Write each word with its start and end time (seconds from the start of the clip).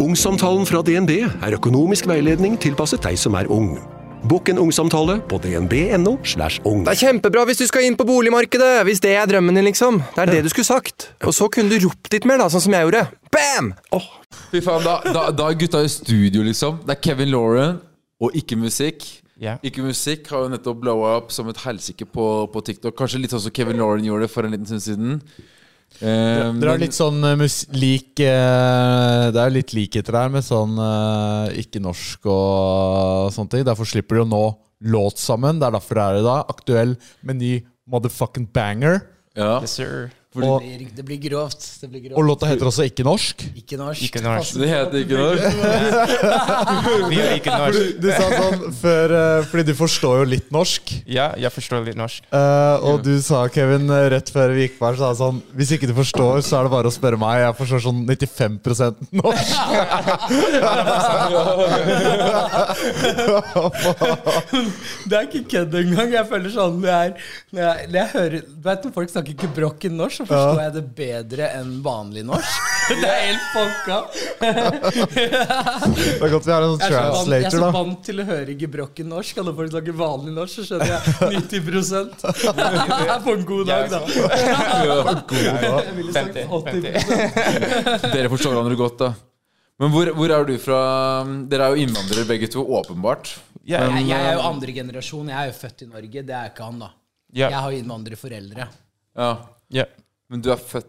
Ungsamtalen 0.00 0.62
fra 0.64 0.80
DNB 0.80 1.10
er 1.28 1.54
økonomisk 1.58 2.06
veiledning 2.08 2.54
tilpasset 2.56 3.02
deg 3.04 3.18
som 3.20 3.34
er 3.36 3.50
ung. 3.52 3.74
Bokk 4.30 4.48
en 4.48 4.60
ungsamtale 4.62 5.18
på 5.28 5.36
dnb.no. 5.44 6.14
slash 6.24 6.62
ung. 6.64 6.86
Det 6.86 6.94
er 6.94 7.00
kjempebra 7.02 7.42
hvis 7.48 7.60
du 7.60 7.66
skal 7.68 7.84
inn 7.84 7.98
på 8.00 8.06
boligmarkedet! 8.08 8.86
Hvis 8.88 9.02
det 9.04 9.12
er 9.20 9.28
drømmen 9.28 9.60
din, 9.60 9.66
liksom. 9.68 10.00
Det 10.14 10.22
er 10.24 10.32
det 10.32 10.40
du 10.46 10.48
skulle 10.52 10.68
sagt. 10.68 11.10
Og 11.20 11.36
så 11.36 11.50
kunne 11.52 11.68
du 11.68 11.84
ropt 11.84 12.08
litt 12.16 12.24
mer, 12.28 12.40
da, 12.40 12.48
sånn 12.48 12.64
som 12.64 12.78
jeg 12.78 12.88
gjorde. 12.88 13.04
Bam! 13.28 13.70
Oh. 13.92 14.08
Fy 14.48 14.64
faen, 14.64 14.88
da, 14.88 14.96
da, 15.04 15.28
da 15.36 15.52
er 15.52 15.60
gutta 15.60 15.84
i 15.84 15.92
studio, 15.92 16.48
liksom. 16.48 16.80
Det 16.88 16.96
er 16.96 17.02
Kevin 17.04 17.32
Lauren 17.36 17.76
og 18.24 18.40
Ikke 18.40 18.56
Musikk. 18.56 19.04
Yeah. 19.36 19.60
Ikke 19.60 19.84
Musikk 19.84 20.32
har 20.32 20.46
jo 20.46 20.54
nettopp 20.54 20.80
blowa 20.80 21.14
opp 21.18 21.32
som 21.36 21.52
et 21.52 21.60
helsike 21.60 22.08
på, 22.08 22.30
på 22.48 22.64
TikTok. 22.72 22.96
Kanskje 22.96 23.20
litt 23.20 23.36
sånn 23.36 23.44
som 23.44 23.52
Kevin 23.52 23.84
Lauren 23.84 24.08
gjorde 24.08 24.30
det 24.30 24.32
for 24.32 24.48
en 24.48 24.56
liten 24.56 24.68
stund 24.68 24.88
siden. 24.88 25.20
Eh, 25.98 26.52
Dere 26.56 26.70
har 26.72 26.80
litt 26.80 26.94
sånn 26.96 27.18
eh, 27.26 27.34
mus 27.36 27.56
lik 27.76 28.20
eh, 28.24 29.24
Det 29.34 29.36
er 29.42 29.50
jo 29.50 29.56
litt 29.58 29.74
likheter 29.76 30.14
der 30.16 30.30
med 30.32 30.46
sånn 30.46 30.78
eh, 30.80 31.58
ikke-norsk 31.64 32.28
og 32.30 33.34
sånne 33.34 33.52
ting. 33.52 33.66
Derfor 33.68 33.88
slipper 33.90 34.20
de 34.20 34.24
å 34.24 34.30
nå 34.30 34.44
låt 34.94 35.20
sammen. 35.20 35.58
Det 35.60 35.66
er 35.68 35.74
derfor 35.76 35.98
det 35.98 36.06
er 36.06 36.20
i 36.22 36.24
dag. 36.24 36.54
Aktuell 36.54 36.94
med 37.26 37.40
ny 37.42 37.52
motherfucking 37.90 38.48
banger. 38.54 39.02
ja. 39.36 39.58
Yes, 39.60 39.76
sir. 39.76 40.08
Og, 40.30 40.62
Det 40.62 40.78
blir- 40.78 40.94
Det 40.94 41.02
blir 41.04 41.18
grovt. 41.18 41.80
Det 41.80 41.90
blir 41.90 42.12
og 42.14 42.22
låta 42.22 42.46
heter 42.46 42.64
også 42.66 42.84
Ikke 42.86 43.02
norsk. 43.02 43.42
Ikke 43.56 43.76
norsk. 43.76 44.00
Ikke 44.02 44.22
norsk. 44.22 44.54
Det 44.54 44.68
heter 44.68 44.98
ikke 45.02 45.16
norsk. 45.18 45.42
Vi 47.10 47.18
er 47.18 47.34
ikke 47.34 47.50
norsk. 47.50 47.98
Du 47.98 48.10
sa 48.12 48.30
sånn 48.30 48.72
før 48.78 49.10
eh, 49.10 49.42
Fordi 49.50 49.64
du 49.66 49.74
forstår 49.74 50.18
jo 50.20 50.24
litt 50.30 50.46
norsk. 50.54 50.86
Ja, 51.10 51.34
jeg 51.34 51.50
forstår 51.50 51.82
litt 51.88 51.96
norsk. 51.98 52.22
Uh, 52.30 52.78
og 52.78 53.02
du 53.02 53.18
sa, 53.20 53.48
Kevin, 53.50 53.90
rett 53.90 54.30
før 54.30 54.54
vi 54.54 54.68
gikk 54.68 54.78
på 54.78 54.86
her, 54.86 54.94
så 54.94 55.02
sa 55.02 55.10
jeg 55.10 55.18
sånn 55.18 55.42
Hvis 55.58 55.72
ikke 55.74 55.90
du 55.90 55.94
forstår, 55.98 56.38
så 56.46 56.60
er 56.60 56.62
det 56.68 56.72
bare 56.76 56.86
å 56.86 56.94
spørre 56.94 57.18
meg. 57.18 57.42
Jeg 57.42 57.50
forstår 57.58 57.82
sånn 57.88 58.06
95% 58.06 59.10
norsk. 59.10 59.50
Det 65.10 65.16
er 65.16 65.26
ikke 65.26 65.42
kødd 65.50 65.74
engang. 65.80 66.12
Jeg 66.14 66.26
føler 66.30 66.52
sånn 66.54 66.76
når 66.82 66.90
jeg, 66.90 67.12
når 67.54 67.62
jeg, 67.64 67.86
når 67.90 67.98
jeg 68.00 68.08
hører 68.14 68.44
Du 68.46 68.60
vet 68.66 68.84
Når 68.86 68.92
folk 68.94 69.10
snakker 69.12 69.36
gebrokken 69.44 69.96
norsk, 69.98 70.19
så 70.20 70.26
forstår 70.28 70.60
jeg 70.62 70.72
det 70.74 70.82
bedre 70.98 71.46
enn 71.56 71.70
vanlig 71.84 72.24
norsk. 72.28 72.66
Det 72.90 73.06
er 73.06 73.20
helt 73.28 73.44
fucka. 73.54 73.98
Det 74.40 76.24
er 76.26 76.32
godt 76.32 76.46
vi 76.48 76.52
har 76.52 76.64
en 76.64 76.72
sånn 76.72 76.80
translator, 76.82 77.28
da. 77.30 77.36
jeg 77.36 77.46
er 77.46 77.54
så 77.54 77.68
vant 77.76 78.00
til 78.08 78.18
å 78.18 78.24
høre 78.26 78.56
gebrokken 78.58 79.10
norsk. 79.12 79.38
Alle 79.42 79.54
folk 79.60 79.70
snakker 79.70 79.96
vanlig 80.00 80.34
norsk, 80.34 80.58
så 80.58 80.64
skjønner 80.66 80.90
jeg 80.90 81.00
90 81.38 81.60
Det 82.60 83.12
er 83.14 83.22
på 83.22 83.36
en 83.36 83.44
god 83.46 83.70
dag, 83.70 83.84
da. 83.94 84.00
Jeg 85.30 85.94
ville 86.00 86.16
sagt 86.16 86.40
80 86.42 88.10
Dere 88.10 88.32
forstår 88.32 88.56
hverandre 88.56 88.80
godt, 88.80 88.98
da. 89.04 89.12
Men 89.80 89.94
hvor, 89.94 90.10
hvor 90.18 90.34
er 90.34 90.44
du 90.50 90.56
fra? 90.60 90.80
Dere 91.48 91.70
er 91.70 91.76
jo 91.76 91.86
innvandrere 91.86 92.26
begge 92.28 92.50
to, 92.52 92.66
åpenbart. 92.80 93.32
Ja, 93.64 93.86
jeg, 93.86 94.10
jeg 94.10 94.18
er 94.18 94.34
jo 94.36 94.44
andre 94.50 94.74
generasjon. 94.76 95.30
Jeg 95.30 95.38
er 95.38 95.52
jo 95.52 95.56
født 95.56 95.86
i 95.86 95.88
Norge. 95.94 96.26
Det 96.26 96.36
er 96.36 96.50
ikke 96.50 96.66
han, 96.66 96.82
da. 96.82 96.90
Yeah. 97.30 97.54
Jeg 97.54 97.60
har 97.62 97.76
innvandrerforeldre. 97.78 98.66
Ja. 99.14 99.30
ja. 99.70 99.86
Men 100.30 100.40
du 100.44 100.50
er 100.52 100.56
født 100.56 100.86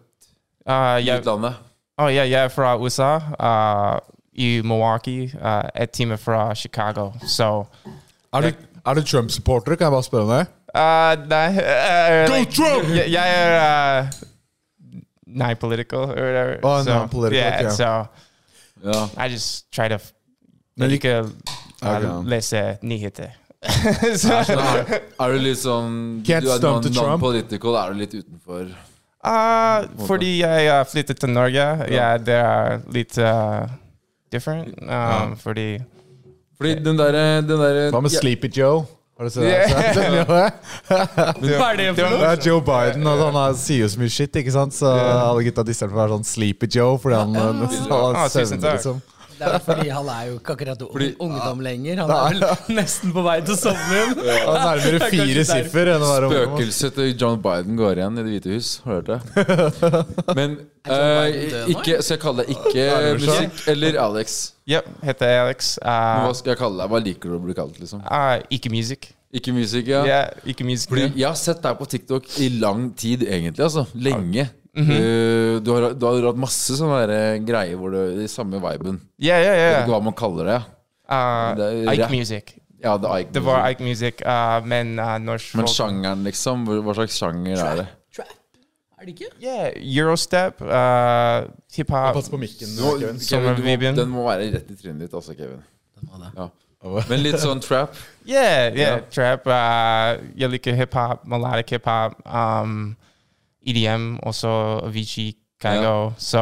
Uh, 0.70 0.74
i 1.02 1.08
jeg, 1.08 1.20
utlandet. 1.24 1.56
oh, 1.98 2.06
ja, 2.14 2.22
jeg 2.30 2.38
er 2.44 2.48
fra 2.54 2.76
USA, 2.78 3.16
uh, 3.42 3.98
i 4.38 4.62
Milwaukee. 4.62 5.32
Uh, 5.42 5.64
et 5.76 5.90
time 5.90 6.18
fra 6.22 6.54
Chicago. 6.56 7.08
Så 7.26 7.66
Er 8.34 8.42
du, 8.42 8.52
er 8.86 8.94
du 8.94 9.02
Trump-supporter? 9.02 9.76
Kan 9.76 9.86
jeg 9.86 9.92
bare 9.92 10.04
spørre 10.04 10.24
om 10.24 10.30
det? 10.30 10.46
uh, 10.76 11.30
nei 11.30 11.48
uh, 11.58 12.28
Go 12.30 12.36
like, 12.38 12.52
Trump! 12.54 12.90
Jeg, 12.96 13.10
jeg 13.12 13.34
er 13.36 13.58
uh, 14.04 14.08
non-political 15.28 16.00
or 16.00 16.08
whatever. 16.16 16.60
Oh, 16.64 16.84
so, 16.84 16.90
non-political, 16.94 17.38
Yeah, 17.42 17.60
okay. 17.66 17.76
so 17.76 18.06
Ja. 18.84 19.08
I 19.26 19.28
just 19.34 19.72
try 19.72 19.88
to 19.88 20.00
Men 20.78 20.90
like, 20.90 21.06
uh, 21.06 21.26
Okay. 21.84 22.30
lese 22.30 22.78
nyheter. 22.84 23.32
so, 24.16 24.30
Er, 24.34 25.02
er 25.20 25.32
du 25.34 25.38
litt 25.42 25.58
sånn 25.58 26.22
Du 26.24 26.32
er 26.34 26.62
non-political, 26.94 27.76
er 27.82 27.94
du 27.94 28.00
litt 28.00 28.14
utenfor 28.14 28.70
Uh, 29.22 29.86
fordi 30.08 30.40
jeg 30.40 30.70
uh, 30.72 30.82
flyttet 30.90 31.20
til 31.22 31.30
Norge, 31.30 31.66
ja, 31.94 32.16
det 32.18 32.38
er 32.40 32.80
litt 32.94 33.18
uh, 33.22 33.68
different. 34.34 34.74
Um, 34.82 35.36
Fordi 35.38 35.76
Fordi 36.58 36.74
den 36.82 36.98
derre 36.98 37.42
den 37.46 37.62
derre- 37.62 37.92
Hva 37.94 38.02
med 38.02 38.16
ja, 38.16 38.24
Sleepy 38.24 38.50
Joe? 38.58 38.82
Har 39.18 39.28
du 39.28 39.30
sett 39.30 39.44
det? 39.44 39.52
Yeah. 39.72 39.96
Den 39.96 40.18
det? 40.18 41.56
Hva 41.60 41.70
er 41.70 41.78
det 41.78 41.88
for 42.00 42.16
noe? 42.16 42.34
Joe 42.42 42.62
Biden, 42.66 43.06
og 43.06 43.22
han 43.38 43.56
sier 43.62 43.86
jo 43.86 43.92
så 43.94 44.02
mye 44.02 44.10
shit, 44.10 44.42
ikke 44.42 44.54
sant? 44.56 44.74
Så 44.74 44.90
alle 44.90 45.46
gutta 45.46 45.66
disser 45.68 45.86
ham 45.86 45.94
for 45.94 46.00
å 46.00 46.04
være 46.08 46.16
sånn 46.18 46.30
Sleepy 46.32 46.72
Joe, 46.74 46.98
fordi 47.04 47.20
han, 47.22 47.38
han 47.38 47.62
han, 47.62 47.62
han, 47.62 47.70
han, 47.70 47.92
han, 47.94 48.16
han, 48.18 48.50
han, 48.50 48.68
liksom. 48.72 49.02
Det 49.42 49.52
er 49.58 49.64
fordi 49.66 49.88
han 49.90 50.10
er 50.14 50.26
jo 50.30 50.36
ikke 50.40 50.56
akkurat 50.56 50.84
Fordi- 50.92 51.10
ungdom 51.26 51.64
lenger. 51.66 52.02
Han 52.02 52.12
er 52.16 52.36
vel 52.36 52.76
nesten 52.78 53.14
på 53.16 53.24
vei 53.26 53.38
til 53.48 53.58
sommeren. 53.60 54.18
Ja. 54.32 54.36
Han 54.46 54.56
er 54.56 54.66
nærmere 54.68 55.00
er 55.02 55.14
fire 55.14 55.44
siffer 55.50 55.90
enn 55.96 56.04
å 56.06 56.10
være 56.12 56.28
ungdom. 56.30 56.52
Spøkelset 56.56 56.94
til 56.98 57.14
John 57.20 57.40
Biden 57.44 57.80
går 57.80 58.02
igjen 58.02 58.20
i 58.20 58.24
Det 58.26 58.34
hvite 58.36 58.56
hus. 58.56 58.70
Har 58.86 59.02
du 59.02 59.12
hørt 59.14 59.82
det? 59.82 60.04
Men 60.38 60.58
nå, 60.88 61.00
ikke 61.74 61.98
Så 62.02 62.16
jeg 62.16 62.22
kaller 62.24 62.48
deg 62.48 62.56
ikke 62.58 62.86
musikk 63.22 63.64
eller 63.74 63.98
Alex. 64.06 64.38
Ja, 64.70 64.84
heter 65.04 65.34
Alex. 65.46 65.74
Uh, 65.82 66.28
hva 66.28 66.36
skal 66.38 66.54
jeg 66.54 66.62
kalle 66.62 66.80
deg? 66.84 66.94
Hva 66.94 67.02
liker 67.04 67.34
du 67.34 67.40
å 67.40 67.42
bli 67.44 67.58
kalt? 67.58 67.82
liksom? 67.82 68.06
uh, 68.06 68.38
ikke 68.54 68.72
musikk. 68.74 69.12
Ikke 69.32 69.54
musikk, 69.56 69.88
ja? 69.88 70.02
Yeah, 70.04 70.48
ikke 70.52 70.66
music, 70.68 70.90
Fordi 70.92 71.06
jeg 71.16 71.24
har 71.28 71.38
sett 71.40 71.62
deg 71.64 71.78
på 71.80 71.88
TikTok 71.88 72.26
i 72.44 72.50
lang 72.60 72.90
tid, 73.00 73.24
egentlig. 73.24 73.64
altså 73.64 73.86
Lenge. 73.96 74.50
Mhm. 74.78 74.88
-hmm. 74.88 75.60
du, 75.60 75.72
har, 75.72 75.94
du 75.94 76.06
har 76.06 76.26
hatt 76.30 76.38
masse 76.40 76.76
sånne 76.78 77.00
der, 77.08 77.12
eh, 77.12 77.40
greier 77.44 77.76
hvor 77.76 77.92
du 77.92 78.22
i 78.24 78.28
samme 78.28 78.60
viben. 78.64 79.02
Ja, 79.20 79.38
ja, 79.38 79.52
vet 79.52 79.82
ja. 79.82 79.86
hva 79.88 80.00
man 80.04 80.14
kaller 80.14 80.46
det. 80.46 80.62
Uh, 81.12 81.58
Det 81.58 81.94
Ike. 81.94 82.10
Music. 82.10 82.54
Ja, 82.84 82.98
det 82.98 83.10
Ike 83.20 83.34
Det 83.34 83.44
var 83.44 83.62
music. 83.62 83.72
Ike 83.72 83.84
Music, 83.84 84.22
uh, 84.26 84.66
men 84.66 85.00
uh, 85.00 85.18
norsk 85.20 85.56
Men 85.56 85.68
sjangeren, 85.68 86.24
liksom? 86.24 86.64
Hva 86.66 86.96
slags 86.96 87.18
sjanger 87.20 87.58
er 87.58 87.76
det? 87.76 87.88
Trap. 88.16 88.32
Er 89.02 89.06
det 89.06 89.12
ikke? 89.20 89.30
Yeah, 89.44 89.74
Eurostep, 89.98 90.62
uh, 90.62 91.52
hiphop. 91.76 92.14
Pass 92.16 92.30
på 92.30 92.38
mikken. 92.38 92.68
Du 92.78 93.00
Kevin. 93.00 93.20
Kevin, 93.20 93.56
du 93.56 93.64
må, 93.64 93.96
den 94.02 94.10
må 94.10 94.26
være 94.30 94.52
rett 94.56 94.72
i 94.72 94.76
trynet 94.76 95.02
ditt, 95.02 95.14
altså, 95.14 95.36
Kevin. 95.36 95.62
Den 96.00 96.10
var 96.12 96.24
det. 96.24 96.32
Ja. 96.38 96.48
Men 97.10 97.22
litt 97.22 97.40
sånn 97.42 97.62
trap. 97.62 97.94
Yeah, 98.26 98.72
yeah, 98.78 98.78
Ja. 98.78 98.98
trap. 99.10 99.48
Uh, 99.48 100.22
jeg 100.38 100.50
liker 100.50 100.76
hiphop, 100.78 101.26
melodic 101.26 101.70
hiphop, 101.74 102.14
um, 102.26 102.96
EDM, 103.66 104.18
og 104.24 104.34
så 104.34 104.52
VG, 104.88 104.90
Avicii, 104.90 105.36
Kygo. 105.62 106.14
Så 106.18 106.42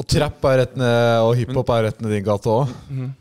Og 0.00 0.06
trap 0.10 0.44
er 0.50 0.56
rett 0.64 0.76
ned, 0.76 1.20
og 1.22 1.36
hiphop 1.38 1.68
er 1.70 1.84
rett 1.86 2.00
ned 2.02 2.10
din 2.16 2.24
gate 2.26 2.50
òg. 2.50 2.68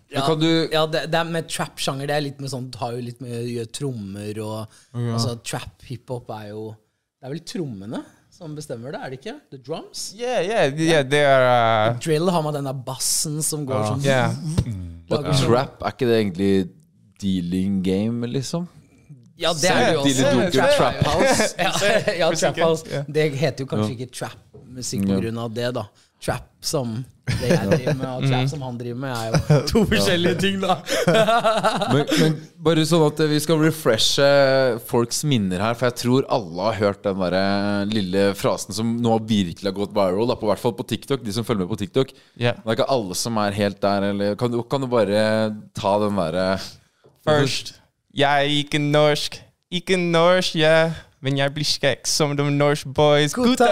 Ja, 0.09 0.23
du- 0.35 0.69
ja 0.71 0.85
det, 0.87 1.03
det 1.11 1.19
er 1.19 1.23
med 1.29 1.47
trap-sjanger. 1.47 2.07
Det 2.07 2.15
er 2.15 2.21
litt 2.25 2.39
med 2.41 2.49
sånn 2.49 2.69
har 2.79 2.93
jo 2.95 3.01
litt 3.05 3.19
med 3.21 3.45
gjør 3.45 3.67
trommer 3.71 4.39
og 4.41 4.67
Altså 4.95 5.35
Trap, 5.43 5.83
hiphop 5.85 6.29
er 6.31 6.47
jo 6.49 6.75
Det 7.21 7.27
er 7.27 7.33
vel 7.35 7.43
trommene 7.45 8.01
som 8.31 8.55
bestemmer 8.55 8.93
det, 8.93 8.99
er 9.03 9.09
det 9.11 9.19
ikke? 9.19 9.35
The 9.51 9.57
drums? 9.57 10.13
yeah, 10.17 10.39
yeah, 10.41 10.73
yeah, 10.79 11.03
they 11.03 11.25
are. 11.25 11.91
Uh, 11.91 11.99
Drill 11.99 12.29
har 12.31 12.41
man 12.41 12.53
denne 12.55 12.73
bassen 12.85 13.41
som 13.43 13.65
går 13.67 13.83
sånn 13.89 14.05
yeah, 14.05 14.31
Og 15.11 15.25
trap, 15.43 15.81
er 15.83 15.91
ikke 15.91 16.07
det 16.07 16.19
egentlig 16.23 16.69
dealing 17.19 17.81
game, 17.83 18.25
liksom? 18.31 18.67
Ja, 19.39 19.53
det 19.55 19.71
er 19.71 19.79
det 19.85 19.93
jo 19.95 20.03
også. 20.03 20.51
Trap 20.75 20.99
House. 21.07 21.49
ja, 21.63 21.71
ja, 22.19 22.29
Trap 22.35 22.59
House. 22.59 22.85
Ja. 22.91 23.05
Det 23.07 23.31
heter 23.39 23.63
jo 23.63 23.71
kanskje 23.71 23.95
ikke 23.95 24.11
trap-musikk 24.19 25.07
på 25.07 25.23
grunn 25.23 25.41
av 25.45 25.55
det, 25.55 25.71
da. 25.79 25.87
Trap 26.19 26.49
som 26.59 26.97
det 27.29 27.47
jeg 27.47 27.67
driver 27.69 27.93
med, 27.95 28.07
og 28.09 28.25
trap 28.27 28.49
som 28.51 28.63
han 28.65 28.79
driver 28.79 28.97
med, 28.99 29.13
er 29.15 29.29
jo 29.29 29.59
to 29.69 29.83
forskjellige 29.87 30.39
ting, 30.41 30.57
da. 30.59 30.75
Men, 31.93 32.09
men 32.19 32.35
bare 32.59 32.83
sånn 32.89 33.05
at 33.05 33.21
vi 33.31 33.37
skal 33.39 33.61
refreshe 33.61 34.25
folks 34.89 35.21
minner 35.29 35.63
her, 35.63 35.77
for 35.79 35.87
jeg 35.87 35.97
tror 36.01 36.27
alle 36.35 36.65
har 36.67 36.79
hørt 36.81 37.05
den 37.07 37.21
der 37.23 37.37
eh, 37.39 37.85
lille 37.93 38.25
frasen 38.35 38.75
som 38.75 38.91
nå 38.99 39.15
virkelig 39.29 39.69
har 39.69 39.77
gått 39.77 39.95
viral, 39.95 40.27
da, 40.27 40.35
på 40.41 40.49
hvert 40.49 40.63
fall 40.65 40.75
på 40.75 40.87
TikTok, 40.89 41.23
de 41.23 41.37
som 41.37 41.47
følger 41.47 41.63
med 41.63 41.71
på 41.71 41.79
TikTok. 41.85 42.11
yeah. 42.35 42.59
Det 42.59 42.67
er 42.67 42.81
ikke 42.81 42.91
alle 42.97 43.15
som 43.15 43.39
er 43.39 43.55
helt 43.55 43.79
der, 43.87 44.09
eller 44.11 44.35
kan 44.41 44.51
du, 44.51 44.59
kan 44.67 44.83
du 44.83 44.91
bare 44.91 45.23
ta 45.77 45.95
den 46.03 46.19
derre 46.19 46.49
Først, 47.29 47.78
jeg 48.13 48.45
er 48.45 48.57
ikke 48.63 48.79
norsk. 48.81 49.39
Ikke 49.71 49.97
norsk, 49.97 50.55
ja. 50.55 50.89
Men 51.19 51.35
jeg 51.35 51.51
blir 51.51 51.67
skrekk 51.67 52.07
som 52.07 52.31
de 52.37 52.45
norske 52.47 52.87
boys. 52.95 53.33
Gutta! 53.35 53.67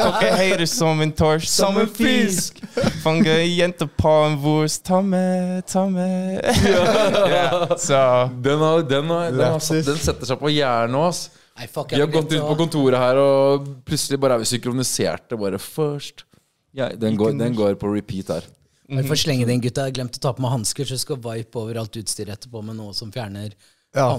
Kokke 0.00 0.30
høyre 0.40 0.66
som 0.70 1.02
en 1.04 1.12
torsk, 1.12 1.44
som 1.50 1.76
en 1.76 1.90
fisk. 1.92 2.62
Fange 3.02 3.34
jenter 3.44 3.90
på 4.00 4.12
en 4.24 4.38
vurs. 4.40 4.78
Ta 4.80 5.02
med, 5.04 5.60
ta 5.68 5.84
med. 5.92 6.40
Ja, 7.36 7.66
Så 7.76 8.00
Den, 8.40 8.58
har, 8.64 8.80
den, 8.88 9.12
har, 9.12 9.30
den, 9.30 9.44
har, 9.44 9.60
den 9.60 10.00
setter 10.00 10.30
seg 10.30 10.40
på 10.40 10.54
hjernen 10.54 10.96
nå, 10.96 11.04
ass. 11.10 11.26
Nei, 11.56 11.68
fuck, 11.72 11.92
Vi 11.92 12.00
har 12.00 12.08
gått 12.12 12.32
ut 12.32 12.40
på 12.40 12.56
kontoret 12.64 13.00
her, 13.00 13.20
og 13.20 13.68
plutselig 13.84 14.18
bare 14.20 14.36
er 14.36 14.44
vi 14.44 14.48
synkroniserte. 14.48 15.36
Bare 15.40 15.60
først 15.60 16.24
ja, 16.76 16.90
den, 16.96 17.16
går, 17.16 17.36
den 17.36 17.56
går 17.56 17.76
på 17.80 17.92
repeat 17.92 18.32
her. 18.32 18.48
Bare 18.86 19.06
for 19.08 19.16
å 19.16 19.18
slenge 19.18 19.46
den, 19.48 19.62
gutta. 19.62 19.86
Jeg 19.86 19.92
har 19.92 19.96
glemt 19.98 20.18
å 20.18 20.22
ta 20.22 20.32
på 20.36 20.44
meg 20.44 20.52
hansker, 20.54 20.86
så 20.86 20.98
skal 21.00 21.18
vipe 21.22 21.58
over 21.58 21.80
alt 21.80 21.98
utstyret 21.98 22.36
etterpå 22.36 22.62
med 22.62 22.78
noe 22.78 22.94
som 22.94 23.10
fjerner 23.14 23.56
Ja. 23.96 24.10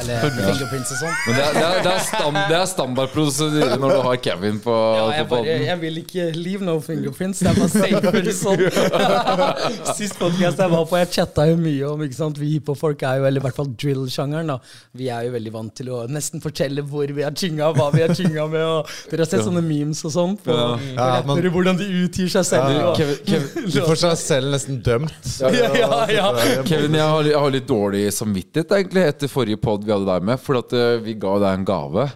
Eller 0.00 0.24
fingerprints 0.34 0.90
og 0.90 0.98
sånn. 1.04 1.12
Men 1.28 1.36
det 1.36 1.42
er, 1.44 1.52
det 1.54 1.62
er, 1.62 1.76
det 1.84 1.90
er, 1.92 2.00
stand, 2.02 2.38
det 2.50 2.56
er 2.56 2.64
standardprosedyre 2.66 3.76
når 3.78 3.92
du 3.94 4.00
har 4.08 4.16
Kevin 4.24 4.56
på, 4.64 4.72
Ja, 4.74 5.04
på 5.04 5.12
jeg, 5.14 5.26
bare, 5.30 5.54
jeg 5.68 5.78
vil 5.84 6.00
ikke 6.00 6.24
leave 6.34 6.66
no 6.66 6.74
fingerprints. 6.82 7.42
Det 7.44 7.52
er 7.52 7.60
bare 7.60 8.34
safer 8.34 8.74
sånn. 8.74 9.92
Sist 10.00 10.18
podcast 10.18 10.58
jeg 10.64 10.72
var 10.72 10.82
på, 10.90 10.98
jeg 10.98 11.10
chatta 11.14 11.46
jo 11.46 11.60
mye 11.62 11.92
om 11.92 12.02
ikke 12.08 12.18
sant? 12.18 12.40
Vi 12.42 12.48
hiphop-folk 12.56 13.04
er 13.06 13.20
jo, 13.20 13.28
eller 13.28 13.38
i 13.38 13.44
hvert 13.44 13.60
fall 13.60 13.70
drill-sjangeren, 13.84 14.50
da. 14.50 14.58
Vi 14.98 15.10
er 15.14 15.28
jo 15.28 15.34
veldig 15.36 15.54
vant 15.54 15.76
til 15.78 15.92
å 15.94 16.00
nesten 16.10 16.42
fortelle 16.42 16.82
hvor 16.90 17.14
vi 17.14 17.22
har 17.22 17.36
chinga, 17.38 17.70
hva 17.78 17.86
vi 17.94 18.02
har 18.02 18.16
chinga 18.18 18.48
med. 18.50 18.66
Og 18.66 18.90
dere 19.12 19.22
har 19.28 19.30
sett 19.30 19.46
sånne 19.46 19.62
memes 19.62 20.02
og 20.10 20.14
sånn 20.16 20.34
på, 20.42 20.50
på 20.50 20.98
Ja, 20.98 21.22
men, 21.28 21.46
hvordan 21.54 21.78
de 21.78 21.86
utgir 22.02 22.32
seg 22.34 22.48
selv. 22.50 22.82
og- 22.90 22.98
Kevin, 22.98 23.22
Kevin, 23.30 23.70
Du 23.70 23.78
får 23.86 24.02
seg 24.02 24.18
selv 24.24 24.50
nesten 24.56 24.82
dømt. 24.82 25.14
Ja, 25.60 25.70
ja, 25.76 26.02
ja. 26.10 26.28
Kevin 26.66 26.94
jeg, 26.98 27.04
har, 27.06 27.26
jeg 27.30 27.38
har 27.42 27.52
litt 27.54 27.66
dårlig 27.68 28.04
samvittighet 28.14 28.70
egentlig 28.80 29.06
etter 29.10 29.30
forrige 29.30 29.60
pod 29.60 29.84
vi 29.86 29.92
hadde 29.94 30.08
deg 30.08 30.26
med. 30.30 30.40
For 30.42 30.58
at 30.62 30.72
eh, 30.76 30.96
vi 31.04 31.14
ga 31.20 31.36
deg 31.42 31.58
en 31.60 31.68
gave. 31.68 32.08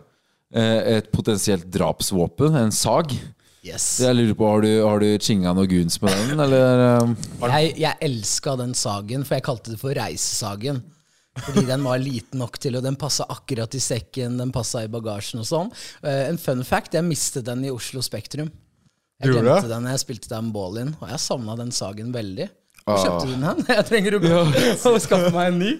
Eh, 0.55 0.81
et 0.99 1.13
potensielt 1.15 1.67
drapsvåpen. 1.75 2.57
En 2.65 2.73
sag. 2.75 3.13
Yes. 3.65 3.87
Jeg 4.05 4.13
lurer 4.19 4.35
på, 4.37 4.49
Har 4.51 4.61
du, 4.61 4.71
har 4.85 5.01
du 5.01 5.07
chinga 5.25 5.55
noe 5.57 5.69
guns 5.71 5.97
med 6.03 6.13
den, 6.13 6.41
eller? 6.45 6.83
eh? 6.85 7.15
Jeg, 7.49 7.71
jeg 7.81 7.97
elska 8.11 8.59
den 8.61 8.75
sagen, 8.77 9.25
for 9.25 9.39
jeg 9.39 9.47
kalte 9.47 9.73
det 9.73 9.81
for 9.81 9.97
reisesagen. 9.97 10.83
Fordi 11.35 11.65
den 11.67 11.83
var 11.83 11.99
liten 11.99 12.39
nok 12.39 12.59
til, 12.63 12.77
og 12.79 12.85
den 12.85 12.95
passa 13.01 13.25
akkurat 13.33 13.73
i 13.75 13.81
sekken, 13.83 14.37
den 14.39 14.53
passa 14.55 14.85
i 14.85 14.91
bagasjen 14.93 15.41
og 15.43 15.49
sånn. 15.49 15.73
Eh, 16.05 16.29
en 16.29 16.39
fun 16.39 16.61
fact, 16.63 16.95
jeg 16.95 17.09
mistet 17.09 17.49
den 17.49 17.65
i 17.67 17.73
Oslo 17.75 18.05
Spektrum. 18.05 18.53
Jeg 19.23 19.31
Gjorde 19.33 19.41
du 19.41 19.49
glemte 19.49 19.67
det? 19.71 19.73
den 19.79 19.89
jeg 19.91 20.03
spilte 20.05 20.31
den 20.31 20.53
ball-in, 20.55 20.93
og 21.01 21.09
jeg 21.11 21.23
savna 21.25 21.57
den 21.59 21.73
sagen 21.75 22.13
veldig. 22.15 22.51
Hvor 22.85 22.99
Ah. 22.99 23.05
kjøpte 23.05 23.27
du 23.27 23.33
den 23.33 23.45
hen? 23.49 23.61
Jeg 23.79 23.85
trenger 23.89 24.17
å 24.19 24.19
ja. 24.29 24.41
å 24.93 24.99
skaffe 25.01 25.31
meg 25.33 25.47
en 25.53 25.59
ny. 25.63 25.71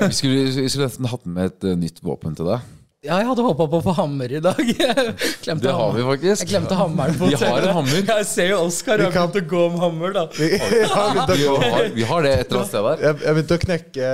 Vi 0.00 0.14
skulle, 0.16 0.44
vi 0.48 0.68
skulle 0.72 0.86
nesten 0.88 1.08
hatt 1.12 1.26
med 1.28 1.50
et 1.50 1.66
eh, 1.68 1.74
nytt 1.76 2.00
våpen 2.04 2.36
til 2.38 2.48
deg. 2.48 2.64
Ja, 3.04 3.18
jeg 3.20 3.26
hadde 3.28 3.42
håpa 3.44 3.66
på 3.68 3.78
å 3.82 3.84
få 3.84 3.92
hammer 3.98 4.32
i 4.32 4.38
dag. 4.40 4.60
Jeg 5.44 5.58
Det 5.60 5.72
har 5.76 5.90
vi 5.92 6.04
faktisk. 6.06 6.40
Jeg 6.40 6.48
glemte 6.54 6.76
hammeren 6.78 7.16
på 7.20 7.26
Vi 7.28 7.36
har 7.36 7.66
en 7.68 7.74
hammer. 7.76 7.98
Jeg 8.08 8.24
ser 8.30 8.46
jo 8.54 8.60
Oskar 8.64 9.02
har 9.04 9.10
kan- 9.12 9.28
begynt 9.28 9.44
å 9.44 9.50
gå 9.50 9.64
med 9.74 9.82
hammer, 9.82 10.14
da. 10.16 10.22
Ja, 10.40 11.02
men 11.12 11.26
det 11.28 11.36
Vi 11.42 11.48
har, 11.50 11.88
vi 11.98 12.06
har 12.08 12.24
det 12.24 12.30
et 12.32 12.46
eller 12.46 12.62
annet 12.62 12.70
sted 12.70 12.86
der. 12.88 13.02
Jeg, 13.04 13.18
jeg 13.26 13.36
begynte 13.36 13.58
å 13.58 13.62
knekke, 13.64 14.12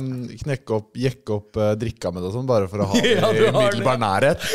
um, 0.00 0.08
knekke 0.40 0.74
opp, 0.80 0.88
jekke 1.04 1.36
opp 1.36 1.60
uh, 1.62 1.68
drikka 1.78 2.10
med 2.16 2.24
det 2.24 2.30
og 2.32 2.34
sånn, 2.40 2.48
bare 2.50 2.66
for 2.72 2.82
å 2.82 2.88
ha 2.90 2.98
det 3.04 3.12
Ja, 3.20 3.30
i 3.30 3.44
umiddelbar 3.52 4.02
nærhet. 4.02 4.48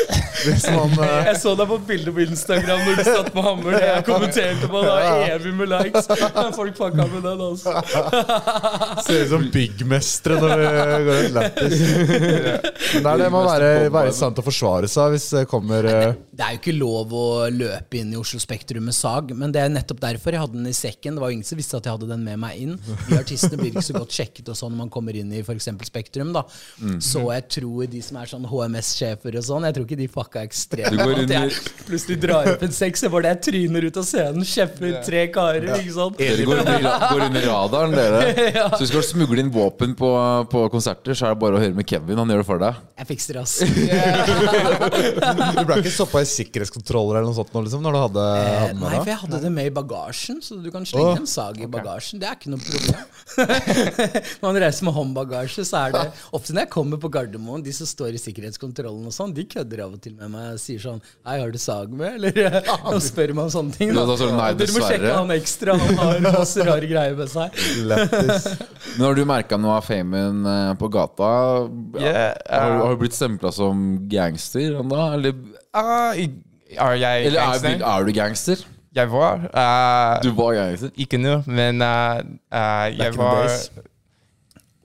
Hvis 0.44 0.68
man 0.68 0.92
uh, 1.00 1.14
Jeg 1.30 1.40
så 1.40 1.56
deg 1.56 1.72
på 1.72 1.80
et 1.80 1.88
bilde 1.88 2.14
på 2.18 2.24
Instagram 2.26 2.84
når 2.84 3.00
du 3.00 3.04
satt 3.08 3.32
på 3.32 3.46
hammer. 3.48 3.78
Det 3.78 3.88
jeg 3.94 4.06
kommenterte 4.10 4.70
på, 4.74 4.84
det 4.84 4.92
var 4.92 5.24
evig 5.38 5.54
med 5.62 5.72
likes. 5.72 6.12
Folk 6.60 6.76
fucka 6.82 7.08
med 7.14 7.24
den, 7.30 7.44
altså. 7.48 7.72
ser 9.08 9.24
ut 9.24 9.32
som 9.32 9.48
byggmestere 9.56 10.36
når 10.44 10.54
vi 10.60 11.02
går 11.08 11.24
ut 11.30 11.34
lættis. 11.40 11.88
Men 11.88 13.08
det 13.08 13.16
er 13.16 13.24
det 13.24 13.32
med 13.32 13.40
å 13.40 13.53
være, 13.54 13.90
være 13.94 14.12
sant 14.16 14.38
å 14.40 14.44
forsvare 14.44 14.90
seg 14.90 15.14
hvis 15.14 15.28
det 15.36 15.44
kommer 15.50 15.86
Nei, 15.86 16.12
Det 16.34 16.44
er 16.44 16.56
jo 16.56 16.60
ikke 16.60 16.74
lov 16.76 17.14
å 17.14 17.24
løpe 17.52 18.00
inn 18.00 18.12
i 18.14 18.18
Oslo 18.18 18.40
Spektrum 18.42 18.86
med 18.88 18.96
sag, 18.96 19.32
men 19.38 19.54
det 19.54 19.62
er 19.62 19.72
nettopp 19.72 20.02
derfor 20.02 20.34
jeg 20.34 20.42
hadde 20.44 20.58
den 20.58 20.70
i 20.70 20.74
sekken. 20.76 21.14
Det 21.16 21.22
var 21.22 21.30
jo 21.32 21.38
ingen 21.38 21.48
som 21.48 21.60
visste 21.60 21.78
at 21.78 21.88
jeg 21.88 21.96
hadde 21.96 22.08
den 22.10 22.24
med 22.26 22.40
meg 22.42 22.60
inn. 22.64 22.74
De 23.08 23.18
artistene 23.18 23.58
blir 23.60 23.70
ikke 23.72 23.84
så 23.86 23.96
godt 23.96 24.16
sjekket 24.16 24.50
og 24.52 24.58
sånn 24.58 24.74
når 24.74 24.82
man 24.84 24.92
kommer 24.94 25.16
inn 25.18 25.30
i 25.34 25.42
f.eks. 25.44 25.68
Spektrum. 25.88 26.32
da 26.34 26.44
Så 27.02 27.22
jeg 27.30 27.46
tror 27.58 27.88
de 27.90 28.02
som 28.04 28.18
er 28.20 28.30
sånn 28.30 28.48
HMS-sjefer 28.50 29.38
og 29.38 29.46
sånn, 29.46 29.68
jeg 29.68 29.76
tror 29.78 29.88
ikke 29.88 30.00
de 30.00 30.10
fucka 30.10 30.44
ekstremt 30.44 31.04
at 31.04 31.34
jeg 31.36 31.52
plutselig 31.86 32.18
drar 32.22 32.50
opp 32.54 32.64
en 32.66 32.74
sekser 32.74 33.12
hvor 33.12 33.24
det 33.24 33.34
jeg 33.34 33.42
tryner 33.48 33.86
ut 33.88 34.00
av 34.00 34.06
scenen, 34.08 34.46
kjeffer 34.48 34.98
tre 35.06 35.24
karer, 35.34 35.68
ikke 35.78 35.94
sant. 35.94 36.18
Dere 36.18 36.46
går 36.48 36.62
under, 36.64 36.88
går 37.04 37.24
under 37.28 37.46
radaren, 37.48 37.94
dere. 37.94 38.22
Så 38.74 38.82
hvis 38.82 38.90
du 38.90 38.96
skal 38.96 39.06
smugle 39.06 39.44
inn 39.44 39.52
våpen 39.54 39.94
på, 39.98 40.10
på 40.50 40.66
konserter, 40.72 41.16
så 41.16 41.28
er 41.28 41.34
det 41.36 41.42
bare 41.44 41.58
å 41.58 41.62
høre 41.62 41.76
med 41.76 41.88
Kevin. 41.88 42.18
Han 42.20 42.32
gjør 42.32 42.42
det 42.42 42.48
for 42.48 42.62
deg. 42.62 42.82
Jeg 43.00 43.10
fikser 43.12 43.38
det, 43.40 43.43
ass. 43.44 43.60
Du 45.54 45.62
ble 45.68 45.78
ikke 45.80 45.92
stoppa 45.92 46.22
i 46.24 46.28
sikkerhetskontroller 46.28 47.20
eller 47.20 47.28
noe 47.28 47.36
sånt 47.36 47.52
liksom, 47.54 47.82
når 47.84 47.94
du 47.94 48.00
hadde, 48.00 48.24
hadde 48.64 48.80
Nei, 48.80 48.92
for 48.96 49.10
jeg 49.12 49.20
hadde 49.22 49.40
det 49.44 49.52
med 49.54 49.68
i 49.70 49.72
bagasjen, 49.74 50.40
så 50.44 50.58
du 50.60 50.70
kan 50.74 50.86
slenge 50.88 51.12
oh, 51.12 51.20
en 51.20 51.28
sag 51.30 51.60
i 51.62 51.68
bagasjen. 51.70 52.20
Det 52.22 52.28
er 52.28 52.38
ikke 52.38 52.52
noe 52.52 52.62
problem. 52.64 53.04
når 54.40 54.46
man 54.48 54.60
reiser 54.64 54.88
med 54.88 54.96
håndbagasje, 54.98 55.66
så 55.68 55.84
er 55.84 55.94
det 55.96 56.04
ofte 56.34 56.54
når 56.54 56.66
jeg 56.66 56.72
kommer 56.74 57.00
på 57.02 57.10
Gardermoen, 57.14 57.64
de 57.64 57.74
som 57.76 57.88
står 57.88 58.18
i 58.18 58.22
sikkerhetskontrollen 58.22 59.08
og 59.10 59.14
sånn, 59.14 59.34
de 59.36 59.46
kødder 59.54 59.84
av 59.86 59.96
og 59.96 60.02
til 60.04 60.16
med 60.18 60.32
meg 60.34 60.54
og 60.54 60.62
sier 60.62 60.82
sånn 60.82 61.00
Hei, 61.24 61.38
har 61.40 61.52
du 61.52 61.60
sag 61.60 61.92
med? 61.94 62.18
Eller 62.18 62.60
de 62.94 63.00
spør 63.04 63.34
meg 63.36 63.46
om 63.46 63.52
sånne 63.54 63.76
ting. 63.76 63.94
Ja, 63.94 64.06
da 64.08 64.18
Så, 64.18 64.30
«Nei, 64.34 64.50
Dere 64.58 64.74
må 64.74 64.84
sjekke 64.84 65.14
han 65.14 65.34
ekstra, 65.34 65.76
han 65.80 66.00
har 66.00 66.20
masse 66.24 66.66
rare 66.66 66.90
greier 66.90 67.16
med 67.18 67.30
seg. 67.32 67.58
Lettis. 67.90 68.48
Men 68.94 69.06
har 69.08 69.18
du 69.18 69.24
merka 69.28 69.58
noe 69.60 69.78
av 69.78 69.86
famen 69.86 70.44
eh, 70.48 70.72
på 70.80 70.90
gata? 70.92 71.30
Ja, 71.98 72.12
har, 72.12 72.36
eh, 72.46 72.78
har 72.82 72.94
du 72.94 73.00
blitt 73.00 73.16
stempla 73.34 73.52
som 73.52 74.08
gangster 74.08 74.80
ennå? 74.80 75.12
Eller, 75.14 75.32
i- 76.16 76.30
er 76.78 76.92
jeg 76.94 77.26
eller 77.26 77.40
er, 77.40 77.58
gangster? 77.60 77.86
er 77.86 78.04
du 78.04 78.12
gangster? 78.12 78.56
Jeg 78.94 79.10
var. 79.10 79.34
eh, 79.54 80.22
Du 80.22 80.30
var 80.34 80.54
gangster. 80.54 80.90
ikke 80.96 81.18
nå, 81.18 81.42
men 81.46 81.82
eh, 81.82 82.22
jeg 82.98 83.16
var 83.16 83.48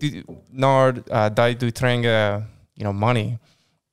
du, 0.02 0.08
Når 0.54 0.88
uh, 1.12 1.30
da 1.30 1.54
du 1.54 1.70
trenger 1.72 2.42
you 2.78 2.84
know, 2.84 2.92
money, 2.94 3.38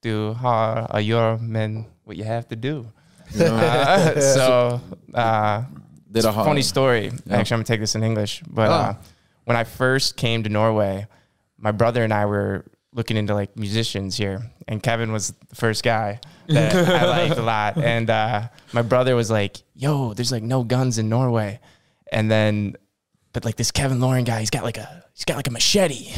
du 0.05 0.32
har 0.32 0.87
å 0.94 0.99
gjøre 1.02 1.38
med 1.43 1.85
what 2.06 2.17
you 2.17 2.25
have 2.25 2.44
to 2.49 2.55
do. 2.55 2.87
Uh, 3.35 4.20
so, 4.37 4.81
uh, 5.14 5.62
it's 6.14 6.23
Dere 6.23 6.29
a 6.29 6.32
har 6.32 6.44
funny 6.44 6.62
story. 6.62 7.11
Yeah. 7.26 7.38
Actually, 7.41 7.41
I'm 7.41 7.59
gonna 7.59 7.64
take 7.64 7.81
this 7.81 7.94
in 7.97 8.05
English. 8.05 8.43
But 8.47 8.70
uh, 8.70 8.94
when 9.44 9.56
I 9.56 9.64
first 9.64 10.17
came 10.17 10.44
to 10.44 10.49
Norway, 10.49 11.06
my 11.59 11.73
brother 11.73 12.05
and 12.05 12.12
I 12.14 12.25
were 12.26 12.64
looking 12.96 13.16
into 13.16 13.34
like 13.34 13.56
musicians 13.56 14.16
here, 14.16 14.50
and 14.66 14.82
Kevin 14.82 15.12
was 15.12 15.32
the 15.48 15.54
first 15.54 15.84
guy 15.84 16.19
that 16.48 16.75
I 16.75 17.04
liked 17.04 17.38
a 17.38 17.43
lot. 17.43 17.76
And 17.76 18.10
uh, 18.10 18.48
my 18.72 18.82
brother 18.82 19.14
was 19.14 19.31
like, 19.31 19.62
"Yo, 19.76 20.14
there's 20.14 20.32
like 20.32 20.43
no 20.43 20.64
guns 20.64 20.98
in 20.98 21.08
Norway," 21.08 21.60
and 22.10 22.28
then. 22.28 22.75
But 23.32 23.44
like 23.44 23.56
this 23.56 23.70
Kevin 23.70 24.00
Lauren 24.00 24.25
guy, 24.25 24.40
he's 24.40 24.48
got 24.48 24.64
like 24.64 24.78
a 24.78 25.04
he's 25.16 25.24
got 25.24 25.36
like 25.36 25.48
a 25.48 25.50
machete. 25.50 26.12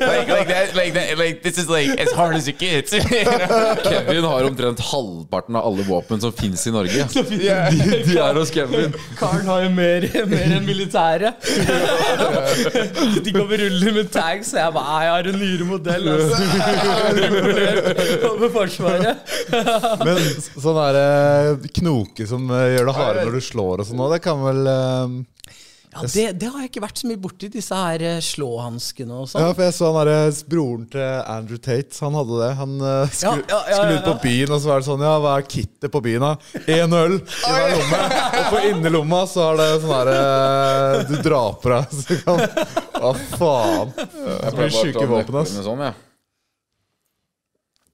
like, 0.00 0.28
like 0.28 0.48
that, 0.48 0.72
like 0.76 0.92
that, 0.94 1.18
like 1.18 1.42
this 1.42 1.58
is 1.58 1.68
like 1.68 1.88
as 1.98 2.12
hard 2.12 2.36
as 2.36 2.46
it 2.46 2.58
gets. 2.58 2.90
Kevin 3.88 4.24
har 4.24 4.44
omtrent 4.44 4.80
halvparten 4.80 5.56
av 5.56 5.66
alle 5.66 5.82
våpen 5.82 6.20
som 6.20 6.32
fins 6.32 6.66
i 6.66 6.70
Norge. 6.70 7.08
De, 7.12 7.22
de 7.32 7.48
er 7.48 8.34
hos 8.38 8.50
Kevin. 8.54 8.94
Karen 9.18 9.46
har 9.50 9.64
jo 9.66 9.70
mer, 9.74 10.06
mer 10.30 10.56
enn 10.60 10.66
militæret. 10.68 11.34
De 13.26 13.32
kommer 13.34 13.58
rullende 13.58 13.92
med 13.98 14.10
tags, 14.14 14.52
og 14.54 14.60
jeg 14.62 14.76
bare 14.78 14.86
«Ah, 14.86 15.02
Jeg 15.06 15.12
har 15.12 15.28
en 15.32 15.38
nyere 15.40 15.66
modell, 15.66 16.08
altså. 16.14 16.36
Over 18.30 18.52
Forsvaret. 18.54 19.16
Men 20.06 20.20
sånn 20.46 20.78
derre 20.78 21.70
knoke 21.80 22.26
som 22.28 22.46
eh, 22.54 22.68
gjør 22.76 22.90
det 22.90 22.94
harde 23.00 23.24
når 23.26 23.38
du 23.38 23.42
slår 23.44 23.82
og 23.82 23.88
sånn, 23.88 24.02
det 24.12 24.20
kan 24.24 24.38
vel 24.44 24.60
eh, 24.70 25.16
Ja, 25.96 26.08
det, 26.12 26.24
det 26.40 26.48
har 26.52 26.62
jeg 26.62 26.70
ikke 26.70 26.82
vært 26.84 27.00
så 27.00 27.08
mye 27.08 27.20
borti, 27.20 27.48
disse 27.52 27.76
her 27.78 28.02
eh, 28.04 28.18
slåhanskene 28.24 29.16
og 29.16 29.24
Ja, 29.24 29.30
sånn. 29.32 29.54
for 29.56 29.64
jeg 29.64 29.74
så 29.76 29.90
han 29.94 30.08
der, 30.10 30.40
broren 30.50 30.86
til 30.92 31.04
Andrew 31.32 31.60
Tate, 31.62 31.96
han 32.04 32.18
hadde 32.18 32.40
det. 32.42 32.50
Han 32.60 32.74
uh, 32.82 32.88
skulle, 33.08 33.44
Ja, 33.46 33.56
ja, 33.56 33.60
ja, 33.70 33.78
skulle 33.78 33.94
ja, 33.94 34.00
ut 34.00 34.08
på 34.10 34.16
byen, 34.26 34.54
og 34.56 34.62
så 34.62 34.72
var 34.72 34.82
det 34.82 34.88
sånn 34.90 35.04
Ja, 35.06 35.14
hva 35.24 35.34
er 35.40 35.48
kittet 35.56 35.94
på 35.94 36.02
byen, 36.04 36.26
da? 36.26 36.62
Én 36.76 36.96
øl 37.00 37.16
i 37.16 37.52
hver 37.54 37.74
lomme. 37.74 38.02
Og 38.26 38.48
på 38.52 38.62
innerlomma 38.70 39.22
så 39.30 39.46
er 39.50 39.62
det 39.62 39.68
sånn 39.84 39.94
derre 39.94 41.04
Du 41.10 41.16
drar 41.24 41.56
på 41.62 41.72
deg, 41.72 41.96
så 42.02 42.20
kan 42.24 42.44
Hva 42.96 43.14
faen? 43.36 43.94
Jeg 43.96 44.56
blir 44.60 44.76
sjuk 44.76 45.00
i 45.00 45.08
våpenet, 45.16 45.40
ass. 45.42 45.56
Sånn, 45.64 45.86
ja. 45.88 45.94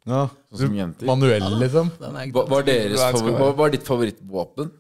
Ja. 0.09 0.27
Sånn 0.51 0.67
som 0.67 0.77
jenter. 0.77 1.07
Manuell, 1.07 1.49
liksom. 1.61 1.93
Hva, 2.35 2.47
hva, 2.51 2.63
er 2.67 3.75
ditt 3.77 3.87
favorittvåpen? 3.87 4.73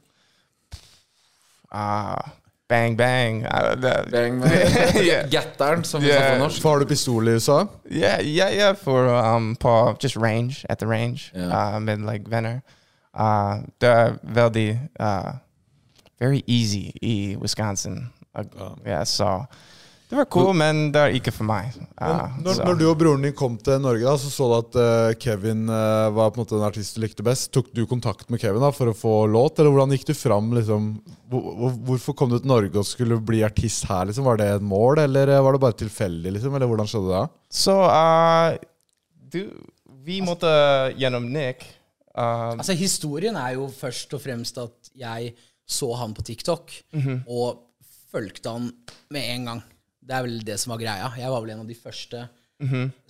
Ah, 1.72 2.32
bang 2.72 2.96
bang. 2.96 3.44
Uh, 3.46 3.76
Bang, 4.10 4.40
bang. 4.40 4.40
Yeah. 5.10 5.28
Gatteren, 5.30 5.84
som 5.84 6.00
vi 6.02 6.08
Yeah. 6.08 6.20
sa 6.26 6.32
på 6.32 6.38
norsk. 6.42 6.62
Har 6.62 6.78
du 6.78 6.86
pistol 6.86 7.28
i 7.28 7.32
USA? 7.36 7.66
Yeah, 7.90 8.20
yeah, 8.24 8.50
yeah. 8.54 8.72
For 8.74 9.08
um, 9.08 9.56
på 9.56 9.96
just 10.02 10.16
range 10.16 10.64
at 10.70 10.78
the 10.78 10.86
range. 10.86 11.32
Yeah. 11.36 11.52
uh, 11.76 11.80
med 11.80 12.00
like 12.12 12.24
Venner. 12.30 12.62
Uh, 13.14 13.60
er 13.82 14.16
veldig, 14.24 14.78
uh, 15.00 15.32
very 16.20 16.42
easy 16.46 16.92
i 17.02 17.36
Wisconsin. 17.40 18.10
Uh, 18.34 18.44
yeah, 18.86 19.04
so 19.04 19.44
they 20.12 20.18
var 20.20 20.26
cool, 20.28 20.50
men 20.60 20.90
det 20.92 21.00
er 21.00 21.14
ikke 21.16 21.32
for 21.32 21.48
meg. 21.48 21.72
Ja, 21.96 22.28
Når, 22.44 22.58
når 22.68 22.76
du 22.78 22.84
og 22.90 22.98
broren 23.00 23.22
din 23.24 23.32
kom 23.38 23.54
til 23.64 23.78
Norge, 23.80 24.04
da, 24.04 24.12
så 24.20 24.28
så 24.28 24.48
du 24.50 24.54
at 24.58 24.76
uh, 24.76 25.14
Kevin 25.22 25.62
uh, 25.72 26.10
var 26.12 26.28
på 26.34 26.36
en 26.36 26.42
måte 26.44 26.58
den 26.58 26.66
artisten 26.66 27.00
du 27.00 27.06
likte 27.06 27.24
best. 27.24 27.48
Tok 27.56 27.70
du 27.72 27.80
kontakt 27.88 28.28
med 28.28 28.42
Kevin 28.42 28.60
da 28.60 28.68
for 28.76 28.92
å 28.92 28.96
få 28.96 29.14
låt, 29.32 29.56
eller 29.62 29.72
hvordan 29.72 29.94
gikk 29.96 30.04
du 30.10 30.14
fram? 30.18 30.52
Liksom? 30.58 30.90
Hvor, 31.32 31.46
hvor- 31.62 31.78
hvorfor 31.88 32.16
kom 32.20 32.28
du 32.34 32.36
til 32.42 32.52
Norge 32.52 32.76
og 32.76 32.84
skulle 32.88 33.16
bli 33.24 33.40
artist 33.48 33.88
her? 33.88 34.04
Liksom? 34.10 34.28
Var 34.28 34.42
det 34.42 34.50
et 34.58 34.66
mål, 34.68 35.00
eller 35.06 35.32
eh, 35.32 35.40
var 35.48 35.56
det 35.56 35.62
bare 35.64 35.78
tilfeldig? 35.86 36.34
Liksom? 36.36 36.54
Eller 36.60 36.68
hvordan 36.68 36.92
skjedde 36.92 37.08
det? 37.14 37.22
da? 37.24 37.48
Så 37.62 37.78
uh, 37.80 38.60
du, 39.32 39.40
vi 40.04 40.20
måtte 40.28 40.52
gjennom 41.00 41.30
Nick. 41.32 41.64
Uh, 42.12 42.52
Altså, 42.60 42.76
historien 42.76 43.40
er 43.40 43.54
jo 43.56 43.70
først 43.72 44.12
og 44.12 44.20
fremst 44.28 44.60
at 44.60 44.92
jeg 44.92 45.32
så 45.72 45.88
han 45.96 46.12
på 46.12 46.20
TikTok, 46.26 46.72
og 47.32 47.62
fulgte 48.12 48.50
han 48.52 48.66
med 49.14 49.24
en 49.38 49.46
gang. 49.48 49.60
Det 50.02 50.14
er 50.16 50.24
vel 50.26 50.40
det 50.46 50.58
som 50.60 50.74
var 50.74 50.80
greia. 50.82 51.10
Jeg 51.18 51.30
var 51.32 51.44
vel 51.44 51.54
en 51.54 51.64
av 51.64 51.68
de 51.70 51.78
første 51.78 52.26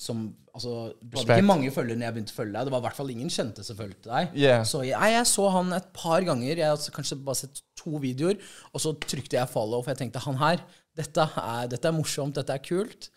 som 0.00 0.30
Altså, 0.52 0.92
du 1.00 1.16
hadde 1.16 1.38
ikke 1.38 1.49
mange 1.49 1.70
følgere 1.72 1.96
når 1.96 2.04
jeg 2.04 2.14
begynte 2.14 2.32
å 2.34 2.37
følge 2.37 2.52
deg. 2.52 2.66
Det 2.66 2.72
var 2.75 2.80
i 2.82 2.84
hvert 2.84 2.99
fall 2.99 3.11
ingen 3.14 3.30
kjente 3.32 3.62
som 3.64 3.76
fulgte 3.78 4.11
deg. 4.11 4.34
Yeah. 4.37 4.66
Så 4.68 4.82
jeg, 4.84 5.12
jeg 5.14 5.28
så 5.30 5.46
han 5.54 5.72
et 5.72 5.87
par 5.96 6.26
ganger. 6.26 6.50
Jeg 6.50 6.68
hadde 6.68 6.92
kanskje 6.92 7.16
bare 7.25 7.38
sett 7.40 7.62
to 7.80 8.00
videoer, 8.02 8.37
og 8.68 8.82
så 8.84 8.92
trykte 9.00 9.38
jeg 9.38 9.49
follow, 9.49 9.80
for 9.80 9.94
jeg 9.94 10.02
tenkte 10.02 10.20
han 10.26 10.37
her, 10.42 10.61
dette 10.92 11.25
er, 11.25 11.70
dette 11.72 11.88
er 11.88 11.96
morsomt, 11.96 12.37
dette 12.37 12.52
er 12.52 12.61
kult. 12.66 13.08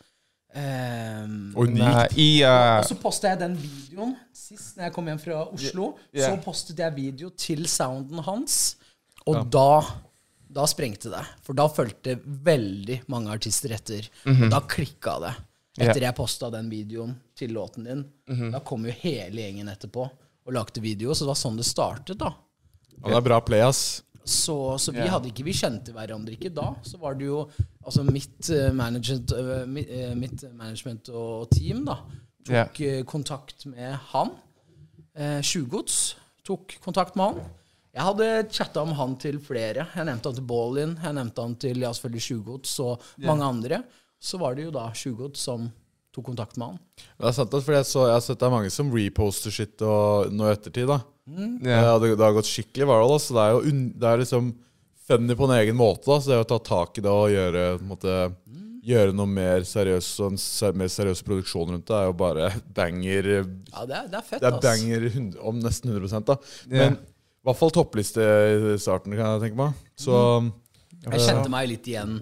Um, 0.56 1.52
og, 1.60 1.76
i, 2.16 2.30
uh, 2.48 2.78
og 2.80 2.88
så 2.88 2.96
posta 3.02 3.34
jeg 3.34 3.42
den 3.42 3.58
videoen 3.60 4.14
sist 4.32 4.78
når 4.78 4.86
jeg 4.88 4.96
kom 4.96 5.12
hjem 5.12 5.20
fra 5.26 5.42
Oslo. 5.44 5.90
Ja. 6.16 6.30
Så 6.30 6.40
postet 6.46 6.80
jeg 6.80 6.96
video 6.96 7.34
til 7.36 7.68
sounden 7.68 8.24
hans, 8.24 8.78
og 9.28 9.44
da 9.52 9.82
da 10.56 10.64
sprengte 10.70 11.12
det. 11.12 11.24
For 11.44 11.58
da 11.58 11.68
fulgte 11.72 12.18
veldig 12.24 13.02
mange 13.12 13.34
artister 13.34 13.76
etter. 13.76 14.08
Og 14.32 14.48
da 14.54 14.62
klikka 14.70 15.18
det. 15.24 15.34
Etter 15.84 16.06
jeg 16.06 16.16
posta 16.16 16.48
den 16.54 16.70
videoen 16.72 17.12
til 17.36 17.52
låten 17.56 17.88
din. 17.88 18.06
Da 18.54 18.62
kom 18.64 18.88
jo 18.88 18.96
hele 19.02 19.44
gjengen 19.44 19.72
etterpå 19.74 20.06
og 20.46 20.56
lagde 20.56 20.84
video. 20.84 21.12
Så 21.12 21.26
det 21.26 21.34
var 21.34 21.40
sånn 21.42 21.60
det 21.60 21.68
startet, 21.68 22.22
da. 22.22 22.32
Og 23.02 23.10
det 23.12 23.18
er 23.20 23.26
bra 23.26 23.42
play, 23.44 23.66
ass. 23.66 23.84
Så, 24.26 24.56
så 24.82 24.90
vi 24.90 25.06
hadde 25.06 25.30
ikke 25.30 25.44
Vi 25.46 25.54
kjente 25.54 25.94
hverandre 25.94 26.34
ikke 26.34 26.50
da. 26.50 26.72
Så 26.82 26.98
var 27.02 27.18
det 27.20 27.28
jo 27.28 27.44
Altså 27.86 28.02
mitt 28.08 28.50
eh, 28.50 28.72
management, 28.74 29.34
eh, 29.38 29.66
mitt, 29.70 29.92
eh, 29.94 30.16
mitt 30.18 30.46
management 30.50 31.12
og 31.14 31.52
team 31.54 31.84
da 31.86 32.00
tok 32.46 32.80
yeah. 32.82 33.00
kontakt 33.10 33.64
med 33.66 33.96
han. 34.12 34.30
Tjuvgods 35.42 35.96
tok 36.46 36.76
kontakt 36.84 37.16
med 37.18 37.32
han. 37.32 37.48
Jeg 37.96 38.04
hadde 38.04 38.28
chatta 38.52 38.84
om 38.84 38.92
han 38.98 39.16
til 39.22 39.38
flere. 39.40 39.86
Jeg 39.96 40.08
nevnte 40.10 40.28
han 40.28 40.36
til 40.36 40.48
Ballin, 40.50 40.98
jeg 41.00 41.16
nevnte 41.16 41.46
han 41.46 41.56
til 41.64 41.80
ja, 41.80 41.94
selvfølgelig 41.96 42.26
Sjugods 42.26 42.74
og 42.84 43.06
mange 43.24 43.48
andre. 43.48 43.82
Så 44.20 44.40
var 44.42 44.58
det 44.58 44.66
jo 44.68 44.74
da 44.76 44.90
Sjugods 44.98 45.46
som 45.48 45.70
tok 46.16 46.28
kontakt 46.28 46.60
med 46.60 46.74
han. 46.74 46.82
Det 47.00 47.30
er 47.30 47.36
sant, 47.38 47.56
for 47.56 47.76
jeg, 47.76 47.88
så, 47.88 48.06
jeg 48.10 48.18
har 48.18 48.26
sett 48.26 48.42
det 48.42 48.48
er 48.50 48.56
mange 48.56 48.72
som 48.74 48.92
reposter 48.92 49.54
shit 49.54 49.84
og 49.88 50.32
nå 50.36 50.48
i 50.50 50.54
ettertid. 50.56 50.92
da 50.92 51.00
yeah. 51.30 51.88
Ja, 51.88 51.96
det, 52.00 52.14
det 52.16 52.24
har 52.26 52.36
gått 52.36 52.52
skikkelig 52.52 52.88
viral. 52.92 53.16
da, 53.16 53.22
Så 53.24 53.36
det 53.38 53.46
er 53.46 53.56
jo 53.56 53.64
un, 53.72 53.82
det 53.96 54.12
er 54.12 54.24
liksom 54.26 54.52
funny 55.08 55.38
på 55.38 55.48
en 55.48 55.56
egen 55.62 55.80
måte. 55.80 56.06
da 56.10 56.20
Så 56.20 56.34
det 56.34 56.44
å 56.44 56.52
ta 56.52 56.60
tak 56.60 57.00
i 57.00 57.06
det 57.06 57.16
og 57.16 57.32
gjøre, 57.32 57.66
på 57.80 57.86
en 57.86 57.92
måte, 57.96 58.20
gjøre 58.86 59.16
noe 59.18 59.32
mer 59.32 59.66
seriøst 59.66 60.22
og 60.22 60.36
en 60.36 60.40
ser, 60.42 60.76
mer 60.78 60.92
seriøs 60.92 61.24
produksjon 61.26 61.72
rundt 61.74 61.88
det, 61.90 61.98
er 61.98 62.12
jo 62.12 62.20
bare 62.20 62.52
banger 62.78 63.32
Ja, 63.40 63.88
det 63.88 63.96
er, 64.04 64.08
det 64.12 64.20
er 64.20 64.28
fett, 64.28 64.44
Det 64.44 64.52
er 64.52 64.62
banger 64.62 65.08
100, 65.10 65.40
om 65.42 65.64
nesten 65.64 65.96
100 65.96 66.26
da 66.28 66.38
Men 66.70 67.00
i 67.46 67.48
hvert 67.52 67.60
fall 67.60 67.74
toppliste 67.76 68.24
i 68.26 68.78
starten, 68.82 69.14
kan 69.14 69.36
jeg 69.36 69.44
tenke 69.46 69.60
meg. 69.60 69.76
Så 70.02 70.16
Jeg 71.06 71.22
kjente 71.22 71.52
meg 71.54 71.68
litt 71.70 71.86
igjen. 71.92 72.16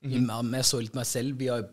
Jeg 0.00 0.64
så 0.64 0.80
litt 0.80 0.94
meg 0.96 1.04
selv. 1.04 1.36
Vi 1.36 1.50
har, 1.52 1.66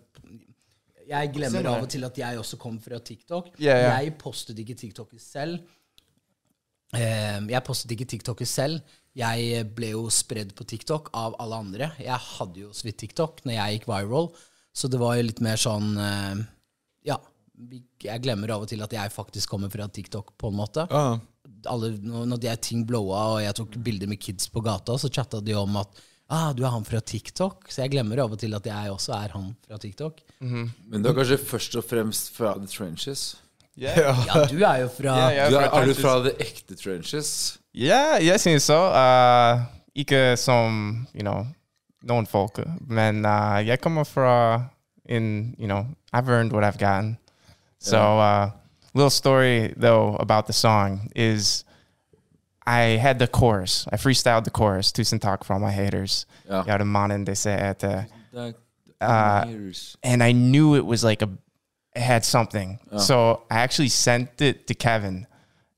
jeg 1.08 1.32
glemmer 1.32 1.70
av 1.72 1.86
og 1.86 1.90
til 1.94 2.04
at 2.04 2.18
jeg 2.20 2.40
også 2.42 2.60
kom 2.60 2.82
fra 2.84 3.00
TikTok. 3.00 3.54
Jeg 4.04 4.18
postet 4.20 4.60
ikke 4.60 4.76
TikToker 4.76 5.22
selv. 5.24 5.64
Eh, 6.96 7.40
Jeg 7.48 7.64
postet 7.68 7.92
ikke 7.96 8.08
TikToker 8.12 8.48
selv. 8.48 8.82
Jeg 9.18 9.64
ble 9.76 9.94
jo 9.96 10.04
spredd 10.14 10.52
på 10.56 10.68
TikTok 10.68 11.10
av 11.18 11.36
alle 11.42 11.56
andre. 11.64 11.88
Jeg 12.04 12.20
hadde 12.38 12.60
jo 12.68 12.74
så 12.76 12.86
vidt 12.90 13.00
TikTok 13.02 13.40
når 13.48 13.56
jeg 13.58 13.80
gikk 13.80 13.88
viral, 13.90 14.30
så 14.78 14.92
det 14.92 15.00
var 15.02 15.16
jo 15.18 15.26
litt 15.26 15.42
mer 15.42 15.56
sånn 15.58 15.96
eh, 15.98 16.46
Ja. 17.08 17.18
Jeg 18.04 18.22
glemmer 18.22 18.52
av 18.54 18.62
og 18.62 18.70
til 18.70 18.84
at 18.86 18.92
jeg 18.94 19.10
faktisk 19.10 19.50
kommer 19.50 19.72
fra 19.74 19.88
TikTok, 19.90 20.36
på 20.38 20.52
en 20.52 20.58
måte 20.60 20.84
ja, 20.92 21.16
alle, 21.70 21.94
når 22.02 22.42
de 22.44 22.54
ting 22.64 22.86
blowa, 22.88 23.24
og 23.36 23.42
jeg 23.44 23.58
tok 23.60 23.80
bilder 23.86 24.10
med 24.12 24.22
kids 24.22 24.50
på 24.54 24.64
gata, 24.66 24.98
så 24.98 25.12
chatta 25.14 25.42
de 25.44 25.56
om 25.58 25.80
at 25.82 26.06
ah, 26.28 26.52
du 26.56 26.64
er 26.66 26.72
han 26.74 26.86
fra 26.86 27.00
TikTok. 27.00 27.68
Så 27.72 27.84
jeg 27.84 27.96
glemmer 27.96 28.24
av 28.24 28.34
og 28.36 28.40
til 28.42 28.56
at 28.58 28.66
jeg 28.68 28.94
også 28.94 29.16
er 29.18 29.36
han 29.36 29.52
fra 29.68 29.80
TikTok. 29.82 30.24
Men 30.40 31.04
du 31.04 31.12
er 31.12 31.18
kanskje 31.18 31.40
først 31.40 31.78
og 31.80 31.86
fremst 31.88 32.32
fra 32.36 32.56
the 32.58 32.68
trenches? 32.72 33.36
Ja, 33.78 33.94
du 34.50 34.58
er 34.66 34.82
jo 34.82 34.90
fra 34.90 35.18
Ja, 35.18 35.30
ja. 35.30 35.50
Du 35.50 35.56
er, 35.60 35.70
er 35.70 35.86
du 35.86 35.94
fra 35.94 36.18
the 36.26 36.34
ekte 36.42 36.76
trenches? 36.76 37.60
Ja, 37.74 38.18
jeg 38.24 38.40
synes 38.42 38.64
så. 38.64 38.80
Uh, 38.90 39.62
ikke 39.96 40.38
som, 40.38 41.08
you 41.14 41.22
know, 41.22 41.46
noen 42.02 42.26
folk. 42.26 42.60
Men 42.82 43.26
uh, 43.26 43.62
jeg 43.68 43.80
kommer 43.82 44.04
fra 44.04 44.64
in, 45.06 45.56
you 45.60 45.68
know, 45.68 45.86
I've 46.14 46.30
earned 46.30 46.54
what 46.54 46.64
I've 46.64 46.80
gotten. 46.80 47.18
So, 47.80 47.98
uh, 47.98 48.50
little 48.94 49.10
story 49.10 49.74
though 49.78 50.16
about 50.16 50.48
the 50.48 50.54
song 50.54 51.10
is 51.16 51.64
I 52.66 52.98
had 53.00 53.20
the 53.20 53.28
chorus. 53.28 53.86
I 53.92 53.96
freestyled 53.98 54.44
the 54.44 54.52
chorus. 54.52 54.92
Tusen 54.92 55.20
takk 55.20 55.44
for 55.44 55.54
all 55.54 55.60
my 55.60 55.72
haters. 55.72 56.26
Ja. 56.50 56.64
Ja, 56.68 56.78
det 56.78 56.86
mannen 56.86 57.24
de 57.26 57.36
ser 57.36 57.58
etter. 57.58 58.06
Det 58.34 58.56
Uh, 59.00 59.46
and 60.02 60.24
I 60.24 60.32
knew 60.32 60.76
it 60.76 60.84
was 60.84 61.04
like 61.04 61.22
a 61.22 61.30
it 61.96 62.02
had 62.02 62.26
something. 62.26 62.80
So 62.98 63.44
I 63.52 63.60
actually 63.60 63.90
sent 63.90 64.42
it 64.42 64.66
to 64.68 64.74
Kevin. 64.74 65.28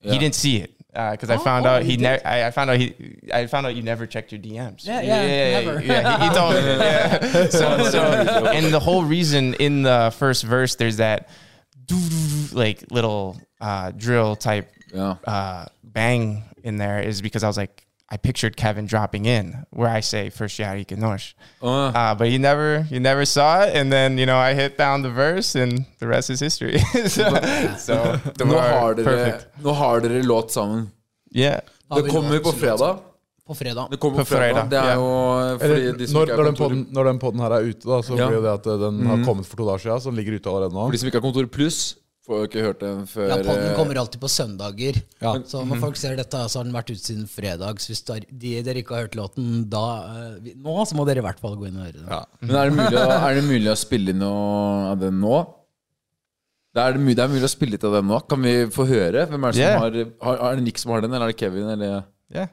Yeah. 0.01 0.13
He 0.13 0.20
didn't 0.20 0.36
see 0.36 0.58
it 0.58 0.72
because 0.94 1.30
I 1.30 1.36
Oh, 1.36 1.39
found 1.39 1.66
oh, 1.66 1.70
out 1.70 1.84
he 1.84 1.92
he 1.92 1.98
never. 1.98 2.25
I, 2.25 2.48
I 2.48 2.51
found 2.51 2.70
out 2.70 2.78
he. 2.80 3.20
I 3.34 3.48
found 3.48 3.66
out 3.66 3.75
you 3.75 3.84
never 3.84 4.08
checked 4.08 4.32
your 4.32 4.39
DMs. 4.39 4.86
Yeah, 4.86 5.01
yeah, 5.01 5.25
yeah. 5.25 5.60
never. 5.60 5.82
yeah, 5.82 6.18
he, 6.18 6.28
he 6.30 6.34
told 6.34 6.54
me. 6.56 6.62
Yeah. 6.62 7.48
So, 7.50 7.89
so, 7.89 8.46
and 8.48 8.74
the 8.74 8.80
whole 8.80 9.04
reason 9.04 9.54
in 9.56 9.84
the 9.84 10.13
first 10.18 10.44
verse, 10.44 10.75
there's 10.75 10.98
that 10.98 11.30
like 12.53 12.84
little 12.91 13.38
uh, 13.62 13.91
drill 13.91 14.36
type 14.36 14.69
Ja. 14.93 15.15
uh, 15.27 15.65
bang 15.84 16.43
in 16.63 16.77
there 16.77 17.00
is 17.01 17.22
because 17.22 17.43
I 17.43 17.48
was 17.48 17.58
like, 17.58 17.86
I 18.12 18.17
pictured 18.17 18.58
Kevin 18.58 18.88
dropping 18.88 19.25
in 19.25 19.65
where 19.69 19.88
I 19.98 20.00
say 20.01 20.29
first 20.31 20.60
and 20.91 21.01
Norsh. 21.01 21.34
Å, 21.62 21.93
Uh, 21.93 22.15
but 22.15 22.29
you 22.31 22.39
never, 22.39 22.86
you 22.89 23.00
never 23.00 23.24
saw 23.25 23.62
it, 23.65 23.75
and 23.75 23.91
then 23.91 24.17
you 24.17 24.25
know 24.25 24.38
I 24.38 24.53
hit 24.55 24.77
down 24.77 25.03
the 25.03 25.12
verse, 25.12 25.53
and 25.55 25.86
the 26.00 26.08
rest 26.08 26.29
is 26.31 26.39
history. 26.39 26.79
so, 27.08 27.24
so 27.77 28.19
the 28.38 28.46
Nå 28.46 28.58
har, 28.60 28.96
dere, 28.96 29.05
perfect. 29.05 29.48
nå 29.63 29.72
har 29.74 30.00
dere 30.01 30.24
låt 30.24 30.51
sammen. 30.51 30.89
Yeah, 31.31 31.60
Det 31.96 32.01
vi 32.03 32.10
kommer 32.10 32.39
på 32.39 32.51
fredag. 32.51 33.00
På 33.50 33.56
fredag. 33.58 33.88
Det 33.89 33.98
kommer 34.00 34.22
på 34.22 34.27
fredag. 34.29 34.68
Det 34.70 34.77
er 34.77 34.94
jo 35.00 35.06
fordi 35.58 35.86
de 35.98 36.08
som 36.08 36.20
når, 36.20 36.27
ikke 36.29 36.36
når, 36.36 36.38
har 36.38 36.46
den 36.46 36.53
kontor, 36.53 36.68
podden, 36.70 36.84
når 36.94 37.08
den 37.10 37.20
podden 37.24 37.41
her 37.41 37.56
er 37.58 37.63
ute, 37.72 37.82
da, 37.89 37.98
så 38.06 38.13
Ja. 38.20 38.27
blir 38.29 38.38
jo 38.38 38.44
det 38.46 38.51
at 38.60 38.68
den 38.84 39.00
har 39.10 39.24
kommet 39.25 39.46
for 39.50 39.58
to 39.58 39.65
dager 39.65 39.82
siden, 39.88 40.03
så 40.06 40.12
den 40.13 40.20
ligger 40.22 40.38
ute 40.38 40.50
allerede 40.53 40.74
nå. 40.77 40.84
for 40.86 40.91
de 40.94 41.01
som 41.01 41.10
ikke 41.10 41.18
har 41.20 41.25
Kontor 41.25 41.50
Pluss, 41.50 41.79
får 42.29 42.38
jo 42.44 42.46
ikke 42.46 42.62
hørt 42.62 42.79
den 42.86 43.00
før 43.10 43.25
Ja, 43.32 43.38
podden 43.41 43.72
eh, 43.72 43.75
kommer 43.75 43.98
alltid 43.98 44.22
på 44.22 44.29
søndager. 44.29 45.00
Ja. 45.20 45.32
Så 45.50 45.63
når 45.65 45.79
folk 45.82 45.96
ser 45.98 46.15
dette, 46.15 46.38
så 46.46 46.60
har 46.60 46.63
den 46.70 46.74
vært 46.77 46.91
ute 46.94 47.01
siden 47.01 47.25
fredag. 47.27 47.79
Så 47.82 47.89
hvis 47.89 48.03
der- 48.06 48.27
de, 48.29 48.51
dere 48.62 48.84
ikke 48.84 48.94
har 48.94 49.08
hørt 49.08 49.15
låten 49.18 49.65
da 49.68 49.86
eh, 50.06 50.36
vi- 50.46 50.53
nå, 50.53 50.75
så 50.86 50.94
må 50.94 51.08
dere 51.10 51.24
i 51.24 51.25
hvert 51.25 51.39
fall 51.41 51.56
gå 51.58 51.65
inn 51.72 51.77
og 51.82 51.88
høre 51.89 51.98
den. 51.98 52.06
Ja. 52.08 52.22
Men 52.41 52.56
er 52.56 52.70
det, 52.70 52.75
mulig 52.77 53.00
å, 53.01 53.10
er 53.10 53.34
det 53.34 53.44
mulig 53.50 53.72
å 53.74 53.77
spille 53.82 54.13
noe 54.13 54.91
av 54.91 55.00
den 55.01 55.18
nå? 55.20 55.39
Det 56.70 56.84
er, 56.86 56.94
det, 56.94 57.01
mu- 57.01 57.15
det 57.18 57.24
er 57.25 57.32
mulig 57.34 57.48
å 57.50 57.50
spille 57.50 57.72
litt 57.74 57.84
av 57.84 57.94
den 57.98 58.06
nå. 58.06 58.20
Kan 58.29 58.44
vi 58.46 58.53
få 58.70 58.86
høre? 58.86 59.25
Hvem 59.25 59.41
er 59.44 59.51
det 59.51 59.56
som 59.58 59.65
Yeah. 59.65 59.79
har, 59.82 60.38
har 60.38 60.51
Er 60.51 60.56
det 60.56 60.63
Nick 60.70 60.77
som 60.77 60.91
har 60.91 61.01
den, 61.01 61.12
eller 61.12 61.25
er 61.25 61.32
det 61.34 61.39
Kevin? 61.39 61.65
Eller 61.68 62.03
yeah, 62.29 62.48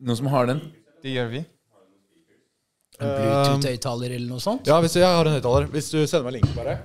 noen 0.00 0.16
som 0.20 0.28
har 0.32 0.46
den? 0.50 0.60
det 1.02 1.14
gjør 1.14 1.28
vi. 1.30 1.44
En 2.98 3.10
Bluetooth-høyttaler 3.14 4.14
eller 4.16 4.28
noe 4.32 4.42
sånt. 4.42 4.66
Ja, 4.66 4.80
hvis 4.82 4.96
jeg 4.98 5.06
har 5.06 5.28
en 5.28 5.36
høyttaler. 5.36 5.68
Hvis 5.70 5.90
du 5.92 6.00
sender 6.02 6.24
meg 6.26 6.40
linken, 6.40 6.54
bare. 6.58 6.78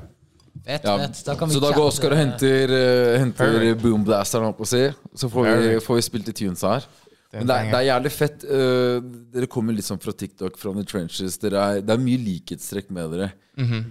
Vet, 0.63 0.83
Ja. 0.85 0.97
vet. 0.97 1.23
Da 1.25 1.35
kan 1.35 1.49
vi 1.49 1.55
Så 1.55 1.61
da 1.63 1.71
går. 1.73 1.87
Oskar 1.89 2.13
og 2.13 2.17
henter, 2.17 2.69
uh, 2.69 3.17
henter 3.19 3.73
boomblasteren, 3.81 4.45
holdt 4.45 4.59
på 4.59 4.67
å 4.67 4.69
si. 4.69 4.83
Så 5.17 5.29
får 5.33 5.49
vi, 5.49 5.79
får 5.81 5.95
vi 5.97 6.01
spilt 6.05 6.29
i 6.29 6.35
tunes 6.37 6.61
her. 6.61 6.85
Men 7.33 7.47
det 7.49 7.55
er, 7.55 7.71
det 7.71 7.79
er 7.79 7.87
jævlig 7.89 8.11
fett. 8.13 8.43
Uh, 8.45 9.01
dere 9.33 9.47
kommer 9.49 9.73
litt 9.73 9.85
sånn 9.89 9.99
fra 9.99 10.13
TikTok, 10.13 10.57
fra 10.61 10.73
The 10.77 10.83
Trenches. 10.85 11.39
Dere 11.41 11.57
er, 11.57 11.81
det 11.81 11.89
er 11.89 11.97
mye 12.05 12.21
likhetstrekk 12.21 12.91
med 12.93 13.09
dere. 13.17 13.31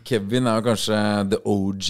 Kevin 0.08 0.46
er 0.50 0.56
jo 0.58 0.62
kanskje 0.66 0.96
the 1.30 1.38
OG 1.46 1.88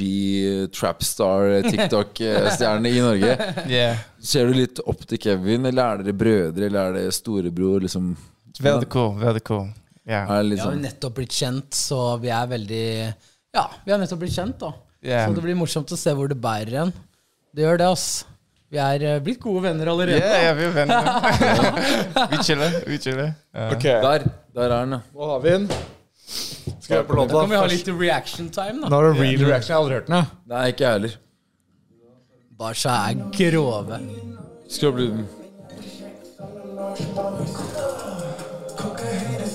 trapstar 0.77 1.63
TikTok-stjerne 1.71 2.91
i 2.91 2.99
Norge. 3.01 3.37
Yeah, 3.73 4.03
Ser 4.21 4.51
du 4.51 4.59
litt 4.59 4.81
opp 4.85 5.07
til 5.09 5.21
Kevin, 5.23 5.65
eller 5.71 5.83
er 5.83 6.03
dere 6.05 6.17
brødre, 6.21 6.67
eller 6.69 6.91
er 6.91 6.99
det 6.99 7.15
storebror? 7.17 7.81
Liksom, 7.87 8.11
Veldig 8.63 8.89
cool, 8.93 9.15
veldig 9.23 9.43
cool. 9.49 9.71
Yeah, 10.05 10.27
er 10.27 10.27
det 10.27 10.29
Vi 10.29 10.35
har 10.35 10.43
jo 10.43 10.51
liksom, 10.51 10.83
nettopp 10.83 11.15
blitt 11.17 11.33
kjent, 11.39 11.71
så 11.79 12.01
vi 12.21 12.29
er 12.35 12.51
veldig 12.51 12.85
Ja, 13.57 13.65
vi 13.87 13.95
har 13.95 14.03
nettopp 14.03 14.21
blitt 14.21 14.35
kjent, 14.37 14.59
da. 14.61 14.73
Yeah. 15.03 15.25
Så 15.29 15.39
det 15.39 15.47
blir 15.47 15.57
morsomt 15.59 15.91
å 15.95 15.99
se 15.99 16.13
hvor 16.15 16.29
det 16.31 16.37
bærer 16.43 16.77
en. 16.85 16.93
Det 17.57 17.65
gjør 17.65 17.81
det, 17.81 17.89
ass. 17.95 18.07
Vi 18.73 18.79
er 18.81 19.03
eh, 19.05 19.19
blitt 19.25 19.41
gode 19.43 19.65
venner 19.67 19.89
allerede. 19.93 20.21
yeah, 20.21 20.45
yeah, 20.47 20.55
vi 20.57 20.69
er 20.69 20.77
venner. 20.77 21.09
vi 22.33 22.39
chiller, 22.45 22.77
vi 22.89 23.01
chiller. 23.03 23.33
Uh, 23.57 23.67
Ok, 23.75 23.89
Der! 24.05 24.29
Der 24.53 24.69
er 24.69 24.77
han, 24.83 24.95
ja. 24.99 25.01
nå 25.17 25.29
har 25.33 25.41
vi 25.45 25.51
den. 25.57 25.67
Skal 26.33 26.97
jeg 26.97 26.97
høre 26.97 27.05
på 27.07 27.15
Da 27.15 27.19
låta? 27.23 27.41
kan 27.41 27.51
vi 27.51 27.57
ha 27.57 27.67
litt 27.71 27.89
reaction 28.01 28.49
time, 28.51 28.81
da. 28.83 28.89
Nå 28.89 28.97
er 28.99 29.03
det 29.13 29.21
real 29.21 29.39
reaction. 29.47 29.69
Jeg 29.69 29.77
har 29.77 29.83
aldri 29.83 29.95
hørt 29.95 30.07
den, 30.07 30.15
jeg. 30.17 30.25
Nei, 30.53 30.67
ikke 30.73 30.85
jeg 30.85 30.93
heller. 30.93 31.11
Basha 32.59 32.91
er 33.11 33.15
grove. 33.37 33.99
Skru 34.71 34.93
bli. 34.97 35.07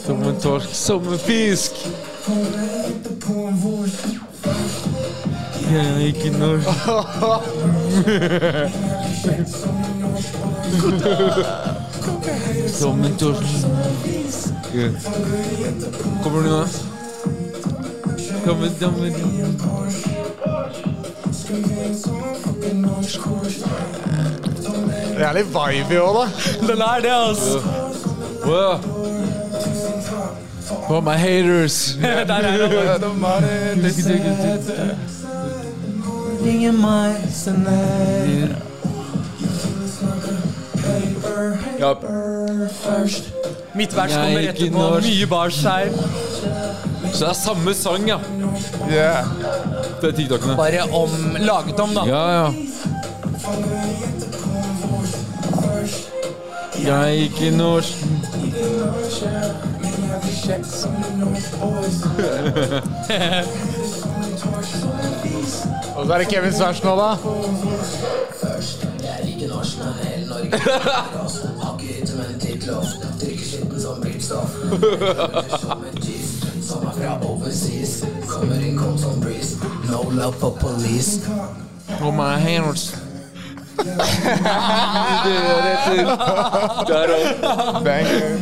Som 0.05 0.23
en 0.23 0.39
torsk, 0.41 0.73
som 0.75 1.07
en 1.13 1.19
fisk. 1.19 1.73
Jeg 5.67 5.85
er 5.85 5.97
ikke 6.07 6.29
norsk. 6.37 6.67
Som 12.79 13.03
en 13.03 13.17
torsk. 13.17 14.56
Kommer 16.23 16.43
du 16.43 16.49
nå? 16.49 16.65
Kommer 18.45 18.69
kommer. 18.79 19.09
Det 25.17 25.25
er 25.25 25.33
litt 25.33 25.47
vibey 25.53 25.97
òg, 25.97 26.13
da. 26.17 26.25
Den 26.67 26.81
er 26.83 26.99
det, 27.01 27.11
altså! 27.15 27.61
Wow. 28.45 28.77
For 30.87 31.01
my 31.01 31.15
haters. 31.17 31.97
Der 32.01 32.33
er 32.33 32.67
det. 32.67 33.01
Ingen 36.47 36.81
meg 36.81 37.15
sender 37.31 38.47
Ja, 41.79 41.93
vers 43.77 44.13
kommer 44.13 44.39
er 44.39 44.49
etterpå. 44.49 44.77
norsk. 44.77 45.07
Mye 45.07 45.27
bars 45.27 45.63
her. 45.63 45.85
så 47.13 47.19
det 47.19 47.29
er 47.29 47.33
samme 47.33 47.73
sang, 47.73 48.07
ja. 48.07 48.17
Yeah. 48.91 49.25
Det 50.01 50.09
er 50.09 50.15
TikTokene. 50.17 50.55
Bare 50.57 50.81
om, 50.93 51.09
laget 51.39 51.79
om, 51.79 51.89
da. 51.89 52.05
Ja, 52.05 52.31
ja. 52.31 52.51
Jeg 56.85 57.19
gikk 57.19 57.41
i 57.41 57.49
norsk. 57.49 57.93
Og 65.95 66.05
så 66.05 66.13
er 66.13 66.17
det 66.17 66.27
Kevins 66.27 66.59
vers 66.59 66.83
nå, 66.83 66.95
da. 66.95 67.17
No 79.89 80.01
love 80.11 80.35
for 80.35 80.51
police. 80.59 81.25
Oh 82.01 82.11
my 82.11 82.35
haters. 82.37 82.91
Det 83.77 83.85
er 85.37 85.63
etter. 85.73 86.05
Der 86.87 87.07
òg. 87.07 87.83
Banger. 87.83 88.37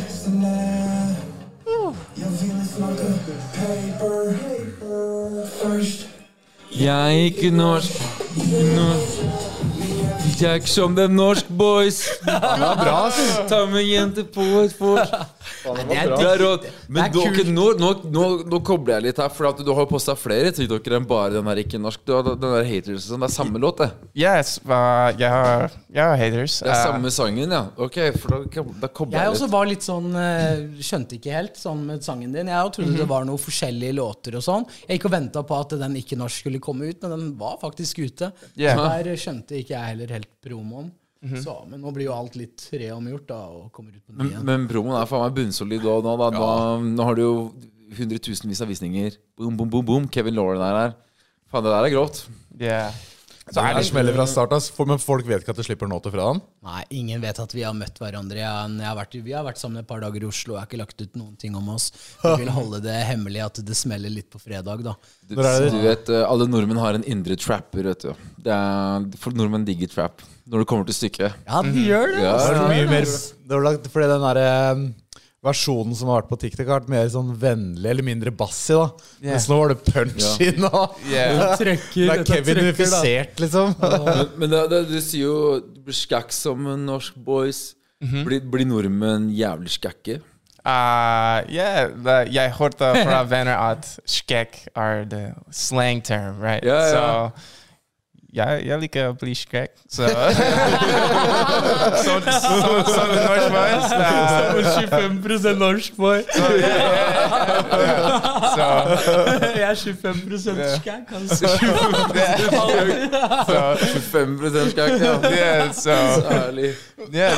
Jeg 6.80 7.04
er 7.04 7.08
ikke 7.08 7.50
norsk. 7.50 7.92
norsk. 8.76 9.06
Jeg 10.40 10.50
er 10.50 10.54
ikke 10.54 10.70
som 10.70 10.96
dem 10.96 11.10
norsk 11.10 11.46
boys. 11.58 12.08
Det 12.24 12.34
er 12.34 12.76
bra, 12.82 13.06
ass. 13.06 13.40
Ta 13.48 13.64
med 13.70 13.82
jenter 13.82 14.24
på 14.34 14.40
et 14.40 14.74
vors. 14.80 15.08
Det 15.66 15.96
er 15.98 16.12
Det 16.16 16.26
er 16.30 16.38
rått. 16.44 16.66
Men 16.88 17.10
Det 17.12 17.22
er 17.26 17.32
du, 17.34 17.40
ok, 17.42 17.50
nå, 17.56 17.66
nå, 17.80 17.90
nå, 18.14 18.24
nå 18.52 18.60
kobler 18.64 18.94
jeg 19.00 19.02
litt 19.08 19.20
her, 19.22 19.28
for 19.34 19.48
at 19.50 19.58
du 19.66 19.72
har 19.74 19.86
posta 19.90 20.14
flere 20.18 20.52
TikTokere 20.54 21.00
enn 21.00 21.06
bare 21.10 21.32
den 21.34 21.46
her 21.50 21.60
ikke 21.62 21.80
norsk. 21.82 22.00
Du 22.06 22.12
har 22.14 22.22
den 22.26 22.38
der 22.40 22.64
haters 22.68 23.06
sånn. 23.10 23.20
Det 23.24 23.30
er 23.30 23.34
samme 23.34 23.58
låt, 23.62 23.82
det. 23.82 23.90
Yes, 24.14 24.56
uh, 24.64 25.10
jeg 25.18 25.30
har, 25.30 25.70
haters. 26.20 26.60
Det 26.62 26.70
er 26.70 26.82
samme 26.86 27.10
sangen, 27.14 27.50
ja. 27.50 27.62
Ok, 27.76 27.98
for 28.20 28.36
da, 28.36 28.64
da 28.86 28.88
kobler 28.88 29.18
Jeg 29.18 29.26
jeg 29.26 29.34
også 29.34 29.46
litt. 29.48 29.54
var 29.56 29.66
litt 29.72 29.86
sånn 29.86 30.08
eh, 30.16 30.82
Skjønte 30.86 31.16
ikke 31.18 31.32
helt 31.34 31.56
sånn 31.60 31.84
med 31.88 32.04
sangen 32.06 32.32
din. 32.32 32.46
Jeg 32.52 32.72
trodde 32.76 32.92
Mhm. 32.92 32.96
det 33.02 33.08
var 33.08 33.24
noen 33.24 33.38
forskjellige 33.42 33.94
låter 33.96 34.36
og 34.36 34.42
sånn. 34.44 34.66
Jeg 34.88 34.98
gikk 35.00 35.06
og 35.10 35.12
venta 35.16 35.42
på 35.42 35.60
at 35.60 35.70
den 35.80 35.96
ikke 35.96 36.16
norsk 36.16 36.44
skulle 36.44 36.60
komme 36.60 36.88
ut, 36.90 37.00
men 37.02 37.10
den 37.10 37.26
var 37.38 37.56
faktisk 37.62 37.98
ute. 38.04 38.32
Yeah. 38.56 38.76
Så 38.76 39.02
Der 39.02 39.16
skjønte 39.16 39.56
ikke 39.58 39.74
jeg 39.74 39.84
heller 39.96 40.06
helt 40.14 40.28
promoen. 40.44 40.92
Mhm. 41.26 41.42
Så, 41.42 41.54
men 41.68 41.80
nå 41.82 41.92
blir 41.96 42.06
jo 42.06 42.14
alt 42.16 42.36
litt 42.38 42.68
reomgjort 42.72 43.26
da, 43.28 43.40
og 43.50 43.72
kommer 43.74 43.90
ut 43.96 44.04
på 44.06 44.12
ny 44.14 44.18
Men, 44.22 44.30
igjen. 44.30 44.44
men 44.46 44.68
promoen 44.70 45.00
er 45.00 45.06
faen 45.10 45.24
meg 45.26 45.34
bunnsolid 45.40 45.82
òg 45.82 46.04
nå, 46.06 46.14
da. 46.22 46.30
Nå, 46.38 46.46
nå 46.94 47.04
har 47.10 47.18
du 47.18 47.22
jo 47.22 47.34
hundretusenvis 47.98 48.62
av 48.62 48.68
visninger. 48.70 49.18
Boom, 49.36 49.56
boom, 49.58 49.68
boom, 49.70 49.84
boom. 49.86 50.08
Kevin 50.08 50.34
Lauren 50.38 50.62
er 50.62 50.80
her. 50.80 50.96
Faen, 51.50 51.62
det 51.66 51.72
der 51.74 51.84
er 51.90 51.94
grovt. 51.94 52.26
yeah. 52.60 52.92
Så 53.46 53.62
er 53.62 53.78
smeller 53.86 54.10
fra 54.16 54.24
start, 54.26 54.50
men 54.90 54.98
folk 54.98 55.22
vet 55.28 55.44
ikke 55.44 55.52
at 55.54 55.58
du 55.60 55.62
slipper 55.62 55.86
nå 55.86 56.00
til 56.02 56.16
han. 56.18 56.40
Nei, 56.66 56.80
ingen 56.98 57.20
vet 57.22 57.38
at 57.38 57.52
vi 57.54 57.62
har 57.62 57.76
møtt 57.78 57.94
hverandre. 58.02 58.40
Jeg, 58.40 58.72
jeg 58.80 58.88
har 58.88 58.96
vært, 58.98 59.14
vi 59.22 59.34
har 59.36 59.44
vært 59.46 59.60
sammen 59.60 59.78
et 59.78 59.86
par 59.86 60.00
dager 60.02 60.24
i 60.24 60.26
Oslo. 60.26 60.56
Jeg 60.56 60.64
har 60.64 60.66
ikke 60.66 60.80
lagt 60.80 61.00
ut 61.04 61.14
noen 61.14 61.36
ting 61.38 61.54
om 61.54 61.68
oss. 61.70 61.92
Vi 62.24 62.32
vil 62.42 62.50
holde 62.50 62.80
det 62.82 62.96
hemmelig 63.06 63.44
at 63.44 63.60
det 63.68 63.76
smeller 63.78 64.10
litt 64.10 64.32
på 64.34 64.40
fredag, 64.42 64.82
da. 64.82 64.96
Du, 65.22 65.36
det- 65.38 65.70
du 65.70 65.78
vet, 65.78 66.10
eh, 66.10 66.24
Alle 66.26 66.48
nordmenn 66.50 66.82
har 66.82 66.98
en 66.98 67.04
indre 67.06 67.36
trapper, 67.38 67.86
vet 67.86 68.00
du. 68.08 68.14
Det 68.42 68.50
er, 68.50 69.06
for 69.22 69.30
nordmenn 69.30 69.64
digger 69.64 69.94
trap. 69.94 70.26
Når 70.46 70.62
det 70.62 70.68
kommer 70.70 70.86
til 70.86 70.94
stykket. 70.94 71.40
Ja, 71.46 71.62
den 71.64 71.74
gjør 71.74 72.12
det. 72.12 72.22
Ja, 72.22 72.36
altså. 72.36 72.52
Det 72.52 72.60
er 72.60 72.62
ja, 72.62 72.68
mye 72.70 72.90
mer 72.92 73.08
det 73.50 73.58
lagt, 73.64 73.88
Fordi 73.90 74.08
den 74.12 74.24
der, 74.26 74.40
eh, 74.42 75.20
versjonen 75.46 75.94
som 75.94 76.10
har 76.10 76.22
vært 76.22 76.30
på 76.30 76.38
TikTok, 76.42 76.66
har 76.66 76.80
vært 76.80 76.92
mer 76.92 77.08
sånn 77.12 77.32
vennlig 77.38 77.90
eller 77.90 78.06
mindre 78.06 78.32
bassy. 78.34 78.74
da 78.74 78.86
yeah. 79.22 79.32
Mens 79.34 79.48
nå 79.50 79.58
var 79.60 79.74
det 79.74 79.78
punch 79.86 80.28
inn. 80.42 80.66
Og, 80.66 80.96
Yeah. 81.12 81.56
Trøkker, 81.58 82.12
det 82.12 82.18
er. 82.18 82.24
Kevin-ifisert, 82.30 83.42
liksom. 83.42 83.74
Men, 84.06 84.22
men 84.36 84.54
det, 84.54 84.62
det, 84.72 84.80
du 84.90 84.96
sier 85.00 85.26
jo 85.26 85.36
Du 85.60 85.82
blir 85.86 85.96
skakk 85.96 86.32
som 86.34 86.66
en 86.72 86.86
norsk 86.88 87.18
boys. 87.26 87.68
Blir, 88.00 88.42
blir 88.44 88.66
nordmenn 88.68 89.30
jævlig 89.32 89.72
skakke? 89.78 90.20
Uh, 90.66 91.46
yeah, 91.46 91.86
the, 91.94 92.26
jeg 92.34 92.50
hørte 92.58 92.88
fra 92.98 93.20
venner 93.30 93.54
at 93.54 93.86
skekk 94.10 94.64
er 94.74 95.04
the 95.06 95.22
slang 95.54 96.02
term, 96.02 96.40
right? 96.42 96.66
Ja, 98.36 98.42
ja. 98.50 98.56
Så 98.56 98.60
jeg, 98.60 98.66
jeg 98.68 98.78
liker 98.80 99.08
å 99.08 99.12
bli 99.18 99.34
skrekk. 99.34 99.72
Så 99.88 100.08
Som 102.04 102.22
som- 102.22 102.84
som 102.84 103.08
det 103.08 103.22
norske 103.24 103.50
boys. 103.56 103.90
uh, 103.92 103.98
25 104.82 105.54
norsk 105.58 105.96
boy. 105.96 106.20
Så 108.56 108.66
Jeg 109.56 109.70
er 109.70 109.74
25 109.74 110.58
skækk, 110.76 111.12
altså. 111.12 111.48
så 113.46 113.76
25 114.02 114.70
skakk, 114.70 114.90
ja. 115.00 115.30
yeah, 115.36 115.72
so 115.72 115.90
Ærlig. 116.30 116.74
yeah, 117.14 117.32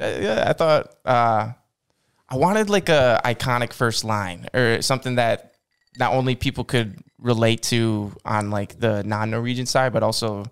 yeah. 0.00 0.50
I 0.50 0.52
thought 0.52 0.86
uh, 1.06 1.48
I 2.30 2.36
wanted 2.36 2.70
like 2.70 2.88
a 2.88 3.20
iconic 3.24 3.72
first 3.72 4.04
line 4.04 4.46
or 4.54 4.80
something 4.82 5.16
that 5.16 5.49
not 5.98 6.12
only 6.12 6.34
people 6.34 6.64
could 6.64 6.98
relate 7.18 7.62
to 7.64 8.12
on 8.24 8.50
like 8.50 8.78
the 8.78 9.02
non-Norwegian 9.04 9.66
side, 9.66 9.92
but 9.92 10.02
also, 10.02 10.44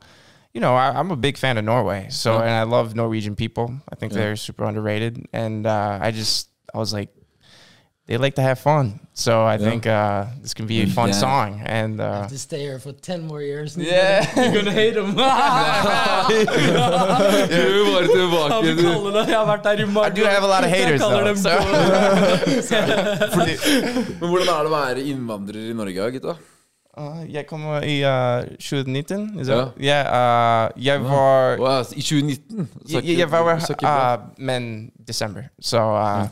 you 0.53 0.61
know, 0.61 0.75
I, 0.75 0.99
I'm 0.99 1.11
a 1.11 1.17
big 1.17 1.37
fan 1.37 1.59
of 1.59 1.65
Norway. 1.65 2.09
So 2.11 2.39
and 2.39 2.51
I 2.51 2.65
love 2.65 2.95
Norwegian 2.95 3.37
people. 3.37 3.75
I 3.89 3.95
think 3.95 4.13
they're 4.13 4.37
super 4.37 4.65
underrated. 4.65 5.27
And 5.33 5.67
uh, 5.67 5.99
I 6.01 6.11
just 6.11 6.49
I 6.75 6.79
was 6.79 6.93
like, 6.93 7.11
they 8.09 8.17
like 8.19 8.35
to 8.37 8.43
have 8.43 8.59
fun. 8.59 8.99
So 9.13 9.45
I 9.45 9.59
think 9.59 9.87
uh, 9.87 10.25
this 10.43 10.55
can 10.55 10.67
be 10.67 10.81
a 10.83 10.87
fun 10.87 11.09
Yeah. 11.09 11.15
song. 11.21 11.63
And 11.67 12.01
uh, 12.01 12.27
To 12.29 12.39
stay 12.39 12.61
here 12.61 12.79
for 12.79 12.93
10 12.93 13.27
more 13.27 13.43
years. 13.43 13.77
Yeah. 13.77 14.25
You're 14.37 14.53
gonna 14.55 14.71
hate 14.73 14.97
him. 14.97 15.07
Du 15.09 15.15
bare 17.93 18.07
tilbake. 18.09 18.77
Du. 18.77 18.83
Jeg 19.29 19.39
har 19.39 19.47
vært 19.49 19.65
der 19.65 19.73
i 19.83 19.85
mange 19.87 20.07
I 20.07 20.11
do 20.21 20.25
have 20.27 20.45
a 20.45 20.47
lot 20.53 20.65
of 20.65 20.71
haters, 20.71 20.91
Jeg 20.91 21.01
kaller 21.01 21.19
though. 21.19 21.29
dem 21.29 21.37
So. 21.37 21.51
Men 24.21 24.29
hvordan 24.31 24.49
er 24.49 24.63
det 24.63 24.71
å 24.71 24.73
være 24.77 25.03
innvandrer 25.13 25.71
i 25.71 25.73
Norge, 25.77 26.11
gutta? 26.19 26.35
Uh, 26.99 27.21
jeg 27.31 27.47
kommer 27.47 27.83
i 27.87 28.01
uh, 28.03 28.43
2019. 28.59 29.39
Is 29.41 29.49
Ja. 29.49 29.69
Yeah. 29.79 30.07
Uh, 30.11 30.69
jeg 30.83 31.01
var 31.05 31.57
Wow, 31.59 31.85
I 31.97 32.03
2019? 32.03 32.69
Så 32.87 32.93
jeg, 32.97 33.05
ikke- 33.05 33.19
jeg 33.21 33.31
var 33.31 33.59
så 33.59 33.75
uh, 33.83 34.17
men 34.39 34.91
desember. 35.07 35.43
Så 35.61 35.79
uh, 35.79 36.27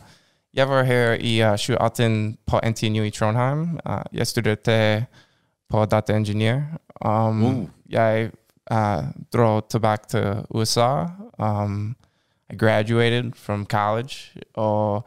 jeg 0.57 0.69
var 0.69 0.83
her 0.83 1.13
i 1.21 1.43
uh, 1.43 1.51
2018 1.57 2.39
på 2.47 2.61
NTNU 2.65 3.03
i 3.03 3.11
Trondheim. 3.11 3.79
Uh, 3.89 4.03
jeg 4.13 4.27
studerte 4.27 5.07
på 5.71 5.85
data 5.85 6.13
engineer. 6.17 6.63
Um. 7.05 7.43
Jeg 7.89 8.31
uh, 8.73 9.05
dro 9.33 9.61
tilbake 9.71 10.03
til 10.09 10.45
USA. 10.51 11.07
Um, 11.39 11.97
I 12.51 12.57
graduated 12.57 13.33
from 13.35 13.67
college. 13.67 14.41
Og 14.55 15.05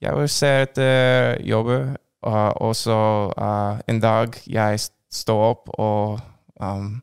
jeg 0.00 0.16
vil 0.16 0.28
se 0.28 0.46
etter 0.62 1.36
jobber. 1.44 1.86
Uh, 2.26 2.32
også 2.56 2.96
uh, 3.38 3.80
en 3.88 4.00
dag 4.00 4.28
jeg 4.46 4.78
står 5.12 5.44
opp 5.50 5.68
og 5.78 6.20
um, 6.60 7.02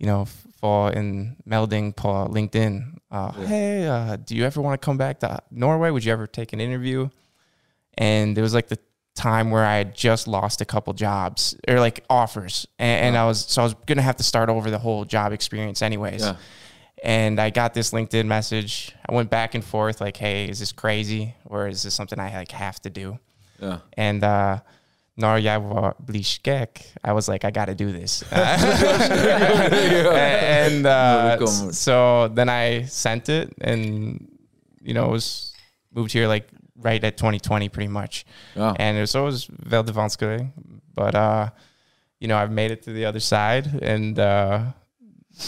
you 0.00 0.06
know, 0.06 0.22
f- 0.24 0.46
få 0.60 0.88
en 0.88 1.36
melding 1.46 1.94
på 1.96 2.30
LinkedIn. 2.34 2.97
Uh, 3.10 3.32
Hey, 3.32 3.86
uh, 3.86 4.16
do 4.16 4.36
you 4.36 4.44
ever 4.44 4.60
want 4.60 4.80
to 4.80 4.84
come 4.84 4.96
back 4.98 5.20
to 5.20 5.40
Norway? 5.50 5.90
Would 5.90 6.04
you 6.04 6.12
ever 6.12 6.26
take 6.26 6.52
an 6.52 6.60
interview? 6.60 7.08
And 7.96 8.36
it 8.36 8.42
was 8.42 8.54
like 8.54 8.68
the 8.68 8.78
time 9.14 9.50
where 9.50 9.64
I 9.64 9.76
had 9.76 9.94
just 9.94 10.28
lost 10.28 10.60
a 10.60 10.64
couple 10.64 10.92
jobs 10.92 11.56
or 11.66 11.80
like 11.80 12.04
offers, 12.08 12.66
and, 12.78 13.06
and 13.06 13.16
I 13.16 13.26
was 13.26 13.44
so 13.46 13.62
I 13.62 13.64
was 13.64 13.74
gonna 13.86 14.02
have 14.02 14.16
to 14.16 14.22
start 14.22 14.48
over 14.48 14.70
the 14.70 14.78
whole 14.78 15.04
job 15.04 15.32
experience 15.32 15.82
anyways. 15.82 16.22
Yeah. 16.22 16.36
And 17.02 17.40
I 17.40 17.50
got 17.50 17.74
this 17.74 17.92
LinkedIn 17.92 18.26
message. 18.26 18.92
I 19.08 19.14
went 19.14 19.30
back 19.30 19.54
and 19.54 19.64
forth, 19.64 20.00
like, 20.00 20.16
"Hey, 20.16 20.48
is 20.48 20.58
this 20.60 20.72
crazy, 20.72 21.34
or 21.44 21.68
is 21.68 21.82
this 21.82 21.94
something 21.94 22.18
I 22.20 22.32
like 22.36 22.52
have 22.52 22.80
to 22.82 22.90
do?" 22.90 23.18
Ja. 23.60 23.78
And 23.96 24.22
uh, 24.22 24.60
når 25.18 25.36
jeg 25.36 25.62
var 25.62 25.96
bli 26.06 26.22
skekk, 26.22 26.94
I 27.04 27.12
was 27.12 27.28
like, 27.28 27.44
I 27.44 27.50
gotta 27.50 27.74
do 27.74 27.92
this. 27.92 28.22
and 28.32 28.36
uh, 30.86 31.46
so 31.72 32.28
then 32.28 32.48
I 32.48 32.84
sent 32.84 33.28
it, 33.28 33.52
and 33.60 34.20
you 34.80 34.94
know, 34.94 35.08
was 35.08 35.52
moved 35.94 36.12
here 36.12 36.28
like 36.28 36.46
right 36.84 37.04
at 37.04 37.16
2020, 37.16 37.68
pretty 37.68 37.88
much. 37.88 38.24
Ja. 38.56 38.74
And 38.78 38.96
it 38.96 39.00
was 39.00 39.14
always 39.14 39.46
veldig 39.46 39.94
vanskelig. 39.94 40.52
But 40.94 41.14
uh, 41.14 41.48
you 42.20 42.28
know, 42.28 42.36
I've 42.36 42.52
made 42.52 42.70
it 42.70 42.82
to 42.82 42.92
the 42.92 43.06
other 43.06 43.20
side, 43.20 43.66
and 43.82 44.18
uh, 44.18 44.60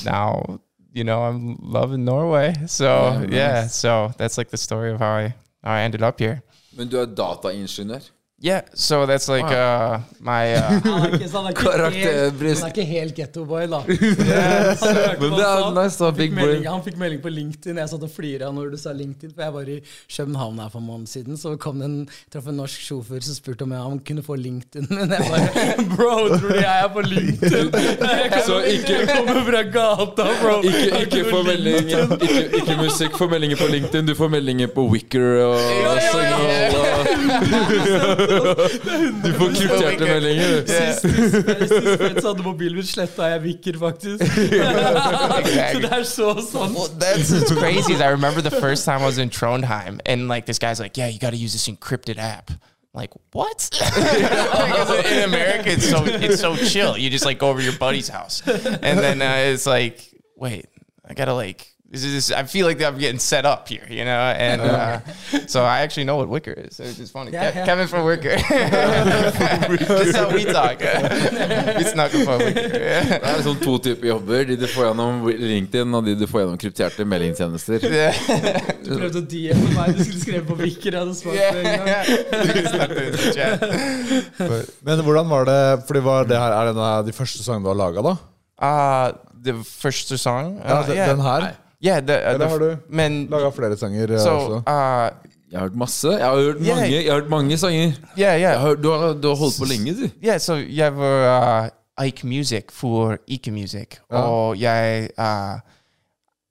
now, 0.04 0.61
you 0.92 1.04
know, 1.04 1.22
I'm 1.22 1.56
loving 1.61 2.04
Norway. 2.04 2.54
So 2.66 3.24
Yeah, 3.28 3.30
yeah, 3.30 3.66
so 3.66 4.12
that's 4.18 4.37
like 4.37 4.50
the 4.50 4.56
story 4.56 4.92
of 4.92 4.98
how 4.98 5.16
I 5.16 5.35
how 5.62 5.74
I 5.74 5.83
ended 5.83 6.02
up 6.02 6.18
here. 6.18 6.42
Men 6.76 6.88
du 6.88 6.98
er 6.98 7.06
dataingeniør? 7.06 8.00
Yeah, 8.42 8.62
so 8.72 9.05
that's 9.05 9.29
like 9.29 9.44
uh, 9.44 10.00
my. 10.18 10.55
Uh, 10.55 10.81
Han 10.85 11.03
er 11.05 11.12
ikke, 11.12 11.29
så 11.29 11.42
han 11.42 11.46
er 11.46 11.50
ikke, 11.50 11.61
helt, 11.61 11.74
Karakterbrist. 11.76 12.62
han 12.62 12.70
er 12.70 12.72
ikke 12.72 12.87
helt 12.88 13.14
gettoboy, 13.18 13.66
da. 13.68 13.81
Men 15.20 15.35
det 15.37 15.44
er 15.44 15.74
nice 15.76 15.98
da, 16.00 16.07
Han 16.09 16.14
fikk, 16.14 16.16
big 16.16 16.33
melding, 16.38 16.62
brain. 16.62 16.70
han 16.72 16.85
fikk 16.87 16.96
melding 17.03 17.20
på 17.20 17.33
LinkedIn. 17.35 17.81
Jeg 17.83 17.90
satt 17.92 18.07
og 18.07 18.12
flira 18.14 18.48
når 18.57 18.70
du 18.72 18.79
sa 18.81 18.94
LinkedIn, 18.96 19.35
for 19.37 19.44
jeg 19.44 19.53
var 19.59 19.68
i 19.68 19.76
København 20.16 20.62
her 20.64 20.70
for 20.72 20.81
en 20.81 20.87
måned 20.88 21.11
siden. 21.12 21.37
Så 21.37 21.53
kom 21.61 21.83
det 21.83 21.90
en, 21.90 21.98
traff 22.33 22.48
en 22.48 22.57
norsk 22.62 22.81
sjåfør 22.87 23.20
som 23.29 23.37
spurte 23.37 23.66
om 23.68 23.74
jeg, 23.76 23.83
han 23.90 24.00
kunne 24.09 24.24
få 24.24 24.38
LinkedIn. 24.40 24.88
Men 24.96 25.12
jeg 25.12 25.29
bare 25.29 25.87
Bro, 25.92 26.14
tror 26.38 26.48
du 26.48 26.57
jeg 26.62 26.85
er 26.87 26.88
på 26.96 27.05
LinkedIn? 27.11 27.70
Jeg 27.76 28.40
Så 28.48 28.57
kommer, 28.57 28.70
ikke- 28.72 28.98
jeg 29.00 29.09
kommer 29.18 29.44
fra 29.50 29.62
gata, 29.76 30.29
bro. 30.40 30.57
Ikke, 30.64 30.81
Jeg 30.81 31.07
ikke, 31.11 31.22
noe 31.26 31.31
få 31.37 31.42
melding, 31.50 31.92
ikke, 31.92 32.48
ikke 32.62 32.81
musikk, 32.81 33.20
få 33.20 33.29
meldinger 33.37 33.61
på 33.61 33.68
LinkedIn. 33.76 34.09
Du 34.09 34.16
får 34.16 34.33
meldinger 34.38 34.72
på 34.72 34.88
Wicker 34.96 35.29
og 35.44 35.61
ja, 35.61 35.92
ja. 35.92 36.09
Signal. 36.09 36.81
og- 36.81 36.99
Du 39.25 39.33
får 39.35 39.55
krypterte 39.55 40.05
meldinger. 40.05 40.49
du. 40.49 40.66
Sist 40.66 41.01
sist 41.01 41.96
Fred 42.01 42.23
hadde 42.25 42.42
mobilen 42.42 42.77
min 42.81 42.87
sletta, 42.87 43.23
jeg 43.35 43.42
vikker 43.42 43.79
faktisk. 43.79 44.25
Så 45.73 45.79
det 45.81 45.92
er 45.92 46.03
så 46.05 46.35
sant. 46.53 46.77
well, 46.77 46.88
that's 47.01 47.55
crazy. 47.59 47.94
I 47.94 48.11
remember 48.11 48.40
the 48.40 48.61
first 48.61 48.85
time 48.85 49.03
I 49.03 49.07
was 49.07 49.18
in 49.18 49.31
Trondheim, 49.31 50.01
and 50.07 50.29
like 50.29 50.46
this 50.46 50.59
guy's 50.59 50.81
like, 50.81 50.96
"Yeah, 50.96 51.09
you 51.09 51.18
got 51.18 51.31
to 51.31 51.37
use 51.37 51.53
this 51.53 51.68
encrypted 51.68 52.18
app." 52.18 52.51
Like 52.94 53.11
what? 53.33 53.68
Because 53.70 55.05
in 55.12 55.23
America, 55.25 55.70
it's 55.70 55.88
so 55.88 56.05
it's 56.05 56.40
so 56.40 56.57
chill. 56.57 56.96
You 56.99 57.09
just 57.11 57.25
like 57.25 57.38
go 57.38 57.49
over 57.49 57.61
your 57.62 57.77
buddy's 57.79 58.09
house, 58.09 58.42
and 58.46 58.99
then 58.99 59.23
uh, 59.23 59.53
it's 59.53 59.66
like, 59.66 60.01
wait, 60.37 60.66
I 61.09 61.14
gotta 61.14 61.35
like. 61.35 61.66
This 61.92 62.05
is, 62.05 62.31
I 62.31 62.44
feel 62.44 62.66
like 62.66 62.81
I'm 62.81 62.98
getting 62.98 63.18
set 63.18 63.44
up 63.44 63.66
here, 63.66 63.83
you 63.90 64.05
know, 64.05 64.11
and 64.38 64.61
uh, 64.62 65.00
so 65.48 65.64
I 65.64 65.81
actually 65.81 66.05
know 66.05 66.18
what 66.18 66.29
Wicker 66.29 66.53
is. 66.53 66.76
So 66.76 66.85
it's 66.85 66.96
just 66.98 67.12
funny. 67.12 67.33
Yeah, 67.33 67.50
Ke- 67.50 67.55
yeah. 67.57 67.64
Kevin 67.66 67.88
from 67.88 68.05
Wicker. 68.07 68.37
That's 68.48 70.16
how 70.16 70.31
we 70.33 70.44
talk. 70.44 70.79
we 70.79 71.83
snuck 71.85 72.14
up 72.14 72.29
on 72.29 72.38
Wicker. 72.46 72.68
Det 72.70 73.18
er 73.26 73.42
sånn 73.42 73.59
to 73.64 73.74
typer 73.83 74.07
jobber. 74.12 74.44
De 74.46 74.55
du 74.61 74.66
får 74.70 74.87
gjennom 74.92 75.18
LinkedIn, 75.35 75.96
og 75.98 76.07
de 76.07 76.14
du 76.20 76.26
får 76.31 76.44
gjennom 76.44 76.61
krypterte 76.62 77.07
meldingstjenester. 77.11 77.79
Du 78.90 78.94
prøvde 78.96 79.20
å 79.20 79.26
DM 79.31 79.61
meg, 79.76 79.90
du 79.94 80.00
skulle 80.03 80.20
skrevet 80.22 80.46
på 80.48 80.57
Wicker. 80.62 80.94
Jeg 80.94 81.00
hadde 81.03 81.14
svart 81.18 82.94
på 82.94 83.03
the 83.16 83.33
chat. 83.35 83.61
Men 84.87 85.03
hvordan 85.07 85.29
var 85.31 85.44
det 85.46 85.59
Fordi 85.87 86.00
var 86.05 86.24
det 86.31 86.38
her 86.40 86.55
Er 86.57 86.70
det 86.72 86.87
de 87.11 87.14
første 87.14 87.42
sangene 87.44 87.64
du 87.66 87.70
har 87.70 87.79
laga, 87.79 88.03
da? 88.07 88.14
Uh, 88.61 89.12
the 89.42 89.55
first 89.64 90.09
song. 90.18 90.59
Ja, 90.62 90.81
Uh, 90.81 90.87
den, 90.87 90.96
yeah. 90.96 91.09
den 91.12 91.20
her? 91.24 91.50
Yeah, 91.82 92.00
the, 92.00 92.12
uh, 92.14 92.34
Eller 92.34 92.38
the 92.38 92.48
har 92.48 92.58
du 92.58 92.76
men 92.88 93.26
laga 93.26 93.50
flere 93.50 93.76
sanger? 93.76 94.10
eh, 94.12 94.18
so 94.18 94.30
også? 94.30 94.56
uh, 94.66 95.10
Jeg 95.52 95.58
har 95.58 95.60
hørt 95.68 95.76
masse. 95.76 96.08
Jeg 96.08 96.26
har 96.26 96.34
hørt 96.36 96.56
Yeah. 96.60 96.76
mange, 96.76 97.04
jeg 97.04 97.12
har 97.12 97.20
hørt 97.20 97.30
mange 97.30 97.56
sanger. 97.58 97.86
yeah, 97.86 97.92
Jeg 98.18 98.40
yeah, 98.40 98.60
har, 98.60 98.68
hørt- 98.68 98.82
du, 98.82 98.90
har, 98.90 99.12
du 99.14 99.28
har 99.28 99.34
holdt 99.36 99.58
på 99.58 99.64
lenge, 99.64 99.94
du. 100.02 100.10
yeah. 100.24 100.38
So 100.40 100.54
you 100.54 100.82
have 100.82 100.98
uh, 100.98 101.68
Ike 102.06 102.24
Music 102.26 102.64
for 102.70 103.18
Ike 103.28 103.50
Music. 103.50 103.98
Oh. 104.10 104.48
Oh, 104.50 104.52
yeah. 104.60 105.06
Uh, 105.18 105.58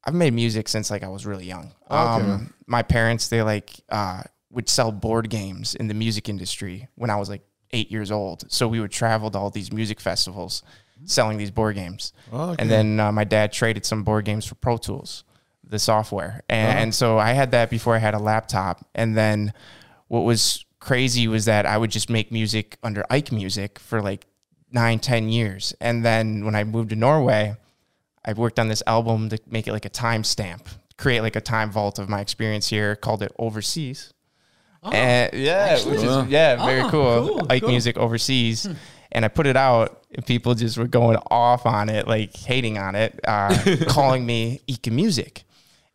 I've 0.08 0.16
made 0.16 0.32
music 0.34 0.68
since 0.68 0.90
like 0.94 1.04
I 1.04 1.08
was 1.10 1.26
really 1.26 1.46
young. 1.46 1.72
Oh, 1.90 2.16
okay. 2.16 2.32
Um, 2.32 2.54
my 2.68 2.82
parents 2.82 3.28
they 3.30 3.42
like 3.44 3.72
uh, 3.92 4.22
would 4.52 4.70
sell 4.70 4.92
board 4.92 5.30
games 5.30 5.76
in 5.76 5.88
the 5.88 5.94
music 5.94 6.28
industry 6.30 6.88
when 6.96 7.10
I 7.10 7.16
was 7.20 7.30
like 7.30 7.42
eight 7.72 7.92
years 7.92 8.12
old. 8.12 8.44
So 8.48 8.68
we 8.68 8.80
would 8.80 8.92
travel 8.92 9.30
to 9.32 9.38
all 9.38 9.50
these 9.52 9.72
music 9.72 10.00
festivals, 10.02 10.64
selling 11.06 11.38
these 11.38 11.52
board 11.52 11.76
games. 11.76 12.14
Ah, 12.32 12.52
okay. 12.52 12.62
And 12.62 12.70
then 12.70 13.00
uh, 13.00 13.12
my 13.12 13.24
dad 13.24 13.52
traded 13.52 13.86
some 13.86 14.04
board 14.04 14.26
games 14.26 14.46
for 14.46 14.56
Pro 14.56 14.78
Tools, 14.78 15.24
the 15.64 15.80
software. 15.80 16.42
And, 16.50 16.80
and 16.80 16.96
so 16.96 17.18
I 17.18 17.32
had 17.34 17.52
that 17.52 17.70
before 17.70 17.96
I 17.96 18.00
had 18.00 18.14
a 18.14 18.20
laptop. 18.20 18.86
And 18.96 19.16
then 19.18 19.54
what 20.08 20.22
was 20.22 20.66
crazy 20.80 21.28
was 21.28 21.46
that 21.46 21.66
I 21.66 21.78
would 21.78 21.92
just 21.92 22.10
make 22.10 22.32
music 22.32 22.78
under 22.84 23.04
Ike 23.10 23.32
Music 23.32 23.80
for 23.80 24.02
like 24.02 24.26
nine, 24.72 25.00
ten 25.00 25.30
years. 25.30 25.74
And 25.82 26.06
then 26.06 26.46
when 26.46 26.56
I 26.56 26.64
moved 26.64 26.90
to 26.92 26.96
Norway, 26.96 27.56
I 28.26 28.34
worked 28.34 28.60
on 28.60 28.68
this 28.68 28.84
album 28.86 29.30
to 29.30 29.40
make 29.48 29.68
it 29.68 29.72
like 29.74 29.86
a 29.86 29.90
timestamp, 29.90 30.68
create 30.98 31.22
like 31.22 31.36
a 31.36 31.42
time 31.42 31.72
vault 31.72 31.98
of 32.00 32.10
my 32.10 32.20
experience 32.22 32.68
here, 32.68 32.96
called 32.96 33.24
it 33.24 33.32
Overseas. 33.40 34.14
and 34.84 35.34
yeah, 35.34 35.74
which 35.86 36.00
is, 36.00 36.28
yeah, 36.28 36.64
very 36.66 36.82
Ah, 36.82 36.90
cool. 36.90 37.28
cool, 37.40 37.48
Ike 37.50 37.62
cool. 37.64 37.70
Music 37.72 37.98
Overseas. 37.98 38.68
And 39.12 39.26
I 39.26 39.28
put 39.28 39.48
it 39.48 39.58
out, 39.58 39.99
people 40.26 40.56
just 40.56 40.78
were 40.78 40.88
going 40.88 41.18
off 41.30 41.66
on 41.66 41.90
it, 41.90 42.08
like 42.08 42.36
hating 42.36 42.78
on 42.78 42.96
it, 42.96 43.20
uh, 43.28 43.58
calling 43.88 44.26
me 44.26 44.62
Ika 44.68 44.92
Music. 44.92 45.44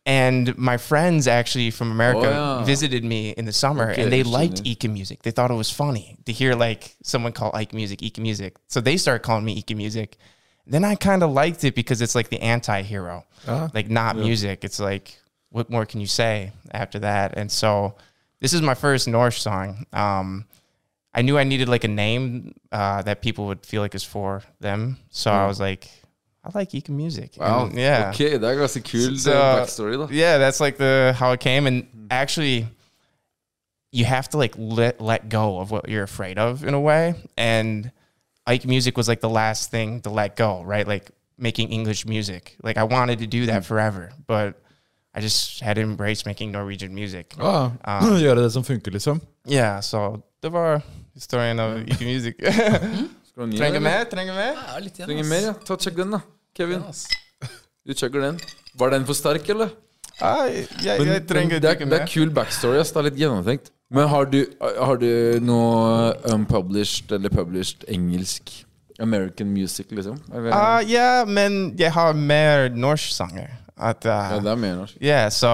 And 0.07 0.55
my 0.57 0.77
friends 0.77 1.27
actually 1.27 1.71
from 1.71 1.89
America 1.91 2.27
Oh, 2.27 2.59
yeah. 2.59 2.63
visited 2.63 3.03
me 3.03 3.31
in 3.31 3.45
the 3.45 3.51
summer, 3.53 3.91
Okay, 3.91 4.03
and 4.03 4.11
they 4.11 4.21
liked 4.21 4.61
Ika 4.65 4.87
Music. 4.87 5.23
They 5.23 5.31
thought 5.31 5.49
it 5.49 5.55
was 5.55 5.71
funny 5.71 6.15
to 6.25 6.31
hear 6.31 6.53
like 6.53 6.95
someone 7.03 7.31
call 7.31 7.49
Ike 7.55 7.73
Music 7.73 8.03
Ika 8.03 8.21
Music. 8.21 8.55
So 8.67 8.81
they 8.81 8.97
started 8.97 9.23
calling 9.23 9.43
me 9.45 9.57
Ika 9.57 9.73
Music. 9.75 10.17
Then 10.67 10.83
I 10.85 10.95
kind 10.95 11.23
of 11.23 11.31
liked 11.31 11.63
it 11.63 11.73
because 11.75 12.01
it's 12.01 12.13
like 12.15 12.29
the 12.29 12.41
anti-hero, 12.41 13.25
like 13.73 13.89
not 13.89 14.15
music. 14.15 14.63
It's 14.63 14.79
like 14.79 15.17
what 15.49 15.69
more 15.69 15.85
can 15.85 16.01
you 16.01 16.07
say 16.07 16.51
after 16.71 16.99
that? 16.99 17.33
And 17.37 17.51
so 17.51 17.95
this 18.41 18.53
is 18.53 18.61
my 18.61 18.73
first 18.75 19.07
Norse 19.07 19.41
song. 19.41 19.85
Um, 19.93 20.45
I 21.17 21.21
knew 21.21 21.37
I 21.37 21.45
needed 21.45 21.69
like 21.69 21.85
a 21.85 21.87
name 21.87 22.53
uh, 22.71 23.01
that 23.03 23.21
people 23.21 23.45
would 23.45 23.65
feel 23.65 23.81
like 23.81 23.95
is 23.95 24.03
for 24.03 24.41
them. 24.59 24.97
So 25.09 25.31
I 25.31 25.47
was 25.47 25.59
like, 25.59 25.87
I 26.43 26.49
like 26.53 26.75
Ika 26.75 26.91
Music. 26.91 27.37
Wow. 27.39 27.65
And, 27.65 27.73
yeah. 27.77 28.09
Ok, 28.09 28.19
det 28.19 28.43
er 28.43 28.55
ganske 28.55 28.81
kul 28.81 29.17
So- 29.17 29.31
backstory. 29.31 30.11
Yeah, 30.11 30.37
that's 30.37 30.59
like 30.59 30.77
the 30.77 31.13
how 31.13 31.31
it 31.31 31.39
came. 31.39 31.67
And 31.67 31.85
actually, 32.11 32.67
you 33.91 34.05
have 34.05 34.27
to 34.29 34.37
like 34.37 34.55
let 34.57 34.99
let 35.01 35.29
go 35.29 35.59
of 35.59 35.71
what 35.71 35.89
you're 35.89 36.03
afraid 36.03 36.37
of 36.37 36.63
in 36.63 36.73
a 36.73 36.79
way. 36.79 37.13
And 37.37 37.91
Ike 38.45 38.65
music 38.65 38.97
was 38.97 39.07
like 39.07 39.21
the 39.21 39.29
last 39.29 39.71
thing 39.71 40.01
to 40.01 40.09
let 40.09 40.35
go, 40.35 40.63
right? 40.63 40.87
Like 40.87 41.11
making 41.37 41.69
English 41.69 42.05
music. 42.05 42.55
Like 42.61 42.77
I 42.77 42.83
wanted 42.83 43.19
to 43.19 43.27
do 43.27 43.45
that 43.45 43.65
forever, 43.65 44.11
but 44.27 44.61
I 45.15 45.21
just 45.21 45.61
had 45.61 45.75
to 45.77 45.81
embrace 45.81 46.25
making 46.25 46.51
Norwegian 46.51 46.93
music. 46.93 47.33
Ah. 47.39 47.71
Gjøre 48.21 48.43
det 48.43 48.51
som 48.51 48.63
liksom? 48.67 49.21
Yeah, 49.47 49.79
so 49.81 50.21
det 50.43 50.51
var 50.51 50.81
historien 51.15 51.59
av 51.63 51.77
Ikke 51.83 52.05
music. 52.07 52.39
Ny, 53.35 53.57
trenger 53.59 53.81
mer? 53.83 54.05
Trenger 54.11 54.35
mer? 54.37 54.53
Ja, 54.55 54.77
litt 54.79 54.95
igjen, 54.95 55.09
Trenger 55.09 55.25
mer, 55.27 55.47
ja. 55.49 55.53
Ta 55.67 55.75
Sjekk 55.83 55.97
den, 55.99 56.13
da. 56.15 56.21
Kevin. 56.55 56.83
Ja. 56.87 57.49
Du 57.85 57.93
chugger 57.93 58.23
den. 58.29 58.37
Var 58.79 58.93
den 58.95 59.03
for 59.07 59.17
sterk, 59.17 59.49
eller? 59.51 59.73
Nei, 60.21 60.61
jeg, 60.79 61.01
Men, 61.01 61.09
jeg 61.11 61.23
trenger 61.27 61.57
ikke 61.57 61.63
det, 61.65 61.69
er, 61.69 61.75
ikke 61.75 61.89
det 61.91 61.97
er 61.97 62.05
mer. 62.05 62.11
kul 62.13 62.31
backstory. 62.37 62.77
Ass. 62.79 62.93
Det 62.95 63.01
er 63.01 63.07
litt 63.09 63.19
gjennomtenkt. 63.19 63.67
Men 63.93 64.07
har 64.09 64.29
du, 64.31 64.39
har 64.63 64.97
du 65.01 65.09
noe 65.45 66.13
unpublished 66.33 67.11
eller 67.17 67.29
published 67.35 67.83
engelsk 67.91 68.53
American 69.03 69.51
music, 69.51 69.91
liksom? 69.91 70.15
Ja, 70.31 70.79
uh, 70.79 70.79
ja, 70.87 71.09
men 71.27 71.75
jeg 71.77 71.91
har 71.93 72.15
mer 72.15 72.69
norsksanger. 72.71 73.51
At, 73.75 74.07
uh, 74.07 74.15
ja, 74.15 74.39
det 74.47 74.53
er 74.55 74.63
mer 74.63 74.79
norsk. 74.79 74.97
Ja, 75.03 75.19
så 75.29 75.51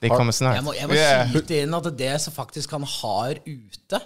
det 0.00 0.08
kommer 0.10 0.32
snart. 0.32 0.56
Jeg 0.58 0.64
må, 0.66 0.72
jeg 0.80 0.88
må 0.88 0.96
Yeah. 0.96 1.28
skyte 1.36 1.60
inn 1.66 1.76
at 1.76 1.90
det 2.00 2.14
som 2.24 2.32
faktisk 2.34 2.72
han 2.74 2.88
har 2.88 3.36
ute, 3.44 4.00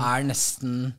er 0.00 0.28
nesten 0.28 0.92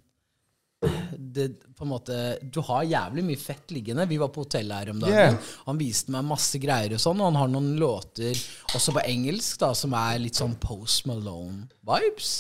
det, 1.18 1.48
på 1.78 1.86
en 1.86 1.90
måte, 1.90 2.38
Du 2.42 2.62
har 2.68 2.84
jævlig 2.84 3.24
mye 3.24 3.40
fett 3.40 3.72
liggende. 3.72 4.06
Vi 4.10 4.20
var 4.22 4.32
på 4.34 4.44
hotellet 4.44 4.78
her 4.78 4.94
om 4.94 5.04
dagen. 5.04 5.16
Yeah. 5.16 5.52
Han 5.68 5.80
viste 5.80 6.14
meg 6.14 6.26
masse 6.28 6.60
greier 6.62 6.96
og 6.96 7.04
sånn, 7.04 7.22
og 7.22 7.32
han 7.32 7.40
har 7.40 7.52
noen 7.54 7.76
låter 7.80 8.38
også 8.74 8.96
på 8.98 9.06
engelsk 9.08 9.62
da, 9.64 9.74
som 9.78 9.96
er 9.98 10.20
litt 10.24 10.40
sånn 10.40 10.58
Post 10.62 11.08
Malone-vibes. 11.10 12.34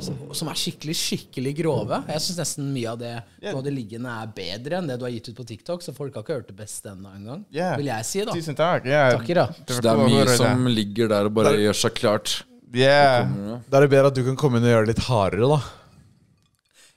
Som, 0.00 0.16
som 0.32 0.48
er 0.48 0.56
skikkelig, 0.56 0.94
skikkelig 0.96 1.50
grove. 1.58 1.98
Jeg 2.08 2.22
syns 2.24 2.38
nesten 2.40 2.70
mye 2.72 2.94
av 2.94 3.02
det 3.02 3.10
yeah. 3.42 3.58
det 3.66 3.72
liggende 3.74 4.14
er 4.22 4.30
bedre 4.32 4.78
enn 4.78 4.88
det 4.88 4.96
du 4.96 5.04
har 5.04 5.12
gitt 5.12 5.28
ut 5.28 5.36
på 5.36 5.44
TikTok, 5.50 5.84
så 5.84 5.92
folk 5.92 6.16
har 6.16 6.24
ikke 6.24 6.38
hørt 6.38 6.48
det 6.48 6.56
beste 6.56 6.94
ennå 6.94 7.12
engang. 7.12 7.44
Yeah. 7.52 7.76
Vil 7.76 7.90
jeg 7.90 8.08
si, 8.08 8.24
da. 8.24 8.32
Tusen 8.32 8.56
takk. 8.56 8.88
Yeah. 8.88 9.12
Takker, 9.18 9.42
da. 9.42 9.66
Så 9.68 9.84
det 9.84 9.92
er 9.92 10.02
mye 10.08 10.38
som 10.38 10.66
ligger 10.72 11.12
der 11.12 11.28
og 11.28 11.36
bare 11.36 11.58
gjør 11.60 11.82
seg 11.84 11.98
klart. 12.00 12.38
Ja. 12.74 13.24
Da 13.70 13.78
er 13.78 13.86
det 13.86 13.90
bedre 13.94 14.10
at 14.10 14.18
du 14.18 14.24
kan 14.26 14.36
komme 14.40 14.58
inn 14.60 14.66
og 14.68 14.72
gjøre 14.74 14.86
det 14.88 14.94
litt 14.96 15.06
hardere, 15.08 15.48
da. 15.56 15.62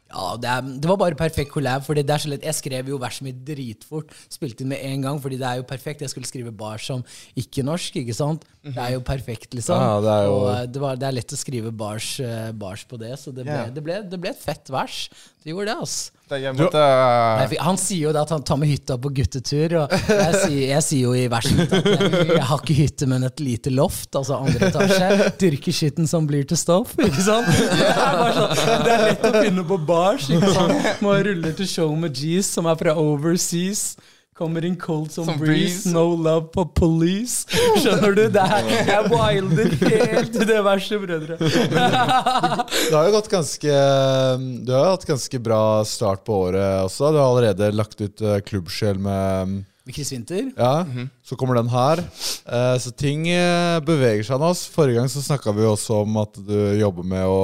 Ja, 0.08 0.38
det, 0.40 0.48
er, 0.50 0.68
det 0.82 0.88
var 0.88 0.98
bare 1.02 1.18
perfekt 1.20 1.52
collab. 1.52 1.84
Fordi 1.86 2.02
det 2.08 2.14
er 2.16 2.22
så 2.24 2.30
lett 2.32 2.46
Jeg 2.48 2.56
skrev 2.56 2.88
jo 2.94 2.98
verset 3.02 3.26
mitt 3.28 3.42
dritfort. 3.46 4.14
Spilte 4.32 4.64
inn 4.64 4.72
med 4.72 4.80
en 4.88 5.04
gang, 5.04 5.20
fordi 5.22 5.38
det 5.42 5.48
er 5.50 5.60
jo 5.60 5.66
perfekt. 5.68 6.02
Jeg 6.06 6.14
skulle 6.14 6.30
skrive 6.30 6.54
bar 6.56 6.80
som 6.82 7.04
ikke-norsk, 7.38 8.00
ikke 8.02 8.16
sant? 8.16 8.46
Det 8.64 8.80
er 8.82 8.96
jo 8.96 9.02
perfekt, 9.06 9.52
liksom. 9.54 9.76
Ja, 9.84 10.00
det 10.04 10.14
er 10.14 10.24
jo- 10.30 10.38
Og 10.38 10.48
eh, 10.56 10.66
det, 10.72 10.82
var, 10.82 10.96
det 10.96 11.08
er 11.10 11.18
lett 11.20 11.36
å 11.36 11.40
skrive 11.40 11.72
bars, 11.76 12.20
eh, 12.24 12.52
bars 12.56 12.86
på 12.88 12.98
det, 13.00 13.14
så 13.20 13.36
det 13.36 13.44
ble, 13.46 13.54
yeah. 13.54 13.70
det, 13.76 13.84
ble, 13.84 14.00
det 14.10 14.20
ble 14.24 14.32
et 14.32 14.40
fett 14.42 14.72
vers. 14.74 15.10
Det 15.44 15.52
gjorde 15.54 15.74
det, 15.74 15.78
ass. 15.84 15.98
Da 16.28 16.38
måtte 16.52 16.80
Nei, 16.82 17.58
Han 17.64 17.78
sier 17.80 18.10
jo 18.10 18.12
det 18.16 18.20
at 18.26 18.32
han 18.36 18.44
tar 18.44 18.58
med 18.60 18.68
hytta 18.68 18.98
på 19.00 19.12
guttetur. 19.16 19.78
Og 19.80 19.94
jeg 19.94 20.34
sier, 20.42 20.64
jeg 20.74 20.84
sier 20.84 21.06
jo 21.06 21.14
i 21.16 21.28
verset 21.32 21.56
mitt 21.56 21.76
at 21.78 21.88
jeg, 21.88 22.26
jeg 22.34 22.48
har 22.50 22.64
ikke 22.64 22.76
hytte, 22.82 23.08
men 23.08 23.28
et 23.28 23.44
lite 23.44 23.72
loft. 23.72 24.10
Altså 24.20 24.42
andre 24.42 24.68
etasje. 24.72 25.30
Dyrker 25.40 25.78
skitten 25.80 26.10
som 26.10 26.28
blir 26.28 26.44
til 26.50 26.60
stoff. 26.60 26.98
Ikke 27.00 27.24
sant? 27.24 27.48
Det 27.78 27.88
er, 27.94 28.36
sånn, 28.36 28.84
det 28.84 28.92
er 28.94 29.02
lett 29.06 29.26
å 29.28 29.32
finne 29.38 29.64
på 29.68 29.78
bars. 29.88 30.28
Ikke 30.34 30.52
sant? 30.56 30.88
Må 31.06 31.16
rulle 31.28 31.52
til 31.58 31.70
show 31.70 31.92
med 32.00 32.16
G's, 32.18 32.50
som 32.58 32.68
er 32.70 32.78
fra 32.80 32.96
overseas. 33.00 33.84
Kommer 34.38 34.66
in 34.68 34.76
cold 34.78 35.10
som, 35.12 35.26
Som 35.26 35.40
breeze, 35.42 35.82
breeze. 35.82 35.94
no 35.94 36.14
love 36.14 36.52
for 36.54 36.70
police. 36.78 37.48
Skjønner 37.82 38.14
du? 38.14 38.24
Det 38.30 38.44
er, 38.44 38.68
jeg 38.86 39.08
wilder 39.10 39.72
helt 39.82 40.36
til 40.36 40.46
det 40.46 40.60
verset, 40.68 41.02
brødre. 41.02 41.38
Du 41.42 42.94
har 42.94 43.08
jo 43.08 43.16
gått 43.16 43.32
ganske 43.32 43.80
Du 44.68 44.70
har 44.76 44.92
hatt 44.92 45.08
ganske 45.10 45.40
bra 45.42 45.62
start 45.90 46.22
på 46.28 46.38
året 46.48 46.84
også. 46.86 47.10
Du 47.16 47.18
har 47.18 47.32
allerede 47.32 47.72
lagt 47.74 47.98
ut 48.02 48.22
uh, 48.22 48.38
Klubbsjel 48.46 49.02
med 49.02 49.64
Chris 49.90 50.12
Winter. 50.12 50.52
Ja, 50.58 50.86
så 51.24 51.36
kommer 51.40 51.56
den 51.56 51.70
her. 51.72 52.02
Eh, 52.46 52.78
så 52.84 52.92
ting 52.92 53.30
eh, 53.32 53.78
beveger 53.88 54.26
seg 54.28 54.42
nå. 54.42 54.50
Forrige 54.74 55.00
gang 55.00 55.08
så 55.12 55.24
snakka 55.24 55.54
vi 55.56 55.64
også 55.64 56.02
om 56.04 56.18
at 56.20 56.36
du 56.44 56.58
jobber 56.76 57.08
med 57.08 57.24
å 57.24 57.40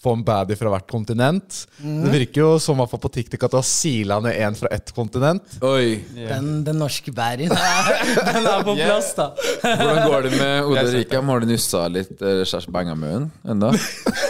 få 0.00 0.14
en 0.16 0.22
baddie 0.24 0.56
fra 0.56 0.70
hvert 0.72 0.88
kontinent. 0.88 1.64
Det 1.76 2.12
virker 2.12 2.40
jo 2.40 2.50
som 2.62 2.80
på 2.80 3.10
TikTok 3.12 3.42
at 3.44 3.52
du 3.52 3.58
har 3.58 3.66
sila 3.68 4.16
ned 4.24 4.38
en 4.40 4.56
fra 4.56 4.70
ett 4.72 4.92
kontinent. 4.96 5.58
Oi. 5.60 6.00
Den, 6.16 6.62
den 6.64 6.80
norske 6.80 7.12
bærien, 7.12 7.52
den 8.30 8.48
er 8.48 8.64
på 8.64 8.76
plass, 8.78 9.12
da. 9.18 9.30
Hvordan 9.60 10.00
går 10.08 10.26
det 10.28 10.32
med 10.38 10.64
Oda 10.70 10.86
Rika? 10.94 11.20
Har 11.30 11.44
du 11.44 11.50
nussa 11.50 11.84
litt 11.92 12.16
uh, 12.24 12.40
Kjærs 12.48 12.66
ennå? 12.70 13.72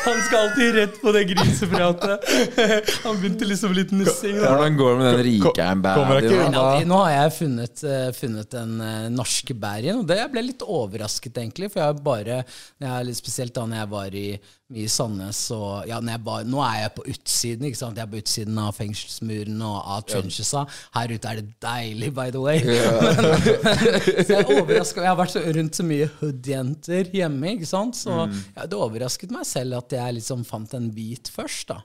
Han 0.01 0.21
skal 0.27 0.39
alltid 0.41 0.75
rett 0.75 1.01
på 1.03 1.15
det 1.15 1.25
grisepratet. 1.31 2.29
Han 3.07 3.21
begynte 3.21 3.49
liksom 3.49 3.75
litt 3.77 3.95
nussing. 3.95 4.37
da. 4.41 4.51
Hvordan 4.55 4.77
går 4.81 4.93
det 4.93 4.99
med 5.01 5.11
den 5.13 5.25
rike? 5.29 5.69
Nei, 5.81 6.85
nå- 6.89 7.01
har 7.05 7.15
jeg 7.15 7.35
funnet, 7.39 7.85
eh, 7.87 8.07
funnet 8.17 8.51
den 8.55 8.77
eh, 8.85 9.09
norske 9.15 9.55
bærien, 9.55 10.01
og 10.03 10.09
det 10.09 10.19
jeg 10.21 10.33
ble 10.35 10.47
litt 10.51 10.65
overrasket, 10.67 11.39
egentlig. 11.39 11.71
For 11.73 11.83
jeg 11.83 11.93
har 11.93 12.03
bare, 12.05 12.43
jeg, 12.83 13.07
litt 13.09 13.21
spesielt 13.21 13.55
da 13.57 13.67
når 13.69 13.83
jeg 13.85 13.93
var 13.95 14.19
i, 14.19 14.27
i 14.71 14.87
Sandnes 14.91 15.39
og 15.55 15.89
ja, 15.89 15.99
var, 16.23 16.45
Nå 16.47 16.61
er 16.63 16.77
jeg 16.85 16.93
på 16.95 17.05
utsiden, 17.11 17.67
ikke 17.67 17.79
sant? 17.81 17.99
Jeg 17.99 18.07
er 18.07 18.11
på 18.13 18.21
utsiden 18.21 18.59
av 18.63 18.75
fengselsmuren 18.77 19.63
og 19.67 19.79
av 19.81 20.05
trenchesa. 20.07 20.65
Her 20.95 21.15
ute 21.15 21.31
er 21.31 21.41
det 21.41 21.55
deilig, 21.63 22.11
by 22.15 22.29
the 22.31 22.43
way. 22.43 22.63
Men, 22.67 23.31
så 24.27 24.37
jeg 24.37 24.45
er. 24.47 24.75
Jeg 24.79 25.09
har 25.09 25.19
vært 25.19 25.35
så 25.35 25.43
rundt 25.59 25.81
så 25.81 25.87
mye 25.87 26.11
hood-jenter 26.21 27.11
hjemme, 27.15 27.55
ikke 27.57 27.71
sant? 27.71 27.99
så 27.99 28.23
ja, 28.29 28.67
det 28.67 28.79
overrasket 28.79 29.33
meg 29.35 29.49
selv 29.49 29.81
at 29.81 29.97
jeg 29.97 30.21
liksom 30.21 30.45
fant 30.47 30.77
en 30.79 30.91
hvit 30.95 31.31
først, 31.35 31.73
da. 31.73 31.81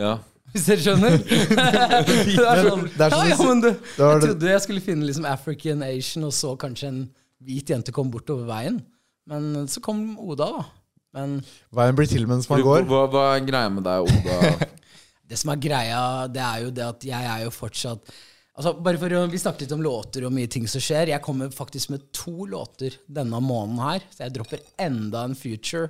Ja. 0.00 0.14
Hvis 0.54 0.68
dere 0.68 0.84
skjønner? 0.84 1.18
det 1.24 2.46
er 2.46 2.64
sånn, 2.68 2.86
ja, 2.94 3.20
ja, 3.28 3.36
men 3.40 3.62
du, 3.64 3.68
jeg 3.72 4.24
trodde 4.24 4.50
jeg 4.50 4.64
skulle 4.64 4.84
finne 4.84 5.08
liksom 5.08 5.28
African 5.28 5.84
Asian, 5.86 6.26
og 6.28 6.34
så 6.36 6.54
kanskje 6.60 6.90
en 6.90 7.04
hvit 7.44 7.72
jente 7.72 7.92
kom 7.94 8.12
bortover 8.12 8.48
veien. 8.48 8.80
Men 9.28 9.68
så 9.72 9.80
kom 9.84 10.14
Oda, 10.20 10.50
da. 10.52 10.64
Men 11.14 11.38
Veien 11.74 11.96
blir 11.98 12.10
til 12.10 12.26
mens 12.30 12.48
man 12.50 12.62
går. 12.66 12.84
Hva, 12.90 13.04
hva 13.12 13.24
er 13.36 13.46
greia 13.46 13.70
med 13.72 13.86
deg, 13.86 14.10
Oda? 14.10 14.70
det 15.30 15.38
som 15.40 15.54
er 15.54 15.62
greia, 15.62 16.04
det 16.28 16.42
er 16.44 16.62
jo 16.66 16.70
det 16.74 16.86
at 16.90 17.10
jeg 17.14 17.32
er 17.38 17.44
jo 17.46 17.52
fortsatt 17.54 18.14
Altså, 18.54 18.70
bare 18.86 19.00
for 19.02 19.10
å, 19.18 19.20
Vi 19.26 19.38
snakket 19.42 19.64
litt 19.64 19.72
om 19.74 19.80
låter 19.82 20.22
og 20.28 20.30
mye 20.30 20.46
ting 20.46 20.68
som 20.70 20.78
skjer. 20.78 21.10
Jeg 21.10 21.22
kommer 21.24 21.48
faktisk 21.50 21.88
med 21.90 22.04
to 22.14 22.44
låter 22.46 22.94
denne 23.10 23.40
måneden 23.42 23.80
her. 23.82 24.04
Så 24.14 24.20
jeg 24.22 24.34
dropper 24.36 24.60
enda 24.78 25.24
en 25.26 25.34
future. 25.34 25.88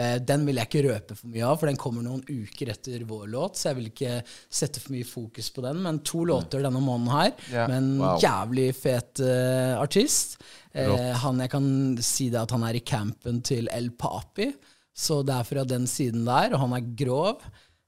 Eh, 0.00 0.14
den 0.24 0.46
vil 0.48 0.56
jeg 0.56 0.70
ikke 0.70 0.84
røpe 0.86 1.18
for 1.18 1.28
mye 1.28 1.44
av, 1.44 1.58
for 1.60 1.68
den 1.68 1.76
kommer 1.76 2.06
noen 2.06 2.22
uker 2.24 2.72
etter 2.72 3.04
vår 3.04 3.26
låt. 3.34 3.60
Så 3.60 3.68
jeg 3.68 3.78
vil 3.82 3.90
ikke 3.90 4.14
sette 4.48 4.80
for 4.80 4.96
mye 4.96 5.04
fokus 5.10 5.52
på 5.52 5.66
den. 5.68 5.82
Men 5.84 6.00
to 6.08 6.24
låter 6.32 6.64
denne 6.64 6.80
måneden 6.80 7.12
her, 7.12 7.34
Yeah. 7.52 7.68
med 7.68 7.76
en 7.82 7.92
Wow. 8.00 8.16
jævlig 8.24 8.70
fet 8.80 9.20
uh, 9.20 9.76
artist. 9.84 10.38
Eh, 10.76 11.12
han, 11.22 11.40
jeg 11.40 11.52
kan 11.52 11.68
si 12.04 12.28
det 12.32 12.42
at 12.42 12.52
han 12.54 12.64
er 12.68 12.76
i 12.76 12.84
campen 12.84 13.40
til 13.46 13.70
El 13.72 13.92
Papi, 13.96 14.50
så 14.96 15.22
det 15.26 15.34
er 15.36 15.48
fra 15.48 15.64
den 15.68 15.86
siden 15.88 16.24
der, 16.28 16.54
og 16.54 16.66
han 16.66 16.76
er 16.76 16.88
grov. 16.98 17.44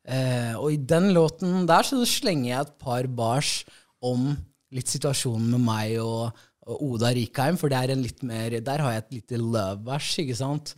Eh, 0.08 0.54
og 0.56 0.72
i 0.72 0.80
den 0.80 1.10
låten 1.16 1.66
der 1.68 1.84
så 1.84 2.00
slenger 2.08 2.50
jeg 2.50 2.60
et 2.64 2.76
par 2.80 3.08
bars 3.12 3.62
om 4.04 4.30
litt 4.72 4.88
situasjonen 4.88 5.50
med 5.56 5.64
meg 5.64 5.96
og, 6.00 6.36
og 6.68 6.84
Oda 6.84 7.10
Rikheim, 7.16 7.58
for 7.60 7.72
det 7.72 7.80
er 7.80 7.92
en 7.92 8.04
litt 8.04 8.22
mer, 8.26 8.58
der 8.64 8.84
har 8.84 8.94
jeg 8.94 9.04
et 9.04 9.18
lite 9.18 9.40
love-vers, 9.40 10.12
ikke 10.22 10.36
sant? 10.36 10.74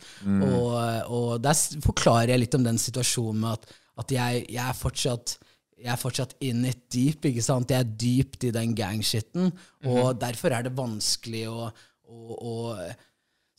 Og, 0.47 0.75
og 1.11 1.31
der 1.43 1.55
forklarer 1.83 2.33
jeg 2.33 2.43
litt 2.45 2.59
om 2.59 2.67
den 2.67 2.79
situasjonen 2.79 3.43
med 3.43 3.55
at, 3.59 3.73
at 4.03 4.13
jeg, 4.15 4.45
jeg 4.51 4.63
er 4.67 4.77
fortsatt 4.79 5.37
jeg 5.81 5.89
er 5.89 5.97
fortsatt 5.97 6.35
in 6.45 6.65
it 6.69 6.83
deep. 6.93 7.25
ikke 7.25 7.41
sant? 7.41 7.71
Jeg 7.73 7.81
er 7.81 7.93
dypt 8.03 8.43
i 8.45 8.51
den 8.53 8.75
gangshitten, 8.77 9.49
og 9.89 10.19
derfor 10.21 10.53
er 10.53 10.67
det 10.67 10.75
vanskelig 10.77 11.47
å, 11.49 11.71
å, 12.11 12.35
og 12.35 13.07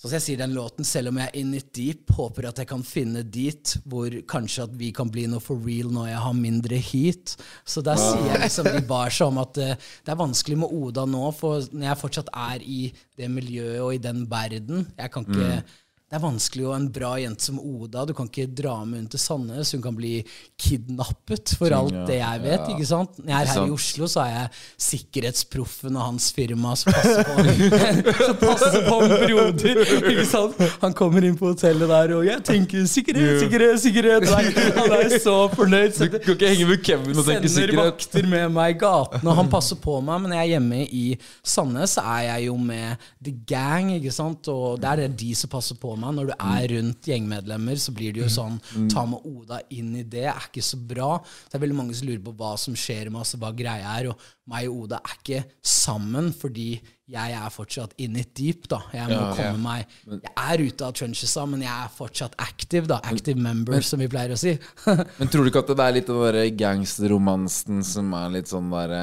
Sånn 0.02 0.16
jeg 0.16 0.22
sier 0.24 0.38
den 0.40 0.54
låten, 0.56 0.82
selv 0.82 1.12
om 1.12 1.18
jeg 1.20 1.30
er 1.30 1.36
in 1.38 1.52
it 1.54 1.68
deep, 1.76 2.08
håper 2.16 2.48
at 2.48 2.58
jeg 2.58 2.66
kan 2.72 2.80
finne 2.82 3.20
dit 3.22 3.74
hvor 3.86 4.10
kanskje 4.26 4.64
at 4.64 4.72
vi 4.74 4.88
kan 4.90 5.06
bli 5.14 5.28
noe 5.30 5.38
for 5.38 5.62
real 5.62 5.92
når 5.94 6.08
jeg 6.08 6.22
har 6.24 6.34
mindre 6.34 6.80
heat. 6.88 7.34
Så 7.62 7.84
der 7.86 8.00
sier 8.00 8.32
jeg 8.32 8.40
liksom 8.42 8.66
barsa 8.88 9.28
om 9.30 9.38
at 9.38 9.60
uh, 9.62 9.76
det 9.78 10.10
er 10.10 10.18
vanskelig 10.18 10.58
med 10.64 10.74
Oda 10.74 11.04
nå, 11.06 11.22
for 11.38 11.62
når 11.70 11.86
jeg 11.86 12.00
fortsatt 12.00 12.32
er 12.34 12.66
i 12.66 12.80
det 13.20 13.30
miljøet 13.30 13.78
og 13.84 13.92
i 13.94 14.02
den 14.02 14.24
verden 14.26 14.88
Jeg 14.98 15.14
kan 15.14 15.28
ikke 15.28 15.62
det 16.12 16.18
er 16.18 16.26
vanskelig 16.26 16.66
å 16.68 16.72
ha 16.74 16.76
en 16.76 16.90
bra 16.92 17.10
jente 17.16 17.46
som 17.46 17.56
Oda 17.56 18.02
Du 18.04 18.10
kan 18.12 18.26
ikke 18.28 18.44
dra 18.52 18.74
med 18.84 19.00
hun 19.00 19.06
til 19.14 19.20
Sandnes. 19.22 19.70
Hun 19.72 19.80
kan 19.80 19.94
bli 19.96 20.18
kidnappet, 20.60 21.54
for 21.56 21.72
alt 21.72 21.94
det 22.04 22.18
jeg 22.18 22.42
vet. 22.42 22.66
ikke 22.74 22.84
sant? 22.90 23.14
Når 23.16 23.32
jeg 23.32 23.38
er 23.38 23.48
her 23.48 23.70
i 23.70 23.72
Oslo, 23.72 24.08
så 24.12 24.20
er 24.26 24.34
jeg 24.34 24.50
sikkerhetsproffen 24.86 25.96
og 25.96 26.04
hans 26.10 26.26
firma 26.36 26.74
som 26.76 26.92
passer 26.92 27.22
på, 27.24 27.36
som 28.18 28.36
passer 28.42 28.76
på 28.84 28.98
en 29.06 29.14
broder. 29.22 29.80
ikke 30.10 30.26
sant? 30.28 30.60
Han 30.82 30.96
kommer 30.98 31.24
inn 31.30 31.38
på 31.40 31.48
hotellet 31.54 31.88
der, 31.94 32.14
og 32.18 32.28
jeg 32.28 32.44
tenker 32.50 32.84
sikkerhet, 32.92 33.40
sikkerhet, 33.46 33.80
sikkerhet. 33.86 34.28
Nei, 34.28 34.44
han 34.82 34.94
er 34.98 35.16
så 35.16 35.38
fornøyd. 35.56 35.96
Du 35.96 36.18
kan 36.18 36.36
ikke 36.36 36.52
henge 36.52 36.68
med 36.74 36.84
Kevin 36.84 37.16
og 37.16 37.24
tenke 37.24 37.48
sender 37.48 37.54
sikkerhet. 37.56 37.88
vakter 37.88 38.30
med 38.34 38.52
meg 38.58 38.76
i 38.76 38.78
gaten, 38.84 39.24
og 39.24 39.40
han 39.40 39.50
passer 39.56 39.80
på 39.80 39.96
meg. 40.04 40.20
Men 40.26 40.34
når 40.34 40.42
jeg 40.42 40.50
er 40.50 40.54
hjemme 40.58 40.84
i 40.84 41.02
Sandnes, 41.40 41.96
så 41.96 42.04
er 42.18 42.28
jeg 42.34 42.50
jo 42.50 42.60
med 42.60 43.08
the 43.24 43.32
gang, 43.48 43.94
ikke 43.96 44.12
sant? 44.12 44.52
og 44.52 44.76
det 44.84 44.92
er 44.92 45.04
det 45.06 45.10
de 45.24 45.32
som 45.40 45.48
passer 45.56 45.80
på 45.80 45.96
meg. 45.96 46.01
Når 46.10 46.30
du 46.30 46.34
er 46.34 46.66
rundt 46.74 47.06
gjengmedlemmer, 47.06 47.78
så 47.78 47.94
blir 47.94 48.14
det 48.16 48.24
jo 48.24 48.30
sånn 48.32 48.58
Ta 48.90 49.04
med 49.06 49.22
Oda 49.28 49.60
inn 49.76 49.92
i 50.00 50.02
det 50.02 50.24
er 50.30 50.48
ikke 50.48 50.64
så 50.64 50.78
bra. 50.80 51.14
Det 51.48 51.58
er 51.58 51.62
veldig 51.62 51.78
mange 51.78 51.94
som 51.94 52.08
lurer 52.08 52.22
på 52.24 52.34
hva 52.38 52.56
som 52.60 52.74
skjer 52.78 53.12
med 53.12 53.22
oss, 53.22 53.34
og 53.36 53.44
hva 53.44 53.52
greia 53.56 53.94
er. 54.00 54.10
Og 54.10 54.50
meg 54.50 54.66
og 54.70 54.86
Oda 54.86 54.98
er 55.02 55.20
ikke 55.20 55.44
sammen 55.62 56.32
fordi 56.34 56.72
jeg 57.12 57.34
er 57.36 57.52
fortsatt 57.52 57.92
in 58.00 58.16
it 58.16 58.30
deep, 58.38 58.64
da. 58.72 58.78
Jeg 58.94 59.10
må 59.10 59.20
komme 59.36 59.60
meg 59.60 59.96
Jeg 60.08 60.32
er 60.32 60.62
ute 60.64 60.86
av 60.86 60.94
trenchesa, 60.96 61.44
men 61.50 61.64
jeg 61.64 61.72
er 61.72 61.92
fortsatt 61.92 62.36
active, 62.40 62.88
da. 62.88 63.02
Active 63.04 63.40
member, 63.42 63.84
som 63.84 64.00
vi 64.00 64.08
pleier 64.12 64.32
å 64.32 64.40
si. 64.40 64.54
Men 65.18 65.28
tror 65.28 65.44
du 65.44 65.52
ikke 65.52 65.64
at 65.64 65.74
det 65.74 65.84
er 65.84 65.96
litt 65.98 66.08
den 66.08 66.22
der 66.22 66.40
gangsterromansen 66.56 67.84
som 67.86 68.14
er 68.16 68.32
litt 68.38 68.50
sånn 68.50 68.72
der 68.72 68.96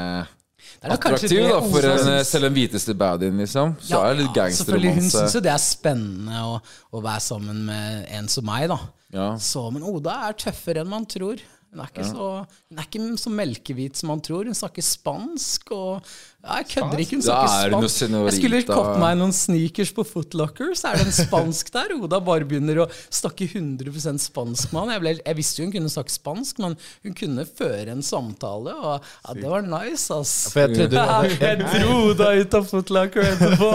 attraktiv, 0.81 1.41
da, 1.43 1.59
for 1.65 1.87
en, 1.89 2.11
eh, 2.13 2.23
selv 2.27 2.49
den 2.49 2.55
hviteste 2.57 2.95
baddien, 2.97 3.37
liksom? 3.41 3.75
Så 3.83 3.99
er 3.99 4.15
det 4.15 4.25
litt 4.25 4.41
selvfølgelig. 4.59 4.95
Hun 4.99 5.11
syns 5.13 5.37
jo 5.37 5.43
det 5.43 5.53
er 5.53 5.63
spennende 5.63 6.43
å, 6.47 6.57
å 6.93 7.03
være 7.03 7.25
sammen 7.25 7.63
med 7.67 8.09
en 8.19 8.29
som 8.31 8.47
meg, 8.47 8.69
da. 8.71 8.79
Ja. 9.13 9.29
Så, 9.41 9.65
men 9.73 9.85
Oda 9.89 10.19
er 10.27 10.37
tøffere 10.37 10.85
enn 10.85 10.91
man 10.91 11.07
tror. 11.09 11.41
Hun 11.69 11.83
er 11.83 11.89
ikke, 11.91 12.05
så, 12.07 12.27
hun 12.69 12.79
er 12.81 12.87
ikke 12.87 13.17
så 13.21 13.31
melkehvit 13.33 13.99
som 13.99 14.09
man 14.09 14.21
tror. 14.25 14.47
Hun 14.49 14.57
snakker 14.57 14.85
spansk 14.85 15.69
og 15.75 15.91
ja, 15.99 16.07
Jeg 16.39 16.65
kødder 16.71 16.99
ikke, 17.03 17.17
hun 17.17 17.21
snakker 17.21 17.43
er 17.43 17.49
spansk. 17.49 18.01
Jeg 18.01 18.35
skulle 18.39 18.59
senorita. 18.63 18.99
meg 19.01 19.17
noen 19.19 19.33
sneakers 19.35 19.89
på 19.91 20.05
Footlocker, 20.07 20.69
så 20.79 20.93
er 20.93 21.01
det 21.01 21.09
en 21.09 21.15
spansk 21.17 21.67
der. 21.75 21.91
Oda 21.97 22.21
bare 22.23 22.45
begynner 22.47 22.77
å 22.79 22.85
snakke 23.11 23.43
100 23.49 24.21
spansk 24.23 24.71
med 24.71 24.79
han. 24.79 24.93
Jeg, 24.93 25.01
ble, 25.03 25.11
jeg 25.19 25.35
visste 25.35 25.59
jo 25.59 25.65
hun 25.67 25.73
kunne 25.73 25.91
snakke 25.91 26.13
spansk, 26.13 26.61
men 26.63 26.77
hun 27.03 27.17
kunne 27.19 27.43
føre 27.43 27.91
en 27.91 27.99
samtale, 28.07 28.71
og 28.71 29.03
ja, 29.03 29.35
det 29.35 29.51
var 29.51 29.67
nice, 29.67 30.07
ass. 30.15 30.47
For 30.53 30.63
jeg 30.63 30.77
trodde 30.77 30.95
du 30.95 31.11
hadde 31.11 31.35
Jeg 31.43 31.59
dro 31.59 31.97
da 32.21 32.29
ut 32.39 32.55
av 32.61 32.69
Footlocker 32.71 33.27
etterpå. 33.33 33.71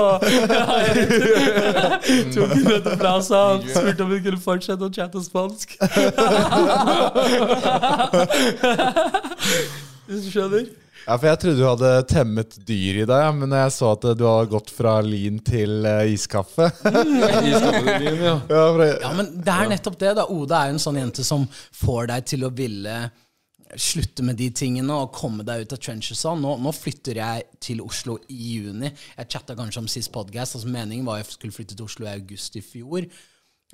Tok 2.33 2.55
henne 2.55 2.79
til 2.89 2.97
plaza 3.03 3.43
og 3.59 3.69
spurte 3.69 4.07
om 4.07 4.15
hun 4.17 4.25
kunne 4.25 4.41
fortsette 4.47 4.89
å 4.89 4.95
chatte 4.95 5.21
spansk. 5.29 5.77
Hvis 10.09 10.25
du 10.25 10.33
skjønner? 10.33 10.73
Ja, 11.05 11.19
for 11.19 11.29
jeg 11.29 11.41
trodde 11.43 11.61
du 11.61 11.67
hadde 11.67 11.91
temmet 12.09 12.55
dyr 12.65 13.03
i 13.03 13.09
deg, 13.09 13.25
men 13.37 13.53
jeg 13.53 13.73
så 13.75 13.91
at 13.93 14.07
du 14.17 14.25
hadde 14.25 14.53
gått 14.55 14.71
fra 14.73 14.95
lin 15.05 15.37
til 15.45 15.85
eh, 15.89 16.15
iskaffe 16.15 16.71
Iskaffe 16.71 17.99
til 18.01 18.23
ja. 18.25 18.39
ja, 18.49 18.63
jeg, 18.81 18.95
Ja, 19.03 19.11
men 19.19 19.29
det 19.37 19.53
er 19.53 19.69
nettopp 19.75 19.99
det. 20.01 20.15
da 20.17 20.25
Oda 20.33 20.63
er 20.63 20.73
jo 20.73 20.79
en 20.79 20.83
sånn 20.87 21.03
jente 21.03 21.27
som 21.27 21.45
får 21.77 22.09
deg 22.15 22.33
til 22.33 22.49
å 22.49 22.53
ville 22.57 22.97
slutte 23.75 24.25
med 24.25 24.39
de 24.39 24.49
tingene 24.55 24.97
og 24.97 25.13
komme 25.15 25.45
deg 25.47 25.65
ut 25.65 25.77
av 25.77 25.81
trenchesa. 25.83 26.35
Nå, 26.39 26.57
nå 26.63 26.73
flytter 26.75 27.21
jeg 27.21 27.47
til 27.63 27.85
Oslo 27.85 28.17
i 28.31 28.57
juni. 28.57 28.91
Jeg 29.19 29.31
chatta 29.35 29.57
kanskje 29.59 29.83
om 29.83 29.91
sist 29.91 30.13
podcast. 30.15 30.57
Altså 30.57 30.71
Meningen 30.71 31.07
var 31.09 31.21
jeg 31.21 31.33
skulle 31.35 31.57
flytte 31.57 31.77
til 31.77 31.89
Oslo 31.89 32.07
i 32.09 32.15
august 32.15 32.57
i 32.61 32.65
fjor. 32.65 33.09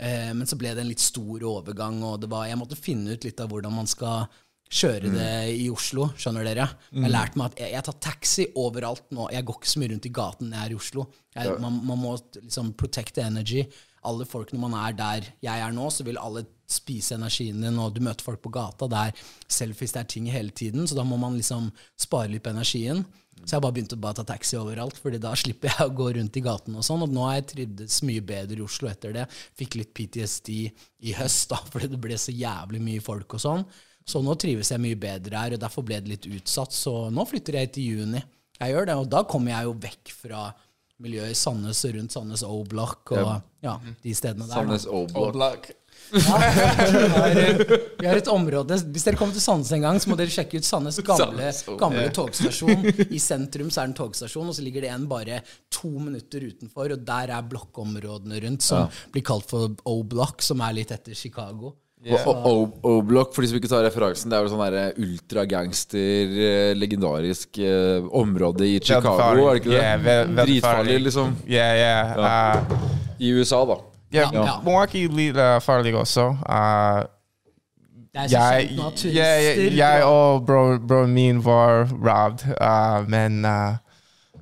Eh, 0.01 0.31
men 0.35 0.47
så 0.49 0.59
ble 0.59 0.73
det 0.75 0.83
en 0.83 0.91
litt 0.91 1.05
stor 1.05 1.45
overgang, 1.45 2.01
og 2.07 2.23
det 2.23 2.31
var, 2.33 2.49
jeg 2.49 2.59
måtte 2.59 2.79
finne 2.81 3.15
ut 3.15 3.27
litt 3.27 3.43
av 3.43 3.53
hvordan 3.53 3.77
man 3.77 3.91
skal 3.91 4.25
kjøre 4.71 5.11
det 5.11 5.31
i 5.59 5.67
Oslo, 5.73 6.07
skjønner 6.15 6.47
dere. 6.47 6.67
Jeg 6.95 7.05
har 7.09 7.13
lært 7.13 7.37
meg 7.39 7.51
at 7.51 7.63
jeg, 7.65 7.73
jeg 7.75 7.87
tar 7.89 7.97
taxi 8.07 8.47
overalt 8.61 9.09
nå. 9.17 9.27
Jeg 9.35 9.47
går 9.49 9.59
ikke 9.59 9.73
så 9.73 9.83
mye 9.83 9.93
rundt 9.93 10.07
i 10.07 10.13
gaten 10.15 10.51
når 10.51 10.57
jeg 10.59 10.69
er 10.69 10.75
i 10.75 10.79
Oslo. 10.79 11.07
Jeg, 11.35 11.55
man, 11.63 11.81
man 11.89 12.01
må 12.01 12.15
liksom 12.39 12.73
protect 12.79 13.17
the 13.19 13.27
energy. 13.27 13.65
Alle 14.07 14.25
folk, 14.25 14.55
når 14.55 14.63
man 14.63 14.77
er 14.81 14.95
der 14.97 15.27
jeg 15.43 15.65
er 15.67 15.75
nå, 15.77 15.89
så 15.93 16.07
vil 16.07 16.21
alle 16.23 16.47
spise 16.71 17.17
energien 17.19 17.65
din, 17.65 17.81
og 17.83 17.97
du 17.97 18.01
møter 18.05 18.25
folk 18.25 18.41
på 18.45 18.53
gata. 18.55 18.87
Det 18.89 19.01
er 19.11 19.25
selfies, 19.51 19.97
det 19.97 20.05
er 20.05 20.13
ting 20.15 20.31
hele 20.31 20.55
tiden, 20.55 20.87
så 20.87 20.97
da 20.97 21.05
må 21.05 21.19
man 21.21 21.35
liksom 21.37 21.69
spare 21.99 22.31
litt 22.31 22.47
på 22.47 22.55
energien. 22.55 23.03
Så 23.41 23.57
jeg 23.57 23.65
bare 23.65 23.75
begynt 23.75 23.95
å 23.97 24.01
bare 24.01 24.19
ta 24.21 24.25
taxi 24.29 24.59
overalt, 24.61 24.99
Fordi 25.01 25.19
da 25.19 25.33
slipper 25.39 25.73
jeg 25.73 25.87
å 25.89 25.95
gå 25.97 26.11
rundt 26.17 26.37
i 26.37 26.43
gaten 26.45 26.77
og 26.77 26.85
sånn. 26.87 27.05
Og 27.07 27.13
nå 27.13 27.25
har 27.27 27.39
jeg 27.39 27.47
trivdes 27.55 28.01
mye 28.07 28.23
bedre 28.23 28.61
i 28.61 28.65
Oslo 28.65 28.91
etter 28.91 29.15
det. 29.17 29.27
Fikk 29.59 29.79
litt 29.81 29.95
PTSD 29.97 30.51
i 30.55 31.15
høst, 31.17 31.49
da, 31.51 31.61
fordi 31.73 31.91
det 31.95 32.03
ble 32.03 32.19
så 32.21 32.35
jævlig 32.37 32.83
mye 32.85 33.05
folk 33.05 33.39
og 33.39 33.43
sånn. 33.49 33.65
Så 34.11 34.23
nå 34.27 34.35
trives 34.41 34.73
jeg 34.73 34.83
mye 34.83 34.99
bedre 34.99 35.45
her, 35.45 35.55
og 35.55 35.63
derfor 35.63 35.87
ble 35.87 36.01
det 36.03 36.15
litt 36.17 36.27
utsatt. 36.31 36.75
Så 36.75 36.95
nå 37.15 37.27
flytter 37.31 37.61
jeg 37.61 37.73
til 37.77 38.01
juni. 38.01 38.23
Jeg 38.61 38.75
gjør 38.75 38.91
det, 38.91 38.99
og 39.01 39.09
da 39.13 39.23
kommer 39.29 39.55
jeg 39.55 39.69
jo 39.69 39.77
vekk 39.87 40.15
fra 40.25 40.49
miljøet 41.01 41.33
i 41.33 41.39
Sandnes 41.39 41.81
og 41.89 41.95
rundt 41.97 42.13
Sandnes 42.13 42.43
O-Block 42.45 43.15
og 43.17 43.29
ja, 43.65 43.79
de 44.05 44.13
stedene 44.17 44.45
der. 44.45 44.59
Sandnes 44.59 44.85
O-block. 44.91 45.71
Vi 46.11 46.21
har, 46.27 46.43
vi 48.01 48.07
har 48.09 48.17
et 48.17 48.29
område 48.33 48.77
Hvis 48.91 49.05
dere 49.05 49.19
kommer 49.21 49.35
til 49.37 49.43
Sandnes 49.45 49.71
en 49.77 49.85
gang, 49.85 49.99
så 50.01 50.11
må 50.11 50.17
dere 50.19 50.33
sjekke 50.33 50.59
ut 50.59 50.67
Sandnes 50.67 50.99
gamle, 51.07 51.51
gamle 51.81 52.07
togstasjon. 52.17 52.87
I 53.07 53.21
sentrum 53.21 53.69
så 53.71 53.83
er 53.83 53.91
det 53.91 53.93
en 53.93 53.99
togstasjon, 54.01 54.49
og 54.51 54.57
så 54.57 54.65
ligger 54.65 54.87
det 54.87 54.91
en 54.95 55.05
bare 55.11 55.43
to 55.73 55.91
minutter 56.01 56.49
utenfor, 56.51 56.97
og 56.97 57.05
der 57.07 57.35
er 57.37 57.47
blokkområdene 57.53 58.41
rundt, 58.47 58.65
som 58.67 58.89
blir 59.15 59.25
kalt 59.29 59.49
for 59.53 59.77
O-Block, 59.89 60.43
som 60.45 60.65
er 60.67 60.81
litt 60.81 60.93
etter 60.97 61.17
Chicago. 61.17 61.77
Og 62.01 62.47
O- 62.49 62.79
O-block, 62.83 63.35
for 63.35 63.43
de 63.45 63.49
som 63.51 63.59
ikke 63.59 63.69
tar 63.69 63.83
referansen, 63.85 64.31
det 64.33 64.39
er 64.39 64.47
jo 64.47 64.49
sånn 64.55 64.63
der 64.73 64.95
ultragangster, 64.97 66.31
eh, 66.33 66.71
legendarisk 66.75 67.59
eh, 67.61 68.01
område 68.17 68.65
i 68.65 68.79
Chicago, 68.81 69.19
er 69.21 69.37
det 69.37 69.61
ikke 69.61 69.71
det? 69.75 69.83
Yeah, 69.83 70.31
Dritfarlig, 70.47 71.01
liksom. 71.05 71.35
Yeah, 71.45 71.77
yeah. 71.77 72.17
Uh, 72.17 72.89
I 73.21 73.33
USA, 73.37 73.65
da. 73.69 73.77
yeah, 74.15 74.31
Ja. 74.33 74.61
Milwaukee 74.65 75.09
litt 75.09 75.37
uh, 75.37 75.59
farlig 75.61 75.93
også. 75.95 76.31
Uh, 76.49 77.05
Det 78.13 78.25
er 78.25 78.29
så 78.29 78.39
jeg, 78.39 78.69
kjent 78.79 79.05
jeg, 79.15 79.73
jeg 79.77 80.03
og 80.05 80.47
bro, 80.47 81.07
min 81.07 81.45
var 81.45 81.85
robbed, 81.93 82.43
uh, 82.61 83.05
men 83.09 83.45
uh, 83.45 83.77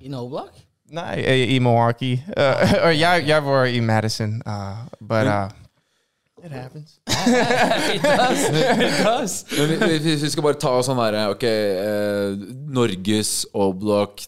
i 0.00 0.08
O-Block 0.14 0.54
Nei, 0.90 1.18
i, 1.20 1.56
i 1.56 1.58
Milwaukee. 1.58 2.22
Uh, 2.32 2.94
jeg, 3.04 3.26
jeg 3.28 3.44
var 3.44 3.64
i 3.66 3.80
Madison, 3.80 4.38
uh, 4.46 4.86
but 5.02 5.26
uh, 5.26 5.48
it 6.44 6.52
happens. 6.52 6.98
It 7.94 8.02
does. 8.02 8.42
It 8.50 9.04
does. 9.04 9.44
Men 9.58 9.68
vi, 9.68 9.98
vi, 9.98 10.16
vi 10.22 10.30
skal 10.30 10.42
bare 10.46 10.58
ta 10.60 10.72
sånn 10.86 10.98
derre 11.00 11.24
Ok, 11.34 11.44
eh, 11.44 12.36
Norges 12.78 13.32
O-block 13.52 14.24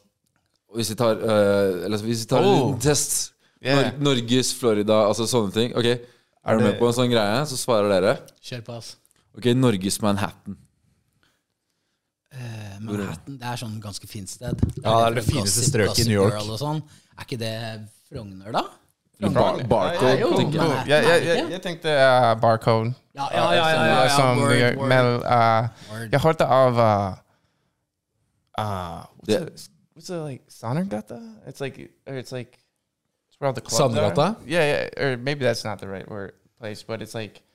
Hvis 0.76 0.90
vi 0.92 0.96
tar 1.00 1.18
eh, 1.22 1.84
Eller 1.86 2.02
hvis 2.04 2.24
vi 2.24 2.30
tar 2.30 2.42
en 2.44 2.48
Oh. 2.50 2.56
liten 2.70 2.80
test 2.88 3.32
Yeah. 3.60 3.90
Nor 4.00 4.14
Norges, 4.16 4.54
Florida, 4.56 5.02
altså 5.04 5.26
sånne 5.28 5.52
ting. 5.52 5.74
Ok, 5.76 5.84
Er 5.84 6.56
du 6.56 6.62
med 6.64 6.78
på 6.80 6.86
en 6.88 6.94
sånn 6.96 7.10
greie? 7.12 7.42
Så 7.44 7.58
svarer 7.60 7.90
dere. 7.92 8.14
Kjør 8.40 8.62
på, 8.64 8.76
ass. 8.80 8.94
Ok, 9.36 9.50
Norges 9.52 9.98
Manhattan. 10.00 10.56
Eh, 12.32 12.78
Manhattan, 12.80 13.36
det 13.36 13.50
er 13.50 13.60
sånn 13.60 13.74
ganske 13.82 14.08
fint 14.08 14.30
sted. 14.32 14.56
Ja, 14.80 14.94
det 14.94 15.10
er 15.10 15.18
det 15.18 15.24
fineste 15.26 15.66
strøket 15.66 16.00
i 16.04 16.08
New 16.08 16.16
York. 16.22 16.38
Og 16.46 16.56
sånn. 16.62 16.80
Er 17.18 17.26
ikke 17.28 17.40
det 17.42 17.52
Frogner, 18.08 18.48
da? 18.56 18.62
Bar 19.20 19.58
barcode, 19.68 20.18
jo, 20.20 20.28
tenker 20.36 20.52
jeg. 20.52 20.68
Manhattan, 20.68 20.88
Jeg, 20.88 21.04
jeg, 21.04 21.26
jeg, 21.26 21.50
jeg 21.52 21.62
tenkte 21.62 21.88
uh, 21.94 22.40
barcode. 22.40 22.94
Ja, 23.14 23.26
ja, 23.32 23.52
ja. 23.52 23.54
ja, 23.54 23.84
ja, 23.84 24.02
ja, 24.02 24.08
Som 24.08 24.38
word, 24.38 24.48
New 24.50 24.58
York, 24.66 24.76
word. 24.78 24.88
men 24.88 25.06
uh, 25.06 25.68
Word. 25.92 26.08
jeg 26.12 26.20
hørte 26.20 26.46
av 26.46 26.78
uh, 26.78 27.14
uh, 28.58 29.04
what's, 29.16 29.26
Det- 29.26 29.42
it, 29.42 29.68
what's 29.94 30.10
it 30.10 30.20
like 30.24 30.42
Sannergata? 30.48 31.18
It's 31.46 31.60
like 31.60 31.90
or 32.06 32.14
it's 32.14 32.32
like 32.32 32.58
it's 33.28 33.36
where 33.38 33.48
all 33.48 33.52
the 33.54 33.60
clubs 33.60 33.94
Sannergata? 33.94 34.18
are. 34.18 34.36
Yeah, 34.46 34.64
yeah, 34.96 35.04
or 35.04 35.16
maybe 35.16 35.44
that's 35.44 35.64
not 35.64 35.78
the 35.80 35.88
right 35.88 36.08
word 36.08 36.32
place, 36.58 36.82
but 36.82 37.02
it's 37.02 37.14
like 37.14 37.34
there's 37.34 37.40
some 37.40 37.48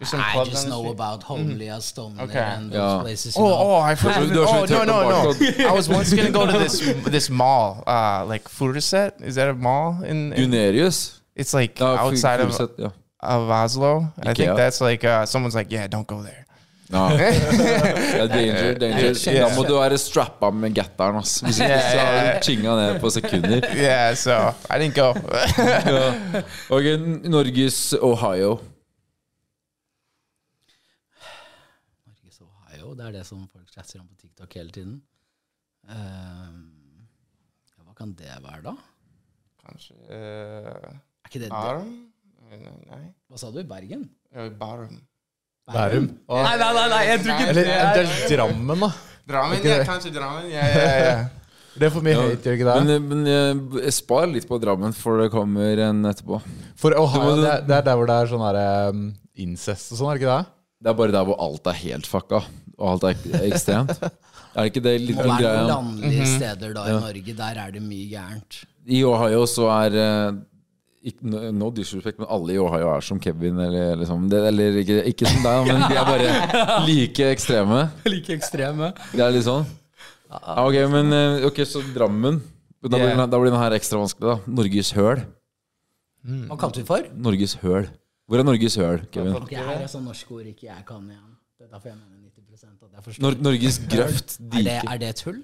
I 0.00 0.44
just 0.44 0.66
know 0.68 0.88
about 0.90 1.22
Homlia, 1.22 1.76
Stoneleigh, 1.80 2.22
Okay. 2.24 2.38
and 2.38 2.70
those 2.72 2.78
yeah. 2.96 3.02
places. 3.02 3.36
You 3.36 3.42
Oh, 3.44 3.48
know. 3.48 3.56
oh, 3.56 3.76
I 3.90 3.94
forgot. 3.94 4.22
Oh, 4.48 4.64
no, 4.64 4.84
no, 4.84 4.98
no. 5.10 5.68
I 5.68 5.72
was 5.72 5.88
once 5.88 6.12
gonna 6.14 6.30
go 6.30 6.46
to 6.46 6.58
this 6.58 6.80
this 7.16 7.28
mall, 7.28 7.84
uh, 7.86 8.24
like 8.32 8.44
Furuset. 8.48 9.12
Is 9.22 9.34
that 9.34 9.48
a 9.48 9.54
mall 9.54 10.02
in? 10.02 10.32
in 10.32 10.50
Gunerius. 10.50 11.20
it's 11.36 11.52
like 11.52 11.76
Fu- 11.78 11.84
outside 11.84 12.40
of, 12.40 12.48
Furuset, 12.50 12.78
ja. 12.78 12.90
of 13.20 13.50
Oslo. 13.50 14.08
I 14.18 14.32
think 14.34 14.38
Ikea. 14.50 14.56
that's 14.56 14.80
like 14.80 15.04
uh, 15.04 15.26
someone's 15.26 15.54
like, 15.54 15.70
yeah, 15.70 15.86
don't 15.86 16.06
go 16.06 16.22
there. 16.22 16.46
Ja. 16.92 17.10
Ja, 17.12 18.26
danger, 18.36 18.74
danger. 18.80 19.12
Da 19.38 19.48
må 19.54 19.62
du 19.68 19.76
være 19.78 19.98
strappa 19.98 20.50
med 20.50 20.74
gatteren, 20.74 21.16
ass. 21.20 21.36
Hvis 21.44 21.60
ikke 21.60 21.68
Yeah, 21.70 21.92
så 21.92 21.98
har 21.98 22.32
du 22.34 22.40
chinga 22.48 22.74
ned 22.80 23.00
på 23.00 23.10
sekunder. 23.10 23.60
yeah, 23.76 24.14
so 24.16 24.32
I 24.70 24.78
didn't 24.80 24.96
go. 24.96 25.12
Ja. 25.60 26.42
Ok, 26.70 26.84
Norges 27.30 27.94
Ohio. 28.02 28.58
Norges 32.06 32.40
Ohio, 32.42 32.89
det 33.00 33.08
er 33.08 33.16
det 33.16 33.24
som 33.24 33.46
folk 33.48 33.72
chatter 33.72 34.02
om 34.02 34.08
på 34.10 34.18
TikTok 34.20 34.54
hele 34.58 34.72
tiden. 34.74 34.98
Uh, 35.88 36.52
ja, 37.72 37.84
hva 37.86 37.94
kan 37.96 38.12
det 38.18 38.34
være, 38.44 38.60
da? 38.66 38.74
Kanskje 39.64 39.96
uh, 40.12 40.90
Er 40.92 41.30
ikke 41.30 41.40
det 41.40 41.48
det? 41.48 41.54
Bærum? 41.54 41.94
Nei. 42.90 43.00
Hva 43.30 43.40
sa 43.40 43.48
du? 43.54 43.62
Bergen? 43.64 44.04
Uh, 44.34 44.50
Bærum. 44.60 44.98
Bærum. 45.70 46.10
Nei, 46.28 46.54
nei, 46.60 46.70
nei, 46.76 46.86
nei, 46.92 47.00
jeg 47.08 47.22
tror 47.22 47.32
ikke 47.36 47.48
Eller 47.54 47.70
det 47.70 48.04
er 48.04 48.30
Drammen, 48.34 48.84
da. 48.84 48.90
Drammen, 49.30 49.64
ja, 49.64 49.80
kanskje 49.88 50.12
Drammen. 50.14 50.50
Ja, 50.52 50.68
ja, 50.68 50.94
ja. 51.06 51.18
Det 51.80 51.88
får 51.94 52.02
mye 52.02 52.12
Ja. 52.16 52.22
hate, 52.26 52.42
gjør 52.44 52.56
ikke 52.58 52.66
det? 52.66 52.78
Men, 52.84 53.04
men 53.08 53.28
jeg 53.30 53.92
spar 53.94 54.26
litt 54.28 54.48
på 54.50 54.58
Drammen, 54.60 54.92
for 54.92 55.22
det 55.22 55.30
kommer 55.32 55.80
en 55.86 56.02
etterpå. 56.10 56.40
For 56.76 56.96
Ohio, 56.98 57.36
det 57.38 57.52
er, 57.54 57.60
det 57.68 57.76
er 57.78 57.84
der 57.86 58.00
hvor 58.00 58.10
det 58.10 58.16
er 58.18 58.32
sånn 58.32 58.42
her, 58.42 58.58
um, 58.90 59.04
incest 59.38 59.94
og 59.94 60.00
sånn, 60.00 60.10
er 60.10 60.18
det 60.18 60.24
ikke 60.24 60.34
det? 60.34 60.56
Det 60.80 60.90
er 60.90 60.96
bare 60.96 61.12
der 61.14 61.26
hvor 61.28 61.36
alt 61.44 61.70
er 61.70 61.76
helt 61.76 62.08
fucka, 62.08 62.40
og 62.80 62.92
alt 62.94 63.08
er 63.10 63.46
ekstremt. 63.46 63.96
Er 64.50 64.64
det 64.66 64.70
ikke 64.72 64.82
det 64.82 64.92
litt 64.98 65.18
Må 65.18 65.22
Det 65.22 65.30
være 65.46 65.56
noen 65.62 65.68
landlige 65.70 66.26
steder 66.26 66.72
da 66.74 66.84
i 66.90 66.94
Norge. 66.96 67.34
Der 67.38 67.58
er 67.64 67.74
det 67.74 67.82
mye 67.84 68.06
gærent. 68.10 68.62
I 68.90 69.02
Ohio 69.06 69.44
så 69.46 69.68
er 69.70 69.96
eh, 70.00 70.38
ikke, 71.12 71.30
no- 71.54 71.70
disrespect, 71.76 72.18
men 72.18 72.28
alle 72.32 72.56
i 72.56 72.58
Ohio 72.58 72.88
er 72.90 73.04
som 73.06 73.20
Kevin, 73.22 73.60
eller 73.62 74.00
liksom 74.00 74.24
det, 74.32 74.40
Eller 74.48 74.80
ikke, 74.82 74.96
ikke 75.12 75.28
som 75.30 75.44
deg, 75.46 75.68
men 75.70 75.84
de 75.86 76.00
er 76.00 76.08
bare 76.08 76.32
like 76.88 77.28
ekstreme. 77.36 77.84
Like 78.08 78.34
ekstreme. 78.40 78.90
Det 79.12 79.22
er 79.22 79.36
litt 79.36 79.46
sånn. 79.46 79.68
Ja, 80.30 80.64
ok, 80.64 80.76
men 80.92 81.14
eh, 81.14 81.46
Ok, 81.48 81.62
så 81.68 81.84
Drammen. 81.94 82.40
Da 82.80 82.96
blir, 82.96 83.10
yeah. 83.12 83.26
da 83.28 83.36
blir 83.36 83.52
den 83.52 83.60
her 83.60 83.74
ekstra 83.76 83.98
vanskelig, 84.00 84.24
da. 84.24 84.52
Norges 84.56 84.94
høl. 84.96 85.20
Hva 86.48 86.56
kalte 86.60 86.80
vi 86.80 86.86
for? 86.88 87.04
Norges 87.28 87.58
høl. 87.60 87.90
Hvor 88.30 88.40
er 88.40 88.46
Norges 88.46 88.76
høl, 88.80 89.02
Kevin? 89.12 89.34
Det 89.50 89.58
her 89.58 89.82
er 89.82 89.90
sånn 89.90 90.06
norske 90.08 90.32
ord 90.36 90.48
ikke 90.48 90.68
jeg 90.68 90.84
kan 90.88 91.04
igjen. 91.04 91.36
Det 91.58 91.66
er 91.66 91.74
derfor 91.74 91.90
jeg 91.92 91.98
mener 91.98 92.19
90 92.60 92.88
at 92.88 92.92
jeg 92.98 93.04
forstår. 93.06 93.22
Nor 93.24 93.38
Norges 93.46 93.78
grøft. 93.94 94.36
er, 94.40 94.62
det, 94.66 94.76
er 94.84 95.00
det 95.02 95.08
et 95.14 95.22
hull? 95.28 95.40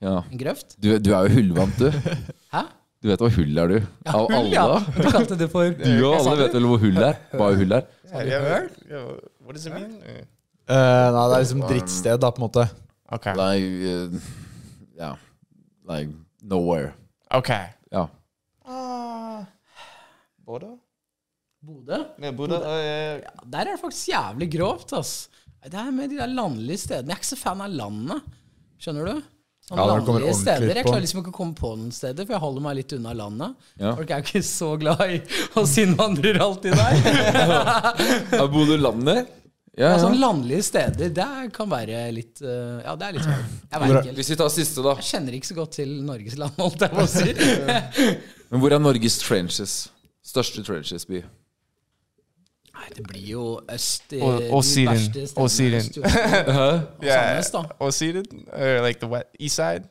Ja. 0.00 0.14
En 0.32 0.38
grøft? 0.40 0.76
Du, 0.82 0.90
du 0.98 1.10
er 1.16 1.28
jo 1.28 1.34
hullvant, 1.38 1.78
du. 1.80 1.90
Hæ? 2.54 2.62
Du 3.00 3.08
vet 3.08 3.22
hva 3.24 3.30
hull 3.32 3.58
er, 3.62 3.70
du. 3.72 3.86
Av 4.12 4.26
Hull, 4.28 4.34
alle. 4.36 4.50
ja. 4.52 4.64
Du 4.96 5.06
kalte 5.08 5.36
det 5.40 5.46
for 5.52 5.70
Du 5.72 5.88
og 6.10 6.18
alle 6.20 6.34
vet 6.42 6.56
vel 6.58 6.66
hvor 6.68 6.82
hull 6.82 6.98
er? 7.00 7.16
Hva 7.32 7.46
er 7.54 7.56
hull 7.62 7.72
er? 7.78 7.86
Hva 8.10 8.24
yeah, 8.28 8.66
yeah, 8.90 9.06
What 9.40 9.56
does 9.56 9.64
it 9.70 9.72
mean? 9.76 9.96
Uh, 10.04 10.20
Eh, 10.70 10.76
nei, 11.10 11.22
det 11.26 11.34
er 11.34 11.40
liksom 11.42 11.62
drittsted, 11.66 12.18
da, 12.22 12.28
på 12.30 12.38
en 12.38 12.44
måte. 12.44 12.62
Okay. 13.16 13.34
Like 13.34 13.88
uh, 13.90 14.28
Ja. 15.00 15.08
Like 15.88 16.12
nowhere. 16.46 16.92
Ok. 17.34 17.48
Ja. 17.90 18.04
Uh, 18.68 19.40
Bodø? 20.46 20.68
Bodø? 21.66 21.98
Ja, 22.22 22.30
Bodø. 22.30 22.54
Bodø. 22.60 22.76
Ja, 23.24 23.32
der 23.50 23.64
er 23.64 23.72
det 23.72 23.80
faktisk 23.82 24.12
jævlig 24.12 24.50
grovt, 24.54 24.94
ass. 25.00 25.16
Det 25.66 25.76
er 25.76 25.90
med 25.92 26.08
de 26.10 26.16
der 26.22 26.30
landlige 26.32 26.80
stedene. 26.80 27.12
Jeg 27.12 27.18
er 27.18 27.20
ikke 27.20 27.30
så 27.34 27.36
fan 27.40 27.60
av 27.60 27.72
landet. 27.76 28.22
Skjønner 28.80 29.10
du? 29.10 29.18
Sånne 29.68 29.84
Ja, 29.84 29.96
landlige 30.00 30.34
steder. 30.34 30.70
Jeg 30.74 30.86
klarer 30.86 31.02
liksom 31.04 31.20
ikke 31.20 31.32
å 31.34 31.36
komme 31.36 31.54
på 31.58 31.72
noen 31.76 31.90
steder, 31.94 32.24
for 32.26 32.34
jeg 32.34 32.42
holder 32.42 32.64
meg 32.64 32.78
litt 32.80 32.94
unna 32.96 33.12
landet. 33.14 33.58
Ja. 33.78 33.92
Folk 33.98 34.10
er 34.10 34.22
jo 34.22 34.26
ikke 34.30 34.42
så 34.48 34.70
glad 34.80 35.02
i 35.04 35.18
oss 35.60 35.74
innvandrere 35.82 36.40
alltid 36.46 36.74
der. 36.80 37.92
Er 38.40 38.48
Bodø 38.50 38.78
landet? 38.80 39.28
Ja, 39.78 39.84
Ja, 39.84 39.90
ja. 39.94 40.00
sånne 40.02 40.18
landlige 40.18 40.64
steder, 40.66 41.12
det 41.14 41.26
kan 41.54 41.68
være 41.70 42.00
litt 42.12 42.40
uh, 42.42 42.80
Ja, 42.82 42.96
det 42.98 43.06
er 43.06 43.14
litt. 43.14 43.28
Jeg 43.70 43.80
vet 43.84 43.92
ikke. 44.00 44.14
Hvis 44.16 44.30
vi 44.32 44.36
tar 44.40 44.50
siste, 44.52 44.82
da. 44.84 44.96
Jeg 44.98 45.06
kjenner 45.12 45.36
ikke 45.38 45.48
så 45.52 45.56
godt 45.60 45.76
til 45.78 45.92
Norges 46.08 46.34
land, 46.40 46.56
holdt 46.58 46.82
jeg 46.84 46.96
på 46.96 47.04
å 47.04 47.12
si. 47.12 47.36
Men 48.50 48.64
hvor 48.64 48.74
er 48.74 48.82
Norges 48.82 49.20
trenches? 49.22 49.76
Største 50.26 50.64
trenches-by? 50.66 51.22
Nei, 52.80 52.88
det 52.96 53.02
blir 53.06 53.26
jo 53.28 53.60
øst 53.74 54.12
i 54.16 54.20
Og- 54.24 54.42
og 54.50 54.62
de 54.62 54.68
Syden. 54.68 54.86
verste 54.94 55.26
stedene 55.26 55.42
Og 55.44 55.50
Syden. 55.50 55.80
Oslo. 57.38 57.64
Og 57.78 57.92
Syden. 57.94 58.24
Or 58.52 58.86
like 58.86 59.00
the 59.00 59.08
what? 59.08 59.24
East 59.40 59.54
side? 59.60 59.84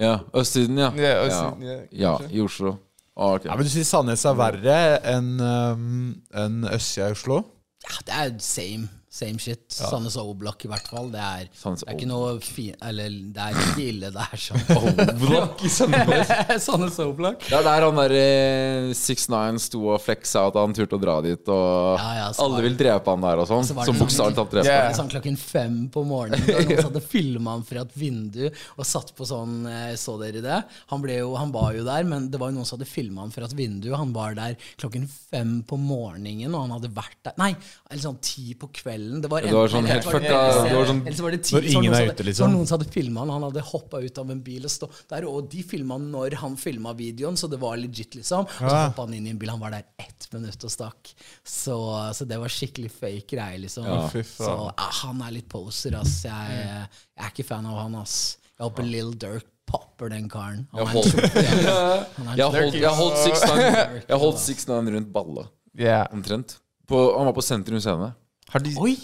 Ja, 0.00 0.18
Østsiden, 0.36 0.78
ja. 0.78 0.90
Yeah, 0.94 1.00
ja. 1.02 1.26
Østsiden, 1.26 1.62
ja. 1.62 1.78
ja 2.12 2.16
i 2.30 2.40
Oslo. 2.40 2.74
Ah, 3.16 3.32
okay. 3.34 3.48
Ja, 3.50 3.56
men 3.56 3.64
Du 3.66 3.70
sier 3.72 3.84
Sandnes 3.84 4.22
er 4.24 4.36
verre 4.38 4.76
enn 5.10 5.40
um, 5.42 6.22
en 6.38 6.60
østsida 6.70 7.08
i 7.10 7.16
Oslo? 7.16 7.40
Ja, 7.82 7.96
det 8.06 8.14
er 8.14 8.38
same. 8.38 8.86
Same 9.10 9.38
shit. 9.40 9.62
Sandnes 9.72 10.18
Oblak, 10.20 10.66
i 10.66 10.68
hvert 10.68 10.88
fall. 10.90 11.06
Det 11.08 11.20
er, 11.22 11.46
det 11.48 11.86
er 11.86 11.94
ikke 11.96 12.08
noe 12.10 12.34
fin... 12.44 12.74
Eller 12.84 13.14
det 13.32 13.40
er 13.40 13.56
ikke 13.56 13.84
ille, 13.86 14.10
det 14.12 14.24
er 14.24 14.42
sånn. 14.42 14.66
Oblak 15.08 15.62
i 15.64 15.70
Sandnes. 15.72 16.32
Sandnes 16.66 16.98
Oblak. 17.00 17.40
Det 17.46 17.56
er 17.56 17.64
der 17.64 17.86
han 17.86 17.96
der 18.02 18.14
eh, 18.18 18.90
6ix9ine 18.92 19.62
sto 19.64 19.80
og 19.94 20.02
fleksa 20.04 20.44
at 20.50 20.58
han 20.60 20.76
turte 20.76 20.98
å 20.98 21.00
dra 21.00 21.14
dit, 21.24 21.40
og 21.48 21.96
Ja, 21.96 22.10
ja, 22.18 22.26
alle 22.44 22.60
vil 22.66 22.76
drepe 22.76 23.14
han 23.14 23.24
der 23.24 23.40
og 23.40 23.48
sånn. 23.48 23.64
Så 23.64 23.72
Som 23.72 23.80
sånn- 23.88 24.02
bokstavelig 24.02 24.36
talt 24.36 24.52
drepe 24.58 24.68
yeah. 24.68 24.90
Sånn 24.98 25.08
klokken 25.14 25.40
fem 25.40 25.80
på 25.94 26.04
morgenen. 26.08 26.44
Da 26.44 26.60
noen 26.68 26.84
hadde 26.90 27.04
filma 27.04 27.56
han 27.56 27.64
fra 27.68 27.86
et 27.86 27.96
vindu 27.96 28.44
og 28.50 28.84
satt 28.86 29.14
på 29.16 29.24
sånn 29.28 29.64
eh, 29.72 29.94
Så 30.00 30.18
dere 30.20 30.44
det? 30.44 30.60
Han, 30.92 31.08
jo, 31.08 31.32
han 31.40 31.54
var 31.56 31.72
jo 31.78 31.88
der, 31.88 32.04
men 32.08 32.28
det 32.28 32.42
var 32.42 32.52
jo 32.52 32.58
noen 32.60 32.68
som 32.68 32.76
hadde 32.76 32.90
filma 32.92 33.24
han 33.24 33.32
fra 33.32 33.48
et 33.48 33.56
vindu. 33.56 33.88
Han 33.96 34.12
var 34.12 34.36
der 34.36 34.60
klokken 34.76 35.08
fem 35.08 35.62
på 35.64 35.80
morgenen, 35.80 36.52
og 36.52 36.66
han 36.66 36.76
hadde 36.76 36.92
vært 36.92 37.18
der 37.24 37.40
Nei, 37.40 37.54
eller 37.88 38.04
sånn 38.04 38.20
ti 38.20 38.52
på 38.58 38.68
kvelden. 38.68 38.97
Det 39.22 39.30
var, 39.32 39.40
det 39.46 39.52
var 39.54 39.68
enten- 39.68 39.74
sånn 39.76 39.86
helt 39.88 40.04
det- 40.04 40.12
fucka- 40.14 40.72
var 40.74 40.86
sånn- 40.90 41.00
eller 41.06 41.16
så 41.18 41.22
var 41.26 41.30
det 41.36 41.40
Når 41.52 41.66
ingen 41.72 41.94
er 41.94 42.06
ute, 42.12 42.24
liksom. 42.28 42.50
Når 42.50 42.56
noen 42.58 42.68
hadde 42.74 42.88
filma 42.92 43.20
han. 43.24 43.30
Han 43.36 43.42
hadde 43.48 43.62
hoppa 43.70 44.00
ut 44.04 44.18
av 44.18 44.30
en 44.34 44.40
bil 44.42 44.64
og 44.64 44.70
stå 44.74 44.90
der, 45.08 45.26
og 45.28 45.48
de 45.50 45.62
filma 45.62 45.98
når 45.98 46.34
han 46.42 46.56
filma 46.56 46.94
videoen, 46.94 47.36
så 47.36 47.48
det 47.50 47.58
var 47.60 47.76
legit, 47.76 48.14
liksom. 48.18 48.40
Og 48.46 48.48
så 48.48 48.68
Ja. 48.70 48.88
hoppa 48.90 49.04
han 49.06 49.14
inn 49.14 49.26
i 49.26 49.30
en 49.30 49.38
bil. 49.38 49.50
Han 49.50 49.60
var 49.60 49.70
der 49.70 49.84
ett 49.98 50.28
minutt 50.32 50.62
og 50.64 50.70
stakk. 50.70 51.14
Så, 51.44 51.76
så 52.14 52.26
det 52.28 52.38
var 52.38 52.48
skikkelig 52.48 52.90
fake 52.90 53.26
greie, 53.36 53.58
liksom. 53.58 53.84
Ja, 53.84 54.08
fy 54.08 54.22
Så 54.22 54.72
ja, 54.76 54.88
han 55.02 55.22
er 55.22 55.30
litt 55.32 55.48
poser, 55.48 55.94
ass. 55.98 56.22
Jeg, 56.24 56.48
jeg 56.50 56.88
er 57.24 57.30
ikke 57.30 57.44
fan 57.46 57.66
av 57.66 57.78
han, 57.82 57.94
ass. 58.02 58.36
Jeg 58.58 58.68
håper 58.70 58.82
Lill 58.90 59.12
Dirk 59.14 59.44
popper 59.68 60.08
den 60.10 60.28
karen. 60.28 60.66
Han 60.72 60.86
Jeg 60.86 60.94
holdt-. 60.94 61.14
Er 61.36 62.36
Jeg 62.36 62.46
holdt, 62.52 62.74
jeg 62.74 62.90
holdt 62.90 63.18
Six 63.18 63.42
6ix9ine 63.44 64.02
Jeg 64.08 64.18
holdt 64.18 64.36
6ix9ine 64.38 64.94
rundt 64.96 65.12
balla, 65.12 65.48
Yeah. 65.78 66.06
omtrent. 66.12 66.56
På, 66.88 67.16
han 67.18 67.26
var 67.26 67.34
på 67.34 67.42
Sentrum 67.44 67.78
Scene. 67.80 68.14
Har 68.52 68.60
de 68.64 68.70
Oi! 68.80 68.96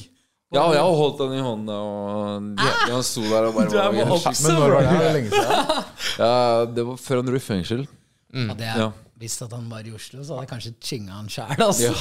Ja, 0.54 0.62
og 0.68 0.74
jeg 0.76 0.84
har 0.86 0.94
holdt 1.00 1.18
den 1.18 1.32
i 1.34 1.40
hånda, 1.42 1.74
og 1.82 1.96
han 2.92 3.02
sto 3.02 3.22
der 3.26 3.44
og 3.48 3.54
bare 3.56 3.68
Du 3.72 3.76
er 3.80 3.90
var- 3.90 4.06
på 4.12 4.18
Men 4.44 4.54
når 4.60 4.70
var 4.74 4.80
det? 4.84 4.90
Er 5.08 5.14
lenge 5.16 5.30
siden? 5.32 5.50
Ja, 6.20 6.34
det 6.76 6.82
var 6.86 6.94
før 7.02 7.16
han 7.22 7.26
dro 7.26 7.34
i 7.40 7.42
fengsel. 7.42 7.80
Hadde 8.34 8.64
jeg 8.68 8.76
Ja. 8.84 8.88
Hvis 9.24 9.36
at 9.44 9.52
han 9.54 9.68
var 9.70 9.86
i 9.86 9.92
Oslo, 9.94 10.24
så 10.26 10.34
hadde 10.34 10.42
jeg 10.44 10.50
kanskje 10.50 10.72
chinga 10.82 11.12
han 11.14 11.28
sjæl, 11.30 11.54
altså. 11.62 11.92
Ja. 11.94 11.98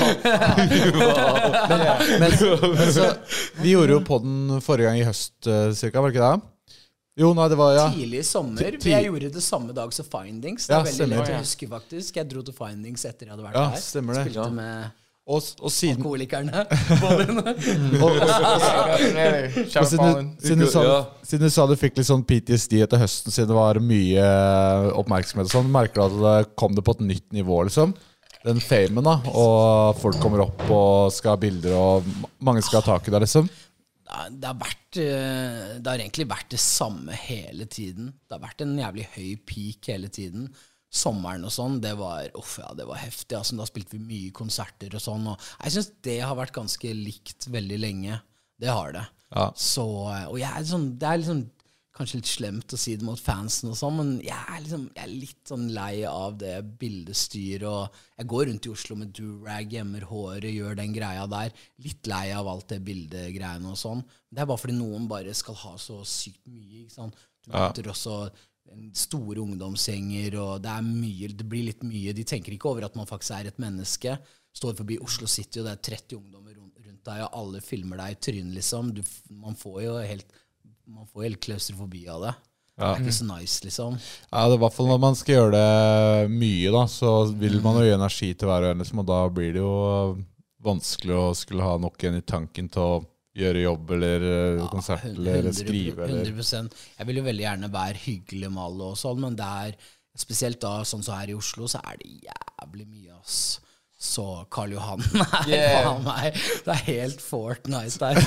Men, 2.20 2.32
men 2.74 2.90
så, 2.94 3.06
vi 3.62 3.70
gjorde 3.76 3.94
jo 3.96 4.00
podden 4.08 4.62
forrige 4.66 4.88
gang 4.90 5.00
i 5.00 5.06
høst, 5.08 5.36
uh, 5.48 5.70
cirka, 5.78 6.02
var 6.02 6.10
det 6.12 6.16
ikke 6.18 6.32
det? 6.34 6.42
Jo, 7.22 7.30
nei, 7.38 7.46
det 7.52 7.58
var 7.60 7.76
ja. 7.78 7.84
Tidlig 7.94 8.20
i 8.24 8.26
sommer. 8.26 8.78
Jeg 8.82 9.06
gjorde 9.06 9.30
det 9.36 9.44
samme 9.46 9.70
dag 9.78 9.92
som 9.94 10.06
Findings. 10.10 10.66
Det 10.66 10.74
Ja, 10.74 10.80
er 10.82 10.88
veldig 10.90 10.98
stemmer. 10.98 11.22
lett 11.22 11.30
å 11.36 11.38
huske, 11.44 11.68
faktisk. 11.70 12.16
Jeg 12.18 12.26
dro 12.32 12.42
til 12.48 12.56
Findings 12.58 13.06
etter 13.06 13.30
jeg 13.30 13.36
hadde 13.36 13.46
vært 13.46 13.60
Ja, 13.62 13.68
der. 13.76 13.84
stemmer 13.86 14.18
det. 14.18 14.24
Spilte 14.26 14.42
Ja. 14.42 14.50
med 14.50 14.90
Og, 15.24 15.40
og 15.64 15.72
siden 15.72 16.02
alkoholikerne. 16.02 16.66
Og, 17.04 17.20
og, 18.04 18.18
og 18.20 19.86
siden, 19.88 20.04
du, 20.04 20.34
siden, 20.44 20.60
du 20.60 20.68
sa, 20.68 20.82
siden 21.24 21.46
du 21.48 21.54
sa 21.54 21.64
du 21.70 21.76
fikk 21.80 21.96
litt 21.96 22.10
sånn 22.10 22.26
PTSD 22.28 22.82
etter 22.84 23.00
høsten 23.00 23.32
siden 23.32 23.54
det 23.54 23.56
var 23.56 23.80
mye 23.80 24.26
oppmerksomhet 25.00 25.48
og 25.48 25.54
sånn, 25.54 25.70
merker 25.72 26.02
du 26.02 26.04
at 26.04 26.18
det 26.26 26.56
kom 26.60 26.76
det 26.76 26.84
på 26.84 26.98
et 26.98 27.06
nytt 27.08 27.28
nivå, 27.36 27.62
liksom? 27.70 27.96
Den 28.44 28.60
famen, 28.60 29.06
da, 29.08 29.16
og 29.32 30.02
folk 30.02 30.20
kommer 30.20 30.44
opp 30.44 30.66
og 30.68 31.14
skal 31.16 31.38
ha 31.38 31.40
bilder, 31.40 31.78
og 31.80 32.10
mange 32.44 32.64
skal 32.66 32.82
ha 32.82 32.90
tak 32.90 33.08
i 33.08 33.14
deg, 33.16 33.24
liksom? 33.24 33.48
Det 34.34 34.46
har, 34.50 34.58
vært, 34.60 35.00
eh, 35.00 35.80
det 35.80 35.88
har 35.88 36.04
egentlig 36.04 36.28
vært 36.30 36.52
det 36.52 36.60
samme 36.62 37.16
hele 37.18 37.66
tiden. 37.72 38.12
Det 38.28 38.36
har 38.36 38.44
vært 38.44 38.62
en 38.66 38.76
jævlig 38.78 39.08
høy 39.16 39.30
peak 39.48 39.88
hele 39.94 40.12
tiden. 40.14 40.52
Sommeren 40.94 41.48
og 41.48 41.54
sånn, 41.54 41.80
det 41.82 41.96
var 41.98 42.28
uff, 42.38 42.60
ja, 42.62 42.70
det 42.78 42.86
var 42.86 43.02
heftig. 43.02 43.34
Altså, 43.40 43.58
da 43.58 43.66
spilte 43.66 43.98
vi 43.98 44.04
mye 44.06 44.36
konserter 44.36 44.94
og 44.94 45.02
sånn. 45.02 45.26
Og 45.32 45.50
jeg 45.64 45.76
syns 45.76 45.90
det 46.06 46.20
har 46.22 46.38
vært 46.38 46.54
ganske 46.54 46.94
likt 46.94 47.50
veldig 47.54 47.80
lenge. 47.82 48.20
Det 48.62 48.70
har 48.70 48.94
det. 48.94 49.08
Ja. 49.34 49.48
Så, 49.58 49.86
eh, 50.14 50.28
og 50.30 50.38
jeg 50.38 50.52
er 50.52 50.70
sånn, 50.70 50.92
det 51.02 51.10
er 51.10 51.22
liksom 51.24 51.44
kanskje 51.94 52.20
litt 52.20 52.30
slemt 52.30 52.74
å 52.74 52.78
si 52.80 52.96
det 52.98 53.06
mot 53.06 53.20
fansen 53.22 53.70
og 53.70 53.78
sånn, 53.78 53.98
men 54.00 54.14
jeg 54.26 54.38
er, 54.38 54.62
liksom, 54.64 54.86
jeg 54.96 55.04
er 55.04 55.12
litt 55.12 55.50
sånn 55.50 55.68
lei 55.76 56.06
av 56.10 56.40
det 56.42 56.56
bildestyret. 56.82 57.68
Og 57.70 58.00
jeg 58.18 58.30
går 58.34 58.48
rundt 58.50 58.70
i 58.70 58.72
Oslo 58.74 58.98
med 58.98 59.12
durag, 59.18 59.76
gjemmer 59.78 60.08
håret, 60.10 60.50
gjør 60.50 60.80
den 60.80 60.96
greia 60.96 61.28
der. 61.30 61.54
Litt 61.86 62.10
lei 62.10 62.26
av 62.34 62.50
alt 62.50 62.72
det 62.74 62.82
bildegreiene 62.88 63.74
og 63.74 63.78
sånn. 63.80 64.02
Det 64.30 64.42
er 64.42 64.50
bare 64.50 64.64
fordi 64.64 64.78
noen 64.80 65.06
bare 65.12 65.36
skal 65.38 65.60
ha 65.66 65.76
så 65.82 66.00
sykt 66.08 66.42
mye. 66.50 66.86
ikke 66.86 66.98
sant? 66.98 67.22
Du 67.44 67.54
møter 67.54 67.92
også 67.92 68.18
en 68.26 68.42
store 68.98 69.42
ungdomsgjenger, 69.44 70.38
og 70.42 70.64
det 70.64 70.72
er 70.72 70.86
mye, 70.86 71.32
det 71.34 71.48
blir 71.50 71.68
litt 71.70 71.84
mye. 71.86 72.14
De 72.16 72.26
tenker 72.28 72.56
ikke 72.56 72.72
over 72.72 72.88
at 72.88 72.96
man 72.98 73.10
faktisk 73.10 73.36
er 73.38 73.50
et 73.52 73.60
menneske. 73.62 74.16
Står 74.54 74.78
forbi 74.78 75.00
Oslo 75.02 75.28
City, 75.30 75.62
og 75.62 75.68
det 75.68 75.76
er 75.76 75.84
30 75.98 76.18
ungdommer 76.20 76.56
rundt, 76.58 76.72
deg, 77.04 77.20
og 77.26 77.36
alle 77.36 77.60
filmer 77.60 78.00
deg 78.00 78.14
i 78.14 78.20
trynet, 78.24 78.56
liksom. 78.56 78.94
Du, 78.96 79.02
man 79.44 79.58
får 79.60 79.80
jo 79.84 80.00
helt 80.00 80.40
man 80.88 81.08
får 81.08 81.24
helt 81.28 81.40
klaustrofobi 81.44 82.06
av 82.12 82.26
det. 82.26 82.34
Det 82.74 82.88
er 82.90 83.04
ikke 83.04 83.16
så 83.16 83.26
nice, 83.28 83.60
liksom. 83.64 83.98
Ja, 84.32 84.46
det 84.50 84.56
er 84.56 84.58
i 84.58 84.62
hvert 84.64 84.76
fall 84.76 84.88
når 84.90 85.02
man 85.04 85.18
skal 85.18 85.36
gjøre 85.36 85.52
det 85.54 86.32
mye, 86.34 86.72
da, 86.74 86.84
så 86.90 87.12
vil 87.40 87.60
man 87.62 87.78
jo 87.78 87.86
gi 87.86 87.94
energi 87.94 88.30
til 88.34 88.50
hver 88.50 88.66
og 88.66 88.74
en, 88.74 88.82
liksom, 88.82 89.02
og 89.04 89.10
da 89.12 89.20
blir 89.36 89.52
det 89.54 89.62
jo 89.62 89.76
vanskelig 90.64 91.20
å 91.20 91.28
skulle 91.38 91.68
ha 91.68 91.76
nok 91.82 92.02
igjen 92.02 92.18
i 92.18 92.26
tanken 92.26 92.72
til 92.74 92.82
å 92.84 93.02
gjøre 93.34 93.64
jobb 93.64 93.92
eller 93.96 94.26
ja, 94.28 94.70
konsert 94.70 95.06
eller 95.10 95.50
skrive 95.56 96.06
eller 96.06 96.30
100 96.30 96.70
Jeg 97.00 97.10
vil 97.10 97.20
jo 97.20 97.26
veldig 97.26 97.46
gjerne 97.48 97.70
være 97.74 98.02
hyggelig 98.06 98.52
med 98.54 98.64
alle 98.68 98.90
og 98.94 99.00
sånn, 99.00 99.22
men 99.24 99.38
det 99.40 99.50
er 99.66 99.78
spesielt 100.14 100.62
da, 100.62 100.76
sånn 100.86 101.02
som 101.06 101.18
her 101.18 101.32
i 101.34 101.38
Oslo, 101.38 101.68
så 101.70 101.82
er 101.82 101.98
det 102.02 102.12
jævlig 102.28 102.86
mye, 102.86 103.18
ass. 103.18 103.40
Så 104.04 104.24
Karl 104.52 104.74
Johan 104.76 105.00
Nei, 105.16 105.44
Yeah. 105.54 105.86
faen 105.86 106.02
meg 106.04 106.40
Det 106.66 106.74
er 106.74 106.82
helt 106.90 107.22
Fortnite 107.24 108.00
der. 108.02 108.18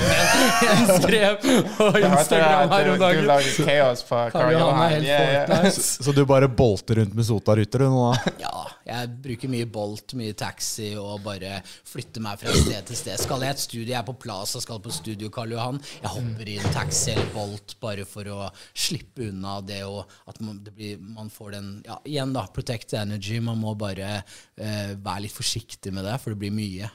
Jeg 0.63 0.95
skrev 1.03 1.35
på 1.77 1.87
Instagram 1.99 2.71
her 2.73 2.89
om 2.93 2.99
dagen. 3.03 3.27
lager 3.29 3.67
kaos 3.67 4.01
på 4.07 4.15
Karl 4.17 4.31
Karl 4.33 4.55
Johan 4.55 4.79
er 4.87 4.93
helt 4.95 5.05
Yeah, 5.05 5.27
yeah. 5.35 5.45
Fortnite. 5.51 5.83
Så 6.07 6.15
du 6.17 6.23
bare 6.29 6.49
bolter 6.49 7.01
rundt 7.03 7.13
med 7.17 7.27
Sota-rytter 7.29 7.85
du 7.85 7.91
nå? 7.93 8.07
da? 8.15 8.33
Ja, 8.47 8.63
jeg 8.87 9.11
bruker 9.27 9.51
mye 9.51 9.67
Bolt, 9.77 10.13
mye 10.17 10.33
taxi 10.39 10.89
og 10.97 11.21
bare 11.25 11.59
flytter 11.85 12.23
meg 12.25 12.39
fra 12.41 12.53
sted 12.55 12.87
til 12.89 12.97
sted. 13.03 13.19
Skal 13.21 13.43
jeg 13.45 13.57
et 13.57 13.61
studio, 13.67 13.85
jeg 13.91 13.99
er 13.99 14.07
på 14.07 14.15
Plaza, 14.23 14.61
skal 14.63 14.79
på 14.83 14.93
studio 14.95 15.29
Karl 15.33 15.53
Johan. 15.57 15.77
Jeg 16.01 16.13
hopper 16.13 16.51
i 16.53 16.57
en 16.61 16.73
taxi 16.75 17.11
eller 17.13 17.29
Bolt 17.35 17.75
bare 17.83 18.07
for 18.07 18.29
å 18.33 18.47
slippe 18.73 19.27
unna 19.29 19.59
det 19.67 19.81
og 19.85 20.07
at 20.31 20.39
man, 20.41 20.57
det 20.65 20.73
blir, 20.77 20.97
man 21.03 21.29
får 21.33 21.53
den 21.57 21.69
Ja, 21.85 21.99
igjen, 22.07 22.33
da, 22.35 22.47
protect 22.55 22.95
energy. 22.97 23.37
Man 23.43 23.59
må 23.61 23.75
bare 23.77 24.21
uh, 24.23 24.91
være 24.97 25.27
litt 25.27 25.35
forsiktig 25.37 25.66
med 25.91 26.03
det, 26.05 26.19
for 26.21 26.29
det 26.33 26.39
blir 26.39 26.51
mye. 26.51 26.89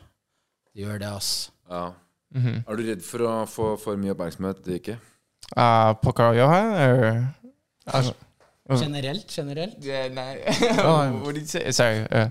Det 0.74 0.82
gjør 0.84 0.98
det, 0.98 1.06
ass. 1.16 1.50
Ja. 1.70 1.92
Er 2.34 2.76
du 2.76 2.82
redd 2.86 3.02
for 3.04 3.18
å 3.28 3.32
få 3.46 3.76
for 3.80 3.96
mye 4.00 4.10
oppmerksomhet? 4.14 4.64
Ikke? 4.78 4.98
Uh, 5.56 5.92
på 6.02 6.12
Karl 6.16 6.36
Johan, 6.36 6.72
or? 6.72 8.14
Generelt, 8.72 9.26
generelt. 9.28 9.74
Yeah, 9.84 10.08
nah. 10.08 11.10
what 11.24 11.34
did 11.34 11.42
you 11.42 11.46
say? 11.48 11.70
Sorry. 11.72 12.06
Uh, 12.10 12.28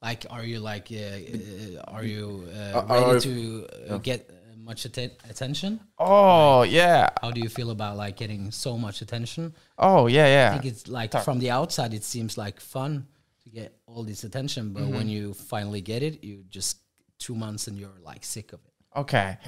Like, 0.00 0.26
are 0.30 0.44
you 0.44 0.60
like, 0.60 0.92
uh, 0.92 1.82
are 1.94 2.04
you 2.04 2.46
uh, 2.54 2.78
Uh, 2.78 2.86
are- 2.88 3.14
ready 3.14 3.20
to 3.20 3.66
uh, 3.94 3.98
get 3.98 4.30
uh, 4.30 4.56
much 4.56 4.84
atten- 4.86 5.10
attention? 5.28 5.80
oh, 5.98 6.62
yeah. 6.62 7.08
How 7.20 7.32
do 7.32 7.40
you 7.40 7.48
feel 7.48 7.70
about 7.70 7.96
like 7.96 8.16
getting 8.16 8.52
so 8.52 8.78
much 8.78 9.02
attention? 9.02 9.54
Oh, 9.76 10.06
yeah, 10.06 10.26
yeah. 10.26 10.48
I 10.54 10.58
think 10.60 10.72
it's 10.72 10.86
like 10.86 11.10
Talk. 11.10 11.24
from 11.24 11.40
the 11.40 11.50
outside, 11.50 11.92
it 11.94 12.04
seems 12.04 12.38
like 12.38 12.60
fun 12.60 13.06
to 13.42 13.50
get 13.50 13.72
all 13.88 14.04
this 14.04 14.24
attention, 14.24 14.72
but 14.72 14.86
when 14.86 15.08
you 15.08 15.34
finally 15.34 15.80
get 15.80 16.02
it, 16.02 16.22
you 16.22 16.44
just 16.48 16.78
two 17.18 17.34
months 17.34 17.66
and 17.66 17.78
you're 17.78 17.98
like 18.02 18.24
sick 18.24 18.52
of 18.52 18.60
it. 18.64 18.98
Okay. 18.98 19.38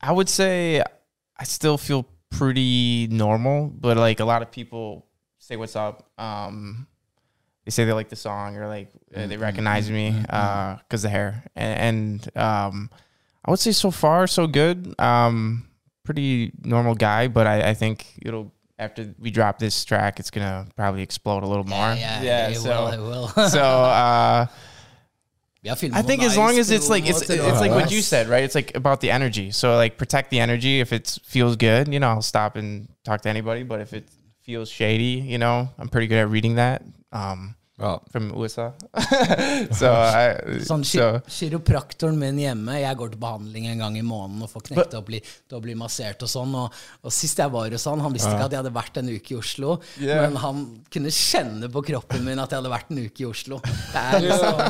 I 0.00 0.12
would 0.12 0.28
say 0.28 0.82
I 1.36 1.44
still 1.44 1.76
feel 1.76 2.06
pretty 2.30 3.08
normal, 3.08 3.68
but 3.68 3.96
like 3.96 4.20
a 4.20 4.24
lot 4.24 4.42
of 4.42 4.50
people 4.50 5.06
say 5.38 5.56
what's 5.56 5.76
up. 5.76 6.10
Um, 6.18 6.86
they 7.64 7.70
say 7.70 7.84
they 7.84 7.92
like 7.92 8.08
the 8.08 8.16
song 8.16 8.56
or 8.56 8.66
like 8.68 8.90
uh, 9.14 9.26
they 9.26 9.36
recognize 9.36 9.90
me 9.90 10.14
because 10.20 11.02
the 11.02 11.08
hair. 11.08 11.44
And, 11.54 12.26
and 12.26 12.36
um, 12.36 12.90
I 13.44 13.50
would 13.50 13.60
say 13.60 13.72
so 13.72 13.90
far 13.90 14.26
so 14.26 14.46
good. 14.46 14.94
Um, 14.98 15.68
pretty 16.04 16.52
normal 16.64 16.94
guy, 16.94 17.28
but 17.28 17.46
I, 17.46 17.70
I 17.70 17.74
think 17.74 18.06
it'll 18.22 18.52
after 18.78 19.14
we 19.18 19.30
drop 19.30 19.58
this 19.58 19.84
track, 19.84 20.18
it's 20.18 20.30
gonna 20.30 20.66
probably 20.76 21.02
explode 21.02 21.42
a 21.42 21.46
little 21.46 21.64
more. 21.64 21.94
Yeah, 21.94 22.22
yeah. 22.22 22.48
it 22.48 22.56
so, 22.56 22.68
will, 22.68 22.88
it 22.88 22.98
will. 22.98 23.28
so 23.48 23.60
uh, 23.60 24.46
Jag 25.64 25.78
filmar 25.78 25.98
I 25.98 26.02
think 26.02 26.22
as 26.22 26.36
long 26.36 26.58
as 26.58 26.70
it's 26.70 26.88
like 26.88 27.08
it's 27.08 27.20
måste 27.20 27.34
it's 27.34 27.60
like 27.60 27.70
what 27.70 27.92
you 27.92 28.02
said, 28.02 28.28
right? 28.28 28.42
It's 28.42 28.56
like 28.56 28.74
about 28.74 29.00
the 29.00 29.10
energy. 29.10 29.52
So 29.52 29.76
like 29.76 29.96
protect 29.96 30.30
the 30.30 30.40
energy. 30.40 30.80
If 30.80 30.92
it 30.92 31.18
feels 31.24 31.56
good, 31.56 31.92
you 31.92 32.00
know, 32.00 32.08
I'll 32.08 32.22
stop 32.22 32.56
and 32.56 32.88
talk 33.04 33.20
to 33.22 33.28
anybody. 33.28 33.62
But 33.62 33.80
if 33.80 33.92
it 33.92 34.08
feels 34.42 34.68
shady, 34.68 35.22
you 35.22 35.38
know, 35.38 35.68
I'm 35.78 35.88
pretty 35.88 36.08
good 36.08 36.18
at 36.18 36.28
reading 36.28 36.56
that. 36.56 36.82
Um, 37.12 37.54
Ja. 37.82 37.92
Fra 38.12 38.20
USA. 38.38 38.68
så, 39.78 39.90
jeg, 39.90 40.60
Sånn 40.68 40.84
so 40.86 41.08
Kiropraktoren 41.26 42.18
min 42.20 42.38
hjemme 42.38 42.76
Jeg 42.78 42.98
går 43.00 43.12
til 43.14 43.20
behandling 43.22 43.66
en 43.72 43.82
gang 43.82 43.96
i 43.98 44.04
måneden 44.06 44.44
og 44.46 44.50
får 44.52 44.68
knekt 44.70 44.94
opp 44.98 45.10
litt 45.12 45.28
og 45.52 45.64
blir 45.64 45.76
massert 45.78 46.22
og 46.24 46.30
sånn. 46.30 46.54
Og, 46.62 46.72
og 47.02 47.12
sist 47.14 47.40
jeg 47.42 47.50
var 47.52 47.74
hos 47.74 47.86
han, 47.90 48.00
han 48.04 48.14
visste 48.14 48.30
ikke 48.32 48.46
at 48.46 48.54
jeg 48.54 48.62
hadde 48.62 48.74
vært 48.76 49.00
en 49.02 49.10
uke 49.12 49.34
i 49.34 49.38
Oslo, 49.40 49.76
Yeah. 50.02 50.22
men 50.24 50.36
han 50.40 50.60
kunne 50.92 51.10
kjenne 51.12 51.68
på 51.72 51.82
kroppen 51.84 52.22
min 52.24 52.40
at 52.40 52.52
jeg 52.52 52.62
hadde 52.62 52.70
vært 52.72 52.90
en 52.92 53.00
uke 53.02 53.22
i 53.22 53.26
Oslo. 53.28 53.58
Det 53.62 54.00
er 54.00 54.24
liksom 54.24 54.60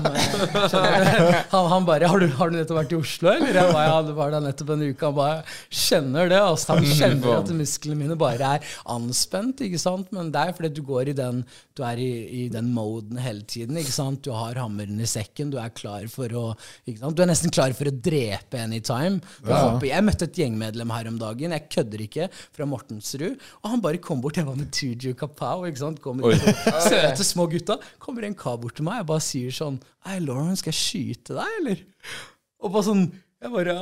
eh, 0.73 1.37
han, 1.53 1.69
han 1.73 1.87
bare 1.87 2.09
har 2.11 2.21
du, 2.23 2.27
'Har 2.33 2.51
du 2.51 2.57
nettopp 2.57 2.79
vært 2.81 2.93
i 2.95 2.99
Oslo?' 2.99 3.33
Eller 3.33 3.59
jeg 3.61 3.73
bare, 3.75 3.87
ja, 3.89 3.99
det 4.07 4.15
var 4.17 4.33
der 4.35 4.45
nettopp 4.47 4.73
en 4.75 4.85
uke. 4.89 5.07
Han 5.07 5.17
bare 5.17 5.43
kjenner 5.71 6.33
det. 6.33 6.41
Altså, 6.41 6.77
han 6.77 6.89
kjenner 6.89 7.39
at 7.39 7.53
musklene 7.57 7.99
mine 7.99 8.17
bare 8.19 8.55
er 8.57 8.67
anspent, 8.97 9.63
ikke 9.67 9.81
sant? 9.81 10.11
Men 10.15 10.33
det 10.35 10.43
er 10.43 10.57
fordi 10.57 10.73
du 10.79 10.83
går 10.87 11.13
i 11.13 11.17
den 11.19 11.45
Du 11.77 11.83
er 11.87 11.97
i, 12.03 12.11
i 12.43 12.49
den 12.53 12.73
moden 13.03 13.19
hele 13.23 13.43
tiden, 13.47 13.77
ikke 13.77 13.93
sant? 13.93 14.23
Du 14.25 14.33
har 14.33 14.55
hammeren 14.61 15.01
i 15.01 15.07
sekken, 15.07 15.51
du 15.51 15.59
er 15.59 15.71
klar 15.75 16.07
for 16.11 16.29
å? 16.29 16.45
Du 16.87 17.23
er 17.23 17.29
nesten 17.29 17.53
klar 17.53 17.73
for 17.75 17.89
å 17.89 17.93
drepe 17.93 18.61
anytime. 18.61 19.21
Ja. 19.47 19.79
Jeg 19.83 20.05
møtte 20.05 20.29
et 20.29 20.39
gjengmedlem 20.39 20.91
her 20.95 21.09
om 21.11 21.19
dagen, 21.21 21.53
jeg 21.53 21.69
kødder 21.73 22.05
ikke, 22.07 22.29
fra 22.53 22.67
Mortensrud, 22.69 23.41
og 23.63 23.71
han 23.71 23.83
bare 23.83 24.03
kom 24.03 24.23
bort, 24.23 24.39
jeg 24.39 24.47
var 24.47 24.59
med 24.59 24.71
Tuju 24.73 25.15
Kapow, 25.19 25.67
ikke 25.69 25.83
sant? 25.83 26.03
Kommer 26.03 26.37
søte 26.87 27.27
små 27.27 27.49
gutta, 27.51 27.79
kommer 28.03 28.27
en 28.27 28.39
kar 28.39 28.61
bort 28.63 28.79
til 28.79 28.87
meg, 28.89 29.03
og 29.03 29.13
bare 29.15 29.25
sier 29.25 29.55
sånn, 29.55 29.81
Hei, 30.07 30.19
Lauren, 30.19 30.57
skal 30.59 30.73
jeg 30.75 30.81
skyte 30.83 31.37
deg, 31.37 31.59
eller? 31.61 31.85
Og 32.63 32.73
bare 32.75 32.87
sånn 32.89 33.05
jeg 33.43 33.51
bare 33.51 33.75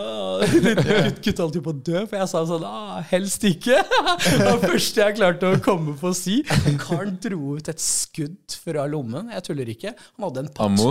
holdt 1.40 1.56
jo 1.58 1.62
på 1.64 1.72
å 1.72 1.80
dø, 1.84 2.02
for 2.08 2.16
jeg 2.16 2.30
sa 2.32 2.40
sånn 2.48 2.64
ah, 2.64 3.00
Helst 3.10 3.44
ikke. 3.44 3.82
Det 4.24 4.38
var 4.46 4.62
første 4.62 5.02
jeg 5.02 5.16
klarte 5.18 5.50
å 5.50 5.60
komme 5.64 5.94
på 6.00 6.12
å 6.12 6.16
si. 6.16 6.40
Karen 6.80 7.18
dro 7.20 7.56
ut 7.58 7.68
et 7.68 7.82
skudd 7.82 8.56
fra 8.64 8.86
lommen. 8.90 9.28
Jeg 9.34 9.44
tuller 9.50 9.72
ikke. 9.72 9.92
Han 10.16 10.28
hadde 10.28 10.46
en 10.46 10.50
Ammo? 10.64 10.88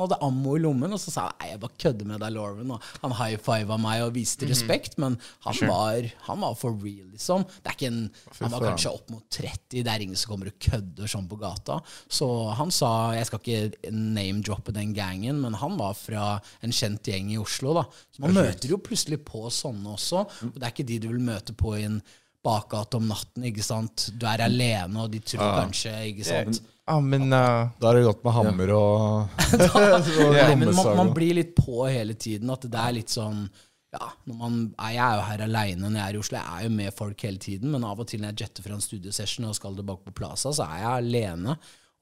Han 0.00 0.08
hadde 0.08 0.20
ammo 0.24 0.54
i 0.56 0.60
lommen, 0.64 0.94
og 0.96 1.00
så 1.02 1.12
sa 1.12 1.26
han 1.26 1.34
nei, 1.42 1.50
jeg 1.50 1.60
bare 1.60 1.76
kødder 1.82 2.06
med 2.08 2.22
deg, 2.22 2.32
Lauren. 2.32 2.70
Og 2.72 2.86
han 3.02 3.14
high 3.18 3.36
fiva 3.44 3.76
meg 3.80 4.04
og 4.06 4.14
viste 4.16 4.48
respekt, 4.48 4.96
men 5.02 5.18
han 5.44 5.58
var, 5.68 6.06
han 6.24 6.40
var 6.40 6.54
for 6.56 6.72
real, 6.80 7.10
liksom. 7.12 7.44
Det 7.60 7.68
er 7.68 7.76
ikke 7.76 7.90
en, 7.90 7.98
han 8.38 8.54
var 8.54 8.64
kanskje 8.70 8.94
opp 8.96 9.12
mot 9.12 9.26
30. 9.36 9.82
Det 9.84 9.92
er 9.92 10.04
ingen 10.06 10.16
som 10.16 10.32
kommer 10.32 10.48
og 10.48 10.56
kødder 10.64 11.10
sånn 11.12 11.28
på 11.28 11.36
gata. 11.42 11.80
Så 12.08 12.28
han 12.56 12.72
sa 12.72 12.90
Jeg 13.18 13.28
skal 13.28 13.42
ikke 13.42 13.92
name-droppe 13.92 14.72
den 14.72 14.94
gangen, 14.96 15.42
men 15.44 15.58
han 15.60 15.76
var 15.76 15.92
fra 15.98 16.30
en 16.64 16.72
kjent 16.72 17.12
gjeng 17.12 17.34
i 17.34 17.38
Oslo, 17.42 17.76
da. 17.76 17.84
Så 18.14 18.24
man 18.24 18.38
møter 18.40 18.72
jo 18.72 18.80
plutselig 18.80 19.20
på 19.28 19.44
sånne 19.52 19.98
også. 19.98 20.24
Og 20.48 20.56
det 20.56 20.64
er 20.64 20.72
ikke 20.72 20.88
de 20.88 20.98
du 21.04 21.10
vil 21.12 21.22
møte 21.28 21.52
på 21.52 21.76
i 21.76 21.84
en 21.90 22.00
bakgate 22.40 22.96
om 22.96 23.04
natten, 23.10 23.44
ikke 23.50 23.64
sant. 23.66 24.08
Du 24.16 24.24
er 24.24 24.40
alene, 24.46 25.02
og 25.04 25.10
de 25.12 25.20
tror 25.20 25.58
kanskje, 25.60 25.92
ikke 26.14 26.24
sant. 26.24 26.62
Oh, 26.96 27.00
men 27.02 27.32
uh, 27.32 27.70
Da 27.80 27.90
er 27.90 27.98
det 27.98 28.06
godt 28.06 28.22
med 28.26 28.36
hammer 28.36 28.72
og, 28.76 29.40
og 29.80 30.36
Nei, 30.36 30.54
men 30.60 30.72
man, 30.74 30.92
man 31.04 31.12
blir 31.16 31.36
litt 31.40 31.52
på 31.58 31.84
hele 31.86 32.16
tiden. 32.18 32.50
At 32.52 32.66
det 32.66 32.80
er 32.80 32.96
litt 32.98 33.12
sånn 33.12 33.44
ja, 33.90 34.06
når 34.28 34.36
man, 34.38 34.58
Jeg 34.78 35.00
er 35.02 35.16
jo 35.18 35.26
her 35.26 35.44
aleine 35.48 35.88
når 35.88 35.98
jeg 35.98 36.06
er 36.06 36.16
i 36.16 36.22
Oslo. 36.22 36.40
Jeg 36.40 36.56
er 36.56 36.66
jo 36.68 36.74
med 36.78 36.96
folk 36.96 37.26
hele 37.26 37.42
tiden, 37.42 37.72
men 37.74 37.86
av 37.86 38.02
og 38.02 38.10
til 38.10 38.22
når 38.22 38.32
jeg 38.32 38.46
jetter 38.46 38.66
fra 38.66 38.76
en 38.76 38.84
studiosession 38.84 39.48
og 39.48 39.56
skal 39.58 39.78
tilbake 39.78 40.06
på 40.06 40.16
Plaza, 40.22 40.52
så 40.54 40.68
er 40.68 40.84
jeg 40.84 40.92
alene. 41.04 41.56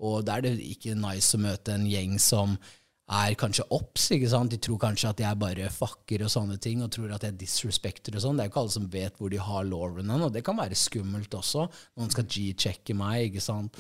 Og 0.05 0.21
da 0.27 0.37
er 0.37 0.47
det 0.47 0.55
ikke 0.63 0.99
nice 0.99 1.35
å 1.35 1.43
møte 1.43 1.75
en 1.75 1.89
gjeng 1.89 2.19
som 2.23 2.55
er 3.09 3.35
kanskje 3.41 3.65
obs. 3.73 4.11
ikke 4.13 4.29
sant? 4.29 4.51
De 4.53 4.59
tror 4.61 4.79
kanskje 4.83 5.09
at 5.09 5.21
jeg 5.23 5.39
bare 5.41 5.69
fucker 5.73 6.25
og 6.27 6.31
sånne 6.33 6.59
ting, 6.61 6.83
og 6.85 6.91
tror 6.93 7.15
at 7.17 7.25
jeg 7.25 7.39
disrespekter 7.41 8.17
og 8.19 8.25
sånn. 8.25 8.37
Det 8.37 8.45
er 8.45 8.49
jo 8.51 8.53
ikke 8.53 8.61
alle 8.65 8.75
som 8.75 8.89
vet 8.93 9.15
hvor 9.17 9.33
de 9.33 9.41
har 9.41 9.65
Lauren 9.65 10.11
hen, 10.13 10.25
og 10.27 10.33
det 10.35 10.43
kan 10.45 10.59
være 10.59 10.77
skummelt 10.77 11.35
også. 11.39 11.65
Noen 11.97 12.13
skal 12.13 12.27
g-checke 12.29 12.97
meg, 12.99 13.31
ikke 13.31 13.45
sant. 13.45 13.79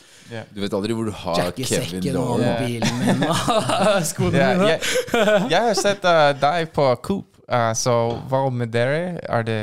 Du 0.54 0.62
vet 0.62 0.76
aldri 0.78 0.96
hvor 0.96 1.10
du 1.10 1.12
har 1.12 1.42
Jacke 1.42 1.66
Kevin 1.68 1.98
sekken 1.98 2.16
og 2.20 2.40
mobilen 2.40 3.02
min 3.02 3.26
og 3.28 4.06
skoene 4.12 4.40
ja, 4.40 4.48
mine. 4.56 4.70
jeg, 4.72 5.50
jeg 5.52 5.60
har 5.68 5.76
sett 5.76 6.08
uh, 6.08 6.30
deg 6.40 6.72
på 6.72 6.88
Coop. 7.04 7.42
Uh, 7.48 7.72
så 7.76 7.94
hva 8.28 8.42
med 8.52 8.72
dere? 8.72 9.18
Er 9.24 9.44
det 9.44 9.60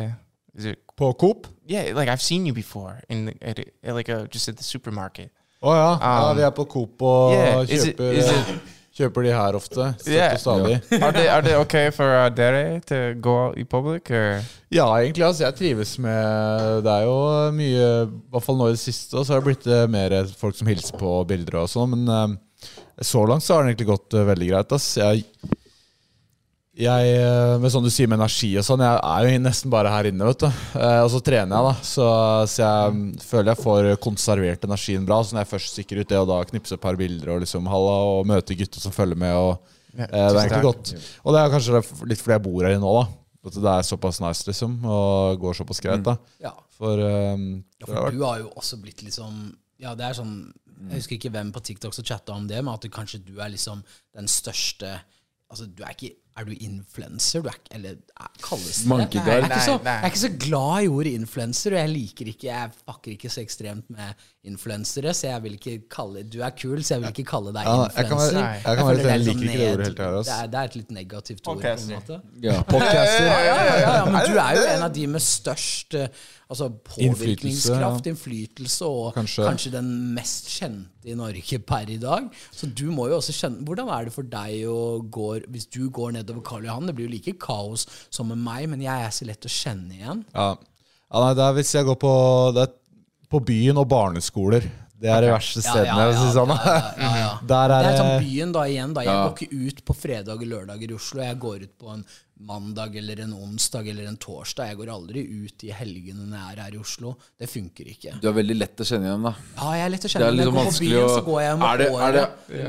På 0.97 1.11
Coop? 1.19 1.47
Yeah, 1.67 1.91
like 1.97 2.07
I've 2.07 2.21
seen 2.21 2.45
you 2.45 2.53
before 2.53 3.01
in 3.09 3.25
the, 3.25 3.33
at, 3.41 3.59
like 3.95 4.09
uh 4.09 4.27
just 4.31 4.47
at 4.47 4.57
the 4.57 4.63
supermarket. 4.63 5.29
Å 5.61 5.67
oh, 5.67 5.75
ja. 5.75 5.91
Um, 6.29 6.37
Vi 6.37 6.43
er 6.45 6.53
på 6.53 6.65
Coop 6.69 7.01
og 7.01 7.33
yeah, 7.33 7.61
is 7.65 7.85
it- 7.89 7.95
kjøper, 7.97 8.11
is 8.13 8.29
it- 8.29 8.74
kjøper 8.95 9.25
de 9.27 9.33
her 9.35 9.57
ofte. 9.57 9.89
Yeah. 10.07 10.37
stadig. 10.39 10.77
er, 10.95 11.11
det, 11.15 11.25
er, 11.27 11.43
det, 11.43 11.55
ok 11.59 11.75
for 11.95 12.29
dere 12.35 12.61
å 12.79 13.01
gå 13.19 13.37
i 13.59 13.65
public 13.67 14.11
or? 14.15 14.45
Ja, 14.73 14.87
egentlig. 14.99 15.25
altså 15.27 15.45
Jeg 15.45 15.57
trives 15.59 15.95
med 16.01 16.83
Det 16.85 16.91
er 16.91 17.05
jo 17.05 17.17
mye 17.55 17.83
I 18.05 18.07
hvert 18.33 18.45
fall 18.45 18.57
nå 18.59 18.69
i 18.71 18.75
det 18.75 18.81
siste 18.81 19.21
så 19.21 19.35
har 19.35 19.43
det 19.43 19.49
blitt 19.49 19.67
eh, 19.69 19.85
mer 19.91 20.15
folk 20.39 20.57
som 20.57 20.69
hilser 20.71 20.97
på 20.99 21.17
bilder 21.27 21.61
og 21.63 21.69
sånn. 21.71 21.95
Men 21.95 22.15
eh, 22.15 22.71
så 23.03 23.25
langt 23.27 23.43
så 23.43 23.57
har 23.57 23.65
det 23.65 23.73
egentlig 23.73 23.91
gått 23.91 24.15
eh, 24.15 24.27
veldig 24.31 24.49
greit. 24.53 24.75
ass 24.79 24.89
Jeg, 25.01 25.25
jeg 26.75 27.11
eh, 27.15 27.53
med 27.63 27.71
sånn 27.71 27.85
du 27.85 27.91
sier 27.93 28.09
med 28.11 28.19
energi 28.19 28.49
og 28.59 28.65
sånn, 28.67 28.83
jeg 28.83 28.99
er 28.99 29.27
jo 29.29 29.35
nesten 29.39 29.71
bare 29.71 29.91
her 29.93 30.09
inne, 30.09 30.27
vet 30.27 30.43
du. 30.43 30.47
Eh, 30.75 31.01
og 31.05 31.09
så 31.13 31.21
trener 31.23 31.55
jeg, 31.55 31.67
da. 31.69 31.85
Så, 31.87 32.07
så 32.51 32.63
jeg 32.65 32.95
mm, 32.95 33.05
føler 33.23 33.51
jeg 33.53 33.63
får 33.63 33.87
konservert 34.03 34.67
energien 34.67 35.05
bra. 35.07 35.21
Så 35.23 35.35
når 35.35 35.45
jeg 35.45 35.51
først 35.53 35.71
stikker 35.71 36.01
ut 36.01 36.11
det, 36.11 36.19
og 36.19 36.27
da 36.33 36.41
knipser 36.49 36.75
et 36.75 36.83
par 36.83 36.99
bilder 36.99 37.31
og 37.31 37.45
liksom 37.45 37.69
halla, 37.71 37.95
og 38.11 38.27
møter 38.27 38.59
gutter 38.59 38.83
som 38.83 38.95
følger 38.95 39.21
med, 39.23 39.37
og 39.39 39.71
Ja, 39.95 40.09
eh, 40.09 40.09
det 40.11 40.25
er 40.25 40.41
egentlig 40.41 40.67
godt. 40.67 40.91
Og 41.23 41.35
det 41.35 41.41
er 41.41 41.53
kanskje 41.53 41.83
litt 42.11 42.23
fordi 42.25 42.35
jeg 42.35 42.45
bor 42.49 42.67
her 42.67 42.75
nå, 42.83 42.91
da. 42.99 43.05
At 43.45 43.61
det 43.61 43.71
er 43.77 43.87
såpass 43.87 44.19
nice, 44.25 44.43
liksom, 44.49 44.75
og 44.89 45.39
går 45.39 45.55
såpass 45.61 45.79
greit, 45.85 46.03
da. 46.03 46.17
Ja. 46.43 46.51
For, 46.75 46.99
um, 46.99 47.63
Ja, 47.79 47.87
for 47.87 48.11
du 48.11 48.23
har 48.25 48.41
jo 48.41 48.51
også 48.59 48.81
blitt 48.81 48.99
liksom 49.05 49.53
Ja, 49.79 49.93
det 49.95 50.09
er 50.09 50.17
sånn 50.17 50.33
Jeg 50.89 50.97
husker 50.97 51.15
ikke 51.15 51.31
hvem 51.31 51.53
på 51.55 51.61
TikTok 51.63 51.95
som 51.95 52.03
chatta 52.03 52.35
om 52.35 52.49
det, 52.49 52.57
men 52.59 52.73
at 52.73 52.83
du, 52.83 52.89
kanskje 52.91 53.21
du 53.23 53.37
er 53.39 53.53
liksom 53.53 53.79
den 54.17 54.27
største 54.27 54.97
Altså, 55.47 55.69
du 55.71 55.85
er 55.85 55.93
ikke 55.93 56.17
Er 56.35 56.43
du 56.43 56.51
influenser? 56.59 57.41
Du 57.41 57.47
er 57.47 57.55
ikke 57.55 57.75
Eller 57.77 57.95
er, 58.19 58.31
kalles 58.43 58.81
det 58.81 58.89
Monkey 58.91 59.19
det? 59.21 59.27
Jeg 59.31 59.39
er, 59.39 59.45
ikke 59.49 59.61
så, 59.65 59.75
Nei, 59.77 59.83
nei. 59.87 59.93
jeg 59.93 60.03
er 60.03 60.11
ikke 60.13 60.23
så 60.25 60.31
glad 60.47 60.83
i 60.83 60.89
ordet 60.91 61.13
influenser, 61.21 61.75
og 61.75 61.79
jeg 61.79 61.93
liker 61.93 62.31
ikke 62.33 62.47
Jeg 62.49 62.71
fucker 62.81 63.11
ikke 63.15 63.31
så 63.31 63.43
ekstremt 63.45 63.89
med 63.95 64.25
influensere, 64.45 65.13
så 65.17 65.27
jeg 65.31 65.43
vil 65.43 65.53
ikke 65.57 65.75
kalle 65.89 66.23
Du 66.29 66.39
er 66.45 66.53
kul, 66.57 66.79
så 66.85 66.95
jeg 66.95 67.01
vil 67.03 67.09
ikke 67.15 67.25
kalle 67.31 67.51
deg 67.55 67.65
Ja, 67.65 67.75
jeg 67.85 68.05
kan 68.09 68.17
være- 68.17 68.29
influenser. 68.29 68.61
jeg 68.65 68.77
kan 68.77 68.87
være 68.87 69.09
er 69.15 69.17
liker 69.17 69.31
ikke 69.31 69.57
det 69.57 69.67
ordet 69.71 69.85
helt, 69.87 69.99
her. 69.99 70.17
det, 70.21 70.35
er, 70.37 70.47
det 70.53 70.59
er 70.61 70.63
et 70.71 70.75
litt 70.79 70.91
negativt 70.91 71.47
ord, 71.47 71.61
på 71.61 71.73
en 71.73 71.91
måte. 71.95 72.21
Ja. 72.47 72.61
podcaster. 72.63 73.25
Ja, 73.25 73.39
ja, 73.49 73.59
ja, 73.65 73.75
ja, 73.97 74.05
men 74.05 74.21
du 74.29 74.37
er 74.39 74.55
jo 74.59 74.65
en 74.75 74.83
av 74.89 74.93
de 74.93 75.07
med 75.07 75.21
størst 75.21 75.93
eh, 75.99 76.07
altså 76.49 76.69
påvirkningskraft, 77.19 78.05
innflytelse, 78.09 78.85
og 78.85 79.13
Kanskje. 79.15 79.45
kanskje. 79.47 79.71
den 79.73 79.89
mest 80.15 80.49
kjente 80.59 81.09
i 81.09 81.15
Norge 81.17 81.59
per 81.65 81.89
i 81.89 81.97
dag. 82.01 82.29
Så 82.53 82.67
du 82.73 82.85
må 82.91 83.07
jo 83.09 83.17
også 83.19 83.33
kjenne 83.35 83.65
Hvordan 83.65 83.89
er 83.93 84.05
det 84.05 84.13
for 84.13 84.23
deg 84.23 84.63
å 84.69 85.01
gå 85.09 85.27
Hvis 85.49 85.67
du 85.73 85.89
går 85.89 86.11
nedover 86.17 86.41
Karl 86.45 86.65
Johan, 86.65 86.87
det 86.87 86.95
blir 86.97 87.07
jo 87.07 87.13
like 87.15 87.33
kaos 87.41 87.85
som 88.09 88.27
med 88.29 88.37
meg, 88.41 88.67
men 88.69 88.81
jeg 88.81 89.05
er 89.05 89.09
så 89.13 89.25
lett 89.27 89.45
å 89.45 89.51
kjenne 89.51 89.93
igjen. 89.97 90.23
Ja. 90.33 90.55
ja, 91.11 91.21
nei, 91.25 91.33
det 91.37 91.43
er 91.45 91.53
hvis 91.59 91.73
jeg 91.75 91.85
går 91.85 91.95
på, 92.01 92.13
det 92.55 92.63
er 92.67 92.73
på 93.29 93.39
byen 93.45 93.77
og 93.81 93.87
barneskoler. 93.91 94.65
Det 94.95 95.09
er 95.11 95.25
de 95.25 95.31
verste 95.33 95.59
stedene, 95.61 96.05
sånn. 96.33 96.51
ja, 96.55 96.75
ja, 96.97 97.09
ja. 97.19 97.31
Der 97.51 97.67
Det 97.67 97.75
er 97.77 97.87
er 97.89 97.97
sånn 97.99 98.23
byen 98.23 98.51
da 98.55 98.61
igjen. 98.71 98.93
da 98.95 99.01
Jeg 99.03 99.11
Ja. 99.11 99.27
går 99.27 99.33
ikke 99.35 99.67
ut 99.67 99.81
på 99.85 99.93
fredag 99.95 100.39
og 100.39 100.45
lørdager 100.47 100.89
i 100.91 100.95
Oslo. 100.95 101.21
Jeg 101.21 101.37
går 101.39 101.63
ut 101.65 101.73
på 101.77 101.89
en 101.93 102.05
mandag 102.39 102.95
eller 102.95 103.19
en 103.25 103.33
onsdag 103.33 103.87
eller 103.91 104.07
en 104.07 104.15
torsdag. 104.17 104.69
Jeg 104.71 104.77
går 104.79 104.89
aldri 104.95 105.21
ut 105.45 105.63
i 105.67 105.71
helgene 105.75 106.25
når 106.25 106.37
jeg 106.39 106.55
er 106.57 106.61
her 106.63 106.73
i 106.75 106.79
Oslo. 106.79 107.15
Det 107.37 107.49
funker 107.51 107.91
ikke. 107.91 108.15
Du 108.23 108.29
er 108.31 108.37
veldig 108.39 108.55
lett 108.57 108.77
å 108.81 108.87
kjenne 108.87 109.09
igjen, 109.11 109.27
da. 109.27 109.33
Ja, 109.59 109.71
jeg 109.75 109.85
er 109.85 109.89
lett 109.93 109.99
å 109.99 110.07
Det 110.07 110.13
kjenne 110.15 110.25
er 110.25 110.31
Når 110.31 110.37
jeg 110.37 110.45
liksom 110.45 110.55
går 110.55 110.61
på 110.61 110.65
vanskelig 110.65 110.95
byen, 110.95 111.03
å 111.05 111.15
så 111.19 111.25
går 111.27 111.41
jeg 111.43 111.57
med 111.59 111.67
er 111.67 111.77
det, 111.77 111.89
er 112.07 112.11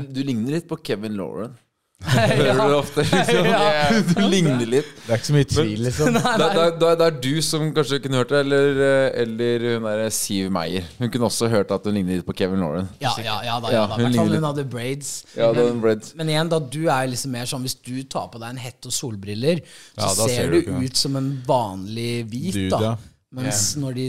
det, 0.03 0.13
Du 0.13 0.21
ligner 0.23 0.51
litt 0.59 0.67
på 0.67 0.77
Kevin 0.83 1.15
Lauren. 1.17 1.57
Hører 2.07 2.53
du 2.53 2.59
det 2.61 2.75
ofte? 2.77 3.03
Liksom? 3.09 3.47
Ja. 3.49 3.61
Du 4.17 4.19
ligner 4.29 4.61
litt. 4.69 4.89
Det 5.01 5.09
er 5.09 5.17
ikke 5.17 5.27
så 5.27 5.35
mye 5.35 5.47
tvil, 5.49 5.79
liksom. 5.87 6.17
Det, 6.41 6.49
det, 6.53 6.65
det, 6.77 6.91
det 6.99 7.07
er 7.07 7.15
du 7.23 7.31
som 7.45 7.63
kanskje 7.73 7.97
kunne 8.03 8.19
hørt 8.21 8.33
det, 8.33 8.41
eller, 8.45 8.81
eh, 8.85 9.07
eller 9.23 9.65
hun 9.73 9.87
der 9.87 10.03
Siv 10.13 10.51
Meyer. 10.53 10.85
Hun 10.99 11.09
kunne 11.13 11.29
også 11.29 11.49
hørt 11.51 11.73
at 11.73 11.87
hun 11.89 11.97
ligner 11.97 12.19
litt 12.19 12.27
på 12.27 12.35
Kevin 12.37 12.61
Lauren. 12.61 12.89
Ja, 13.01 13.15
ja, 13.17 13.39
ja 13.47 13.57
da. 13.63 13.71
Ja, 13.73 13.85
da. 13.89 13.97
hun 13.97 14.13
hun, 14.13 14.35
hun 14.35 14.45
hadde 14.45 14.67
braids. 14.69 15.11
Ja, 15.33 15.49
men, 15.55 15.71
en 15.73 15.81
bread. 15.81 16.05
Men 16.19 16.29
igjen, 16.33 16.51
da, 16.53 16.59
du 16.61 16.83
er 16.85 17.09
liksom 17.09 17.33
mer 17.33 17.49
sånn 17.49 17.65
Hvis 17.65 17.79
du 17.81 17.95
tar 18.05 18.29
på 18.33 18.41
deg 18.43 18.53
en 18.53 18.61
hette 18.61 18.91
og 18.91 18.95
solbriller, 18.95 19.63
så 19.95 20.05
Ja, 20.05 20.11
ser 20.13 20.35
ser 20.35 20.51
du 20.51 20.57
du 20.57 20.59
ikke 20.61 20.81
ut 20.85 21.01
som 21.01 21.17
en 21.19 21.31
vanlig 21.47 22.11
hvit, 22.29 22.53
Dude, 22.59 22.69
da. 22.75 22.91
ja. 22.91 22.93
Mens 23.37 23.71
når 23.81 23.97
de 23.97 24.05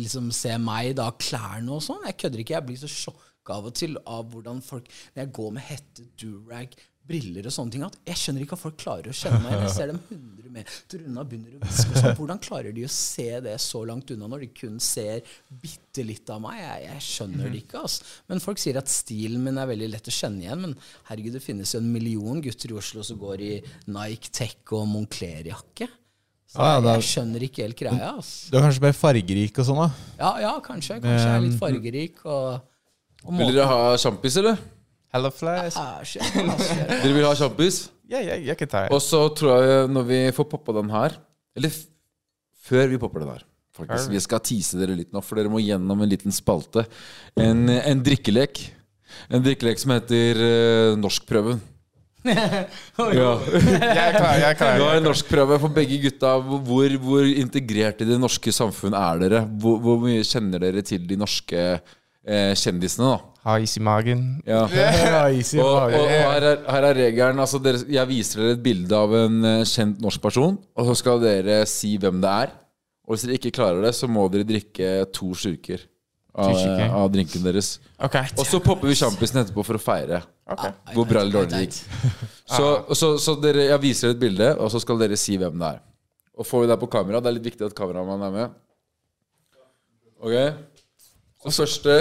liksom 0.00 0.32
ser 0.34 0.56
meg, 0.62 0.94
da, 0.98 1.10
klærne 1.20 1.76
og 1.76 1.84
sånn 1.84 2.02
Jeg 2.08 2.16
kødder 2.24 2.42
ikke, 2.42 2.56
jeg 2.56 2.66
blir 2.66 2.80
så 2.80 2.90
sjokka 2.90 3.58
av 3.60 3.68
og 3.70 3.76
til 3.78 3.94
av 4.00 4.24
hvordan 4.32 4.62
folk 4.64 4.88
Når 5.12 5.22
jeg 5.22 5.32
går 5.38 5.52
med 5.58 5.66
hette, 5.68 6.08
durag, 6.18 6.74
briller 7.08 7.46
og 7.48 7.52
sånne 7.54 7.72
ting, 7.74 7.82
at 7.86 7.96
jeg 8.06 8.16
skjønner 8.20 8.44
ikke 8.44 8.54
at 8.56 8.62
folk 8.62 8.76
klarer 8.78 9.10
å 9.10 9.16
kjenne 9.16 9.40
meg. 9.42 9.56
Jeg 9.64 9.72
ser 9.74 9.90
dem 9.90 9.98
100 10.06 10.52
meter 10.52 11.00
unna, 11.08 11.24
begynner 11.26 11.56
å 11.56 11.60
hviske 11.64 11.90
og 11.90 11.96
sånn. 12.02 12.16
Hvordan 12.20 12.40
klarer 12.44 12.74
de 12.76 12.84
å 12.86 12.90
se 12.92 13.26
det 13.42 13.54
så 13.64 13.80
langt 13.88 14.10
unna 14.14 14.28
når 14.30 14.44
de 14.44 14.48
kun 14.54 14.76
ser 14.84 15.22
bitte 15.62 16.04
litt 16.06 16.30
av 16.30 16.40
meg? 16.44 16.60
Jeg, 16.60 16.84
jeg 16.90 17.04
skjønner 17.08 17.50
det 17.50 17.62
ikke, 17.64 17.80
altså. 17.82 18.04
Men 18.30 18.42
folk 18.44 18.60
sier 18.62 18.78
at 18.78 18.92
stilen 18.92 19.42
min 19.42 19.58
er 19.58 19.66
veldig 19.72 19.88
lett 19.94 20.10
å 20.12 20.14
kjenne 20.14 20.44
igjen. 20.46 20.62
Men 20.68 20.76
herregud, 21.10 21.34
det 21.38 21.42
finnes 21.44 21.72
jo 21.74 21.80
en 21.82 21.90
million 21.92 22.40
gutter 22.44 22.74
i 22.74 22.78
Oslo 22.78 23.02
som 23.06 23.18
går 23.20 23.44
i 23.48 23.52
Nike 23.92 24.30
Tech 24.38 24.74
og 24.78 24.86
Moncler-jakke. 24.92 25.88
Så 26.52 26.60
Ja, 26.60 26.76
er- 26.78 27.00
jeg 27.00 27.08
skjønner 27.08 27.42
ikke 27.48 27.62
helt 27.64 27.78
greia. 27.80 28.10
Altså. 28.18 28.50
Du 28.52 28.58
er 28.58 28.66
kanskje 28.68 28.82
mer 28.84 28.92
fargerik 28.92 29.58
og 29.58 29.64
sånn, 29.66 29.80
da. 29.80 29.90
Ja, 30.20 30.32
ja, 30.44 30.50
kanskje. 30.60 31.00
Kanskje 31.00 31.24
jeg 31.26 31.34
er 31.38 31.46
litt 31.48 31.58
fargerik 31.58 32.22
og 32.26 32.60
Og 33.24 33.36
Vil 33.38 33.52
dere 33.54 33.66
ha 33.70 33.96
sjampis, 34.02 34.36
eller? 34.40 34.56
Hello 35.12 35.28
Flash. 35.28 35.76
Ah, 35.76 36.00
shit, 36.08 36.24
ass, 36.24 36.68
shit. 36.70 36.86
Dere 36.88 37.12
vil 37.12 37.26
ha 37.28 37.32
kjappis? 37.36 37.82
Ja, 38.08 38.20
ja, 38.24 38.36
jeg 38.40 38.56
kan 38.56 38.70
ta 38.72 38.84
det. 38.86 38.92
Og 38.96 39.02
så 39.04 39.20
tror 39.36 39.60
jeg 39.60 39.88
når 39.92 40.06
vi 40.08 40.20
får 40.32 40.46
poppa 40.48 40.72
den 40.78 40.92
her 40.92 41.18
Eller 41.56 41.72
før 42.64 42.88
vi 42.88 43.00
popper 43.00 43.20
den 43.20 43.32
her 43.34 43.42
faktisk, 43.76 44.12
Vi 44.12 44.22
skal 44.24 44.40
tease 44.44 44.80
dere 44.80 44.96
litt 44.96 45.12
nå, 45.12 45.20
for 45.24 45.36
dere 45.36 45.52
må 45.52 45.60
gjennom 45.60 46.00
en 46.00 46.08
liten 46.08 46.32
spalte. 46.32 46.86
En, 47.36 47.68
en 47.72 48.00
drikkelek. 48.04 48.62
En 49.28 49.44
drikkelek 49.44 49.80
som 49.80 49.92
heter 49.96 50.40
uh, 50.40 50.96
Norskprøven. 51.00 51.60
Ja. 52.22 53.32
Jeg 53.42 53.98
er 53.98 54.14
klar. 54.14 54.36
jeg 54.38 54.46
er 54.46 54.56
klar. 54.56 54.76
Nå 54.78 54.86
har 54.86 55.00
en 55.00 55.06
norskprøve 55.08 55.56
for 55.58 55.74
begge 55.74 55.96
gutta. 56.04 56.36
Hvor, 56.38 56.94
hvor 57.02 57.26
integrert 57.26 58.04
i 58.04 58.06
det 58.06 58.18
norske 58.22 58.54
samfunn 58.54 58.94
er 58.94 59.24
dere? 59.24 59.40
Hvor, 59.58 59.80
hvor 59.82 59.98
mye 60.04 60.22
kjenner 60.22 60.62
dere 60.62 60.84
til 60.86 61.02
de 61.08 61.18
norske 61.18 61.64
eh, 61.74 62.52
kjendisene? 62.54 63.10
da? 63.10 63.31
Har 63.42 63.62
is 63.62 63.74
i 63.74 63.82
magen. 63.82 64.20
Ja. 64.46 64.64
ha 65.16 65.22
easy 65.34 65.56
i 65.58 65.62
og, 65.62 65.72
magen. 65.74 65.98
og 65.98 66.10
her, 66.12 66.44
er, 66.46 66.60
her 66.70 66.84
er 66.86 66.98
regelen. 67.00 67.40
Altså 67.42 67.58
dere, 67.62 67.80
jeg 67.90 68.10
viser 68.10 68.42
dere 68.44 68.54
et 68.54 68.62
bilde 68.62 68.94
av 68.98 69.14
en 69.18 69.48
eh, 69.48 69.62
kjent 69.66 69.98
norsk 70.02 70.22
person, 70.22 70.60
og 70.78 70.90
så 70.90 70.94
skal 71.00 71.22
dere 71.24 71.62
si 71.70 71.96
hvem 71.98 72.22
det 72.22 72.34
er. 72.46 72.52
Og 73.02 73.16
hvis 73.16 73.26
dere 73.26 73.40
ikke 73.40 73.54
klarer 73.58 73.82
det, 73.82 73.96
så 73.98 74.06
må 74.06 74.28
dere 74.30 74.46
drikke 74.46 74.92
to 75.10 75.32
slurker 75.34 75.82
av, 76.38 76.54
av 77.02 77.10
drinken 77.12 77.42
deres. 77.42 77.74
Okay. 77.98 78.30
Og 78.38 78.46
så 78.46 78.62
popper 78.62 78.88
vi 78.88 78.96
sjampisen 78.96 79.42
etterpå 79.42 79.66
for 79.66 79.76
å 79.76 79.82
feire 79.82 80.22
okay. 80.46 80.72
hvor 80.94 81.08
bra 81.10 81.24
eller 81.24 81.42
dårlig 81.42 81.52
det 81.52 81.64
gikk. 81.66 81.80
Så, 82.52 82.66
så, 82.98 83.14
så 83.22 83.32
dere, 83.40 83.62
jeg 83.70 83.80
viser 83.80 84.10
dere 84.10 84.12
et 84.12 84.20
bilde, 84.20 84.46
og 84.60 84.68
så 84.68 84.80
skal 84.82 84.98
dere 85.00 85.16
si 85.16 85.38
hvem 85.40 85.54
det 85.56 85.68
er. 85.70 85.78
Og 86.36 86.44
får 86.44 86.64
vi 86.64 86.68
det 86.68 86.76
på 86.82 86.88
kamera, 86.92 87.20
det 87.22 87.30
er 87.30 87.36
litt 87.38 87.46
viktig 87.46 87.64
at 87.64 87.76
kameramannen 87.78 88.26
er 88.26 88.34
med. 88.34 88.58
Ok? 90.20 90.34
Så 91.46 91.54
første 91.62 91.94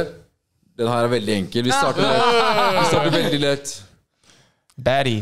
Den 0.81 0.89
her 0.89 1.05
er 1.05 1.11
veldig 1.13 1.33
enkel. 1.43 1.67
Vi 1.69 1.73
starter, 1.75 2.09
vi 2.79 2.85
starter 2.89 3.13
veldig 3.13 3.39
lett. 3.43 3.75
Batty. 4.81 5.19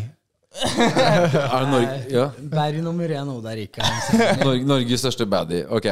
Er 0.59 1.61
det 1.61 1.67
Norge, 1.69 1.97
ja? 2.09 2.23
Batty 2.51 2.79
nummer 2.83 3.11
én, 3.13 3.27
Oda 3.31 3.51
Rika. 3.55 3.85
Norge, 4.41 4.63
Norges 4.67 5.03
største 5.03 5.27
baddy. 5.29 5.61
Ok, 5.69 5.85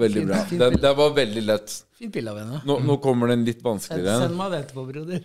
veldig 0.00 0.24
bra. 0.26 0.40
Den, 0.50 0.80
den 0.82 0.96
var 0.98 1.12
veldig 1.16 1.44
lett. 1.46 1.76
Fint 2.00 2.12
bilde 2.16 2.32
av 2.32 2.40
henne. 2.40 2.58
Nå, 2.66 2.78
nå 2.88 2.96
kommer 3.04 3.30
den 3.30 3.44
litt 3.46 3.60
Send, 3.60 3.68
vanskeligere. 3.68 4.18
send 4.24 4.36
meg 4.40 4.54
det 4.54 4.60
etterpå, 4.64 4.86
broder. 4.88 5.20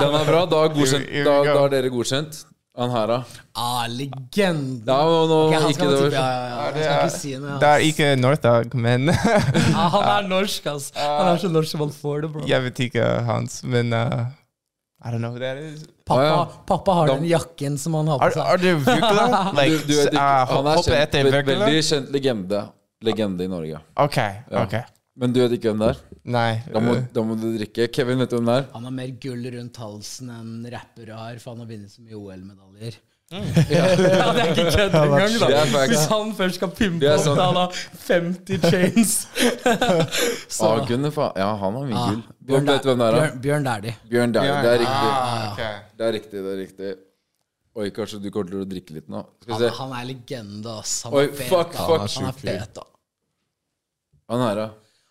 Den 0.00 0.16
er 0.16 0.28
bra. 0.32 0.42
Da 0.48 0.62
er, 0.64 0.72
godkjent, 0.74 1.10
da, 1.28 1.34
da 1.52 1.58
er 1.66 1.74
dere 1.76 1.92
godkjent. 1.92 2.40
Han 2.78 2.90
her, 2.94 3.06
da? 3.10 3.16
Ah, 3.58 3.86
legende. 3.90 4.86
Ja, 4.86 4.98
nå, 5.02 5.22
nå, 5.26 5.38
Ok, 5.48 5.54
han 5.64 5.72
skal 5.74 5.88
det 5.96 6.10
ja, 6.14 6.22
ja, 6.22 6.42
ja. 6.48 6.66
Det, 6.76 6.82
er, 6.86 6.98
ikke 7.08 7.14
si 7.18 7.32
noe. 7.42 7.56
Det 7.58 7.68
er 7.74 7.84
ikke 7.88 8.10
Northug, 8.22 8.74
men 8.78 9.10
ah, 9.14 9.88
han 9.96 10.04
er 10.12 10.28
norsk, 10.30 10.68
ass. 10.70 10.90
Han 10.94 11.32
er 11.32 11.40
så 11.42 11.50
norsk 11.50 11.74
som 11.74 11.82
man 11.82 11.90
får 11.96 12.20
det, 12.26 12.30
bro. 12.36 12.44
jeg 12.46 12.64
vet 12.68 12.82
ikke 12.86 13.08
hans. 13.26 13.58
Men 13.66 13.90
uh, 13.96 14.28
I 15.02 15.10
don't 15.10 15.18
know 15.24 15.32
who 15.34 15.42
that 15.42 15.58
is. 15.58 15.82
Pappa, 16.08 16.22
Ah, 16.22 16.28
ja. 16.30 16.62
pappa 16.70 16.94
har 17.00 17.06
Da- 17.10 17.16
den 17.18 17.26
jakken 17.28 17.74
som 17.82 17.94
han 17.98 18.06
har 18.14 18.22
på 18.22 18.28
Er, 18.30 18.36
seg. 18.38 18.46
er 18.54 18.62
det 18.62 18.76
virkelig? 18.86 19.26
Like, 19.58 19.82
du, 19.82 19.92
du 19.92 19.96
vet 19.98 20.14
uh, 20.14 20.54
han 20.54 20.70
er 20.70 20.82
kjent, 20.82 20.94
etter 21.02 21.32
veldig 21.50 21.82
kjent 21.90 22.14
legende. 22.14 22.62
Legende 23.10 23.44
i 23.44 23.50
Norge. 23.50 23.82
Ok, 24.06 24.16
ok. 24.62 24.78
Men 25.18 25.34
du 25.34 25.42
vet 25.42 25.58
ikke 25.58 25.72
hvem 25.74 25.82
det 25.82 25.90
er? 25.96 26.00
Nei. 26.28 26.60
Da 26.68 26.80
må, 26.84 26.94
uh, 26.98 27.04
da 27.14 27.22
må 27.24 27.36
du 27.40 27.46
drikke. 27.56 27.86
Kevin, 27.94 28.18
vet 28.20 28.30
du 28.32 28.36
hvem 28.38 28.48
det 28.50 28.56
er? 28.60 28.64
Han 28.74 28.84
har 28.88 28.92
mer 28.98 29.12
gull 29.22 29.46
rundt 29.54 29.78
halsen 29.80 30.28
enn 30.34 30.50
rappere 30.74 31.16
har, 31.16 31.38
for 31.40 31.54
han 31.54 31.62
har 31.64 31.70
vunnet 31.70 31.92
så 31.94 32.02
mye 32.04 32.18
OL-medaljer. 32.18 32.98
Mm. 33.28 33.44
Ja, 33.68 33.82
det 33.92 34.40
er 34.40 34.50
ikke 34.54 34.70
kødd 34.72 34.94
engang, 34.96 35.34
er 35.44 35.72
da. 35.72 35.80
Hvis 35.90 36.04
han 36.08 36.30
først 36.38 36.56
skal 36.56 36.70
pimpe 36.72 37.04
er 37.04 37.18
opp 37.18 37.24
sånn. 37.26 37.36
da 37.36 37.48
han 37.50 37.58
har 37.60 37.74
50 38.06 38.62
chains 38.72 39.10
Så 40.56 40.70
Ah, 40.70 40.80
kunne 40.88 41.10
faen. 41.12 41.34
Ja, 41.36 41.50
han 41.60 41.76
har 41.76 41.84
mye 41.90 41.98
Ah, 41.98 42.06
gull. 42.14 42.22
Bjørn, 42.48 42.70
Vet 42.72 42.86
du 42.86 42.88
hvem 42.88 43.02
det 43.02 43.08
er? 43.10 43.12
da? 43.12 43.20
Bjørn, 43.20 43.42
Bjørn 43.44 43.66
Dæhlie. 43.68 43.94
Bjørn 44.14 44.32
Dæhlie. 44.38 44.56
Det 44.64 44.70
er 44.72 44.80
riktig. 44.84 45.10
Ah, 45.12 45.52
okay. 45.52 45.76
Det 46.00 46.06
er 46.08 46.16
riktig, 46.16 46.40
det 46.46 46.54
er 46.54 46.58
riktig. 46.62 46.94
Oi, 47.78 47.90
kanskje 48.00 48.22
du 48.24 48.30
kommer 48.34 48.50
til 48.54 48.62
å 48.64 48.68
drikke 48.72 48.96
litt 48.96 49.12
nå. 49.12 49.20
Skal 49.44 49.52
vi 49.52 49.58
Han, 49.58 49.60
se. 49.66 49.74
han 49.82 49.92
er 50.00 50.08
legende, 50.08 50.78
ass. 50.80 50.94
Han 51.04 51.18
Oi, 51.20 51.26
er 51.28 51.36
fet, 51.42 51.50
fuck, 51.52 51.76
fuck. 51.76 51.92
Han 51.92 52.08
er 52.08 52.14
Sjukt 52.16 52.40
fet, 52.48 52.72
da. 52.80 52.86
Han 54.32 54.46
her, 54.48 54.62
da. 54.64 54.68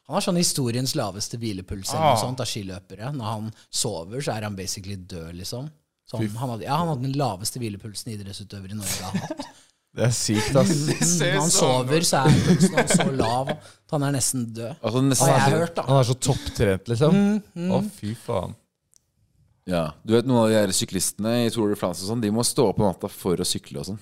Han 0.07 0.15
har 0.15 0.23
sånn 0.23 0.39
historiens 0.39 0.93
laveste 0.95 1.35
hvilepuls 1.39 1.89
eller 1.91 2.03
Ah. 2.05 2.13
noe 2.15 2.21
sånt 2.21 2.39
av 2.39 2.47
skiløpere. 2.47 3.09
Når 3.13 3.27
han 3.33 3.49
sover, 3.69 4.21
så 4.23 4.37
er 4.37 4.43
han 4.47 4.55
basically 4.55 4.95
død, 4.95 5.33
liksom. 5.41 5.69
Så 6.07 6.17
han, 6.21 6.29
han, 6.39 6.49
hadde, 6.53 6.63
ja, 6.63 6.77
han 6.79 6.87
hadde 6.93 7.03
den 7.09 7.17
laveste 7.19 7.59
hvilepulsen 7.59 8.13
idrettsutøvere 8.13 8.71
i 8.71 8.79
Norge 8.79 9.03
har 9.03 9.17
hatt. 9.25 9.47
Det 9.97 10.03
er 10.05 10.11
sykt, 10.13 10.53
ass. 10.55 10.71
Når 11.17 11.31
han 11.41 11.49
sover, 11.49 12.03
så 12.05 12.19
er 12.21 12.35
pulsen 12.45 12.75
hans 12.77 12.91
så 12.99 13.05
lav 13.17 13.47
at 13.49 13.93
han 13.95 14.03
er 14.05 14.11
nesten 14.13 14.43
død. 14.53 14.75
Altså 14.85 15.01
nesten 15.01 15.31
Har 15.31 15.39
jeg 15.49 15.57
hørt, 15.57 15.73
da. 15.79 15.85
Han 15.87 15.97
er 15.97 16.03
så 16.11 16.15
topptrent, 16.27 16.91
liksom. 16.91 17.17
Mm, 17.57 17.71
Å, 17.73 17.79
fy 17.97 18.11
faen. 18.13 18.53
Ja, 19.67 19.81
du 20.05 20.13
vet 20.13 20.27
Noen 20.29 20.43
av 20.45 20.51
de 20.51 20.55
her 20.59 20.71
syklistene 20.75 21.33
i 21.47 21.49
Tour 21.51 21.73
de 21.73 21.75
France 21.79 22.05
og 22.05 22.11
sånn 22.13 22.21
De 22.23 22.29
må 22.31 22.45
stå 22.47 22.69
opp 22.69 22.77
på 22.79 22.85
natta 22.85 23.09
for 23.11 23.41
å 23.41 23.47
sykle 23.47 23.81
og 23.81 23.89
sånn. 23.89 23.97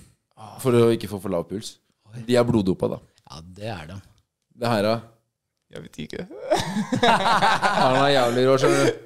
For 0.62 0.76
å 0.78 0.84
ikke 0.94 1.08
få 1.10 1.18
for 1.24 1.32
lav 1.32 1.48
puls. 1.48 1.72
De 2.28 2.36
er 2.38 2.44
bloddopa, 2.46 2.92
da. 2.92 3.00
Ja, 3.30 3.40
det 3.56 3.72
er 3.72 3.88
de. 3.94 3.96
Det 4.62 4.68
her, 4.76 4.82
da. 4.86 4.94
Jeg 5.76 5.82
vet 5.84 5.98
ikke. 6.06 6.24
Han 7.04 7.98
er 8.00 8.10
jævlig 8.14 8.46
rå, 8.48 8.56
skjønner 8.62 8.88
du. 8.88 9.04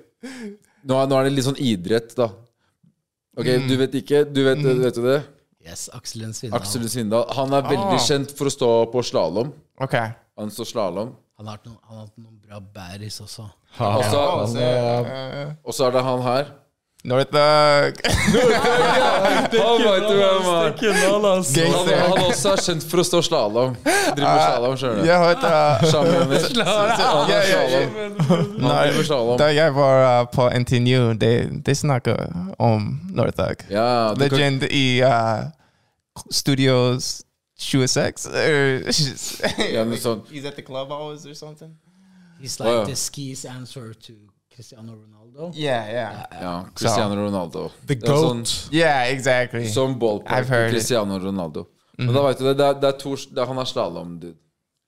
Nå 0.90 0.96
er, 1.00 1.10
nå 1.10 1.18
er 1.18 1.26
det 1.28 1.32
litt 1.34 1.46
sånn 1.48 1.58
idrett, 1.60 2.14
da. 2.16 2.28
Ok, 3.40 3.48
du 3.68 3.74
vet 3.80 3.94
ikke? 4.00 4.22
Du 4.30 4.40
vet, 4.46 4.62
vet 4.64 4.96
du 4.96 5.02
det? 5.06 5.18
Yes, 5.66 5.88
Aksel 5.92 6.22
Lund 6.24 6.34
Svindal. 6.36 6.56
Aksel 6.60 6.86
Svindal. 6.88 7.26
Han 7.36 7.52
er 7.58 7.66
veldig 7.68 7.98
Ah. 7.98 8.04
kjent 8.06 8.32
for 8.36 8.48
å 8.48 8.52
stå 8.54 8.70
på 8.92 9.02
slalåm. 9.04 9.50
Ok. 9.80 9.94
Han 10.40 10.50
står 10.50 10.68
slalåm. 10.70 11.10
Han 11.40 11.46
har 11.48 11.56
hatt 11.58 11.66
noen, 11.68 11.78
han 11.88 11.96
har 11.98 12.06
hatt 12.06 12.18
noen 12.20 12.38
bra 12.46 12.60
bæris 12.60 13.20
også. 13.24 13.44
Og 13.80 14.04
så 14.12 14.22
og 15.64 15.74
så 15.76 15.86
er 15.86 15.92
det 15.96 16.02
han 16.04 16.22
her. 16.24 16.50
Northug. 17.04 17.94
Han 18.00 19.78
vet 19.82 20.02
du 20.04 20.16
hvem 20.16 20.44
han 20.44 20.54
er. 20.54 20.72
Han, 21.08 21.44
Gangster. 21.54 22.24
også 22.26 22.50
er 22.52 22.62
kjent 22.66 22.84
for 22.90 23.00
å 23.00 23.04
stå 23.08 23.22
slalåm. 23.24 23.76
Driver 23.80 24.26
med 24.26 24.42
slalåm, 24.44 24.74
skjønner 24.76 25.00
du. 25.00 25.06
Jeg. 25.08 25.16
Er 28.70 28.92
med 28.96 29.06
slalåm. 29.08 29.38
Da 29.40 29.48
jeg 29.54 29.74
var 29.76 30.04
uh, 30.04 30.26
på 30.34 30.50
NTNU, 30.60 31.14
de, 31.20 31.32
de 31.66 31.74
snakka 31.74 32.16
om 32.60 32.92
Northug. 33.16 33.64
Ja, 33.72 34.12
Legend 34.20 34.66
kan, 34.66 34.70
i 34.70 35.00
uh, 35.00 35.48
Studios 36.30 37.22
26. 37.58 38.28
Uh, 38.28 38.32
ja, 39.72 39.86
noe 39.88 39.96
sånt. 40.00 40.28
He's 40.28 40.44
at 40.44 40.60
the 40.60 40.66
clubhouse 40.66 41.24
or 41.24 41.34
something. 41.34 41.78
He's 42.40 42.60
like 42.60 42.68
ja. 42.68 42.84
the 42.84 42.96
skis 42.96 43.44
answer 43.44 43.94
to 43.94 44.12
Cristiano 44.60 44.92
Ronaldo. 44.92 45.52
Yeah, 45.56 45.88
yeah. 45.88 46.26
Ja, 46.42 46.66
Cristiano 46.74 47.14
Ronaldo. 47.16 47.70
The 47.88 47.94
er 47.96 48.10
sånn, 48.12 48.42
goat. 48.44 48.50
Yeah, 48.74 49.06
exactly. 49.08 49.64
som 49.72 49.94
ballpark 49.98 50.44
I've 50.44 50.66
it. 50.66 50.74
Cristiano 50.74 51.16
Ronaldo. 51.18 51.62
Men 51.96 52.12
da 52.12 52.24
vet 52.26 52.42
du 52.42 52.44
det, 52.44 52.52
det 52.58 52.66
er, 52.66 52.74
det 52.82 52.88
er 52.90 52.98
to, 53.00 53.14
det 53.16 53.40
er, 53.40 53.46
han 53.48 53.60
er 53.62 53.68
slalåm, 53.70 54.10
dude. 54.20 54.36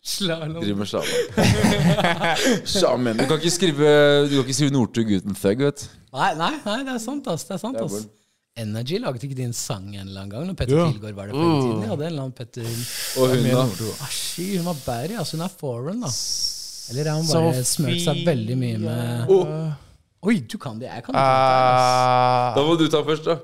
Slalom. 0.04 0.58
Driver 0.60 0.82
med 0.82 0.90
slalåm. 0.90 3.08
Du 3.22 3.24
kan 3.30 3.38
ikke 3.38 3.54
skrive 3.54 3.88
Du 4.28 4.34
kan 4.34 4.42
ikke 4.44 4.58
skrive 4.58 4.74
Northug 4.74 5.14
uten 5.16 5.38
thug, 5.40 5.64
vet 5.64 5.86
du. 5.86 5.88
Nei, 6.12 6.34
nei, 6.36 6.52
nei, 6.66 6.78
det 6.84 6.92
er 6.98 7.00
sant, 7.00 7.24
ass. 7.32 7.46
Det 7.48 7.54
er 7.56 7.62
sant, 7.64 7.80
er 7.80 7.88
ass. 7.88 8.04
Energy 8.60 8.98
laget 9.00 9.24
ikke 9.24 9.38
din 9.38 9.54
sang 9.56 9.86
en 9.94 10.02
eller 10.04 10.26
annen 10.26 10.34
gang? 10.34 10.44
Når 10.50 10.56
Petter 10.60 10.76
Ja. 10.76 10.84
Pilgaard 10.90 11.16
var 11.16 11.30
der 11.30 11.38
på 11.38 11.46
den 11.46 11.62
tiden? 11.62 11.80
det 11.80 11.88
hadde 11.94 12.04
en 12.04 12.12
eller 12.12 12.24
annen 12.26 12.36
Petter 12.36 12.68
Og 13.16 13.24
hun, 13.32 13.48
da. 13.48 13.64
Asky, 14.04 14.50
hun 14.58 14.68
var 14.68 14.76
Barry, 14.84 15.16
altså. 15.16 15.32
Hun 15.38 15.46
er 15.48 15.54
foreign, 15.62 16.04
da. 16.04 16.12
Eller 16.92 17.08
har 17.10 17.18
han 17.18 17.28
bare 17.32 17.64
smurt 17.66 18.02
seg 18.04 18.22
veldig 18.26 18.56
mye 18.60 18.80
med 18.82 19.32
Oi, 20.22 20.36
du 20.46 20.54
kan 20.62 20.76
det. 20.78 20.86
Jeg 20.86 21.02
kan 21.02 21.16
ikke 21.18 21.22
det. 21.26 21.38
Uh, 21.82 22.54
Da 22.54 22.62
må 22.68 22.74
du 22.78 22.84
ta 22.92 23.00
først, 23.02 23.24
da. 23.26 23.34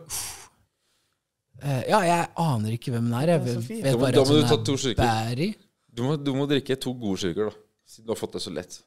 Uh, 1.58 1.82
Ja, 1.90 1.98
jeg 2.06 2.28
aner 2.38 2.76
ikke 2.76 2.92
hvem 2.94 3.08
den 3.08 3.16
er. 3.18 3.32
Jeg 3.32 3.40
vet 3.48 3.82
Da 3.82 3.94
må- 3.96 4.00
bare 4.04 4.12
da 4.12 4.20
at 4.22 4.28
må 4.28 4.36
du 4.36 4.76
hun 4.76 4.90
er. 4.92 4.94
Barry. 5.00 5.48
Du 5.92 6.02
må, 6.06 6.16
du 6.22 6.30
må 6.34 6.46
drikke 6.46 6.76
to 6.78 6.92
gode 6.94 7.18
skyrker, 7.18 7.50
da. 7.50 7.56
Siden 7.88 8.06
du 8.06 8.12
har 8.14 8.20
fått 8.20 8.32
det 8.38 8.42
så 8.44 8.52
lett. 8.54 8.78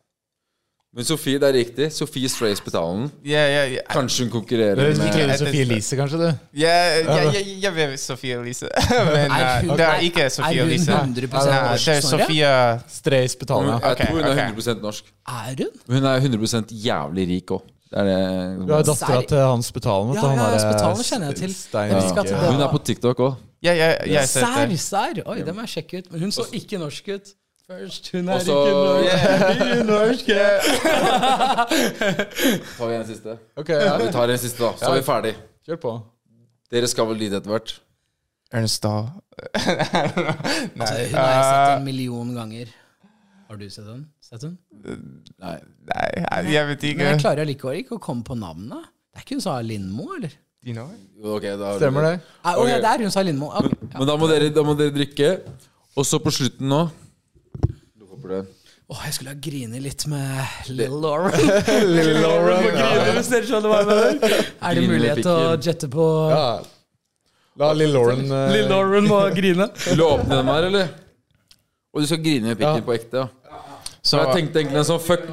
Men 0.92 1.06
Sofie, 1.08 1.40
det 1.40 1.48
er 1.48 1.54
riktig. 1.56 1.86
Sofie 1.96 2.28
Strays 2.28 2.60
Betalen. 2.60 3.06
yeah, 3.24 3.48
yeah, 3.48 3.70
yeah. 3.78 3.84
Kanskje 3.88 4.26
hun 4.26 4.32
konkurrerer 4.34 4.76
med 4.76 5.16
Jeg- 5.16 5.38
Sofie 5.40 5.62
Elise, 5.62 5.96
kanskje, 5.96 6.18
du? 6.20 6.34
Yeah, 6.52 7.06
jeg 7.64 7.74
vet 7.76 8.00
Sofie 8.00 8.36
Elise. 8.36 8.68
Men 9.16 9.32
uh, 9.32 9.72
det 9.78 9.86
er 9.86 10.04
ikke 10.04 10.26
Sofie 10.30 10.60
er 10.60 10.66
hun 10.66 10.74
100% 11.16 11.32
norsk, 11.32 11.86
det 11.86 11.96
er 11.96 12.02
Sofie 12.02 12.44
Hun- 12.44 13.70
Jeg 13.72 13.98
tror 13.98 14.12
hun 14.12 14.26
er 14.26 14.32
ok. 14.32 14.58
100 14.58 14.82
norsk. 14.82 15.14
Er 15.28 15.56
hun? 15.64 15.72
Hun 15.96 16.04
er 16.04 16.18
100 16.28 16.66
jævlig 16.72 17.28
rik 17.36 17.52
òg. 17.56 17.62
Det 17.92 18.04
Du 18.68 18.74
har 18.74 18.80
er 18.80 18.84
dattera 18.84 19.22
til 19.28 19.38
Hans 19.38 19.72
Betalen. 19.72 20.14
Ja, 20.16 20.22
Han 20.28 20.38
ja, 20.38 20.44
er, 20.44 20.52
Hans 20.52 20.64
eh, 20.64 20.74
Betalen 20.74 21.04
kjenner 21.04 21.28
jeg 21.28 21.36
til. 21.36 21.56
Det 21.72 22.52
Hun 22.52 22.62
er 22.62 22.72
på 22.72 22.84
TikTok 22.84 23.20
òg. 23.20 23.36
Ja, 23.64 23.74
ja, 23.78 24.26
Serr, 24.26 24.72
serr! 24.76 25.22
Oi, 25.26 25.42
det 25.46 25.54
må 25.56 25.62
jeg 25.68 25.70
sjekke 25.76 26.00
ut. 26.02 26.12
Men 26.12 26.22
hun 26.26 26.32
så 26.32 26.48
ikke 26.52 26.80
norsk 26.82 27.08
ut. 27.14 27.34
Først, 27.72 28.12
hun 28.12 28.30
er 28.30 28.34
Også, 28.34 28.56
ikke 29.08 29.84
norsk. 29.88 30.30
yeah. 30.30 30.60
Tar 32.78 32.88
vi 32.90 32.96
en 32.96 33.06
siste? 33.08 33.38
Ok, 33.58 33.70
ja. 33.70 33.94
Vi 34.02 34.10
tar 34.12 34.34
en 34.34 34.38
siste, 34.42 34.64
da. 34.64 34.72
Så 34.82 34.90
er 34.90 34.98
vi 34.98 35.04
ferdig. 35.08 35.32
Kjør 35.68 35.80
på. 35.86 35.94
Dere 36.72 36.88
skal 36.92 37.08
vel 37.12 37.22
dit 37.22 37.34
etter 37.38 37.52
hvert? 37.54 37.72
Ernst 38.52 38.84
Dahl. 38.84 39.08
Altså, 39.56 40.98
hun 41.00 41.16
har 41.16 41.32
jeg 41.32 41.44
sett 41.48 41.78
en 41.78 41.86
million 41.88 42.34
ganger. 42.36 42.74
Har 43.48 43.56
du 43.62 43.66
sett 43.72 43.88
den? 43.88 44.04
Sett 44.24 44.44
den? 44.44 44.58
Nei. 45.40 45.58
Nei, 45.94 46.08
jeg- 46.52 46.68
vet 46.74 46.84
ikke. 46.90 46.98
Men 47.04 47.14
jeg 47.14 47.22
klarer 47.24 47.46
allikevel 47.46 47.80
ikke 47.86 47.96
å 48.00 48.04
komme 48.04 48.24
på 48.28 48.36
navnet. 48.40 48.90
Det 49.12 49.20
er 49.22 49.26
ikke 49.26 49.38
hun 49.40 49.44
som 49.48 49.56
har 49.56 49.64
Lindmo, 49.68 50.10
eller? 50.18 50.34
You 50.64 50.76
know? 50.76 50.90
Jo, 51.18 51.38
ok, 51.38 51.48
da 51.58 51.72
har 51.72 51.80
Stemmer 51.82 52.06
det? 52.10 52.16
Nei, 52.44 52.54
å, 52.54 52.66
okay. 52.66 52.82
det 52.84 52.90
er 52.92 53.06
hun 53.06 53.12
som 53.12 53.20
har 53.24 53.28
Lindmo. 53.32 53.48
Okay. 53.62 53.78
ja. 53.88 53.96
Men 53.98 54.08
da 54.12 54.18
må, 54.20 54.28
dere, 54.32 54.52
da 54.60 54.64
må 54.68 54.76
dere 54.80 54.94
drikke. 55.00 55.32
Og 55.96 56.06
så 56.08 56.20
på 56.24 56.32
slutten 56.32 56.68
nå 56.72 56.82
håper 58.22 58.36
det. 58.38 58.42
Åh, 58.92 59.02
jeg 59.08 59.16
skulle 59.16 59.32
ha 59.32 59.40
grinet 59.40 59.82
litt 59.82 60.04
med 60.12 60.72
Lill 60.76 60.96
Lauren. 61.02 61.52
Lill 61.96 62.18
Lauren 62.20 62.66
må 62.66 62.72
grine 62.76 63.14
hvis 63.16 63.30
dere 63.32 63.48
skjønner 63.48 63.72
hva 63.72 63.78
jeg 63.80 63.90
mener. 63.92 64.34
Er 64.68 64.80
det 64.80 64.88
mulighet 64.90 65.22
til 65.24 65.32
å 65.32 65.54
jette 65.64 65.92
på 65.92 66.08
Ja. 66.32 66.48
La 67.62 67.70
Lill 67.76 67.94
Lauren 67.96 68.26
uh... 68.32 68.48
Lill 68.52 68.68
Lauren 68.72 69.08
må 69.08 69.22
grine? 69.36 69.70
Vil 69.86 70.00
du 70.00 70.06
åpne 70.08 70.42
den 70.42 70.52
her, 70.52 70.68
eller? 70.72 70.92
Og 71.92 72.04
du 72.04 72.08
skal 72.08 72.22
grine 72.24 72.52
i 72.52 72.58
pikken 72.58 72.82
Ja. 72.82 72.88
på 72.88 72.98
ekte, 72.98 73.24
ja. 73.24 73.30
Så, 74.02 74.18
jeg 74.18 74.34
tenkte 74.34 74.64
egentlig 74.64 74.80
en 74.82 74.88
sånn 74.88 75.02
fuck 75.04 75.28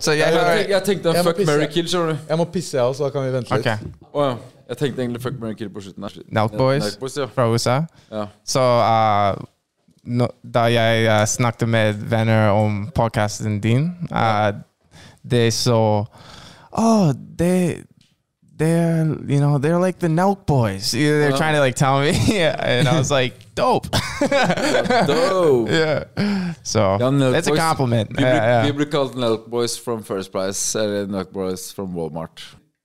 så 0.00 0.14
jeg 0.16 0.32
Jeg, 0.34 0.64
jeg 0.70 0.82
tenkte 0.84 1.12
en 1.12 1.24
fuck, 1.24 1.40
Mary 1.46 1.66
kill, 1.70 1.86
skjønner 1.88 2.16
du. 2.16 2.24
Jeg 2.30 2.40
må 2.40 2.46
pisse, 2.52 2.76
jeg 2.76 2.84
også, 2.84 2.98
så 2.98 3.08
da 3.08 3.14
kan 3.14 3.26
vi 3.26 3.32
vente 3.34 3.52
litt. 3.54 3.66
Okay. 3.66 3.92
Oh, 4.10 4.24
ja. 4.24 4.60
Jeg 4.70 4.80
tenkte 4.80 5.02
egentlig 5.04 5.22
fuck, 5.22 5.36
Mary 5.40 5.56
kill 5.58 5.70
på 5.72 5.82
slutten. 5.84 6.06
Nelk 6.36 6.56
Boys 6.56 6.84
Nelk 6.84 7.00
Boys, 7.02 7.16
ja. 7.20 7.26
fra 7.34 7.46
USA. 7.52 7.76
ja. 8.10 8.26
Så 8.48 8.60
uh, 8.60 9.44
no, 10.04 10.28
da 10.42 10.64
jeg 10.72 11.06
uh, 11.08 11.24
snakket 11.28 11.68
med 11.68 11.94
venner 12.10 12.50
om 12.50 12.86
podcasten 12.94 13.60
din, 13.60 13.90
uh, 14.10 14.52
de 15.22 15.50
så 15.50 16.06
Oh, 16.72 17.12
they 17.38 17.82
they're 18.56 19.04
you 19.26 19.40
know 19.40 19.58
they're 19.58 19.80
like 19.80 19.98
the 19.98 20.08
Nelk 20.08 20.46
Boys. 20.46 20.94
Yeah, 20.94 21.18
They're 21.18 21.36
trying 21.36 21.54
to 21.54 21.60
like 21.60 21.74
tell 21.74 22.00
me, 22.00 22.12
and 22.40 22.86
I 22.88 22.98
was 22.98 23.10
like, 23.10 23.34
dope. 23.54 23.88
Dope. 25.06 25.68
yeah. 25.80 26.04
So 26.62 26.96
yeah, 27.00 27.30
that's 27.32 27.48
boys. 27.48 27.58
a 27.58 27.60
compliment. 27.60 28.10
Vi, 28.16 28.22
Yeah, 28.22 28.64
yeah. 28.66 28.72
blir 28.72 28.90
kalt 28.90 29.16
Nelk 29.16 29.48
Boys 29.50 29.76
from 29.78 30.02
First 30.02 30.30
Price, 30.32 30.76
eller 30.78 31.06
Nelk 31.06 31.32
Boys 31.32 31.72
from 31.72 31.94
Walmart. 31.96 32.40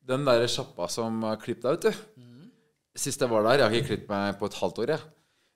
Den 0.07 0.25
der 0.25 0.47
sjappa 0.47 0.87
som 0.89 1.21
klipp 1.41 1.61
deg 1.61 1.77
ut, 1.77 1.81
du. 1.91 1.91
Sist 2.95 3.21
jeg 3.21 3.29
var 3.29 3.43
der, 3.43 3.59
jeg 3.59 3.65
har 3.67 3.75
ikke 3.75 3.87
klippet 3.87 4.09
meg 4.09 4.37
på 4.39 4.47
et 4.47 4.57
halvt 4.61 4.77
år, 4.79 4.91
jeg. 4.95 4.99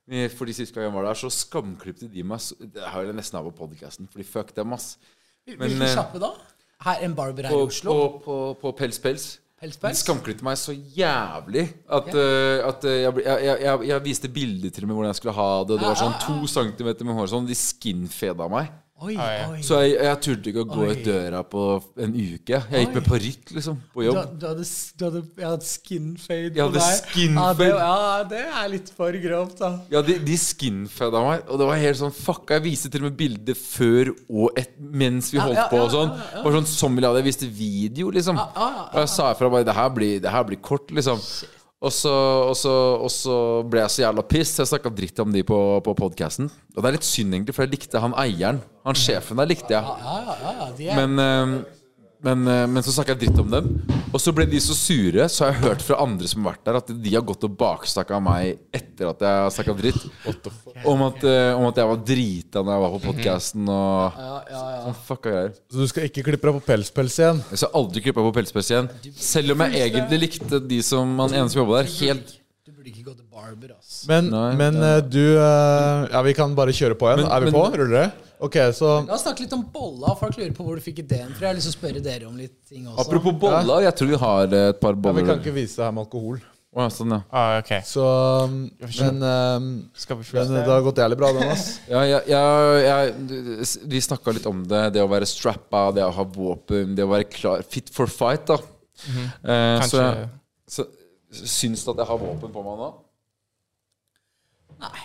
Men 0.10 0.30
Fordi 0.34 0.56
sist 0.58 0.74
gang 0.74 0.88
jeg 0.88 0.96
var 0.96 1.06
der, 1.06 1.18
så 1.20 1.30
skamklippte 1.34 2.10
de 2.10 2.24
meg. 2.26 2.42
Det 2.74 2.86
har 2.94 3.06
jeg 3.06 3.18
nesten 3.18 3.38
av 3.40 3.50
på 3.52 3.68
podcasten, 3.68 4.10
fordi 4.10 4.26
fuck 4.26 4.56
dem, 4.58 4.74
ass. 4.74 4.96
Hvilken 5.46 5.86
eh, 5.86 5.94
sjappe 5.94 6.22
da? 6.22 6.34
Her, 6.86 7.04
en 7.06 7.14
barber 7.18 7.50
her 7.50 7.54
På, 7.54 7.68
i 7.68 7.70
Oslo? 7.70 7.94
på, 7.94 8.10
på, 8.26 8.40
på 8.62 8.74
Pels 8.80 9.00
Pels. 9.04 9.30
De 9.60 9.92
skamklipte 10.00 10.46
meg 10.48 10.56
så 10.56 10.72
jævlig 10.72 11.66
at, 11.92 12.06
eh, 12.16 12.62
at 12.64 12.86
eh, 12.88 13.02
jeg, 13.02 13.24
jeg, 13.26 13.58
jeg, 13.60 13.82
jeg, 13.90 14.04
viste 14.06 14.30
bilder 14.32 14.72
til 14.72 14.86
og 14.86 14.88
med 14.88 14.96
hvordan 14.96 15.12
jeg 15.12 15.20
skulle 15.20 15.36
ha 15.36 15.48
det. 15.68 15.80
Det 15.82 15.90
var 15.90 16.00
sånn 16.00 16.16
to 16.24 16.38
centimeter 16.48 17.08
med 17.08 17.18
hår 17.18 17.28
sånn. 17.34 17.50
De 17.50 17.58
skinfeda 17.60 18.48
meg. 18.52 18.72
Oi, 19.00 19.16
oi. 19.16 19.62
Så 19.64 19.78
jeg, 19.80 19.94
jeg 20.04 20.20
turte 20.26 20.52
ikke 20.52 20.64
å 20.66 20.68
gå 20.68 20.82
Oi. 20.84 20.92
ut 20.92 21.02
døra 21.06 21.40
på 21.48 21.62
en 22.04 22.16
uke. 22.16 22.58
Jeg 22.60 22.84
gikk 22.84 22.98
med 22.98 23.06
parykk, 23.08 23.54
liksom, 23.56 23.78
på 23.94 24.04
jobb. 24.04 24.18
du, 24.36 24.46
hadde, 24.50 24.66
du 24.68 25.06
hadde 25.06 25.22
jeg 25.40 25.48
hadde 25.48 25.68
skin 25.70 26.10
fade 26.20 26.50
Jeg 26.50 26.56
på 26.58 26.66
hadde 26.66 26.84
deg. 26.84 26.98
skin 27.00 27.40
Ja, 27.40 27.46
det, 27.56 27.70
ja, 27.72 28.24
det 28.34 28.42
er 28.50 28.72
litt 28.74 28.92
for 28.98 29.20
grovt, 29.24 29.56
da. 29.62 29.72
Ja, 29.94 30.02
de, 30.06 30.18
de 30.28 30.36
skinfeda 30.40 31.24
meg, 31.24 31.46
og 31.48 31.62
det 31.62 31.70
var 31.70 31.80
helt 31.80 32.02
sånn 32.02 32.16
fucka. 32.16 32.58
Jeg 32.60 32.66
viste 32.68 32.92
til 32.92 33.06
og 33.06 33.10
med 33.10 33.18
bilder 33.22 33.60
før 33.60 34.12
og 34.28 34.60
et, 34.60 34.76
mens 34.80 35.32
vi 35.32 35.40
holdt 35.40 35.62
ja, 35.62 35.70
på 35.72 35.80
og 35.86 35.94
sånn. 35.96 36.12
ja, 36.12 36.28
ja. 36.36 36.44
Bare 36.44 36.60
sånn 36.60 36.70
som 36.74 37.00
vi 37.00 37.06
hadde 37.08 37.24
vist 37.26 37.40
Jeg 37.40 37.52
viste 37.54 37.64
video, 37.64 38.12
liksom. 38.12 38.36
ja, 38.40 38.50
ja. 38.58 38.84
Og 38.90 39.00
jeg 39.04 39.14
sa 39.16 39.32
ifra 39.32 39.50
bare 39.54 39.68
det 39.68 39.76
her 39.80 39.90
blir, 39.96 40.20
det 40.24 40.36
her 40.36 40.44
blir 40.48 40.60
kort, 40.66 40.92
liksom. 40.92 41.24
Og 41.80 41.94
så, 41.96 42.12
og, 42.12 42.56
så, 42.60 42.72
og 43.00 43.12
så 43.14 43.36
ble 43.72 43.80
jeg 43.86 43.94
så 43.94 44.02
jævla 44.04 44.24
piss. 44.28 44.58
Jeg 44.60 44.68
snakka 44.68 44.92
dritt 44.92 45.20
om 45.24 45.32
de 45.32 45.46
på, 45.48 45.60
på 45.86 45.94
podkasten. 45.96 46.50
Og 46.76 46.82
det 46.82 46.90
er 46.90 46.98
litt 46.98 47.08
synd, 47.08 47.32
egentlig, 47.38 47.56
for 47.56 47.64
jeg 47.64 47.72
likte 47.72 48.02
han 48.04 48.16
eieren. 48.20 48.60
Han 48.84 49.00
sjefen 49.00 49.40
der 49.40 49.48
likte 49.48 49.78
jeg. 49.78 49.84
Ja, 49.88 50.18
ja, 50.28 50.68
ja, 50.84 50.98
Men, 51.00 51.16
eh, 51.24 51.79
men, 52.26 52.48
eh, 52.48 52.66
men 52.68 52.84
så 52.84 52.92
snakka 52.92 53.16
jeg 53.16 53.22
dritt 53.24 53.40
om 53.40 53.52
dem. 53.52 53.68
Og 54.10 54.20
så 54.22 54.34
ble 54.36 54.46
de 54.50 54.60
så 54.64 54.76
sure, 54.76 55.28
så 55.32 55.46
har 55.46 55.54
jeg 55.54 55.64
hørt 55.64 55.84
fra 55.86 56.00
andre 56.04 56.28
som 56.28 56.44
har 56.44 56.56
vært 56.56 56.66
der, 56.68 56.80
at 56.82 56.92
de 57.04 57.14
har 57.14 57.24
gått 57.26 57.46
og 57.48 57.56
baksnakka 57.60 58.20
meg 58.24 58.58
etter 58.76 59.12
at 59.12 59.24
jeg 59.24 59.44
har 59.44 59.54
snakka 59.56 59.76
dritt. 59.78 60.08
Om 60.90 61.06
at, 61.08 61.24
eh, 61.24 61.52
om 61.56 61.68
at 61.70 61.80
jeg 61.80 61.92
var 61.92 62.02
drita 62.12 62.64
når 62.64 62.76
jeg 62.76 62.84
var 62.84 62.96
på 62.96 63.02
podkasten 63.06 63.72
og 63.72 64.20
ja, 64.20 64.34
ja, 64.50 64.64
ja. 64.74 64.82
sånn 64.88 65.00
fucka 65.08 65.36
greier. 65.36 65.56
Så 65.70 65.80
du 65.80 65.92
skal 65.92 66.10
ikke 66.10 66.26
klippe 66.28 66.50
deg 66.50 66.60
på 66.60 66.66
pelspels 66.68 67.20
igjen? 67.22 67.42
Jeg 67.54 67.64
skal 67.64 67.80
aldri 67.82 68.04
klippe 68.08 68.28
på 68.28 68.36
pelspels 68.36 68.74
igjen. 68.74 68.92
Selv 69.16 69.56
om 69.56 69.66
jeg 69.66 69.88
egentlig 69.88 70.22
likte 70.26 70.62
de 70.64 70.84
som 70.86 71.16
han 71.24 71.36
ene 71.36 71.48
som 71.52 71.64
jobba 71.64 71.82
der, 71.82 71.94
helt 72.02 72.36
burde 72.80 72.92
ikke 72.94 73.06
gå 73.10 73.14
til 73.18 73.28
barber, 73.30 73.76
ass. 73.76 74.00
Men, 74.10 74.30
Nei, 74.32 74.50
men 74.60 74.80
eh, 74.80 75.00
du 75.04 75.22
eh, 75.36 76.08
Ja, 76.14 76.22
vi 76.26 76.34
kan 76.38 76.56
bare 76.58 76.72
kjøre 76.76 76.96
på 77.00 77.10
igjen. 77.10 77.26
Men- 77.26 77.32
er 77.36 77.40
vi 77.46 77.52
men- 77.52 77.58
på? 77.60 77.64
Ruller 77.84 77.96
det? 78.00 78.12
Ok, 78.40 78.56
så 78.72 78.94
La 79.06 79.18
oss 79.18 79.26
snakke 79.26 79.44
litt 79.44 79.54
om 79.58 79.66
bolla. 79.74 80.14
Folk 80.16 80.38
lurer 80.40 80.54
på 80.56 80.64
hvor 80.64 80.80
du 80.80 80.82
fikk 80.86 81.02
ideen 81.04 81.34
fra. 81.36 81.50
Jeg 81.50 81.52
har 81.52 81.58
lyst 81.60 81.68
til 81.68 81.76
å 81.76 81.80
spørre 81.82 82.04
dere 82.06 82.30
om 82.30 82.38
litt 82.40 82.56
ting 82.70 82.86
også. 82.88 83.04
Apropos 83.04 83.36
boller, 83.42 83.84
jeg 83.84 83.96
tror 84.00 84.08
vi 84.14 84.20
har 84.22 84.54
eh, 84.56 84.70
et 84.72 84.80
par 84.80 84.96
ja, 84.96 84.96
Vi 84.96 85.02
boller. 85.10 85.28
kan 85.28 85.42
ikke 85.44 85.54
vise 85.58 85.76
det 85.76 85.84
her 85.86 85.92
med 85.98 86.06
alkohol. 86.08 86.40
Å, 86.70 86.84
ja, 86.86 86.88
sånn, 86.94 87.10
ja. 87.12 87.22
Ah, 87.34 87.58
okay. 87.60 87.82
Så 87.82 88.04
um, 88.46 88.58
Men, 88.78 89.24
um, 89.26 89.90
Skal 89.98 90.20
vi 90.20 90.28
men 90.38 90.52
det 90.54 90.68
har 90.70 90.84
gått 90.86 91.02
jævlig 91.02 91.18
bra, 91.18 91.32
den, 91.34 91.50
ass. 91.50 91.80
Ja, 91.90 92.04
jeg, 92.06 92.28
jeg, 92.30 92.84
jeg, 92.86 93.70
vi 93.90 94.02
snakka 94.06 94.36
litt 94.38 94.46
om 94.46 94.62
det. 94.70 94.84
Det 94.94 95.02
å 95.02 95.10
være 95.10 95.26
strappa, 95.28 95.88
det 95.98 96.06
å 96.06 96.12
ha 96.14 96.24
våpen, 96.24 96.94
det 96.96 97.04
å 97.04 97.10
være 97.10 97.26
klar 97.28 97.64
Fit 97.66 97.90
for 97.92 98.06
fight, 98.08 98.46
da. 98.48 98.60
eh, 98.62 99.82
så, 99.82 99.82
Kanskje- 99.82 100.06
jeg, 100.06 100.30
så 100.30 100.39
Syns 101.30 101.84
du 101.86 101.92
at 101.94 102.02
jeg 102.02 102.10
har 102.10 102.20
våpen 102.22 102.52
på 102.54 102.64
meg 102.66 102.80
nå? 102.82 102.90
Nei. 104.82 105.04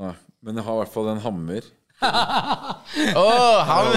Nei. 0.00 0.14
Men 0.44 0.58
jeg 0.58 0.66
har 0.66 0.76
i 0.76 0.82
hvert 0.82 0.94
fall 0.94 1.08
en 1.14 1.22
hammer. 1.24 1.70
Oh, 3.16 3.60
hammer! 3.64 3.94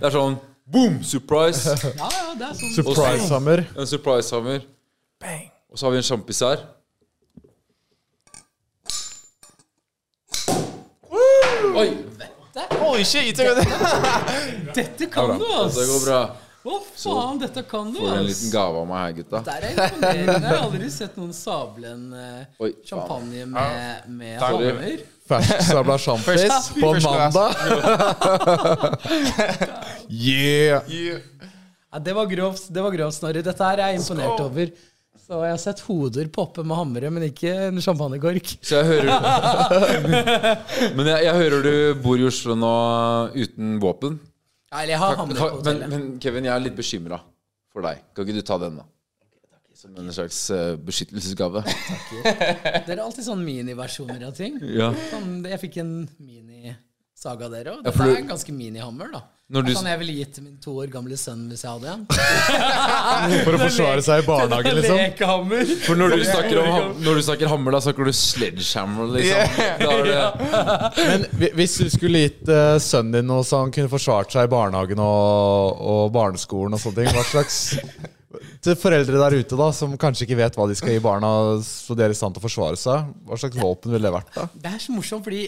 Det 0.00 0.06
er 0.08 0.14
sånn 0.14 0.34
boom! 0.68 0.98
Surprise! 1.06 1.74
Ja, 1.96 2.08
ja, 2.08 2.32
det 2.38 2.48
er 2.48 2.56
sånn. 2.58 2.72
Surprise-hammer. 2.74 3.62
En 3.78 3.88
surprise-hammer. 3.88 4.64
Bang. 5.22 5.46
Og 5.70 5.78
så 5.78 5.86
har 5.86 5.94
vi 5.94 6.00
en 6.00 6.06
sjampis 6.08 6.40
her. 6.44 6.64
Oi! 11.78 11.88
Oi, 12.88 13.04
shit, 13.06 13.38
you! 13.38 13.54
Dette 14.74 15.08
kan 15.12 15.36
du, 15.38 15.46
ass! 15.60 15.76
Det 15.78 15.86
går 15.92 16.04
bra. 16.08 16.20
Å, 16.68 16.78
faen, 16.84 17.38
dette 17.40 17.62
kan 17.64 17.88
du, 17.94 18.00
Får 18.02 18.16
en 18.18 18.26
liten 18.26 18.50
gave 18.52 18.80
av 18.82 18.88
meg 18.90 18.98
her, 19.00 19.12
gutta. 19.22 19.40
Der 19.46 19.64
er 19.64 19.70
imponerende. 19.72 20.34
Jeg 20.34 20.42
har 20.50 20.64
aldri 20.66 20.90
sett 20.92 21.14
noen 21.16 21.30
sable 21.36 21.92
en 21.94 22.02
uh, 22.12 22.64
Oi, 22.66 22.70
champagne 22.90 23.46
med, 23.48 24.10
med. 24.18 25.06
Fersksamla 25.28 25.96
sjampis 26.02 26.44
First- 26.44 26.76
på 26.76 26.92
mandag. 27.06 27.56
yeah! 30.08 30.84
Ja, 31.88 31.98
det 32.04 32.12
var 32.12 32.28
grovt, 32.28 32.68
det 32.68 32.84
var 32.84 32.92
grovt, 32.92 33.16
Snorri. 33.16 33.42
Dette 33.44 33.64
her 33.64 33.80
er 33.80 33.94
jeg 33.94 34.02
imponert 34.02 34.44
over. 34.44 34.72
Så 35.28 35.42
jeg 35.44 35.52
har 35.52 35.60
sett 35.60 35.80
hoder 35.84 36.28
poppe 36.32 36.62
med 36.64 36.76
hammere, 36.78 37.10
men 37.12 37.26
ikke 37.26 37.50
en 37.68 37.80
champagnekork. 37.84 38.54
Så 38.64 38.78
jeg 38.80 38.86
hører 38.88 39.08
Men 40.96 41.10
jeg, 41.12 41.26
jeg 41.26 41.34
hører 41.36 41.64
du 41.66 41.72
bor 42.04 42.20
i 42.20 42.24
Oslo 42.28 42.56
nå 42.56 42.72
uten 43.36 43.76
våpen. 43.82 44.16
Ja, 44.70 44.82
Eller 44.82 44.92
jeg 44.94 44.98
har 45.00 45.16
hammer 45.16 45.34
på 45.34 45.44
Men, 45.48 45.54
hotellet. 45.58 45.88
men 45.88 46.06
Kevin, 46.20 46.44
jeg 46.44 46.52
er 46.54 46.60
litt 46.60 46.76
bekymra 46.76 47.18
for 47.72 47.82
deg. 47.86 48.02
Kan 48.14 48.26
ikke 48.26 48.34
du 48.36 48.42
ta 48.44 48.58
den, 48.60 48.76
da? 48.82 48.84
Som 49.78 49.94
en 49.96 50.10
slags 50.12 50.50
eh, 50.50 50.74
beskyttelsesgave. 50.82 51.62
Dere 52.24 52.96
er 52.96 53.02
alltid 53.04 53.24
sånn 53.28 53.44
miniversjoner 53.46 54.24
av 54.26 54.34
ting. 54.36 54.58
Ja. 54.74 54.90
Sånn, 55.12 55.38
jeg 55.46 55.60
fikk 55.62 55.76
en 55.84 55.92
mini-saga 56.18 57.46
av 57.46 57.54
dere 57.54 57.76
òg. 57.76 57.84
Ja, 57.84 57.86
Dette 57.86 57.96
for 57.96 58.10
du- 58.10 58.16
er 58.16 58.22
en 58.24 58.32
ganske 58.32 58.52
mini-hammer, 58.56 59.12
da. 59.14 59.22
Når 59.48 59.64
du- 59.64 59.70
Sånn 59.72 59.86
jeg 59.88 59.98
ville 60.02 60.12
gitt 60.12 60.34
til 60.36 60.44
min 60.44 60.56
to 60.60 60.74
år 60.76 60.90
gamle 60.92 61.16
sønn 61.16 61.46
hvis 61.48 61.62
jeg 61.64 61.70
hadde 61.72 61.88
en. 61.88 62.02
For 63.46 63.56
å 63.56 63.60
forsvare 63.62 64.02
seg 64.04 64.20
i 64.20 64.26
barnehagen, 64.26 64.74
liksom. 64.76 64.98
Lekehammer! 65.00 65.70
For 65.86 65.96
når 65.96 66.12
du 66.18 66.24
snakker, 66.28 66.58
om, 66.60 66.66
ham- 66.74 66.98
når 67.06 67.16
du 67.16 67.22
snakker 67.24 67.48
hammer, 67.48 67.72
da 67.72 67.80
snakker 67.86 68.10
du 68.10 68.12
sledgehammer, 68.12 69.08
liksom. 69.14 69.56
Da 69.80 69.88
er 69.94 70.04
det 70.04 70.18
Men 71.08 71.24
hvis 71.56 71.78
du 71.80 71.88
skulle 71.94 72.26
gitt 72.26 72.44
uh, 72.52 72.76
sønnen 72.82 73.16
din 73.22 73.30
noe 73.32 73.46
så 73.48 73.62
han 73.62 73.72
kunne 73.72 73.88
forsvart 73.88 74.36
seg 74.36 74.50
i 74.50 74.52
barnehagen 74.52 75.00
og, 75.00 75.80
og 75.80 76.12
barneskolen 76.12 76.76
og 76.76 76.82
sånne 76.84 77.06
ting, 77.06 77.16
hva 77.16 77.24
slags 77.30 77.58
Til 78.60 78.76
foreldre 78.76 79.16
der 79.22 79.38
ute 79.40 79.56
da 79.56 79.70
som 79.72 79.94
kanskje 79.96 80.26
ikke 80.28 80.36
vet 80.42 80.58
hva 80.60 80.66
de 80.68 80.76
skal 80.76 80.92
gi 80.92 81.00
barna, 81.00 81.30
så 81.64 81.96
de 81.96 82.04
er 82.04 82.12
i 82.12 82.18
stand 82.20 82.36
til 82.36 82.42
å 82.42 82.46
forsvare 82.50 82.76
seg, 82.76 83.08
hva 83.24 83.38
slags 83.40 83.56
våpen 83.64 83.96
ville 83.96 84.04
det 84.04 84.12
vært 84.12 84.28
da? 84.36 84.44
Det 84.60 84.74
er 84.74 84.82
så 84.84 84.92
morsomt, 84.92 85.24
fordi 85.24 85.46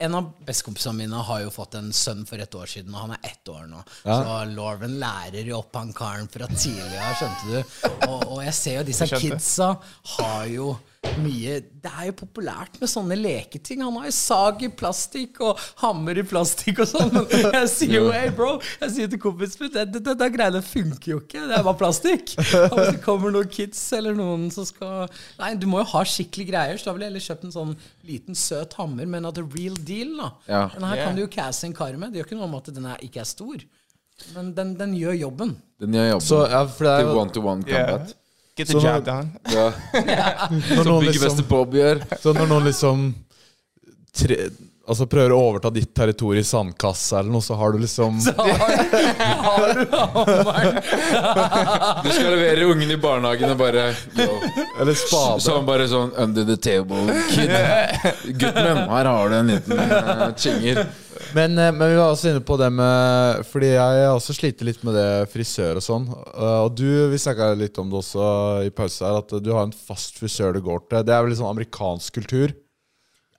en 0.00 0.14
av 0.16 0.28
bestekompisene 0.46 0.96
mine 0.96 1.22
har 1.28 1.42
jo 1.44 1.50
fått 1.52 1.76
en 1.76 1.90
sønn 1.92 2.22
for 2.28 2.40
et 2.40 2.54
år 2.56 2.70
siden, 2.72 2.94
og 2.94 3.02
han 3.04 3.16
er 3.18 3.32
ett 3.32 3.50
år 3.52 3.66
nå. 3.68 3.82
Så 4.02 4.36
Lauren 4.54 4.96
lærer 5.02 5.50
jo 5.50 5.58
opp 5.58 5.76
han 5.76 5.92
karen 5.96 6.30
fra 6.32 6.48
tidligere, 6.48 7.10
skjønte 7.20 7.50
du. 7.50 7.74
Og, 8.10 8.22
og 8.24 8.38
jeg 8.42 8.54
ser 8.56 8.78
jo 8.78 8.86
disse 8.88 9.06
kidsa 9.12 9.66
har 10.16 10.46
jo 10.50 10.70
mye 11.20 11.56
Det 11.82 11.90
er 11.90 12.08
jo 12.10 12.14
populært 12.20 12.76
med 12.80 12.90
sånne 12.90 13.16
leketing. 13.18 13.82
Han 13.84 13.96
har 14.00 14.08
jo 14.10 14.14
sag 14.14 14.62
i 14.66 14.70
plastikk 14.72 15.40
og 15.44 15.60
hammer 15.80 16.18
i 16.20 16.24
plastikk 16.26 16.82
og 16.84 16.90
sånn. 16.90 17.12
Men 17.14 17.56
jeg 17.60 17.70
sier 17.72 17.94
jo 17.96 18.10
hey 18.12 18.32
bro, 18.36 18.52
jeg 18.82 18.94
sier 18.96 19.12
til 19.12 19.22
kompisen 19.22 19.64
min 19.64 19.72
det, 19.74 19.86
det, 19.96 20.14
det 20.20 20.30
greiene 20.34 20.62
funker 20.64 21.14
jo 21.14 21.22
ikke. 21.22 21.46
Det 21.48 21.56
er 21.56 21.66
bare 21.66 21.80
plastikk. 21.80 22.34
Og 22.70 22.76
hvis 22.76 22.92
det 22.98 23.02
kommer 23.04 23.34
noen 23.34 23.50
kids 23.52 23.80
eller 23.96 24.16
noen 24.16 24.48
som 24.54 24.68
skal 24.68 25.08
Nei, 25.40 25.54
du 25.60 25.66
må 25.70 25.80
jo 25.82 25.88
ha 25.94 26.04
skikkelig 26.06 26.48
greier. 26.52 26.80
Så 26.80 26.90
da 26.90 26.96
ville 26.96 27.08
jeg 27.08 27.14
heller 27.14 27.26
kjøpt 27.30 27.48
en 27.48 27.56
sånn 27.56 27.74
liten, 28.06 28.38
søt 28.38 28.76
hammer, 28.80 29.08
men 29.10 29.28
at 29.28 29.36
det 29.36 29.44
er 29.44 29.56
real 29.56 29.76
deal, 29.86 30.14
da. 30.20 30.30
Ja. 30.50 30.62
Den 30.74 30.88
her 30.88 30.98
yeah. 30.98 31.06
kan 31.06 31.18
du 31.18 31.24
jo 31.24 31.32
casse 31.32 31.68
en 31.68 31.76
kar 31.76 31.96
med. 31.96 32.12
Det 32.12 32.20
gjør 32.20 32.30
ikke 32.30 32.40
noe 32.40 32.48
om 32.50 32.58
at 32.60 32.72
den 32.74 32.88
er, 32.88 33.04
ikke 33.06 33.22
er 33.24 33.28
stor. 33.28 33.64
Men 34.34 34.50
den, 34.56 34.74
den 34.76 34.96
gjør 34.98 35.16
jobben. 35.16 35.54
Den 35.80 35.96
gjør 35.96 36.10
jobben 36.10 36.26
Så, 36.26 36.42
ja, 36.52 36.64
for 36.68 36.86
det 36.86 36.92
er 36.92 37.06
jo 37.06 37.20
one-to-one 37.22 37.64
Yeah. 37.70 38.10
Get 38.60 38.68
the 38.68 38.76
Så 38.76 38.86
job 38.86 39.04
done. 39.04 39.28
Ja. 39.48 39.68
Som 40.68 40.84
noen 40.84 41.06
byggemester 41.06 41.40
liksom, 41.40 41.46
Bob 41.48 41.76
gjør. 41.78 42.02
Så 42.20 42.34
når 42.36 42.50
noen 42.50 42.68
liksom 42.68 43.06
tre, 44.16 44.36
Altså 44.90 45.06
prøver 45.06 45.30
å 45.30 45.38
overta 45.38 45.70
ditt 45.70 45.92
territorium 45.94 46.42
i 46.42 46.46
sandkassa 46.46 47.20
eller 47.20 47.30
noe, 47.30 47.44
så 47.46 47.54
har 47.60 47.70
du 47.70 47.78
liksom 47.78 48.16
Så 48.24 48.32
Har 48.34 49.74
du 49.78 49.84
hammeren? 49.92 50.80
Du 52.02 52.08
skal 52.10 52.32
levere 52.34 52.66
ungen 52.72 52.90
i 52.90 52.96
barnehagen 52.98 53.52
og 53.52 53.60
bare 53.60 53.84
yo. 54.18 54.26
Eller 54.80 54.98
spade. 54.98 55.38
Så 55.44 55.54
han 55.54 55.68
bare 55.68 55.86
sånn 55.90 56.10
Under 56.18 56.48
the 56.48 56.56
table, 56.58 57.06
kid. 57.30 57.54
Gutten 58.40 58.66
min, 58.66 58.82
her 58.90 59.10
har 59.12 59.30
du 59.30 59.36
en 59.38 59.52
liten 59.54 59.78
uh, 59.78 60.26
chinger. 60.34 60.82
Men, 61.34 61.58
eh, 61.58 61.72
men 61.72 61.92
vi 61.92 61.98
var 61.98 62.10
også 62.10 62.32
inne 62.32 62.42
på 62.42 62.56
det 62.58 62.70
med 62.74 63.44
Fordi 63.46 63.68
jeg 63.74 64.06
også 64.10 64.34
sliter 64.34 64.66
litt 64.66 64.80
med 64.86 64.96
det 64.98 65.10
frisør 65.30 65.78
og 65.78 65.84
sånn. 65.84 66.08
Eh, 66.10 66.56
Og 66.64 66.74
du, 66.78 66.88
vi 67.12 67.20
snakka 67.22 67.52
litt 67.58 67.78
om 67.78 67.90
det 67.90 68.00
også 68.00 68.24
i 68.66 68.72
pause 68.74 69.06
her, 69.06 69.20
at 69.22 69.36
du 69.42 69.52
har 69.54 69.68
en 69.68 69.76
fast 69.76 70.18
frisør 70.18 70.56
du 70.56 70.62
går 70.64 70.82
til. 70.88 71.06
Det 71.06 71.14
er 71.14 71.22
vel 71.22 71.32
litt 71.32 71.40
sånn 71.40 71.54
amerikansk 71.54 72.18
kultur? 72.18 72.56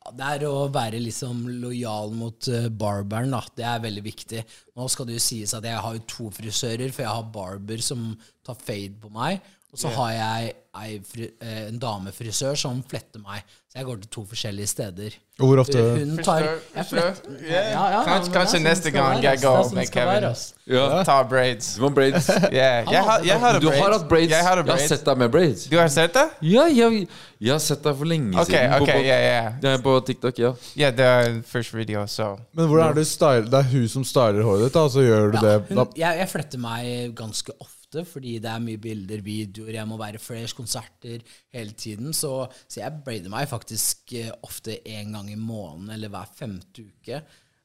Ja, 0.01 0.11
det 0.17 0.29
er 0.33 0.47
å 0.49 0.65
være 0.73 1.01
liksom 1.03 1.43
lojal 1.61 2.15
mot 2.17 2.47
eh, 2.49 2.69
barberen, 2.73 3.35
da. 3.35 3.43
Det 3.57 3.67
er 3.67 3.83
veldig 3.83 4.05
viktig. 4.07 4.45
Nå 4.79 4.87
skal 4.89 5.09
det 5.09 5.19
jo 5.19 5.25
sies 5.27 5.53
at 5.57 5.67
jeg 5.67 5.83
har 5.83 5.97
jo 5.97 6.05
to 6.09 6.29
frisører, 6.33 6.89
for 6.95 7.05
jeg 7.05 7.11
har 7.11 7.33
barber 7.35 7.83
som 7.85 8.13
tar 8.45 8.57
fade 8.57 8.97
på 9.03 9.11
meg. 9.13 9.43
Og 9.71 9.79
så 9.79 9.87
har 9.95 10.11
jeg 10.11 10.53
ei 10.81 10.97
fri, 11.03 11.29
eh, 11.43 11.67
en 11.67 11.79
damefrisør 11.79 12.55
som 12.59 12.79
fletter 12.87 13.19
meg. 13.23 13.43
Så 13.71 13.77
jeg 13.79 13.85
går 13.87 13.99
til 14.01 14.09
to 14.11 14.21
forskjellige 14.27 14.67
steder. 14.67 15.13
Og 15.39 15.47
hvor 15.47 15.59
ofte 15.63 15.79
Hun 15.79 16.17
tar 16.23 16.39
jeg 16.43 16.85
fletter, 16.89 17.21
Yeah. 17.41 17.69
ja, 17.71 17.83
ja, 17.93 18.01
det 18.03 18.27
er 18.27 18.33
kanskje 18.33 18.57
sånn 18.57 18.65
neste 18.67 18.91
gang 18.91 19.21
jeg 19.23 19.39
går 19.41 19.57
er 19.59 19.63
sånn 19.63 19.75
med 19.79 19.91
Kevin. 19.91 20.27
Ja. 20.67 21.03
Ta 21.07 21.23
braids. 21.23 21.69
Du 21.77 21.81
må 21.85 21.89
braids. 21.95 22.27
Yeah. 22.51 22.83
Jeg, 22.91 23.03
har, 23.07 23.23
jeg 23.23 23.39
har, 23.39 23.59
Du 23.63 23.69
har 23.71 23.95
hatt 23.95 24.07
braids. 24.11 24.31
Jeg 24.31 24.43
har 24.43 24.63
sett 24.87 25.05
deg 25.07 25.17
med 25.23 25.31
braids. 25.31 25.65
Du 25.71 25.77
har 25.79 25.87
sett 25.87 26.13
det? 26.19 26.27
Ja, 26.51 26.67
jeg, 26.67 27.07
jeg 27.39 27.51
har 27.55 27.63
sett 27.63 27.83
deg 27.87 27.95
for 28.03 28.11
lenge 28.11 28.35
okay, 28.35 28.59
siden. 28.67 28.75
på- 28.75 28.83
ok, 28.83 28.91
på, 28.91 29.03
yeah, 29.07 29.23
ja. 29.23 29.71
Ja, 29.71 29.77
på 29.87 29.97
TikTok, 30.11 30.39
ja. 30.39 30.53
Ja, 30.75 30.91
det 30.91 31.05
er 31.07 31.41
første 31.47 31.77
video, 31.79 32.03
så 32.11 32.33
Men 32.53 32.67
hvordan 32.67 32.89
er 32.91 32.99
det 32.99 33.07
style? 33.07 33.47
Det 33.47 33.59
er 33.63 33.71
hun 33.71 33.87
som 33.87 34.03
styler 34.03 34.43
håret 34.43 34.67
ditt, 34.67 34.73
da, 34.75 34.87
så 34.91 34.99
gjør 35.07 35.31
du 35.31 35.37
Ja, 35.39 35.45
det 35.47 35.77
hun, 35.77 35.87
jeg, 35.95 36.17
jeg 36.25 36.29
fletter 36.29 36.59
meg 36.59 37.15
ganske 37.15 37.55
ofte, 37.59 37.80
fordi 38.07 38.37
det 38.39 38.49
er 38.51 38.63
mye 38.63 38.79
bilder, 38.81 39.23
videoer, 39.25 39.75
jeg 39.75 39.89
må 39.89 39.97
være 39.99 40.21
fresh, 40.21 40.55
konserter 40.55 41.23
hele 41.53 41.75
tiden. 41.77 42.13
Så, 42.15 42.31
så 42.67 42.81
jeg 42.81 43.01
brainer 43.05 43.33
meg 43.33 43.49
faktisk 43.51 44.15
eh, 44.19 44.31
ofte 44.47 44.79
én 44.87 45.11
gang 45.15 45.31
i 45.31 45.39
måneden 45.39 45.91
eller 45.95 46.13
hver 46.13 46.31
femte 46.37 46.87
uke. 46.87 47.21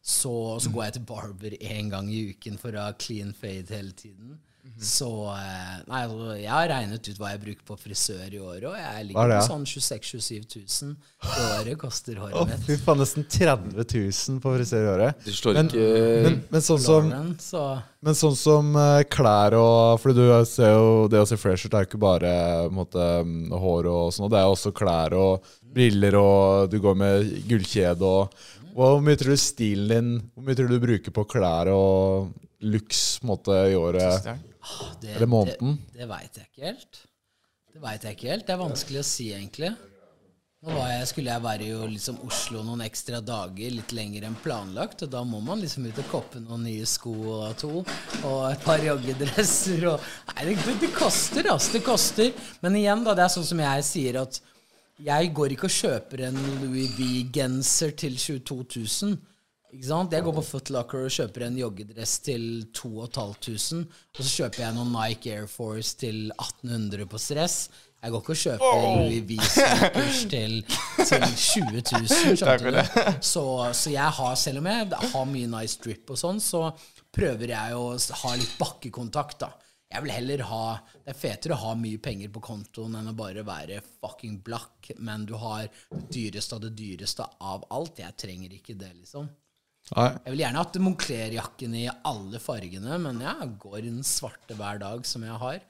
Så, 0.06 0.34
så 0.62 0.70
går 0.70 0.84
jeg 0.84 0.96
til 0.98 1.06
barber 1.08 1.56
én 1.58 1.90
gang 1.90 2.10
i 2.14 2.28
uken 2.30 2.58
for 2.62 2.76
å 2.76 2.88
ha 2.88 2.98
clean 2.98 3.32
fade 3.34 3.74
hele 3.74 3.94
tiden. 3.98 4.36
Så 4.76 5.08
eh, 5.32 5.76
Nei, 5.88 6.00
altså, 6.04 6.34
jeg 6.36 6.50
har 6.50 6.66
regnet 6.68 7.08
ut 7.08 7.20
hva 7.20 7.30
jeg 7.32 7.40
bruker 7.40 7.64
på 7.70 7.76
frisør 7.80 8.26
i 8.28 8.40
året, 8.40 8.66
og 8.68 8.74
jeg 8.76 8.88
er 8.90 9.06
ligger 9.08 9.30
det, 9.32 9.38
på 9.40 9.46
sånn 9.48 9.64
26 9.70 10.10
000-27 10.16 10.56
000 10.82 10.96
i 11.26 11.44
året 11.56 11.78
koster 11.80 12.18
håret 12.20 12.36
oh, 12.36 12.48
mitt. 12.50 12.64
Fy 12.66 12.76
faen, 12.84 13.00
nesten 13.00 13.24
30 13.24 13.72
000 13.80 14.40
på 14.44 14.54
frisør 14.58 14.84
i 14.84 14.90
året. 14.92 15.22
Du 15.24 15.32
slår 15.32 15.56
Men, 15.56 15.70
ikke 15.72 16.24
men, 16.26 16.38
men 16.52 16.64
sånn 16.66 16.82
som 16.82 17.08
Lauren, 17.08 17.30
så 17.40 17.62
Men 18.04 18.18
sånn 18.18 18.36
som 18.38 18.76
eh, 18.80 19.02
klær 19.10 19.56
og 19.58 20.02
For 20.02 20.16
du 20.16 20.24
ser 20.48 20.74
jo 20.74 21.06
Det 21.10 21.22
å 21.22 21.28
se 21.28 21.38
fresh 21.40 21.66
ut 21.66 21.76
er 21.76 21.86
jo 21.86 21.90
ikke 21.90 22.02
bare 22.02 22.32
måte, 22.74 23.06
mm, 23.26 23.54
hår 23.56 23.88
og 23.92 24.10
sånn, 24.14 24.28
det 24.32 24.42
er 24.42 24.50
også 24.52 24.74
klær 24.76 25.16
og 25.16 25.54
briller, 25.76 26.18
og 26.20 26.68
du 26.72 26.78
går 26.84 26.98
med 27.00 27.30
gullkjede 27.48 28.12
og 28.12 28.36
Hvor 28.76 29.00
mye 29.04 29.16
tror 29.20 29.32
du 29.32 29.40
stilen 29.40 29.88
din 29.92 30.12
Hvor 30.34 30.44
mye 30.44 30.58
tror 30.58 30.68
du 30.68 30.76
du 30.76 30.84
bruker 30.84 31.16
på 31.16 31.24
klær 31.32 31.72
og 31.72 32.34
looks 32.66 33.18
på 33.20 33.26
en 33.26 33.32
måte, 33.34 33.56
i 33.70 33.76
året? 33.78 34.28
Det, 35.02 35.16
Eller 35.16 35.30
måneden? 35.30 35.76
Det, 35.90 36.00
det 36.00 36.08
veit 36.10 36.40
jeg 36.40 36.50
ikke 36.50 36.66
helt. 36.70 37.04
Det 37.76 37.82
vet 37.82 38.04
jeg 38.06 38.16
ikke 38.16 38.32
helt. 38.32 38.46
Det 38.48 38.54
er 38.54 38.60
vanskelig 38.62 39.02
å 39.02 39.04
si, 39.04 39.28
egentlig. 39.36 39.74
Nå 40.64 40.72
var 40.72 40.88
jeg, 40.88 41.08
skulle 41.10 41.34
jeg 41.34 41.42
være 41.44 41.66
i 41.66 41.88
liksom 41.92 42.16
Oslo 42.24 42.62
noen 42.64 42.80
ekstra 42.86 43.20
dager, 43.20 43.74
litt 43.76 43.92
lenger 43.94 44.24
enn 44.26 44.38
planlagt. 44.40 45.04
Og 45.04 45.10
da 45.12 45.20
må 45.28 45.42
man 45.44 45.60
liksom 45.60 45.84
ut 45.84 46.00
og 46.00 46.08
koppe 46.10 46.40
noen 46.40 46.64
nye 46.66 46.86
sko 46.88 47.12
og 47.34 47.52
to. 47.60 47.72
Og 48.24 48.38
et 48.48 48.64
par 48.64 48.82
joggedresser 48.82 49.84
og 49.92 50.08
Nei, 50.32 50.48
det, 50.48 50.56
det, 50.64 50.78
det 50.86 50.90
koster, 50.96 51.50
altså. 51.52 51.76
Det 51.76 51.84
koster. 51.86 52.32
Men 52.64 52.80
igjen, 52.80 53.04
da, 53.06 53.14
det 53.14 53.26
er 53.26 53.34
sånn 53.36 53.46
som 53.52 53.60
jeg 53.62 53.86
sier 53.86 54.20
at 54.24 54.40
jeg 55.06 55.32
går 55.36 55.52
ikke 55.52 55.68
og 55.68 55.76
kjøper 55.76 56.24
en 56.30 56.42
Louis 56.62 56.96
V-genser 56.96 57.92
til 58.00 58.16
22 58.16 58.62
000. 58.72 59.18
Ikke 59.76 59.90
sant? 59.90 60.14
Jeg 60.14 60.24
går 60.24 60.32
på 60.38 60.42
Footlocker 60.46 61.02
og 61.04 61.12
kjøper 61.12 61.42
en 61.50 61.56
joggedress 61.60 62.14
til 62.24 62.44
2500. 62.72 63.82
Og 64.16 64.22
så 64.22 64.30
kjøper 64.30 64.62
jeg 64.62 64.76
noen 64.78 64.94
Nike 64.94 65.34
Air 65.34 65.50
Force 65.52 65.92
til 66.00 66.30
1800 66.32 67.04
på 67.12 67.20
stress. 67.20 67.58
Jeg 68.00 68.14
går 68.14 68.22
ikke 68.22 68.34
og 68.36 68.40
kjøper 68.40 68.86
Louis 69.02 69.26
Vuitton-kurs 69.28 70.22
til, 70.32 70.56
til 71.02 71.28
20 71.28 71.84
000. 71.92 72.40
Takk 72.46 72.64
for 72.64 72.78
det. 72.78 72.86
Så, 73.20 73.44
så 73.76 73.92
jeg 73.92 74.16
har, 74.18 74.34
selv 74.40 74.62
om 74.62 74.70
jeg 74.70 74.88
har 75.12 75.30
mye 75.34 75.52
nice 75.58 75.80
drip 75.84 76.12
og 76.14 76.20
sånn, 76.20 76.40
så 76.40 76.70
prøver 77.12 77.52
jeg 77.52 77.76
å 77.76 77.86
ha 78.22 78.34
litt 78.40 78.58
bakkekontakt, 78.60 79.40
da. 79.44 79.52
Jeg 79.92 80.02
vil 80.02 80.10
heller 80.10 80.40
ha 80.48 80.62
Det 81.04 81.12
er 81.12 81.18
fetere 81.18 81.54
å 81.54 81.60
ha 81.60 81.72
mye 81.78 82.00
penger 82.02 82.30
på 82.34 82.40
kontoen 82.42 82.96
enn 82.98 83.12
å 83.12 83.14
bare 83.16 83.44
være 83.46 83.78
fucking 84.00 84.40
blakk, 84.44 84.88
men 84.98 85.28
du 85.28 85.36
har 85.38 85.68
det 85.68 86.06
dyreste 86.16 86.56
av 86.56 86.64
det 86.64 86.72
dyreste 86.78 87.26
av 87.44 87.68
alt. 87.76 88.00
Jeg 88.02 88.16
trenger 88.18 88.56
ikke 88.56 88.74
det, 88.80 88.94
liksom. 88.96 89.28
Nei. 89.94 90.08
Jeg 90.24 90.32
vil 90.34 90.40
gjerne 90.42 90.62
hatt 90.64 90.80
Moncler-jakken 90.82 91.76
i 91.78 91.84
alle 92.10 92.40
fargene, 92.42 92.98
men 93.04 93.20
jeg 93.22 93.52
går 93.62 93.78
i 93.84 93.86
den 93.92 94.02
svarte 94.06 94.56
hver 94.58 94.80
dag 94.82 95.06
som 95.06 95.22
jeg 95.22 95.38
har. 95.44 95.60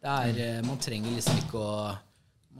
Det 0.00 0.12
er, 0.12 0.40
eh, 0.44 0.62
man 0.66 0.80
trenger 0.80 1.16
liksom 1.16 1.40
ikke 1.46 1.60
å 1.60 1.74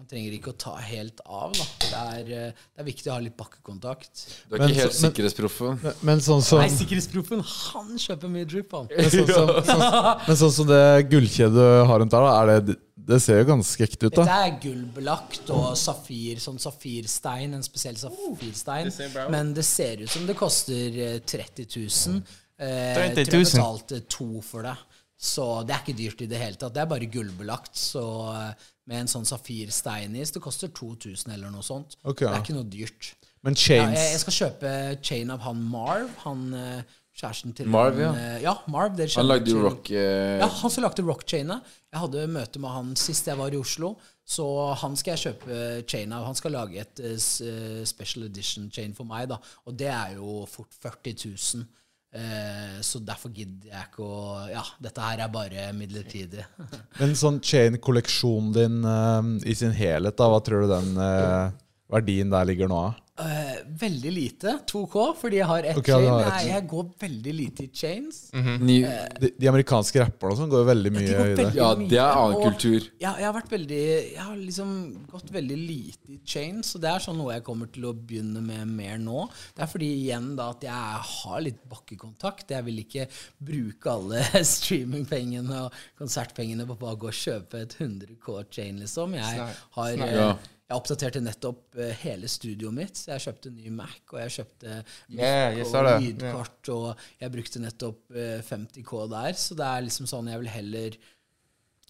man 0.01 0.07
trenger 0.07 0.33
ikke 0.37 0.53
å 0.53 0.57
ta 0.57 0.77
helt 0.87 1.19
av. 1.27 1.51
Da. 1.53 1.65
Det, 1.83 2.01
er, 2.01 2.29
eh, 2.33 2.53
det 2.63 2.81
er 2.81 2.87
viktig 2.87 3.11
å 3.11 3.17
ha 3.17 3.23
litt 3.25 3.35
bakkekontakt. 3.37 4.23
Du 4.49 4.55
er 4.55 4.61
Men 4.63 4.71
ikke 4.71 4.81
helt 4.85 4.95
så- 4.95 5.03
men- 5.03 5.13
sikkerhetsproffen. 5.13 5.83
Men, 5.83 5.95
men 6.03 6.19
sånn 6.25 6.43
som 6.47 6.61
Nei, 6.63 6.69
sikkerhetsproffen, 6.69 7.43
han 7.43 7.99
kjøper 7.99 8.31
mye 8.31 8.47
drip, 8.47 8.71
han. 8.73 8.87
Men 8.97 9.11
sånn 9.11 9.27
som, 9.35 9.49
sånn, 9.67 10.21
men 10.29 10.37
sånn 10.37 10.53
som 10.53 10.67
det 10.71 11.11
gullkjedet 11.11 11.53
du 11.53 11.85
har 11.91 11.99
rundt 12.01 12.11
der, 12.15 12.21
da, 12.23 12.43
er 12.55 12.61
det, 12.71 12.77
det 13.07 13.19
ser 13.25 13.41
jo 13.41 13.49
ganske 13.53 13.87
ekte 13.87 14.09
ut, 14.09 14.17
da. 14.19 14.25
Dette 14.27 14.37
er 14.47 14.59
gullbelagt 14.63 15.51
og 15.55 15.73
safir, 15.79 16.41
sånn 16.43 16.61
safirstein, 16.63 17.57
en 17.57 17.65
spesiell 17.67 17.99
safirstein. 18.01 18.91
Det 18.91 18.95
ser 18.97 19.13
bra 19.15 19.27
ut. 19.27 19.35
Men 19.35 19.55
det 19.57 19.65
ser 19.69 20.05
ut 20.05 20.13
som 20.13 20.27
det 20.29 20.37
koster 20.39 21.01
eh, 21.07 21.19
30 21.25 21.67
000. 21.77 22.21
Eh, 22.61 23.15
30 23.15 23.23
000. 23.23 23.31
Tror 23.31 23.41
jeg 23.41 23.51
betalte 23.53 24.03
to 24.11 24.31
for 24.47 24.69
det. 24.69 24.77
Så 25.21 25.47
det 25.69 25.75
er 25.77 25.83
ikke 25.85 25.99
dyrt 25.99 26.23
i 26.25 26.29
det 26.31 26.39
hele 26.41 26.57
tatt. 26.57 26.73
Det 26.77 26.81
er 26.85 26.93
bare 26.93 27.09
gullbelagt. 27.13 27.75
Så 27.77 28.05
eh, 28.35 28.69
med 28.91 29.05
en 29.05 29.11
sånn 29.13 29.29
safirstein 29.29 30.17
i, 30.17 30.25
så 30.27 30.39
det 30.39 30.45
koster 30.45 30.73
2000 30.75 31.35
eller 31.35 31.53
noe 31.53 31.65
sånt. 31.67 31.99
Ok, 32.03 32.25
Det 32.25 32.33
er 32.33 32.41
ikke 32.45 32.57
noe 32.57 32.71
dyrt. 32.71 33.13
Men 33.47 33.55
Ja, 33.57 33.61
chains 33.63 33.97
jeg, 33.97 34.09
jeg 34.13 34.23
skal 34.25 34.37
kjøpe 34.37 34.71
chain 35.07 35.31
av 35.33 35.45
han 35.47 35.61
Marv. 35.73 36.11
Han 36.27 36.49
eh, 36.57 36.97
kjæresten 37.21 37.53
til 37.57 37.69
Marv, 37.71 37.99
ja. 38.01 38.13
Han, 38.15 38.41
ja, 38.43 38.55
Marv. 38.73 38.97
dere 38.97 39.13
Han 39.17 39.29
lagde 39.29 39.53
jo 39.53 39.65
rock 39.65 39.91
eh, 39.93 40.39
ja, 40.41 40.49
han 40.61 40.73
som 40.73 40.85
lagde 40.85 41.05
rock-chainet. 41.05 41.75
Jeg 41.91 42.03
hadde 42.05 42.25
møte 42.33 42.63
med 42.63 42.73
han 42.73 42.95
sist 42.99 43.29
jeg 43.29 43.39
var 43.41 43.53
i 43.53 43.61
Oslo. 43.61 43.95
Så 44.31 44.47
han 44.79 44.95
skal 44.99 45.17
jeg 45.17 45.25
kjøpe 45.25 45.59
chain 45.91 46.13
av. 46.15 46.29
Han 46.29 46.39
skal 46.39 46.55
lage 46.55 46.79
et 46.85 47.03
uh, 47.03 47.17
eh, 47.17 47.83
special 47.89 48.29
edition 48.29 48.71
chain 48.71 48.95
for 48.95 49.09
meg, 49.09 49.27
da. 49.33 49.41
Og 49.67 49.75
det 49.77 49.91
er 49.91 50.17
jo 50.21 50.45
fort 50.51 50.71
40 50.79 51.17
000. 51.25 51.69
Uh, 52.11 52.79
så 52.83 52.99
derfor 53.07 53.31
gidder 53.31 53.69
jeg 53.71 53.87
ikke 53.87 54.03
å 54.03 54.47
Ja, 54.51 54.65
dette 54.83 55.03
her 55.05 55.21
er 55.23 55.31
bare 55.31 55.69
midlertidig. 55.77 56.47
Men 57.01 57.15
sånn 57.19 57.39
chain-kolleksjonen 57.43 58.55
din 58.55 58.81
uh, 58.87 59.35
i 59.47 59.55
sin 59.59 59.75
helhet, 59.75 60.17
da, 60.19 60.31
hva 60.31 60.41
tror 60.43 60.67
du 60.67 60.73
den 60.73 60.97
eh, 60.99 61.53
verdien 61.91 62.33
der 62.33 62.49
ligger 62.51 62.71
nå? 62.71 62.81
da? 62.89 63.10
Eh, 63.21 63.57
veldig 63.81 64.13
lite. 64.13 64.53
2K, 64.71 65.05
fordi 65.21 65.41
jeg 65.41 65.49
har 65.51 65.67
ett 65.71 65.79
okay, 65.79 65.95
chain. 65.95 66.09
har 66.09 66.27
ett 66.27 66.45
Jeg, 66.45 66.53
jeg 66.55 66.67
går 66.71 66.87
veldig 67.03 67.35
lite 67.37 67.65
i 67.65 67.71
chains. 67.75 68.21
Ny, 68.33 68.77
De, 69.21 69.31
de 69.37 69.51
amerikanske 69.51 70.01
rapperne 70.03 70.39
sånn 70.39 70.51
går 70.53 70.67
veldig 70.71 70.93
mye 70.95 71.07
De 71.07 71.17
går 71.19 71.33
i 71.33 71.37
det. 71.41 71.47
Ja, 71.59 71.71
det 71.81 71.99
er 72.01 72.21
annen 72.21 72.37
og 72.39 72.45
kultur. 72.49 72.87
Ja, 73.03 73.15
jeg 73.21 73.29
har 73.29 73.35
vært 73.37 73.53
veldig 73.55 73.81
Jeg 73.81 74.21
har 74.23 74.39
liksom 74.41 74.71
gått 75.11 75.33
veldig 75.35 75.59
lite 75.61 76.15
i 76.17 76.21
chains, 76.25 76.75
og 76.77 76.85
det 76.85 76.93
er 76.93 77.05
sånn 77.05 77.19
noe 77.21 77.35
jeg 77.37 77.45
kommer 77.47 77.71
til 77.75 77.89
å 77.91 77.95
begynne 77.97 78.43
med 78.45 78.71
mer 78.71 79.01
nå. 79.03 79.27
Det 79.57 79.67
er 79.67 79.73
fordi 79.73 79.91
igjen 80.05 80.33
da 80.39 80.51
at 80.55 80.65
jeg 80.67 81.03
har 81.11 81.45
litt 81.45 81.61
bakkekontakt. 81.71 82.55
Jeg 82.55 82.67
vil 82.69 82.81
ikke 82.85 83.09
bruke 83.51 83.97
alle 83.97 84.25
streamingpengene 84.55 85.67
og 85.67 85.83
konsertpengene 86.01 86.69
på 86.69 86.79
bare 86.81 86.97
å 86.97 87.03
gå 87.05 87.11
og 87.11 87.21
kjøpe 87.21 87.65
et 87.67 87.77
100K 87.81 88.41
chain, 88.51 88.81
liksom. 88.81 89.19
Jeg 89.19 89.45
har 89.45 89.95
Snart, 90.01 90.17
Ja. 90.21 90.33
Jeg 90.71 90.79
oppdaterte 90.79 91.21
nettopp 91.25 91.79
eh, 91.83 91.97
hele 92.05 92.29
studioet 92.31 92.77
mitt. 92.77 92.99
Så 92.99 93.11
jeg 93.11 93.25
kjøpte 93.25 93.51
ny 93.51 93.73
Mac, 93.75 93.97
og 94.13 94.21
jeg 94.23 94.35
kjøpte 94.37 94.77
yeah, 95.11 95.57
jeg 95.59 95.67
og 95.67 95.89
lydkort, 96.05 96.69
yeah. 96.71 96.77
og 96.77 97.25
jeg 97.25 97.35
brukte 97.35 97.63
nettopp 97.65 98.15
eh, 98.15 98.37
50K 98.47 99.01
der. 99.11 99.41
Så 99.43 99.59
det 99.59 99.67
er 99.67 99.89
liksom 99.89 100.07
sånn 100.11 100.31
jeg 100.31 100.45
vil 100.45 100.53
heller 100.55 101.01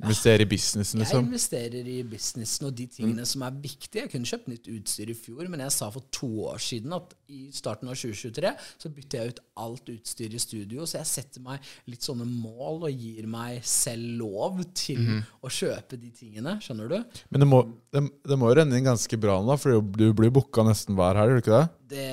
Investere 0.01 0.45
i 0.45 0.49
businessen, 0.49 1.01
jeg 1.01 1.07
liksom. 1.07 1.27
investerer 1.29 1.89
i 1.93 1.97
businessen 2.09 2.69
og 2.69 2.77
de 2.77 2.87
tingene 2.91 3.27
som 3.29 3.45
er 3.47 3.57
viktige. 3.63 4.05
Jeg 4.05 4.13
kunne 4.15 4.31
kjøpt 4.31 4.51
nytt 4.51 4.71
utstyr 4.73 5.13
i 5.13 5.17
fjor, 5.19 5.43
men 5.53 5.65
jeg 5.65 5.75
sa 5.77 5.91
for 5.93 6.07
to 6.15 6.31
år 6.51 6.63
siden 6.65 6.95
at 6.97 7.15
i 7.31 7.41
starten 7.55 7.91
av 7.91 7.99
2023 7.99 8.53
så 8.81 8.93
bytter 8.95 9.21
jeg 9.21 9.35
ut 9.35 9.43
alt 9.65 9.93
utstyr 9.93 10.37
i 10.37 10.43
studio, 10.43 10.87
så 10.89 11.01
jeg 11.01 11.11
setter 11.11 11.45
meg 11.45 11.71
litt 11.91 12.07
sånne 12.07 12.27
mål 12.29 12.89
og 12.89 13.05
gir 13.05 13.29
meg 13.31 13.61
selv 13.67 14.17
lov 14.21 14.63
til 14.75 15.05
å 15.45 15.53
kjøpe 15.53 16.01
de 16.01 16.13
tingene. 16.17 16.57
Skjønner 16.65 16.91
du? 16.91 17.21
Men 17.31 17.45
det 17.45 17.51
må, 17.51 17.61
det, 17.93 18.07
det 18.27 18.41
må 18.41 18.51
jo 18.51 18.61
renne 18.61 18.79
inn 18.79 18.89
ganske 18.89 19.21
bra 19.21 19.41
nå, 19.45 19.59
for 19.61 19.81
du 19.81 20.09
blir 20.17 20.33
booka 20.35 20.65
nesten 20.67 20.99
hver 20.99 21.21
helg, 21.21 21.31
gjør 21.31 21.41
du 21.41 21.45
ikke 21.45 21.59
det? 21.59 21.69
Det, 21.91 22.07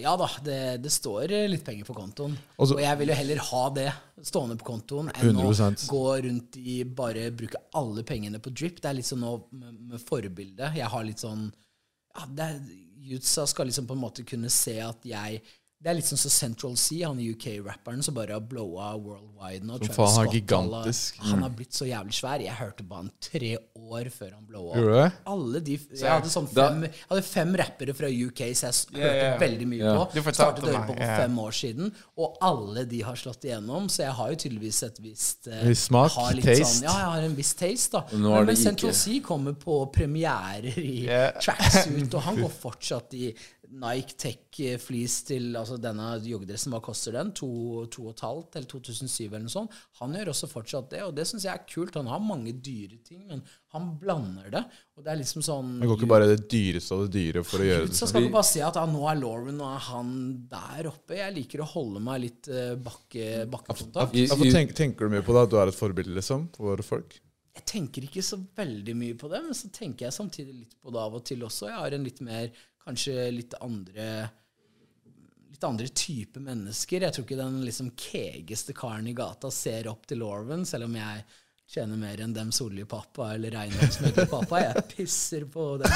ja 0.00 0.14
da, 0.16 0.26
det, 0.40 0.58
det 0.80 0.90
står 0.92 1.34
litt 1.52 1.64
penger 1.66 1.84
på 1.84 1.96
kontoen. 1.96 2.32
Også, 2.56 2.78
og 2.78 2.80
jeg 2.80 3.00
vil 3.00 3.12
jo 3.12 3.18
heller 3.18 3.42
ha 3.50 3.62
det 3.76 3.88
stående 4.24 4.56
på 4.56 4.70
kontoen 4.70 5.10
enn 5.12 5.36
å 5.36 5.50
100%. 5.52 5.84
gå 5.90 6.04
rundt 6.24 6.56
i 6.56 6.78
bare 6.84 7.28
bruke 7.36 7.60
alle 7.76 8.04
pengene 8.08 8.40
på 8.40 8.54
drip. 8.56 8.80
Det 8.80 8.88
er 8.88 8.96
litt 8.96 9.08
sånn 9.10 9.20
nå 9.24 9.34
med, 9.52 9.80
med 9.92 10.00
forbilde. 10.00 10.72
Jeg 10.80 10.92
har 10.94 11.04
litt 11.04 11.24
sånn 11.24 11.50
ja, 12.16 12.50
Jutsa 13.08 13.46
skal 13.48 13.68
liksom 13.68 13.86
på 13.88 13.94
en 13.96 14.02
måte 14.02 14.24
kunne 14.28 14.50
se 14.52 14.78
at 14.84 15.04
jeg 15.06 15.42
det 15.78 15.92
er 15.92 15.94
litt 15.94 16.08
sånn 16.08 16.18
som 16.18 16.32
Central 16.34 16.72
C, 16.74 16.96
han 17.06 17.20
UK-rapperen 17.22 18.00
som 18.02 18.16
bare 18.16 18.34
har 18.34 18.42
blowa 18.42 18.88
worldwide 18.98 19.62
nå. 19.62 19.76
Som 19.84 19.92
faen, 19.94 20.08
han 20.10 20.24
alle- 20.24 20.34
gigantisk. 20.34 21.20
Han 21.22 21.42
har 21.44 21.52
blitt 21.54 21.76
så 21.76 21.86
jævlig 21.86 22.16
svær. 22.18 22.42
Jeg 22.42 22.56
hørte 22.58 22.82
på 22.82 22.96
han 22.98 23.10
tre 23.22 23.52
år 23.78 24.10
før 24.10 24.32
han 24.34 24.46
blowa 24.48 25.12
alle 25.24 25.60
de 25.62 25.76
Jeg 25.78 26.10
hadde 26.10 26.32
sånn 26.32 26.48
fem, 26.50 26.82
jeg 26.82 27.06
hadde 27.12 27.22
fem 27.22 27.54
rappere 27.60 27.94
fra 27.94 28.10
UK 28.10 28.42
så 28.58 28.66
jeg 28.66 28.74
hørte 28.74 28.98
yeah, 28.98 29.30
hørte 29.30 29.44
veldig 29.44 29.68
mye 29.70 29.84
yeah. 29.84 30.00
på. 30.18 30.34
Startet 30.34 30.64
å 30.64 30.72
høre 30.72 30.82
på 30.88 30.96
for 30.98 31.20
fem 31.22 31.38
år 31.44 31.54
siden, 31.60 31.92
og 32.18 32.40
alle 32.48 32.84
de 32.90 33.02
har 33.06 33.20
slått 33.22 33.46
igjennom, 33.46 33.86
så 33.88 34.02
jeg 34.02 34.16
har 34.18 34.32
jo 34.34 34.40
tydeligvis 34.44 34.82
et 34.88 34.98
visst 35.04 35.46
uh, 35.46 35.62
smak, 35.78 36.10
har 36.18 36.34
litt 36.34 36.48
taste. 36.50 36.72
Sånn, 36.72 36.88
ja, 36.88 36.96
jeg 37.04 37.12
har 37.14 37.28
en 37.28 37.38
viss 37.38 37.54
taste, 37.54 38.00
da. 38.00 38.18
Nå 38.18 38.34
Men, 38.34 38.50
men 38.50 38.58
Central 38.58 38.90
ikke. 38.90 38.98
C 38.98 39.20
kommer 39.30 39.54
på 39.54 39.78
premierer 39.94 40.82
i 40.82 41.06
yeah. 41.06 41.38
tracksuit, 41.38 42.10
og 42.10 42.26
han 42.26 42.40
går 42.42 42.54
fortsatt 42.66 43.14
i 43.14 43.30
Nike 43.68 44.16
Tech 44.18 44.60
eh, 44.64 44.78
Fleece 44.80 45.26
til 45.28 45.56
altså 45.58 45.76
denne 45.80 46.10
joggedressen, 46.24 46.72
hva 46.72 46.80
koster 46.84 47.14
den? 47.18 47.32
To, 47.36 47.48
to 47.92 48.06
og 48.06 48.14
et 48.14 48.24
halvt 48.24 48.58
eller 48.58 48.68
2007 48.70 49.26
eller 49.26 49.44
noe 49.44 49.52
sånt. 49.52 49.76
Han 50.00 50.16
gjør 50.16 50.32
også 50.32 50.48
fortsatt 50.50 50.90
det, 50.94 51.02
og 51.06 51.12
det 51.16 51.26
syns 51.28 51.46
jeg 51.46 51.52
er 51.52 51.66
kult. 51.68 51.98
Han 52.00 52.10
har 52.10 52.22
mange 52.24 52.54
dyre 52.54 53.00
ting, 53.04 53.26
men 53.28 53.44
han 53.74 53.90
blander 54.00 54.48
det. 54.54 54.64
Og 54.96 55.04
det 55.04 55.12
er 55.12 55.20
liksom 55.20 55.44
sånn 55.44 55.76
Det 55.82 55.90
går 55.90 56.00
ikke 56.00 56.10
bare 56.14 56.30
det 56.32 56.40
dyreste 56.50 56.96
av 56.96 57.04
det 57.04 57.12
dyre 57.18 57.44
for 57.46 57.62
å 57.62 57.68
gjøre 57.68 57.86
det. 57.90 57.98
så 58.00 58.08
skal 58.10 58.26
du 58.26 58.32
bare 58.34 58.48
si 58.48 58.64
at 58.64 58.80
ah, 58.80 58.88
nå 58.88 59.04
er 59.10 59.20
Lauren 59.20 59.62
og 59.62 59.70
er 59.74 59.86
han 59.90 60.12
der 60.50 60.90
oppe. 60.90 61.20
Jeg 61.20 61.36
liker 61.36 61.62
å 61.62 61.70
holde 61.76 62.02
meg 62.02 62.24
litt 62.24 62.50
uh, 62.50 62.74
bakke, 62.80 63.46
bakkekontakt. 63.52 64.16
Ja, 64.18 64.34
for 64.34 64.58
tenk, 64.58 64.74
tenker 64.78 65.06
du 65.06 65.18
mye 65.18 65.26
på 65.26 65.36
det, 65.36 65.46
at 65.46 65.54
du 65.54 65.58
er 65.60 65.72
et 65.72 65.78
forbilde, 65.78 66.16
liksom, 66.18 66.48
for 66.56 66.72
våre 66.72 66.86
folk? 66.86 67.20
Jeg 67.58 67.66
tenker 67.66 68.04
ikke 68.06 68.22
så 68.22 68.38
veldig 68.38 68.94
mye 68.94 69.14
på 69.18 69.28
det, 69.32 69.40
men 69.42 69.56
så 69.56 69.70
tenker 69.74 70.06
jeg 70.06 70.14
samtidig 70.14 70.54
litt 70.54 70.76
på 70.78 70.92
det 70.94 71.00
av 71.02 71.16
og 71.18 71.24
til 71.26 71.42
også. 71.42 71.66
Jeg 71.72 71.80
har 71.80 71.96
en 71.96 72.06
litt 72.06 72.20
mer, 72.22 72.52
kanskje 72.88 73.30
litt 73.34 73.58
andre 73.60 74.28
Litt 75.48 75.64
andre 75.64 75.88
type 75.90 76.38
mennesker. 76.38 77.02
Jeg 77.02 77.14
tror 77.14 77.24
ikke 77.24 77.36
den 77.40 77.54
liksom 77.64 77.88
kegeste 77.98 78.74
karen 78.76 79.08
i 79.10 79.14
gata 79.16 79.48
ser 79.50 79.88
opp 79.90 80.04
til 80.06 80.20
Lauren, 80.22 80.62
selv 80.68 80.86
om 80.86 80.94
jeg 80.94 81.24
tjener 81.68 81.98
mer 82.00 82.20
enn 82.24 82.32
dem 82.32 82.48
Solli-pappa 82.54 83.26
eller 83.34 83.52
eiendomsmeglerpappa. 83.60 84.60
Jeg 84.62 84.84
pisser 84.88 85.42
på 85.52 85.66
dem. 85.82 85.92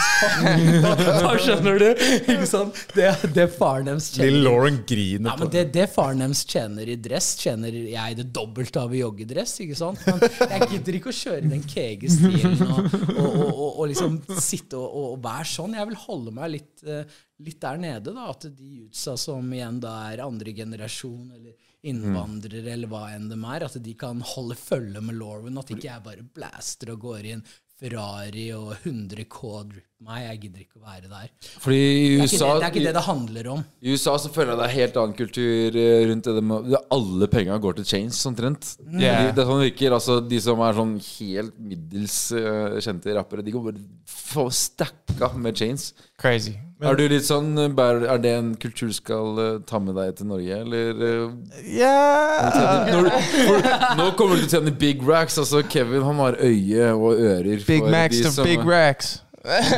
Hva 0.83 1.33
skjønner 1.41 1.81
du? 1.81 1.87
Ikke 2.19 2.49
sant? 2.51 2.77
Det, 2.93 3.09
det 3.33 3.47
faren 3.55 3.89
deres 3.89 4.11
tjener. 4.13 4.29
Lille 4.29 4.43
Lauren 4.45 4.77
griner 4.89 5.31
Ja, 5.31 5.37
men 5.41 5.53
det, 5.55 5.65
det 5.73 5.87
faren 5.95 6.21
deres 6.27 6.45
tjener 6.49 6.93
i 6.93 6.99
dress, 7.01 7.31
tjener 7.41 7.79
jeg 7.89 8.19
det 8.21 8.29
dobbelte 8.37 8.85
av 8.85 8.93
i 8.93 9.01
joggedress. 9.01 9.57
ikke 9.65 9.81
sant? 9.81 10.05
Men 10.05 10.21
jeg 10.53 10.71
gidder 10.75 11.01
ikke 11.01 11.13
å 11.15 11.19
kjøre 11.23 11.49
den 11.55 11.65
kegestilen, 11.73 12.63
og, 12.69 12.93
og, 12.93 13.19
og, 13.25 13.51
og, 13.51 13.67
og 13.73 13.91
liksom 13.95 14.21
sitte 14.45 14.77
og 14.77 15.17
være 15.25 15.49
sånn. 15.57 15.79
Jeg 15.81 15.89
vil 15.89 16.01
holde 16.05 16.37
meg 16.37 16.53
litt, 16.59 16.73
eh, 16.85 17.19
litt 17.49 17.61
der 17.65 17.81
nede. 17.81 18.13
da, 18.13 18.29
At 18.37 18.45
de 18.53 18.85
utsa 18.85 19.17
som 19.21 19.49
igjen 19.57 19.81
da 19.81 19.97
er 20.13 20.27
andre 20.29 20.53
generasjon 20.61 21.33
eller 21.33 21.57
innvandrere 21.83 22.73
eller 22.75 22.91
hva 22.91 23.07
enn 23.15 23.29
de 23.31 23.39
er, 23.39 23.67
at 23.67 23.79
de 23.83 23.95
kan 23.99 24.23
holde 24.35 24.57
følge 24.59 25.03
med 25.05 25.19
Lauren. 25.19 25.59
At 25.59 25.73
ikke 25.75 25.89
jeg 25.89 26.05
bare 26.05 26.27
blaster 26.37 26.95
og 26.95 27.07
går 27.09 27.27
i 27.27 27.35
en 27.37 27.47
Ferrari 27.83 28.47
og 28.55 28.77
100K 28.85 29.41
drip 29.73 29.92
meg. 30.05 30.23
Jeg 30.29 30.41
gidder 30.45 30.65
ikke 30.65 30.81
å 30.81 30.85
være 30.87 31.09
der. 31.11 31.31
Fordi 31.63 31.79
i 31.83 32.17
Det 32.19 32.23
er, 32.23 32.27
ikke 32.27 32.39
det, 32.43 32.53
det 32.63 32.67
er 32.67 32.73
ikke 32.73 32.85
det 32.89 32.95
det 32.99 33.05
handler 33.07 33.49
om. 33.55 33.65
I 33.83 33.95
USA 33.97 34.17
så 34.19 34.33
føler 34.35 34.53
jeg 34.53 34.61
det 34.63 34.67
er 34.69 34.75
helt 34.79 34.99
annen 35.03 35.17
kultur 35.19 35.79
eh, 35.83 36.05
rundt 36.11 36.31
det 36.31 36.45
med 36.51 36.77
Alle 36.99 37.29
penga 37.33 37.59
går 37.63 37.79
til 37.81 37.89
chains, 37.95 38.21
omtrent. 38.31 38.73
Ja. 38.99 39.19
De- 39.27 39.33
Det 39.37 39.45
er 39.45 39.49
sånn 39.51 39.63
det 39.63 39.71
virker. 39.73 39.97
Altså, 39.99 40.19
de 40.29 40.41
som 40.45 40.61
er 40.67 40.77
sånn 40.79 40.95
helt 41.01 41.55
middels 41.59 42.19
uh, 42.37 42.79
kjente 42.83 43.15
rappere, 43.17 43.43
de 43.47 43.55
går 43.55 43.67
bare 43.71 43.83
få 44.13 44.49
stacka 44.53 45.33
med 45.37 45.57
chains. 45.59 45.93
Crazy. 46.23 46.53
er 46.83 46.95
du 46.95 47.03
litt 47.11 47.25
sånn 47.27 47.57
Er 47.59 48.19
det 48.23 48.31
en 48.31 48.53
kultur 48.61 48.87
du 48.91 48.95
skal 48.95 49.39
uh, 49.39 49.59
ta 49.67 49.79
med 49.83 49.97
deg 49.99 50.15
til 50.19 50.29
Norge, 50.31 50.59
eller 50.63 51.03
eh, 51.03 51.83
når 52.93 53.09
for, 53.11 53.67
Nå 53.99 54.07
kommer 54.19 54.39
du 54.39 54.45
til 54.45 54.49
å 54.49 54.53
tjene 54.61 54.75
big 54.79 55.03
racks. 55.07 55.39
Altså, 55.43 55.63
Kevin 55.73 56.05
han 56.07 56.21
har 56.23 56.39
øye 56.43 56.89
og 56.95 57.19
ører. 57.19 57.63
Big 57.67 57.83
for 57.85 57.91
Macs 57.93 58.17
de 58.19 58.25
to 58.29 58.35
som- 58.39 58.49
big 58.49 58.65
racks. 58.67 59.21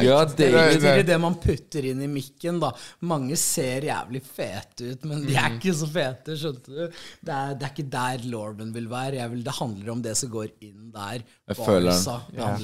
Ja, 0.05 0.19
Det 0.29 0.49
er 0.53 0.79
det, 0.81 1.07
det 1.09 1.17
man 1.23 1.35
putter 1.41 1.87
inn 1.89 2.03
i 2.05 2.09
mikken, 2.11 2.59
da. 2.61 2.73
Mange 3.09 3.37
ser 3.41 3.87
jævlig 3.89 4.21
fete 4.27 4.93
ut, 4.93 5.05
men 5.09 5.23
de 5.25 5.33
Mm. 5.35 5.41
er 5.41 5.57
ikke 5.57 5.75
så 5.79 5.89
fete, 5.89 6.37
skjønte 6.37 6.69
du. 6.69 6.85
Det 7.25 7.33
er, 7.35 7.55
det 7.57 7.65
er 7.69 7.73
ikke 7.73 7.89
der 7.97 8.25
Lorben 8.29 8.73
vil 8.77 8.89
være. 8.93 9.17
Jeg 9.23 9.31
vil, 9.33 9.43
det 9.47 9.55
handler 9.59 9.93
om 9.97 10.03
det 10.05 10.17
som 10.21 10.31
går 10.31 10.49
inn 10.61 10.91
der. 10.93 11.25
Jeg 11.49 11.57
føler 11.57 11.91
den. 11.91 12.05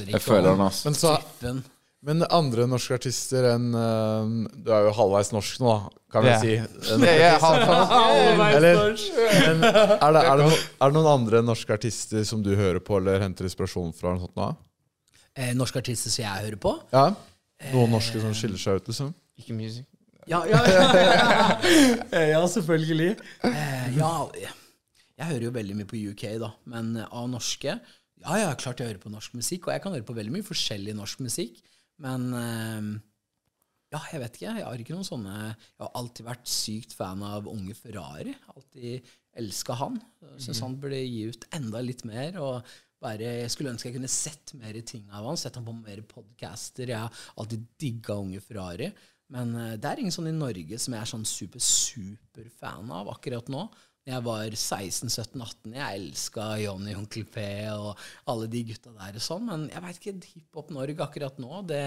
Det 0.05 0.09
Jeg 0.13 0.21
føler 0.27 0.51
den, 0.53 0.61
ass. 0.69 0.85
Men 0.85 0.95
så. 0.95 1.17
Men 2.03 2.23
andre 2.33 2.65
norske 2.65 2.95
artister 2.97 3.45
enn 3.51 3.75
eh, 3.77 4.31
Du 4.65 4.71
er 4.73 4.87
jo 4.87 4.93
halvveis 4.97 5.29
norsk 5.35 5.59
nå, 5.61 5.69
da, 5.69 5.91
kan 6.15 6.25
vi 6.25 6.31
yeah. 6.31 6.41
si. 6.41 6.55
Eller, 8.57 8.95
men 9.51 9.65
er 9.65 10.15
det, 10.15 10.23
er, 10.25 10.41
det 10.41 10.47
er 10.81 10.89
det 10.89 10.95
noen 10.97 11.11
andre 11.13 11.43
norske 11.45 11.77
artister 11.77 12.25
som 12.25 12.41
du 12.45 12.55
hører 12.57 12.81
på 12.81 12.97
eller 12.97 13.21
henter 13.21 13.45
inspirasjon 13.49 13.93
fra? 13.97 14.15
Eller 14.15 14.21
noe 14.23 14.31
sånt 14.31 14.41
nå? 14.41 14.49
Eh, 15.39 15.53
norske 15.55 15.79
artister 15.79 16.13
som 16.13 16.25
jeg 16.25 16.47
hører 16.47 16.61
på. 16.61 16.75
Ja? 16.95 17.11
Noen 17.71 17.93
norske 17.95 18.21
som 18.23 18.35
skiller 18.37 18.61
seg 18.61 18.81
ut, 18.81 18.91
liksom? 18.91 19.13
Ikke 19.41 19.57
music. 19.57 19.87
Ja, 20.29 20.43
ja, 20.49 20.61
ja, 20.69 20.83
ja. 20.95 22.25
ja 22.35 22.41
selvfølgelig. 22.51 23.15
Eh, 23.47 23.87
ja, 23.97 24.13
jeg 25.21 25.29
hører 25.33 25.47
jo 25.49 25.55
veldig 25.55 25.77
mye 25.79 25.89
på 25.89 26.01
UK, 26.11 26.27
da. 26.43 26.53
Men 26.71 26.93
eh, 27.01 27.09
av 27.09 27.29
norske 27.31 27.75
Ja, 28.21 28.35
ja, 28.37 28.51
klart 28.61 28.83
jeg 28.83 28.91
hører 28.91 29.01
på 29.01 29.13
norsk 29.13 29.37
musikk, 29.39 29.67
og 29.67 29.75
jeg 29.75 29.83
kan 29.85 29.95
høre 29.97 30.05
på 30.05 30.17
veldig 30.17 30.35
mye 30.35 30.47
forskjellig 30.47 30.93
norsk 30.99 31.23
musikk. 31.25 31.63
Men 32.05 32.27
eh, 32.37 32.91
ja, 33.95 34.03
jeg 34.13 34.23
vet 34.23 34.37
ikke. 34.39 34.53
Jeg 34.61 34.67
har 34.67 34.85
ikke 34.85 34.95
noen 34.99 35.09
sånne 35.09 35.35
Jeg 35.49 35.83
har 35.83 35.97
alltid 35.99 36.29
vært 36.29 36.53
sykt 36.53 36.95
fan 36.97 37.25
av 37.27 37.49
Unge 37.51 37.75
Ferrari. 37.79 38.37
Alltid 38.55 39.09
elska 39.41 39.77
han. 39.79 39.99
Syns 40.43 40.63
han 40.65 40.77
burde 40.81 41.01
gi 41.01 41.27
ut 41.31 41.49
enda 41.57 41.83
litt 41.83 42.05
mer. 42.09 42.39
og 42.43 42.71
bare, 43.01 43.37
Jeg 43.43 43.53
skulle 43.53 43.73
ønske 43.73 43.91
jeg 43.91 43.97
kunne 43.99 44.13
sett 44.13 44.55
mer 44.61 44.77
ting 44.87 45.07
av 45.11 45.29
han, 45.29 45.39
sett 45.41 45.57
han 45.59 45.67
på 45.67 45.77
mer 45.77 46.03
podcaster. 46.09 46.93
Jeg 46.93 47.01
har 47.01 47.23
alltid 47.41 47.65
digga 47.81 48.19
Unge 48.21 48.43
Ferrari. 48.45 48.91
Men 49.35 49.55
eh, 49.57 49.77
det 49.81 49.89
er 49.89 50.03
ingen 50.03 50.15
sånn 50.15 50.31
i 50.31 50.35
Norge 50.37 50.81
som 50.83 50.97
jeg 50.97 51.05
er 51.05 51.13
sånn 51.13 51.29
super, 51.29 51.63
super 51.65 52.51
fan 52.61 52.91
av 52.95 53.13
akkurat 53.13 53.51
nå. 53.53 53.69
Jeg 54.09 54.25
var 54.25 54.47
16-17-18, 54.49 55.75
jeg 55.77 55.99
elska 55.99 56.45
Johnny 56.63 56.95
Onkel 56.97 57.27
P 57.31 57.43
og 57.75 57.99
alle 58.33 58.49
de 58.51 58.63
gutta 58.71 58.95
der 58.97 59.19
og 59.21 59.23
sånn. 59.23 59.45
Men 59.47 59.67
jeg 59.71 59.85
veit 59.85 60.01
ikke, 60.01 60.31
Hiphop-Norge 60.33 61.05
akkurat 61.05 61.43
nå, 61.43 61.61
det, 61.69 61.83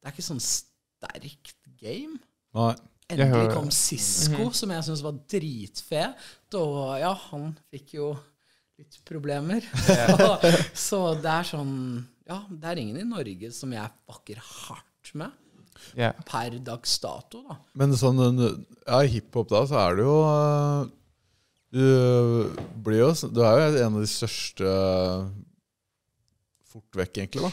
det 0.00 0.08
er 0.08 0.14
ikke 0.14 0.24
sånn 0.30 0.42
sterkt 0.42 1.68
game. 1.80 2.18
Nei. 2.56 2.72
Endelig 3.10 3.54
kom 3.56 3.70
Sisko, 3.74 4.50
som 4.54 4.70
jeg 4.70 4.86
syns 4.86 5.00
var 5.02 5.16
dritfet. 5.30 6.26
Og 6.58 6.80
ja, 7.02 7.10
han 7.30 7.50
fikk 7.72 7.96
jo 7.96 8.12
litt 8.80 8.98
problemer. 9.08 9.64
så, 9.86 10.30
så 10.76 11.00
det 11.20 11.34
er 11.36 11.48
sånn 11.52 11.74
Ja, 12.30 12.40
det 12.50 12.72
er 12.72 12.80
ingen 12.82 13.00
i 13.02 13.06
Norge 13.08 13.50
som 13.54 13.72
jeg 13.76 13.92
bakker 14.10 14.40
hardt 14.40 15.14
med. 15.18 15.36
Yeah. 15.96 16.12
per 16.28 16.58
dags 16.60 16.92
dato, 17.00 17.38
da. 17.46 17.54
Men 17.80 17.94
sånn 17.96 18.18
ja, 18.36 18.98
hiphop 19.08 19.48
da, 19.48 19.62
så 19.70 19.78
er 19.80 19.94
det 19.96 20.04
jo 20.04 20.16
øh, 20.28 20.90
Du 21.72 21.86
blir 22.84 23.00
jo 23.00 23.08
Du 23.32 23.40
er 23.46 23.62
jo 23.62 23.78
en 23.86 23.96
av 23.96 24.02
de 24.04 24.10
største 24.10 24.74
fort 26.70 26.98
vekk, 27.00 27.22
egentlig, 27.22 27.46
da. 27.48 27.50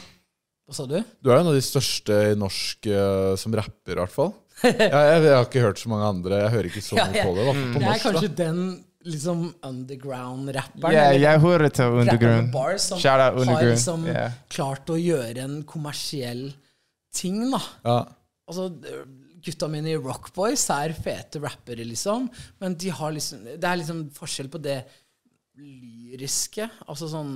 Hva 0.68 0.76
sa 0.76 0.86
du? 0.90 0.98
Du 1.24 1.30
er 1.32 1.38
jo 1.40 1.44
en 1.46 1.50
av 1.54 1.56
de 1.56 1.64
største 1.64 2.18
i 2.34 2.36
norsk 2.38 2.90
øh, 2.92 3.32
som 3.40 3.56
rapper, 3.56 3.96
i 3.96 4.02
hvert 4.02 4.14
fall. 4.14 4.34
Jeg, 4.66 4.74
jeg, 4.82 5.22
jeg 5.22 5.34
har 5.38 5.44
ikke 5.46 5.62
hørt 5.62 5.80
så 5.80 5.90
mange 5.92 6.06
andre. 6.10 6.38
Jeg 6.42 6.52
hører 6.56 6.68
ikke 6.72 6.82
så 6.82 6.96
Ja, 6.98 7.04
mye 7.12 7.20
ja. 7.22 7.26
på 7.30 7.34
det. 7.38 7.44
Da, 7.46 7.52
på 7.54 7.74
på 7.78 7.82
Jeg 7.84 7.92
er 7.94 8.02
kanskje 8.04 8.30
da. 8.32 8.38
den 8.40 8.62
liksom 9.06 9.54
underground-rapperen. 9.64 10.94
Yeah, 10.94 11.18
jeg 11.22 11.40
hører 11.44 11.70
til 11.70 11.86
underground. 12.02 12.52
bars 12.52 12.88
som 12.90 13.00
Shout 13.00 13.20
out 13.22 13.46
har 13.48 13.64
liksom 13.64 14.06
Yeah. 14.08 14.32
klart 14.50 14.86
å 14.90 14.98
gjøre 15.00 15.38
en 15.44 15.64
kommersiell 15.64 16.54
ting, 17.14 17.50
da. 17.52 17.60
Ja. 17.86 18.00
Altså, 18.50 18.70
gutta 19.44 19.68
mine 19.70 19.92
i 19.94 19.96
Rock 19.98 20.34
Boys 20.34 20.70
er 20.70 20.94
fete 20.94 21.40
rappere, 21.40 21.86
liksom. 21.86 22.30
Men 22.60 22.76
de 22.76 22.90
har 22.90 23.12
liksom 23.12 23.44
Det 23.44 23.64
er 23.64 23.78
liksom 23.78 24.10
forskjell 24.12 24.50
på 24.50 24.62
det 24.62 24.86
lyriske. 25.58 26.70
Altså 26.88 27.10
sånn 27.12 27.32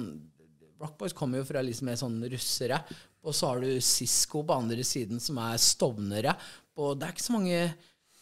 Rock 0.81 0.97
Boys 0.97 1.13
kommer 1.13 1.37
jo 1.41 1.45
fra 1.45 1.61
liksom 1.61 1.85
mer 1.91 1.95
sånn 1.99 2.19
russere. 2.31 2.81
og 3.23 3.33
så 3.37 3.51
har 3.51 3.59
du 3.61 3.79
Sisko 3.79 4.41
på 4.43 4.55
andre 4.57 4.81
siden, 4.81 5.19
som 5.21 5.37
er 5.37 5.57
stovnere. 5.61 6.35
Og 6.75 6.97
det 6.97 7.07
er 7.07 7.11
ikke 7.13 7.21
så 7.27 7.33
mange 7.35 7.73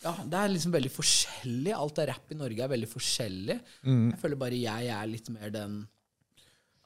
Ja, 0.04 0.14
det 0.24 0.38
er 0.40 0.52
liksom 0.54 0.72
veldig 0.72 0.92
forskjellig. 0.96 1.74
Alt 1.76 2.00
av 2.00 2.06
rapp 2.14 2.32
i 2.32 2.38
Norge 2.40 2.64
er 2.64 2.72
veldig 2.72 2.88
forskjellig. 2.88 3.58
Jeg 3.84 4.20
føler 4.22 4.40
bare 4.40 4.60
jeg 4.60 4.92
er 4.96 5.10
litt 5.12 5.28
mer 5.34 5.50
den 5.52 5.80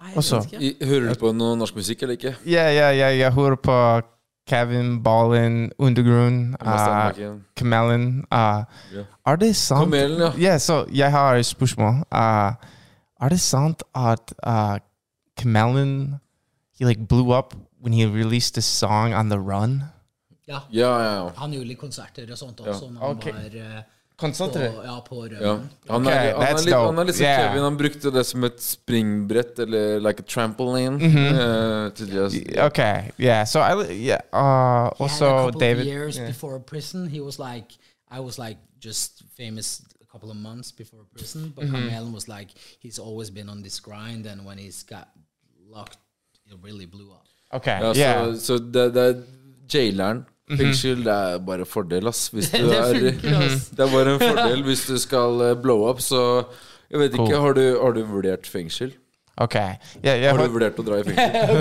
Nei, 0.04 0.10
jeg 0.10 0.18
Også. 0.20 0.40
vet 0.42 0.64
ikke. 0.68 0.88
Hører 0.90 1.14
du 1.14 1.20
på 1.22 1.30
noe 1.38 1.56
norsk 1.56 1.76
musikk 1.80 2.02
eller 2.04 2.18
ikke? 2.18 2.34
Ja, 2.50 2.66
ja, 2.74 2.90
ja, 2.92 3.12
jeg 3.16 3.32
hører 3.32 3.56
på 3.56 3.76
Kevin 4.50 4.98
Ballin, 5.04 5.72
Undergrunn, 5.80 6.58
uh, 6.60 7.14
Kamelen. 7.56 8.26
Uh, 8.28 8.66
Ja. 8.92 9.06
Er 9.26 9.36
det 9.40 9.56
sant 9.56 9.86
Kamelen, 9.86 10.20
ja. 10.20 10.32
Ja, 10.38 10.58
så 10.60 10.82
jeg 10.92 11.12
har 11.12 11.36
et 11.40 11.46
spørsmål. 11.48 12.02
Uh, 12.12 12.52
er 13.22 13.30
det 13.32 13.40
sant 13.40 13.84
at 13.96 14.34
uh, 14.46 14.80
Kamelen 15.38 16.20
he 16.78 16.86
like 16.86 17.08
blew 17.08 17.32
up 17.32 17.56
when 17.80 17.94
he 17.94 18.06
released 18.06 18.58
a 18.58 18.62
song 18.62 19.14
on 19.14 19.30
the 19.30 19.40
run? 19.40 19.84
Ja. 20.46 20.62
Ja, 20.70 21.04
ja, 21.04 21.14
ja. 21.16 21.32
Han 21.36 21.54
gjorde 21.54 21.68
litt 21.68 21.80
konserter 21.80 22.32
og 22.32 22.38
sånt 22.38 22.60
også 22.60 22.90
Ja. 22.94 23.12
Okay. 23.12 23.32
han 23.32 24.32
var 24.32 24.64
eh, 24.64 24.70
på, 24.70 24.84
ja, 24.86 24.96
på 25.08 25.28
ja. 25.32 25.54
Han, 25.90 26.08
er, 26.08 26.34
han, 26.36 26.60
litt, 26.64 26.76
han 26.76 27.00
er 27.00 27.08
litt 27.10 27.16
som 27.16 27.26
Yeah. 27.26 27.48
Kevin. 27.48 27.64
Han 27.64 27.78
brukte 27.78 28.12
det 28.12 28.24
som 28.28 28.44
et 28.44 28.62
springbrett, 28.62 29.60
eller 29.60 30.00
like 30.00 30.20
a 30.20 30.28
trampoline. 30.28 31.00
Mm 31.00 31.12
-hmm. 31.12 31.32
uh, 31.34 31.90
to 31.94 32.06
just 32.06 32.36
Ok, 32.60 32.80
yeah. 33.18 33.46
So 33.46 33.60
I 33.60 33.92
yeah. 33.92 34.22
Uh, 34.34 34.40
He 34.40 34.44
had 34.44 34.92
a 35.00 35.04
also 35.04 35.26
couple 35.26 35.60
David. 35.60 35.88
of 35.88 35.94
years 35.94 36.18
yeah. 36.18 36.28
before 36.28 36.60
prison, 36.60 37.08
he 37.08 37.20
was 37.22 37.40
like, 37.40 37.68
I 38.12 38.20
was 38.20 38.38
like 38.38 38.60
just 38.80 39.24
famous 39.38 39.82
a 40.02 40.06
couple 40.12 40.30
of 40.30 40.36
months 40.36 40.72
before 40.72 41.04
prison, 41.16 41.54
but 41.56 41.64
Mm-hmm. 41.64 41.76
Kamelen 41.76 42.14
was 42.14 42.28
like, 42.28 42.52
he's 42.80 43.00
always 43.00 43.32
been 43.32 43.50
on 43.50 43.64
this 43.64 43.80
grind, 43.80 44.28
and 44.28 44.46
when 44.46 44.58
he's 44.58 44.84
got 44.84 45.08
locked, 45.70 45.98
it 46.46 46.58
really 46.64 46.86
blew 46.86 47.12
up. 47.12 47.26
Okay, 47.52 47.80
yeah. 47.80 47.98
yeah. 47.98 48.34
Så, 48.34 48.40
so 48.40 48.58
det, 48.58 48.94
det 48.94 49.04
er 49.04 49.24
jaileren. 49.74 50.26
Fengsel, 50.60 51.04
det 51.06 51.14
er 51.14 51.38
bare 51.48 51.66
fordel, 51.66 52.08
ass. 52.12 52.28
Hvis 52.34 52.50
du 52.54 52.58
Det 52.70 52.78
er, 52.78 52.94
det 53.00 53.80
er 53.86 53.92
bare 53.94 54.14
en 54.16 54.20
fordel 54.22 54.64
hvis 54.68 54.86
du 54.90 54.98
skal 55.02 55.42
eh, 55.50 55.56
blow 55.62 55.86
up, 55.90 56.02
så 56.02 56.44
Jeg 56.92 57.00
vet 57.00 57.14
ikke, 57.14 57.26
Cool. 57.26 57.42
har 57.42 57.54
du, 57.58 57.64
har 57.82 57.92
du 57.98 58.04
vurdert 58.06 58.48
fengsel? 58.48 58.92
Ok 59.42 59.56
jeg, 59.58 59.80
jeg 60.04 60.30
Har 60.30 60.38
du 60.38 60.52
vurdert 60.54 60.78
å 60.78 60.84
dra 60.86 61.00
i 61.02 61.06
fengsel? 61.08 61.56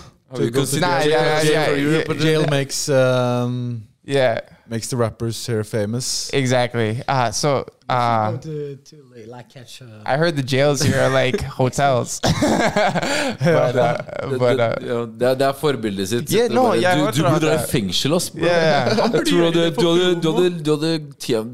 Nei. 0.82 1.06
Jail 2.20 2.46
makes 2.50 2.88
um, 2.90 3.84
yeah, 4.08 4.38
makes 4.70 4.88
the 4.90 4.98
rappers 4.98 5.46
here 5.46 5.64
famous. 5.64 6.30
exactly. 6.34 7.02
Uh, 7.08 7.32
so 7.32 7.66
uh, 7.90 8.38
to, 8.38 8.76
to 8.78 8.96
like 9.28 9.50
catch 9.50 9.82
uh, 9.82 9.86
I 10.06 10.18
heard 10.18 10.36
the 10.36 10.44
jails 10.44 10.82
here 10.82 11.00
are 11.00 11.10
like 11.10 11.40
hotels. 11.62 12.20
but 12.24 13.76
uh, 13.76 13.98
but 14.40 14.60
uh, 14.60 15.06
det, 15.06 15.22
er, 15.22 15.36
det 15.36 15.42
er 15.48 15.54
forbildet 15.54 16.10
sitt. 16.10 16.32
Yeah, 16.34 16.50
no, 16.54 16.64
bare, 16.64 16.82
jeg 16.82 16.98
du, 16.98 17.22
du 17.22 17.30
burde 17.30 17.46
dra 17.46 17.54
i 17.54 17.68
fengsel, 17.70 18.14
ass. 18.16 18.32
yeah, 18.36 18.90
Jeg 19.14 19.26
tror 19.28 19.52
du 19.52 19.60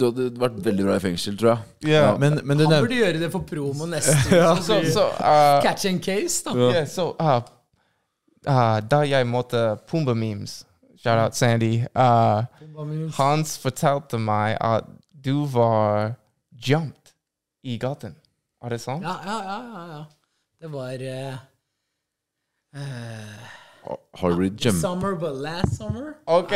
hadde, 0.07 0.31
vært 0.39 0.59
veldig 0.65 0.85
bra 0.87 0.95
i 0.95 0.99
fengsel, 1.03 1.37
tror 1.37 1.49
jeg. 1.49 1.91
yeah. 1.91 2.19
Men, 2.19 2.39
men 2.43 2.57
du 2.57 2.65
Han 2.69 2.79
burde 2.83 2.95
gjøre 2.95 3.19
det 3.19 3.31
for 3.31 3.39
promo 3.47 3.85
neste 3.91 4.15
uke. 4.31 4.63
So 4.63 4.81
so 4.93 5.07
uh, 5.19 5.61
Catch 5.61 5.85
and 5.85 6.01
case, 6.01 6.43
da. 6.43 6.55
yeah. 6.55 6.85
So 6.87 7.15
uh, 7.19 7.41
uh, 8.47 8.79
da 8.91 9.03
jeg 9.07 9.27
måtte 9.27 9.75
Pumba 9.87 10.13
memes. 10.13 10.61
Shout 11.03 11.17
out 11.17 11.35
Sandy. 11.35 11.81
Uh, 11.95 12.43
Hans 13.17 13.57
fortalte 13.61 14.19
meg 14.21 14.57
at 14.61 14.89
du 15.11 15.45
var 15.49 16.15
jumped 16.51 17.13
i 17.63 17.77
gaten. 17.81 18.15
Er 18.61 18.73
det 18.75 18.81
sant? 18.81 19.05
Ja, 19.05 19.17
ja, 19.25 19.37
ja, 19.45 19.59
ja, 19.61 19.85
ja. 19.91 20.01
Det 20.61 20.69
var 20.69 21.01
uh, 21.01 21.37
eh, 22.77 23.39
Har 24.19 24.29
du 24.29 24.35
blitt 24.37 24.65
jumpa? 24.65 24.81
Summer, 24.81 25.15
but 25.15 25.39
last 25.41 25.77
summer. 25.77 26.13
Ok. 26.25 26.53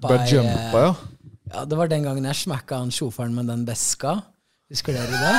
Bare 0.00 0.26
jumpa, 0.30 0.78
ja. 0.78 0.90
eh, 0.90 0.94
ja, 1.50 1.64
det 1.64 1.78
var 1.78 1.90
den 1.90 2.06
gangen 2.06 2.24
jeg 2.30 2.44
smakka 2.44 2.78
han 2.84 2.94
sjåføren 2.94 3.34
med 3.34 3.50
den 3.50 3.66
beska. 3.66 4.20
Husker 4.72 4.96
dere 4.96 5.10
det? 5.12 5.34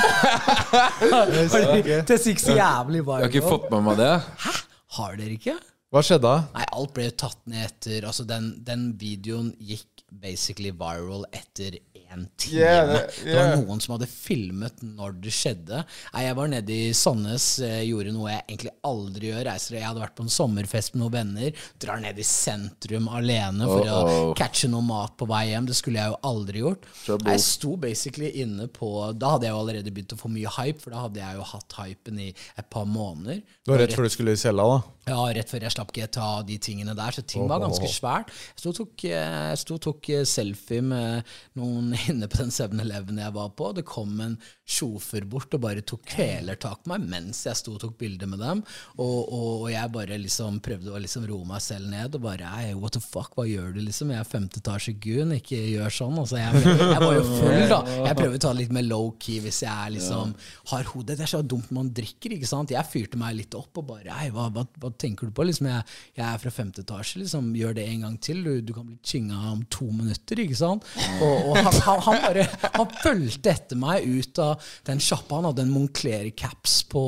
Det 2.09 2.17
gikk 2.21 2.39
så 2.39 2.53
jævlig 2.55 3.01
Jeg 3.01 3.23
har 3.23 3.31
ikke 3.31 3.47
fått 3.47 3.71
med 3.73 3.87
meg 3.87 3.97
det. 3.99 4.11
Hæ? 4.43 4.53
Har 4.99 5.15
dere 5.19 5.35
ikke? 5.35 5.55
Hva 5.91 6.03
skjedde 6.03 6.27
da? 6.27 6.35
Nei, 6.55 6.65
alt 6.75 6.93
ble 6.95 7.07
tatt 7.15 7.39
ned 7.49 7.63
etter 7.65 8.05
Altså, 8.09 8.25
den, 8.27 8.51
den 8.67 8.89
videoen 8.99 9.53
gikk 9.63 9.94
basically 10.11 10.71
viral 10.71 11.25
etter 11.33 11.77
én 11.93 12.27
time. 12.37 12.59
Yeah, 12.61 12.85
det- 12.87 13.23
Det 13.23 13.35
var 13.35 13.55
noen 13.57 13.81
som 13.81 13.97
hadde 13.97 14.07
filmet 14.07 14.81
når 14.83 15.19
det 15.21 15.31
skjedde. 15.33 15.83
Jeg 16.13 16.35
var 16.35 16.47
nede 16.47 16.69
i 16.69 16.91
Sandnes, 16.93 17.59
eh, 17.59 17.81
gjorde 17.83 18.13
noe 18.13 18.29
jeg 18.29 18.43
egentlig 18.47 18.71
aldri 18.83 19.31
gjør. 19.31 19.43
Reiser, 19.45 19.75
jeg 19.75 19.83
hadde 19.83 19.99
vært 20.01 20.15
på 20.15 20.21
en 20.23 20.29
sommerfest 20.29 20.93
med 20.95 21.01
noen 21.03 21.11
venner. 21.11 21.51
Drar 21.79 21.99
ned 21.99 22.17
i 22.19 22.21
sentrum 22.23 23.07
alene 23.09 23.65
for 23.65 23.81
Uh-oh. 23.83 24.33
å 24.33 24.35
catche 24.37 24.69
noe 24.69 24.81
mat 24.83 25.17
på 25.17 25.27
vei 25.27 25.47
hjem. 25.49 25.65
Det 25.65 25.75
skulle 25.75 25.95
jeg 25.97 26.11
jo 26.13 26.17
aldri 26.23 26.59
gjort. 26.61 26.83
Trouble. 27.03 27.31
Jeg 27.31 27.39
sto 27.41 27.75
basically 27.75 28.31
inne 28.41 28.67
på 28.67 29.17
Da 29.17 29.31
hadde 29.31 29.43
jeg 29.49 29.51
jo 29.51 29.59
allerede 29.65 29.91
begynt 29.93 30.13
å 30.13 30.19
få 30.21 30.29
mye 30.31 30.47
hype, 30.47 30.79
for 30.81 30.91
da 30.91 31.01
hadde 31.07 31.15
jeg 31.19 31.35
jo 31.35 31.43
hatt 31.43 31.73
hypen 31.73 32.19
i 32.19 32.33
et 32.57 32.69
par 32.69 32.85
måneder. 32.85 33.41
Det 33.65 33.67
var 33.67 33.77
rett 33.79 33.93
før 33.93 34.03
du 34.03 34.09
skulle 34.09 34.37
cella, 34.37 34.63
da. 34.63 34.83
Ja, 35.05 35.19
rett 35.37 35.51
før 35.51 35.61
jeg 35.67 35.73
slapp 35.75 35.91
GTA 35.93 36.27
og 36.39 36.47
de 36.49 36.55
tingene 36.57 36.95
der. 36.97 37.13
Så 37.13 37.21
ting 37.29 37.45
var 37.49 37.61
ganske 37.61 37.89
svært. 37.91 38.31
Jeg 38.55 38.63
sto 38.63 38.71
og 38.71 38.77
tok, 38.79 39.03
eh, 39.05 39.51
sto 39.61 39.77
tok 39.77 40.09
eh, 40.09 40.23
selfie 40.25 40.81
med 40.81 41.35
noen 41.59 41.93
inne 42.09 42.29
på 42.31 42.39
den 42.41 42.53
7-Eleven 42.53 43.21
jeg 43.21 43.35
var 43.35 43.51
på. 43.53 43.69
Det 43.77 43.85
kom 43.85 44.17
en 44.25 44.39
sjåfør 44.65 45.27
bort 45.29 45.53
og 45.53 45.61
bare 45.61 45.83
tok 45.85 46.07
kvelertak 46.09 46.81
på 46.81 46.89
meg 46.89 47.03
mens 47.05 47.43
jeg 47.45 47.57
sto 47.59 47.75
og 47.75 47.83
tok 47.83 47.93
bilder 48.01 48.31
med 48.31 48.41
dem. 48.41 48.63
Og, 48.97 49.19
og, 49.29 49.51
og 49.65 49.67
jeg 49.69 49.91
bare 49.93 50.17
liksom 50.23 50.57
prøvde 50.65 50.89
å 50.89 51.01
liksom 51.03 51.27
roe 51.29 51.45
meg 51.51 51.61
selv 51.61 51.91
ned 51.91 52.17
og 52.17 52.25
bare 52.25 52.49
Ei, 52.55 52.73
what 52.73 52.97
the 52.97 53.03
fuck, 53.03 53.35
hva 53.37 53.45
gjør 53.45 53.75
du, 53.75 53.83
liksom? 53.85 54.09
Jeg 54.15 54.23
er 54.23 54.29
femte 54.29 54.61
etasje 54.63 54.95
gun, 55.05 55.35
ikke 55.37 55.59
gjør 55.59 55.93
sånn. 55.99 56.17
Altså, 56.23 56.39
jeg, 56.41 56.65
jeg 56.65 57.03
var 57.05 57.15
jo 57.19 57.27
full, 57.29 57.61
da. 57.69 57.79
Jeg 58.07 58.19
prøver 58.23 58.39
å 58.39 58.41
ta 58.41 58.55
det 58.55 58.63
litt 58.63 58.75
mer 58.79 58.87
low-key 58.89 59.37
hvis 59.45 59.61
jeg 59.67 59.69
er 59.69 59.93
liksom 59.99 60.33
har 60.71 60.89
hodet 60.89 61.19
Det 61.19 61.25
er 61.27 61.29
så 61.35 61.43
dumt 61.45 61.69
man 61.75 61.93
drikker, 61.93 62.33
ikke 62.39 62.49
sant. 62.49 62.73
Jeg 62.73 62.89
fyrte 62.89 63.21
meg 63.21 63.37
litt 63.37 63.53
opp 63.57 63.83
og 63.83 63.89
bare 63.93 64.17
hva, 64.33 64.49
hva, 64.49 64.65
hva 64.81 64.94
tenker 65.01 65.29
du 65.29 65.33
på? 65.35 65.45
Liksom, 65.47 65.67
jeg, 65.69 65.83
jeg 66.17 66.25
er 66.27 66.41
fra 66.41 66.51
femte 66.53 66.83
etasje, 66.85 67.21
liksom. 67.23 67.51
Gjør 67.57 67.75
det 67.77 67.85
en 67.91 68.05
gang 68.07 68.17
til. 68.23 68.41
Du, 68.45 68.51
du 68.65 68.73
kan 68.75 68.87
bli 68.87 68.97
chinga 69.05 69.39
om 69.51 69.63
to 69.73 69.87
minutter, 69.91 70.41
ikke 70.43 70.57
sant. 70.59 70.85
Og, 71.19 71.51
og 71.51 71.59
han, 71.59 71.79
han, 71.87 72.03
han 72.05 72.21
bare 72.23 72.45
Han 72.75 72.89
fulgte 73.01 73.53
etter 73.53 73.79
meg 73.79 74.05
ut 74.05 74.41
av 74.43 74.69
den 74.87 75.01
sjappa. 75.03 75.39
Han 75.39 75.49
hadde 75.49 75.65
en 75.65 75.73
Moncler-caps 75.75 76.77
på 76.91 77.03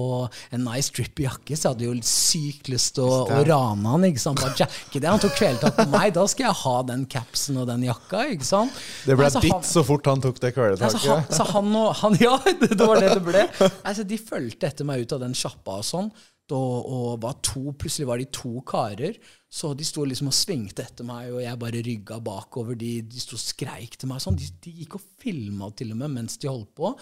en 0.55 0.65
nice 0.67 0.93
drippy 0.95 1.27
jakke, 1.27 1.55
så 1.55 1.69
jeg 1.69 1.75
hadde 1.75 1.87
jo 1.87 1.95
sykt 2.07 2.71
lyst 2.71 2.95
til 2.97 3.07
å, 3.07 3.23
å 3.27 3.41
rane 3.47 3.93
han, 3.93 4.07
ikke 4.09 4.23
sant. 4.23 4.41
Bare 4.43 4.57
jacke 4.59 5.01
det. 5.01 5.09
Han 5.09 5.21
tok 5.23 5.35
kvelertak 5.37 5.77
på 5.77 5.87
meg. 5.93 6.13
Da 6.17 6.25
skal 6.31 6.49
jeg 6.49 6.59
ha 6.63 6.75
den 6.91 7.05
capsen 7.11 7.61
og 7.61 7.67
den 7.69 7.85
jakka, 7.87 8.25
ikke 8.35 8.47
sant. 8.47 8.83
Det 9.07 9.15
ble 9.17 9.27
Altså, 9.27 9.41
ditt 9.43 9.67
så 9.67 9.83
fort 9.83 10.07
han 10.07 10.21
tok 10.23 10.37
det 10.39 10.53
kvelertaket. 10.55 10.95
Altså, 10.95 11.17
han, 11.17 11.25
så 11.35 11.47
han 11.51 11.73
og 11.75 11.89
han, 12.01 12.17
Ja, 12.23 12.37
det, 12.45 12.71
det 12.79 12.87
var 12.87 13.01
det 13.03 13.11
det 13.17 13.23
ble. 13.25 13.43
Altså, 13.83 14.05
de 14.07 14.19
fulgte 14.21 14.69
etter 14.71 14.87
meg 14.87 15.03
ut 15.03 15.15
av 15.17 15.23
den 15.25 15.35
sjappa 15.37 15.79
og 15.81 15.87
sånn. 15.87 16.09
Da, 16.47 16.55
og 16.57 17.17
var 17.23 17.41
to, 17.43 17.73
plutselig 17.75 18.07
var 18.07 18.21
de 18.21 18.29
to 18.31 18.61
karer. 18.67 19.17
Så 19.51 19.73
de 19.75 19.83
sto 19.87 20.05
liksom 20.07 20.29
og 20.31 20.35
svingte 20.35 20.85
etter 20.85 21.07
meg, 21.07 21.31
og 21.33 21.41
jeg 21.43 21.59
bare 21.59 21.81
rygga 21.83 22.19
bakover. 22.23 22.77
De, 22.79 23.01
de 23.07 23.23
sto 23.23 23.35
og 23.35 23.43
skreik 23.43 23.97
til 23.99 24.11
meg 24.11 24.23
sånn. 24.23 24.39
De, 24.39 24.47
de 24.63 24.77
gikk 24.81 24.95
og 24.99 25.09
filma 25.19 25.71
til 25.75 25.91
og 25.95 25.99
med 26.03 26.15
mens 26.19 26.39
de 26.39 26.51
holdt 26.51 26.71
på. 26.77 26.93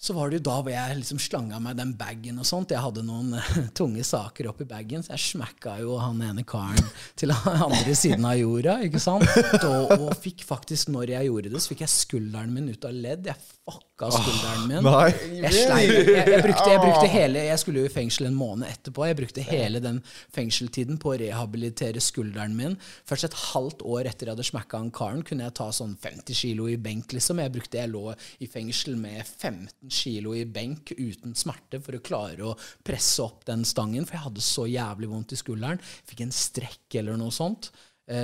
så 0.00 0.14
var 0.16 0.30
det 0.30 0.38
jo 0.38 0.44
da 0.48 0.54
hvor 0.62 0.72
jeg 0.72 0.96
liksom 0.96 1.18
slanga 1.20 1.58
meg 1.60 1.76
den 1.76 1.90
bagen 2.00 2.40
og 2.40 2.46
sånt. 2.48 2.72
Jeg 2.72 2.80
hadde 2.80 3.04
noen 3.04 3.34
eh, 3.36 3.50
tunge 3.80 4.04
saker 4.04 4.48
oppi 4.48 4.64
bagen, 4.68 5.04
så 5.04 5.12
jeg 5.12 5.26
smakka 5.26 5.74
jo 5.82 5.98
han 6.00 6.22
ene 6.24 6.44
karen 6.48 6.88
til 7.20 7.32
den 7.32 7.64
andre 7.68 7.96
siden 7.96 8.24
av 8.28 8.38
jorda. 8.40 8.78
ikke 8.86 9.02
sant? 9.02 9.28
Og, 9.60 9.92
og 9.98 10.14
fikk 10.20 10.44
faktisk, 10.48 10.88
når 10.92 11.16
jeg 11.16 11.28
gjorde 11.28 11.52
det, 11.52 11.60
så 11.60 11.74
fikk 11.74 11.84
jeg 11.84 11.94
skulderen 11.96 12.56
min 12.56 12.72
ut 12.72 12.88
av 12.88 12.96
ledd. 12.96 13.28
Jeg 13.28 13.59
fucka 14.00 14.08
skulderen 14.14 14.66
min. 14.68 14.84
Nei. 14.84 15.10
Jeg, 15.40 15.52
jeg, 15.54 16.16
jeg, 16.16 16.42
brukte, 16.44 16.68
jeg 16.70 16.80
brukte 16.80 17.08
hele 17.10 17.42
Jeg 17.44 17.60
skulle 17.60 17.82
jo 17.82 17.88
i 17.88 17.92
fengsel 17.92 18.28
en 18.28 18.36
måned 18.36 18.68
etterpå. 18.68 19.04
Jeg 19.08 19.18
brukte 19.18 19.44
hele 19.44 19.80
den 19.82 20.00
fengseltiden 20.34 20.98
på 21.00 21.12
å 21.12 21.18
rehabilitere 21.20 22.00
skulderen 22.02 22.56
min. 22.56 22.76
Først 23.08 23.28
et 23.28 23.36
halvt 23.50 23.84
år 23.84 24.08
etter 24.10 24.30
jeg 24.30 24.36
hadde 24.36 24.48
smakka 24.48 24.80
han 24.80 24.92
karen, 24.94 25.24
kunne 25.26 25.46
jeg 25.46 25.56
ta 25.58 25.68
sånn 25.74 25.96
50 26.00 26.40
kilo 26.40 26.68
i 26.70 26.78
benk, 26.80 27.12
liksom. 27.16 27.42
Jeg 27.42 27.54
brukte 27.54 27.80
Jeg 27.80 27.92
lå 27.92 28.06
i 28.40 28.48
fengsel 28.50 28.96
med 29.00 29.20
15 29.24 29.92
kilo 30.00 30.34
i 30.36 30.46
benk 30.48 30.94
uten 30.96 31.36
smerte 31.38 31.82
for 31.84 31.98
å 31.98 32.02
klare 32.04 32.48
å 32.50 32.56
presse 32.86 33.22
opp 33.24 33.44
den 33.48 33.66
stangen, 33.68 34.08
for 34.08 34.18
jeg 34.18 34.26
hadde 34.28 34.44
så 34.44 34.66
jævlig 34.70 35.12
vondt 35.12 35.36
i 35.36 35.40
skulderen. 35.40 35.80
Fikk 36.08 36.24
en 36.24 36.34
strekk 36.34 37.00
eller 37.00 37.20
noe 37.20 37.34
sånt 37.34 37.70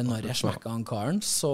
når 0.07 0.27
jeg 0.31 0.39
smekka 0.43 0.73
han 0.73 0.85
karen. 0.87 1.21
Så, 1.25 1.53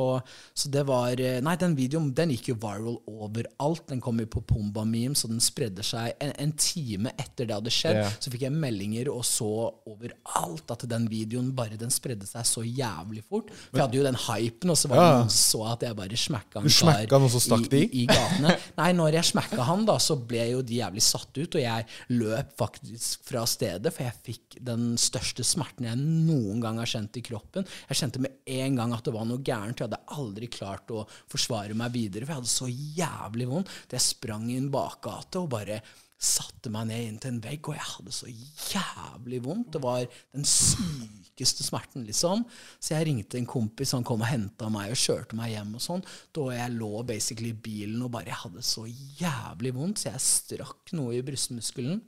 så 0.56 0.70
det 0.72 0.84
var 0.88 1.20
eh, 1.20 1.40
Nei, 1.44 1.54
den 1.60 1.76
videoen 1.78 2.10
den 2.16 2.32
gikk 2.34 2.52
jo 2.52 2.56
viral 2.62 2.98
overalt. 3.10 3.84
Den 3.90 4.00
kom 4.04 4.20
jo 4.22 4.28
på 4.32 4.42
Pumba 4.52 4.84
Memes, 4.88 5.24
og 5.26 5.32
den 5.34 5.42
spredde 5.44 5.84
seg 5.86 6.14
en, 6.22 6.32
en 6.40 6.52
time 6.58 7.12
etter 7.20 7.48
det 7.50 7.56
hadde 7.58 7.72
skjedd. 7.74 7.98
yeah. 8.02 8.16
Så 8.22 8.32
fikk 8.32 8.46
jeg 8.46 8.54
meldinger 8.56 9.10
og 9.12 9.24
så 9.28 9.48
overalt 9.88 10.72
at 10.74 10.84
den 10.90 11.06
videoen 11.10 11.50
bare 11.56 11.78
den 11.80 11.92
spredde 11.92 12.26
seg 12.28 12.46
så 12.48 12.64
jævlig 12.64 13.22
fort. 13.28 13.50
For 13.70 13.78
jeg 13.80 13.86
hadde 13.86 14.00
jo 14.00 14.06
den 14.06 14.20
hypen, 14.26 14.72
og 14.72 14.78
så 14.80 14.90
var 14.90 14.98
det 15.00 15.06
Ja. 15.08 15.18
noen 15.22 15.32
så 15.34 15.62
at 15.72 15.82
jeg 15.86 15.96
bare 15.98 16.18
smekka 16.22 16.62
en 16.62 16.68
kar 16.72 17.18
han, 17.22 17.28
stakk 17.42 17.72
i, 17.74 17.82
i, 17.82 18.02
i 18.02 18.06
gatene. 18.10 18.54
Nei, 18.78 18.90
når 18.96 19.18
jeg 19.18 19.30
smekka 19.32 19.66
han, 19.68 19.84
da, 19.88 19.98
så 20.02 20.16
ble 20.16 20.46
jo 20.52 20.62
de 20.66 20.78
jævlig 20.80 21.02
satt 21.04 21.36
ut, 21.38 21.56
og 21.58 21.62
jeg 21.62 21.86
løp 22.14 22.52
faktisk 22.58 23.26
fra 23.28 23.44
stedet, 23.48 23.92
for 23.92 24.06
jeg 24.06 24.18
fikk 24.28 24.58
den 24.64 24.92
største 25.00 25.44
smerten 25.46 25.88
jeg 25.88 25.98
noen 26.00 26.62
gang 26.62 26.78
har 26.80 26.88
kjent 26.88 27.18
i 27.18 27.24
kroppen. 27.26 27.66
Jeg 27.90 28.00
kjente 28.02 28.21
med 28.24 28.54
en 28.58 28.78
gang 28.78 28.94
at 28.96 29.04
det 29.06 29.14
var 29.14 29.26
noe 29.28 29.42
gærent. 29.44 29.80
Jeg 29.80 29.90
hadde 29.90 30.16
aldri 30.16 30.48
klart 30.52 30.92
å 30.94 31.04
forsvare 31.32 31.76
meg 31.78 31.94
videre, 31.96 32.26
for 32.26 32.34
jeg 32.34 32.42
hadde 32.42 32.54
så 32.54 32.70
jævlig 32.70 33.50
vondt. 33.50 33.74
at 33.88 33.98
Jeg 33.98 34.06
sprang 34.06 34.48
i 34.50 34.58
en 34.60 34.72
bakgate 34.72 35.42
og 35.42 35.52
bare 35.56 35.82
satte 36.22 36.70
meg 36.70 36.86
ned 36.86 37.02
inntil 37.08 37.32
en 37.32 37.40
vegg, 37.42 37.66
og 37.66 37.74
jeg 37.74 37.88
hadde 37.96 38.14
så 38.14 38.28
jævlig 38.30 39.40
vondt. 39.42 39.72
Det 39.74 39.80
var 39.82 40.04
den 40.06 40.46
sykeste 40.46 41.66
smerten, 41.66 42.04
liksom. 42.06 42.44
Så 42.78 42.94
jeg 42.94 43.08
ringte 43.08 43.40
en 43.40 43.48
kompis, 43.50 43.94
han 43.96 44.06
kom 44.06 44.22
og 44.22 44.30
henta 44.30 44.70
meg 44.70 44.94
og 44.94 45.02
kjørte 45.02 45.38
meg 45.38 45.56
hjem 45.56 45.74
og 45.78 45.82
sånn. 45.82 46.06
Da 46.36 46.46
jeg 46.54 46.76
lå 46.76 47.02
basically 47.08 47.50
i 47.50 47.58
bilen 47.66 48.06
og 48.06 48.12
bare 48.14 48.30
jeg 48.30 48.42
hadde 48.44 48.64
så 48.66 48.86
jævlig 49.18 49.74
vondt, 49.74 50.04
så 50.04 50.12
jeg 50.12 50.26
strakk 50.28 50.94
noe 50.94 51.18
i 51.18 51.24
brystmuskelen. 51.26 51.98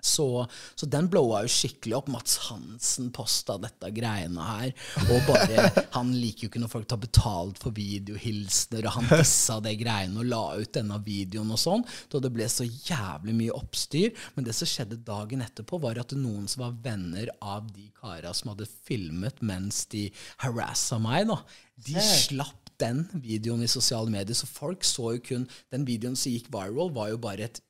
Så, 0.00 0.26
så 0.74 0.88
den 0.90 1.08
blowa 1.12 1.42
jo 1.44 1.52
skikkelig 1.52 1.96
opp. 1.98 2.10
Mats 2.12 2.36
Hansen 2.48 3.10
posta 3.14 3.56
dette 3.60 3.90
greiene 3.94 4.46
her. 4.46 4.74
Og 5.06 5.28
bare, 5.28 5.68
Han 5.96 6.12
liker 6.16 6.46
jo 6.46 6.50
ikke 6.50 6.62
når 6.62 6.72
folk 6.72 6.88
tar 6.90 7.00
betalt 7.02 7.60
for 7.60 7.74
videohilsener, 7.76 8.86
og 8.86 8.96
han 8.98 9.10
dissa 9.20 9.58
det 9.64 9.76
greiene 9.80 10.22
og 10.22 10.30
la 10.30 10.42
ut 10.60 10.72
denne 10.76 11.00
videoen 11.04 11.52
og 11.54 11.60
sånn. 11.60 11.86
Da 12.12 12.22
det 12.22 12.32
ble 12.34 12.48
så 12.50 12.66
jævlig 12.66 13.36
mye 13.36 13.56
oppstyr. 13.56 14.14
Men 14.36 14.46
det 14.48 14.56
som 14.56 14.70
skjedde 14.70 15.00
dagen 15.06 15.44
etterpå, 15.44 15.80
var 15.82 16.00
at 16.00 16.14
noen 16.16 16.48
som 16.50 16.66
var 16.66 16.78
venner 16.84 17.30
av 17.40 17.68
de 17.74 17.88
kara 18.00 18.32
som 18.36 18.52
hadde 18.52 18.68
filmet 18.86 19.40
mens 19.44 19.84
de 19.92 20.08
harassa 20.42 20.98
meg, 21.02 21.28
da, 21.30 21.40
de 21.86 22.00
slapp 22.04 22.70
den 22.80 23.04
videoen 23.12 23.64
i 23.64 23.70
sosiale 23.70 24.10
medier. 24.12 24.36
Så 24.36 24.48
folk 24.48 24.84
så 24.86 25.14
jo 25.16 25.24
kun 25.30 25.48
Den 25.72 25.86
videoen 25.88 26.16
som 26.16 26.32
gikk 26.32 26.48
viral, 26.52 26.92
var 26.94 27.12
jo 27.12 27.20
bare 27.20 27.48
et 27.48 27.60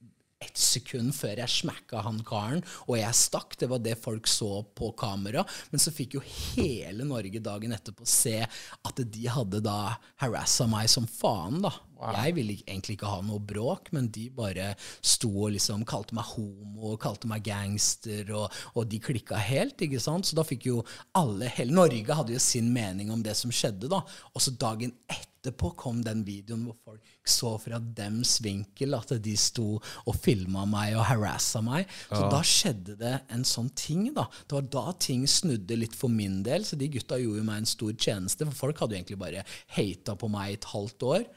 ett 0.40 0.56
sekund 0.56 1.12
før 1.12 1.42
jeg 1.42 1.52
smakka 1.52 2.00
han 2.06 2.22
karen, 2.24 2.62
og 2.88 2.96
jeg 2.96 3.16
stakk. 3.16 3.58
Det 3.60 3.68
var 3.68 3.82
det 3.84 3.96
folk 4.00 4.28
så 4.30 4.62
på 4.76 4.92
kamera. 4.98 5.44
Men 5.70 5.82
så 5.82 5.92
fikk 5.92 6.16
jo 6.16 6.24
hele 6.24 7.04
Norge 7.08 7.42
dagen 7.44 7.76
etterpå 7.76 8.08
se 8.08 8.38
at 8.40 9.02
de 9.04 9.26
hadde 9.28 9.60
da 9.64 9.96
harassa 10.22 10.68
meg 10.70 10.88
som 10.92 11.08
faen, 11.08 11.60
da. 11.66 11.74
Jeg 12.00 12.34
ville 12.36 12.56
egentlig 12.64 12.96
ikke 12.96 13.10
ha 13.10 13.20
noe 13.24 13.42
bråk, 13.44 13.90
men 13.96 14.08
de 14.12 14.28
bare 14.34 14.72
sto 15.04 15.30
og 15.46 15.54
liksom 15.56 15.84
kalte 15.88 16.16
meg 16.16 16.28
homo, 16.32 16.94
kalte 17.00 17.28
meg 17.30 17.44
gangster, 17.46 18.30
og, 18.36 18.60
og 18.74 18.88
de 18.90 19.00
klikka 19.02 19.40
helt, 19.40 19.80
ikke 19.84 20.00
sant. 20.02 20.28
Så 20.28 20.38
da 20.38 20.46
fikk 20.46 20.70
jo 20.70 20.80
alle, 21.18 21.50
hele 21.56 21.76
Norge 21.76 22.20
hadde 22.20 22.36
jo 22.36 22.42
sin 22.42 22.72
mening 22.74 23.12
om 23.12 23.24
det 23.24 23.36
som 23.38 23.52
skjedde, 23.52 23.90
da. 23.92 24.02
Og 24.34 24.44
så 24.44 24.54
dagen 24.56 24.94
etterpå 25.10 25.72
kom 25.80 26.00
den 26.04 26.22
videoen 26.26 26.66
hvor 26.68 26.76
folk 26.84 27.12
så 27.30 27.54
fra 27.60 27.78
dems 27.80 28.38
vinkel 28.44 28.96
at 28.96 29.12
de 29.22 29.34
sto 29.38 29.76
og 29.78 30.16
filma 30.20 30.66
meg 30.68 30.96
og 30.98 31.06
harassa 31.08 31.62
meg. 31.64 31.88
Så 32.08 32.24
da 32.32 32.40
skjedde 32.44 32.96
det 33.00 33.14
en 33.32 33.44
sånn 33.48 33.70
ting, 33.76 34.08
da. 34.16 34.26
Det 34.46 34.56
var 34.56 34.70
da 34.72 34.96
ting 35.00 35.26
snudde 35.28 35.78
litt 35.78 35.96
for 35.96 36.12
min 36.12 36.40
del, 36.46 36.64
så 36.64 36.78
de 36.80 36.90
gutta 36.92 37.20
gjorde 37.20 37.42
jo 37.42 37.46
meg 37.48 37.62
en 37.62 37.70
stor 37.70 37.92
tjeneste, 37.96 38.48
for 38.48 38.66
folk 38.66 38.82
hadde 38.82 38.96
jo 38.96 39.02
egentlig 39.02 39.20
bare 39.20 39.44
hata 39.76 40.16
på 40.20 40.32
meg 40.32 40.50
i 40.54 40.58
et 40.60 40.72
halvt 40.72 41.08
år. 41.12 41.28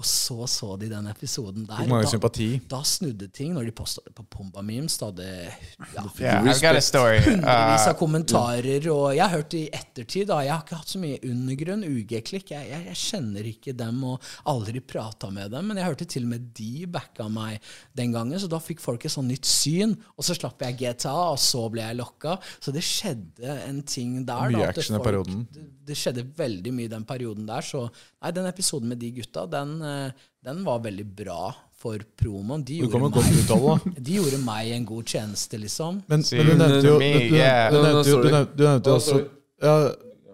Og 0.00 0.06
så 0.08 0.46
så 0.48 0.70
de 0.80 0.88
den 0.88 1.06
episoden 1.10 1.66
der. 1.68 1.82
Mange 1.84 2.06
da, 2.06 2.10
sympati. 2.14 2.46
da 2.68 2.78
snudde 2.86 3.26
ting. 3.28 3.50
Når 3.52 3.66
de 3.68 3.74
posta 3.76 4.00
det 4.06 4.14
på 4.16 4.24
Pumba 4.24 4.62
Memes, 4.64 4.94
da 4.98 5.10
hadde 5.10 5.26
ja, 5.28 6.04
Yeah, 6.22 6.38
hundrevis 7.26 7.42
Uh, 7.42 7.90
av 7.90 7.96
kommentarer, 7.98 8.86
og 8.88 9.12
jeg 9.12 9.22
har 9.22 9.34
hørt 9.34 9.50
det 9.52 9.60
i 9.60 9.68
ettertid. 9.76 10.26
da, 10.30 10.38
Jeg 10.46 10.54
har 10.54 10.64
ikke 10.64 10.78
hatt 10.80 10.94
så 10.94 11.00
mye 11.02 11.18
undergrunn, 11.28 11.84
UG-klikk. 11.84 12.54
Jeg, 12.54 12.70
jeg, 12.70 12.86
jeg 12.88 12.98
kjenner 13.02 13.48
ikke 13.50 13.74
dem 13.76 14.00
og 14.08 14.30
aldri 14.48 14.80
prata 14.80 15.28
med 15.34 15.52
dem, 15.52 15.68
men 15.68 15.82
jeg 15.82 15.90
hørte 15.90 16.08
til 16.08 16.24
og 16.24 16.32
med 16.32 16.48
de 16.56 16.86
backa 16.96 17.28
meg 17.32 17.60
den 17.98 18.16
gangen, 18.16 18.40
så 18.40 18.48
da 18.48 18.62
fikk 18.64 18.80
folk 18.80 19.04
et 19.04 19.12
sånn 19.12 19.28
nytt 19.28 19.48
syn. 19.48 19.92
Og 20.16 20.24
så 20.24 20.38
slapp 20.38 20.64
jeg 20.64 20.78
GTA, 20.80 21.14
og 21.34 21.40
så 21.42 21.66
ble 21.72 21.84
jeg 21.84 22.00
lokka. 22.00 22.38
Så 22.64 22.72
det 22.72 22.84
skjedde 22.86 23.60
en 23.68 23.84
ting 23.84 24.22
der. 24.24 24.48
Mye 24.48 24.64
da, 24.64 24.72
at 24.72 24.80
action 24.80 24.96
i 24.96 25.04
perioden. 25.04 25.44
Det, 25.52 25.68
det 25.92 26.00
skjedde 26.00 26.24
veldig 26.40 26.72
mye 26.78 26.88
i 26.88 26.94
den 26.96 27.04
perioden 27.04 27.44
der, 27.50 27.66
så 27.66 27.84
nei, 28.22 28.30
den 28.32 28.46
episoden 28.46 28.88
med 28.88 28.98
de 29.02 29.10
gutta, 29.18 29.46
den, 29.50 29.74
eh, 29.82 30.10
den 30.44 30.62
var 30.64 30.78
veldig 30.84 31.06
bra 31.16 31.52
for 31.82 31.98
promoen. 32.16 32.62
De 32.64 32.80
Du 32.80 32.88
kommer 32.88 33.10
gjorde, 33.10 33.14
godt 33.18 33.32
ut 33.32 33.50
av 33.50 33.58
det. 33.58 33.66
da. 33.66 33.90
meg, 33.90 34.02
de 34.06 34.16
gjorde 34.20 34.38
meg 34.44 34.70
en 34.76 34.84
god 34.86 35.04
tjeneste, 35.16 35.58
liksom. 35.58 36.02
Men, 36.06 36.22
men 36.32 36.46
du 36.46 36.52
nevnte 36.54 36.86
jo 36.86 36.98
du, 36.98 37.06
du, 37.06 37.36
yeah. 37.36 37.70
du, 37.72 37.78
nevnte 37.82 37.96
jo- 37.96 38.02
du, 38.02 38.28
sorry. 38.28 38.32
nevnte, 38.36 38.56
du 38.56 38.64
nevnte 38.68 38.90
jo 38.90 38.94
Oh, 38.94 39.00
også 39.00 39.10
sorry. 39.10 39.24
ja, 39.62 39.74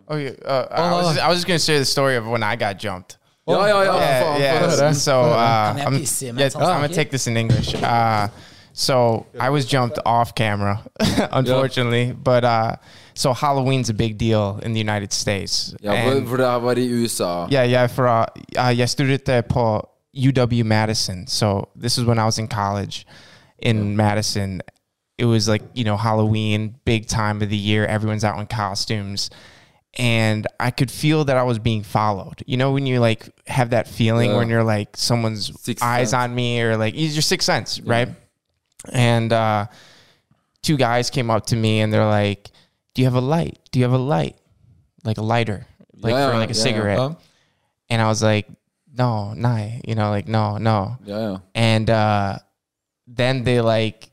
oh, 0.09 0.17
yeah, 0.17 0.35
uh, 0.45 0.67
I, 0.71 0.93
was 0.93 1.07
just, 1.15 1.25
I 1.25 1.29
was 1.29 1.37
just 1.39 1.47
gonna 1.47 1.59
share 1.59 1.79
the 1.79 1.85
story 1.85 2.17
of 2.17 2.27
when 2.27 2.43
I 2.43 2.57
got 2.57 2.79
jumped. 2.79 3.17
Ja, 3.49 3.65
ja, 3.67 3.83
ja. 3.83 3.95
yeah, 3.97 4.23
faen, 4.23 4.41
yeah. 4.41 4.93
So 4.93 5.13
uh, 5.23 5.73
I'm, 5.87 5.95
yeah, 6.37 6.51
I'm 6.55 6.83
gonna 6.83 6.89
take 6.89 7.11
this 7.11 7.27
in 7.27 7.37
English. 7.39 7.75
Uh, 7.75 8.29
so 8.75 9.25
I 9.41 9.49
was 9.49 9.65
jumped 9.65 9.99
off 10.05 10.35
camera, 10.35 10.83
unfortunately, 11.33 12.13
but 12.13 12.45
uh, 12.45 12.77
so 13.19 13.33
Halloween's 13.33 13.91
a 13.91 13.95
big 13.95 14.17
deal 14.19 14.61
in 14.63 14.73
the 14.75 14.81
United 14.81 15.13
States. 15.13 15.75
Ja, 15.83 15.91
for, 16.05 16.27
for 16.27 16.37
det 16.37 16.47
her 16.47 16.59
var 16.59 16.75
i 16.79 16.87
USA. 17.03 17.47
yeah, 17.51 17.65
yeah. 17.71 17.89
For 17.89 18.07
uh, 18.07 18.25
uh, 18.59 18.79
jeg 18.79 18.89
studerte 18.89 19.43
på 19.49 19.89
UW 20.15 20.65
Madison. 20.65 21.27
So 21.27 21.69
this 21.83 21.99
is 21.99 22.05
when 22.05 22.19
I 22.19 22.25
was 22.25 22.39
in 22.39 22.49
college 22.49 23.05
in 23.59 23.97
Madison. 23.97 24.61
It 25.19 25.25
was 25.27 25.49
like 25.49 25.65
you 25.75 25.85
know 25.85 25.97
Halloween, 25.97 26.75
big 26.85 27.07
time 27.09 27.43
of 27.43 27.49
the 27.49 27.57
year. 27.57 27.85
Everyone's 27.87 28.25
out 28.25 28.39
in 28.41 28.47
costumes, 28.47 29.31
and 29.99 30.47
I 30.61 30.71
could 30.71 30.91
feel 30.91 31.25
that 31.25 31.37
I 31.37 31.43
was 31.43 31.59
being 31.59 31.83
followed. 31.85 32.43
You 32.47 32.57
know 32.57 32.73
when 32.75 32.87
you 32.87 33.01
like 33.01 33.29
have 33.47 33.71
that 33.71 33.89
feeling 33.89 34.31
Yeah. 34.31 34.39
when 34.39 34.49
you're 34.49 34.77
like 34.77 34.97
someone's 34.97 35.51
Sixth 35.61 35.85
eyes 35.85 36.11
sense. 36.11 36.31
on 36.31 36.35
me, 36.35 36.63
or 36.63 36.77
like 36.77 36.95
it's 36.95 37.15
your 37.15 37.23
sixth 37.23 37.47
sense, 37.47 37.81
right? 37.81 38.09
And 38.93 39.33
uh, 39.33 39.67
two 40.63 40.77
guys 40.77 41.11
came 41.11 41.31
up 41.31 41.47
to 41.47 41.57
me 41.57 41.81
and 41.83 41.93
they're 41.93 42.07
like, 42.07 42.51
"Do 42.99 43.03
you 43.03 43.07
have 43.07 43.15
a 43.15 43.21
light? 43.21 43.61
Do 43.71 43.79
you 43.79 43.85
have 43.85 43.93
a 43.93 43.97
light, 43.97 44.35
like 45.05 45.19
a 45.19 45.23
lighter, 45.23 45.65
like 45.95 46.15
Yeah, 46.15 46.33
for 46.33 46.37
like 46.37 46.51
a 46.51 46.53
yeah, 46.53 46.63
cigarette?" 46.65 46.99
ja. 46.99 47.15
And 47.89 48.03
I 48.03 48.09
was 48.09 48.25
like, 48.25 48.49
"No, 48.93 49.35
nah," 49.35 49.69
you 49.87 49.95
know, 49.95 50.11
like 50.11 50.27
no, 50.27 50.59
no. 50.59 50.97
Ja. 51.05 51.39
And 51.55 51.89
uh, 51.89 52.41
then 53.07 53.45
they 53.45 53.61
like, 53.61 54.11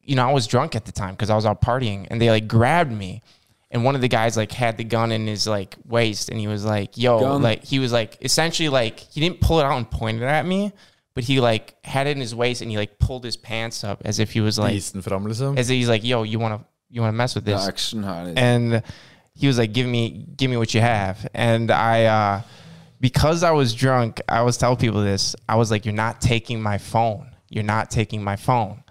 you 0.00 0.16
know, 0.16 0.28
I 0.28 0.32
was 0.32 0.48
drunk 0.48 0.74
at 0.74 0.86
the 0.86 0.90
time 0.90 1.12
because 1.14 1.30
I 1.30 1.36
was 1.36 1.46
out 1.46 1.62
partying, 1.62 2.08
and 2.10 2.20
they 2.20 2.28
like 2.30 2.48
grabbed 2.48 2.90
me. 2.90 3.22
And 3.70 3.84
one 3.84 3.94
of 3.94 4.00
the 4.00 4.08
guys 4.08 4.36
like 4.36 4.50
had 4.50 4.76
the 4.76 4.82
gun 4.82 5.12
in 5.12 5.28
his 5.28 5.46
like 5.46 5.76
waist, 5.84 6.28
and 6.28 6.40
he 6.40 6.48
was 6.48 6.64
like, 6.64 6.98
"Yo," 6.98 7.20
Gun? 7.20 7.42
like 7.42 7.62
he 7.62 7.78
was 7.78 7.92
like 7.92 8.18
essentially 8.22 8.68
like 8.68 8.98
he 8.98 9.20
didn't 9.20 9.40
pull 9.40 9.60
it 9.60 9.64
out 9.64 9.76
and 9.76 9.88
point 9.88 10.20
it 10.20 10.24
at 10.24 10.44
me, 10.44 10.72
but 11.14 11.22
he 11.22 11.38
like 11.38 11.76
had 11.84 12.08
it 12.08 12.16
in 12.16 12.20
his 12.20 12.34
waist, 12.34 12.60
and 12.60 12.72
he 12.72 12.76
like 12.76 12.98
pulled 12.98 13.22
his 13.22 13.36
pants 13.36 13.84
up 13.84 14.02
as 14.04 14.18
if 14.18 14.32
he 14.32 14.40
was 14.40 14.58
like, 14.58 14.74
Isen 14.74 15.00
fram, 15.00 15.24
liksom. 15.24 15.56
as 15.56 15.70
if 15.70 15.74
he's 15.74 15.88
like, 15.88 16.02
"Yo, 16.02 16.24
you 16.24 16.40
want 16.40 16.60
to 16.60 16.66
you 16.88 17.00
want 17.00 17.12
to 17.12 17.16
mess 17.16 17.34
with 17.34 17.44
this?" 17.44 17.66
action 17.66 18.04
and 18.36 18.82
he 19.34 19.46
was 19.46 19.58
like, 19.58 19.72
"Give 19.72 19.86
me, 19.86 20.26
give 20.36 20.50
me 20.50 20.56
what 20.56 20.74
you 20.74 20.80
have." 20.80 21.28
And 21.34 21.70
I, 21.70 22.04
uh, 22.04 22.42
because 23.00 23.42
I 23.42 23.50
was 23.50 23.74
drunk, 23.74 24.20
I 24.28 24.42
was 24.42 24.56
telling 24.56 24.78
people 24.78 25.02
this. 25.02 25.36
I 25.48 25.56
was 25.56 25.70
like, 25.70 25.84
"You're 25.84 25.94
not 25.94 26.20
taking 26.20 26.60
my 26.62 26.78
phone. 26.78 27.28
You're 27.50 27.64
not 27.64 27.90
taking 27.90 28.24
my 28.24 28.36
phone." 28.36 28.82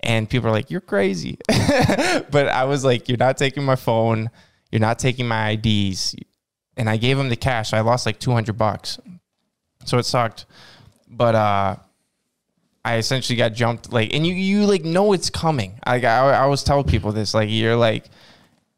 And 0.00 0.28
people 0.28 0.48
are 0.48 0.52
like, 0.52 0.70
"You're 0.70 0.82
crazy," 0.82 1.38
but 1.48 2.48
I 2.48 2.64
was 2.64 2.84
like, 2.84 3.08
"You're 3.08 3.18
not 3.18 3.38
taking 3.38 3.64
my 3.64 3.76
phone. 3.76 4.30
You're 4.70 4.80
not 4.80 4.98
taking 4.98 5.26
my 5.26 5.50
IDs." 5.50 6.14
And 6.76 6.90
I 6.90 6.96
gave 6.96 7.18
him 7.18 7.28
the 7.28 7.36
cash. 7.36 7.72
I 7.72 7.80
lost 7.80 8.04
like 8.04 8.18
200 8.18 8.58
bucks, 8.58 8.98
so 9.84 9.96
it 9.96 10.04
sucked. 10.04 10.44
But 11.08 11.34
uh, 11.34 11.76
I 12.84 12.96
essentially 12.96 13.36
got 13.36 13.54
jumped 13.54 13.92
like, 13.92 14.12
and 14.14 14.26
you 14.26 14.34
you 14.34 14.66
like 14.66 14.84
know 14.84 15.12
it's 15.12 15.30
coming. 15.30 15.80
Like 15.86 16.04
I, 16.04 16.32
I 16.32 16.40
always 16.40 16.62
tell 16.62 16.84
people 16.84 17.12
this, 17.12 17.32
like 17.34 17.48
you're 17.50 17.76
like 17.76 18.04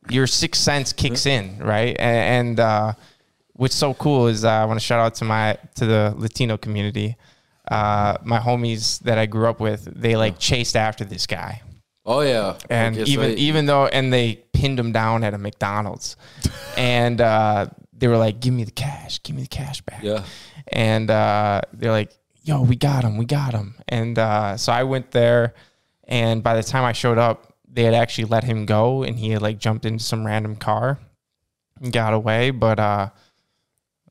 your 0.09 0.27
sixth 0.29 0.63
sense 0.63 0.93
kicks 0.93 1.27
in, 1.27 1.59
right? 1.59 1.97
And, 1.99 2.49
and 2.49 2.61
uh, 2.61 2.93
what's 3.55 3.75
so 3.75 3.95
cool 3.95 4.29
is 4.29 4.45
uh, 4.45 4.51
I 4.51 4.65
want 4.65 4.79
to 4.79 4.85
shout 4.87 5.01
out 5.01 5.15
to 5.17 5.25
my 5.25 5.59
to 5.77 5.87
the 5.87 6.15
Latino 6.17 6.57
community. 6.57 7.17
Uh, 7.69 8.17
my 8.23 8.39
homies 8.39 9.01
that 9.01 9.19
I 9.19 9.27
grew 9.27 9.49
up 9.49 9.59
with, 9.59 9.89
they 10.01 10.15
like 10.15 10.39
chased 10.39 10.77
after 10.77 11.05
this 11.05 11.27
guy, 11.27 11.63
Oh 12.05 12.21
yeah. 12.21 12.57
and 12.71 12.97
even 12.97 13.31
I- 13.33 13.35
even 13.35 13.67
though 13.67 13.87
and 13.87 14.13
they 14.13 14.37
pinned 14.53 14.79
him 14.79 14.93
down 14.93 15.25
at 15.25 15.35
a 15.35 15.39
McDonald's, 15.39 16.17
and 16.77 17.21
uh, 17.21 17.67
they 17.93 18.07
were 18.07 18.19
like, 18.19 18.39
"Give 18.39 18.55
me 18.55 18.63
the 18.63 18.71
cash, 18.71 19.21
give 19.25 19.35
me 19.35 19.43
the 19.43 19.49
cash 19.49 19.81
back." 19.81 20.05
Yeah. 20.05 20.23
and 20.69 21.11
uh, 21.11 21.63
they're 21.73 21.91
like, 21.91 22.13
"Yo, 22.47 22.63
we 22.63 22.77
got 22.77 23.03
him, 23.05 23.17
we 23.19 23.25
got 23.27 23.53
him." 23.59 23.75
And 23.89 24.19
uh, 24.19 24.57
so 24.57 24.73
I 24.73 24.83
went 24.85 25.11
there, 25.11 25.55
and 26.09 26.43
by 26.43 26.55
the 26.55 26.63
time 26.73 26.85
I 26.85 26.93
showed 27.03 27.19
up, 27.19 27.39
they 27.77 27.85
had 27.85 27.95
actually 27.95 28.29
let 28.37 28.45
him 28.45 28.67
go, 28.67 29.03
and 29.07 29.19
he 29.19 29.31
had 29.35 29.43
like 29.43 29.59
jumped 29.59 29.85
into 29.85 30.03
some 30.05 30.25
random 30.27 30.57
car 30.57 30.99
and 31.83 31.93
got 31.93 32.13
away. 32.15 32.51
But 32.51 32.79
uh, 32.79 33.09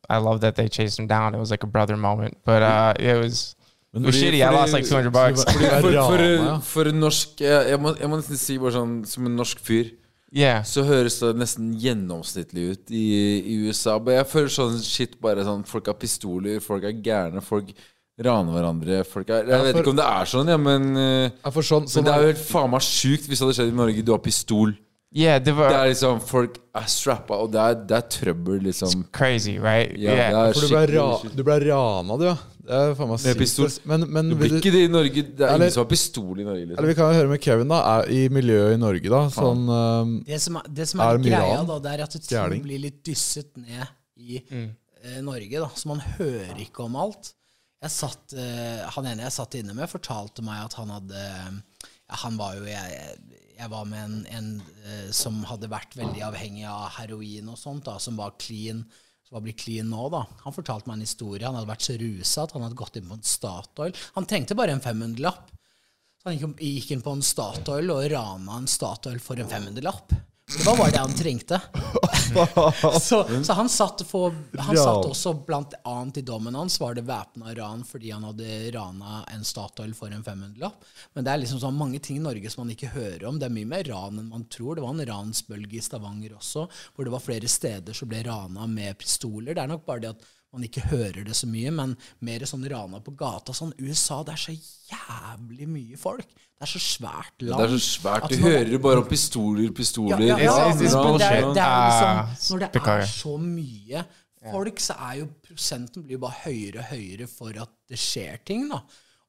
I 0.09 0.17
love 0.17 0.41
that 0.41 0.55
they 0.55 0.67
chased 0.69 0.99
him 0.99 1.07
down. 1.07 1.33
It 1.35 1.39
was 1.39 1.51
like 1.51 1.63
a 1.63 1.67
brother 1.75 1.97
moment, 1.97 2.37
but 2.45 2.61
uh, 2.61 2.93
it 2.99 3.17
was. 3.17 3.55
It 3.93 4.01
was 4.01 4.15
Fordi- 4.15 4.21
shitty. 4.31 4.41
I 4.43 4.47
fordi- 4.51 4.55
lost 4.59 4.73
like 4.73 4.85
200 4.85 5.11
bucks. 5.13 5.43
Fordi 5.45 5.59
det 5.59 5.81
For, 5.81 5.91
for, 5.91 6.17
rana. 6.17 6.59
for 6.61 6.83
en 6.89 6.99
norsk 6.99 7.39
jeg, 7.41 7.69
jeg, 7.69 7.79
må, 7.79 7.95
jeg 7.99 8.09
må 8.09 8.17
nesten 8.19 8.37
si 8.37 8.57
bare 8.59 8.73
sånn 8.75 8.95
Som 9.07 9.25
en 9.29 9.37
norsk 9.39 9.61
fyr 9.63 9.93
Yeah. 10.35 10.65
Så 10.67 10.83
høres 10.83 11.15
det 11.21 11.29
nesten 11.39 11.69
gjennomsnittlig 11.79 12.63
ut 12.73 12.91
i, 12.91 13.05
i 13.39 13.53
USA 13.69 13.93
Men 14.03 14.17
jeg 14.17 14.27
føler 14.33 14.51
sånn 14.51 14.81
shit 14.83 15.15
bare 15.23 15.45
sånn 15.47 15.63
Folk 15.69 15.87
har 15.87 15.95
pistoler, 16.01 16.59
folk 16.59 16.83
er 16.83 16.97
gærne 17.05 17.39
Folk 17.45 17.71
raner 18.17 18.55
hverandre 18.55 19.01
folk 19.07 19.29
er, 19.29 19.43
Jeg 19.43 19.51
Ja, 19.51 19.61
vet 19.65 19.81
ikke 19.81 19.91
om 19.91 19.99
det 19.99 20.05
er 20.07 20.25
sånn, 20.31 20.47
ja, 20.47 20.57
men 20.57 20.95
eh, 20.95 21.29
Ja, 21.43 21.51
for 21.51 21.61
sånn, 21.67 21.83
Men 21.83 21.91
sånn 21.91 22.05
det 22.07 22.13
er 22.15 22.21
jo 22.23 22.31
helt 22.33 22.45
faen 22.47 22.71
meg 22.71 22.81
sykt 22.87 23.27
hvis 23.27 23.41
det 23.41 23.47
hadde 23.47 23.57
skjedd 23.59 23.73
i 23.73 23.77
Norge 23.83 24.05
Du 24.07 24.11
har 24.15 24.23
pistol 24.23 24.75
Yeah, 25.15 25.39
det 25.39 25.53
Det 25.55 25.71
er 25.71 25.89
liksom, 25.93 26.17
folk 26.27 26.57
er 26.75 26.87
strappa 26.91 27.37
Og 27.43 27.51
det 27.53 27.59
er, 27.61 27.75
det 27.87 27.95
er 27.95 28.07
trøbbel 28.11 28.63
liksom 28.65 29.05
crazy, 29.15 29.57
right? 29.59 29.93
Ja, 29.99 30.11
yeah. 30.15 30.51
For 30.51 30.65
du 30.65 30.73
ble, 30.73 30.85
ra 30.91 31.05
du 31.35 31.43
ble 31.47 31.59
rana, 31.69 32.17
du, 32.19 32.25
ja. 32.27 32.35
Det 32.65 32.73
er 32.81 32.95
faen 32.97 33.11
meg 33.13 33.21
Med 33.23 33.37
pistol. 33.39 33.69
Men, 33.87 34.03
men 34.11 34.31
Du 34.33 34.35
blir 34.39 34.57
ikke 34.57 34.73
det 34.73 34.81
i 34.87 34.91
Norge 34.91 35.21
Det 35.23 35.45
er 35.45 35.53
Eller- 35.53 35.67
ingen 35.69 35.75
som 35.77 35.83
har 35.85 35.91
pistol 35.91 36.39
i 36.41 36.43
Norge 36.47 36.63
eller 36.63 36.73
liksom. 36.73 36.89
vi 36.89 36.95
kan 36.97 37.11
jo 37.13 37.19
høre 37.21 37.31
med 37.31 37.41
Kevin, 37.45 37.71
da. 37.71 37.79
Er, 37.93 38.09
I 38.11 38.25
miljøet 38.33 38.73
i 38.75 38.81
Norge, 38.81 39.11
da. 39.13 39.21
Sånn 39.35 39.63
um, 39.69 40.15
Det 40.27 40.41
som 40.41 40.59
er, 40.59 40.67
det 40.81 40.87
som 40.89 41.03
Er 41.05 41.13
er, 41.13 41.23
greia, 41.29 41.61
da, 41.69 41.79
det 41.85 41.93
er 41.93 42.03
at 42.07 42.17
ting 42.31 42.65
blir 42.65 42.83
litt 42.87 42.99
dysset 43.05 43.51
ned 43.61 43.87
i 44.17 44.41
eh, 44.41 45.21
Norge. 45.21 45.59
da, 45.61 45.69
Så 45.75 45.91
man 45.93 46.01
hører 46.17 46.59
ikke 46.63 46.83
om 46.89 46.95
alt. 47.05 47.31
Jeg 47.85 47.93
satt, 47.93 48.33
eh, 48.33 48.81
han 48.95 49.05
ene 49.05 49.27
jeg 49.27 49.35
satt 49.35 49.55
inne 49.59 49.75
med, 49.77 49.91
fortalte 49.91 50.41
meg 50.45 50.63
at 50.63 50.75
han 50.79 50.89
hadde 50.89 51.25
Han 52.23 52.37
var 52.39 52.55
jo 52.57 52.65
Jeg, 52.65 53.17
jeg 53.55 53.71
var 53.71 53.85
med 53.89 54.01
en, 54.01 54.15
en 54.33 54.47
eh, 54.83 55.09
som 55.13 55.37
hadde 55.47 55.69
vært 55.71 55.93
veldig 55.97 56.23
avhengig 56.27 56.65
av 56.69 56.89
heroin 56.97 57.51
og 57.51 57.59
sånt, 57.61 57.85
da, 57.87 57.99
som 58.01 58.17
var 58.19 58.35
clean. 58.41 58.83
Som 59.25 59.37
var 59.37 59.45
blitt 59.45 59.61
clean 59.63 59.87
nå, 59.89 60.07
da. 60.13 60.25
Han 60.43 60.53
fortalte 60.53 60.89
meg 60.89 60.99
en 60.99 61.05
historie. 61.07 61.45
Han 61.45 61.55
hadde 61.57 61.71
vært 61.71 61.85
så 61.85 61.95
rusa 61.97 62.43
at 62.43 62.53
han 62.53 62.65
hadde 62.65 62.77
gått 62.77 62.99
inn 62.99 63.07
på 63.09 63.17
en 63.17 63.25
Statoil. 63.25 63.95
Han 64.17 64.27
trengte 64.29 64.57
bare 64.59 64.75
en 64.75 64.83
500-lapp. 64.83 65.49
Så 66.21 66.29
han 66.29 66.57
gikk 66.59 66.91
inn 66.93 67.05
på 67.05 67.15
en 67.15 67.25
Statoil 67.25 67.89
og 67.93 68.05
rana 68.11 68.59
en 68.59 68.69
Statoil 68.69 69.21
for 69.23 69.41
en 69.41 69.49
500-lapp. 69.49 70.13
Det 70.47 70.65
var 70.65 70.77
bare 70.77 70.91
det 70.91 70.97
han 70.97 71.13
trengte. 71.13 71.61
så, 73.01 73.43
så 73.43 73.53
han 73.53 73.69
satt, 73.69 74.01
for, 74.07 74.35
han 74.57 74.77
satt 74.77 75.07
også 75.07 75.33
blant 75.47 75.73
annet 75.83 76.19
i 76.21 76.23
dommen 76.25 76.55
hans 76.55 76.77
var 76.79 76.93
det 76.93 77.01
væpna 77.07 77.55
ran 77.57 77.81
fordi 77.87 78.11
han 78.13 78.27
hadde 78.27 78.59
rana 78.75 79.23
en 79.33 79.43
Statoil 79.43 79.95
for 79.97 80.13
en 80.13 80.23
500-lapp. 80.23 80.85
Men 81.13 81.25
det 81.25 81.33
er 81.33 81.41
liksom 81.41 81.63
sånn 81.63 81.79
mange 81.79 81.99
ting 81.99 82.19
i 82.21 82.25
Norge 82.27 82.53
som 82.53 82.61
man 82.61 82.75
ikke 82.75 82.93
hører 82.93 83.25
om. 83.25 83.39
Det 83.41 83.49
er 83.49 83.57
mye 83.57 83.71
mer 83.73 83.89
ran 83.89 84.21
enn 84.21 84.29
man 84.29 84.45
tror. 84.45 84.77
Det 84.77 84.85
var 84.85 84.93
en 84.93 85.05
ransbølge 85.09 85.79
i 85.79 85.85
Stavanger 85.85 86.37
også, 86.37 86.67
hvor 86.93 87.09
det 87.09 87.15
var 87.17 87.25
flere 87.25 87.49
steder 87.49 87.97
som 87.97 88.13
ble 88.13 88.21
rana 88.29 88.69
med 88.69 89.01
pistoler. 89.01 89.55
Det 89.55 89.65
er 89.65 89.73
nok 89.73 89.85
bare 89.89 90.05
det 90.05 90.13
at 90.13 90.29
man 90.55 90.65
ikke 90.67 90.85
hører 90.89 91.23
det 91.27 91.35
så 91.37 91.47
mye, 91.51 91.71
men 91.75 91.93
mer 92.25 92.45
sånn 92.49 92.65
rana 92.71 93.01
på 93.03 93.13
gata. 93.19 93.53
Sånn 93.55 93.73
USA, 93.81 94.21
det 94.25 94.35
er 94.35 94.43
så 94.45 94.55
jævlig 94.55 95.67
mye 95.69 95.99
folk. 95.99 96.27
Det 96.55 96.63
er 96.63 96.71
så 96.71 96.81
svært 96.81 97.43
land. 97.43 97.59
Det 97.59 97.65
er 97.67 97.73
så 97.75 97.81
svært 97.83 98.29
Du 98.31 98.37
hører 98.45 98.77
bare 98.83 99.01
om 99.03 99.09
pistoler, 99.09 99.71
pistoler 99.75 100.23
ja, 100.23 100.37
ja, 100.37 100.37
det 100.39 100.45
er, 100.45 100.47
det 100.47 100.61
er 100.61 100.69
liksom 100.79 101.59
Ah, 101.65 102.31
Når 102.49 102.63
det 102.63 102.69
er 102.85 103.09
så 103.11 103.35
mye 103.41 104.05
folk, 104.45 104.79
så 104.83 104.95
er 105.09 105.19
jo 105.23 105.27
prosenten 105.43 106.05
blir 106.05 106.21
bare 106.21 106.45
høyere 106.45 106.83
og 106.83 106.89
høyere 106.93 107.27
for 107.29 107.57
at 107.65 107.73
det 107.89 107.99
skjer 107.99 108.39
ting, 108.47 108.67
da. 108.71 108.81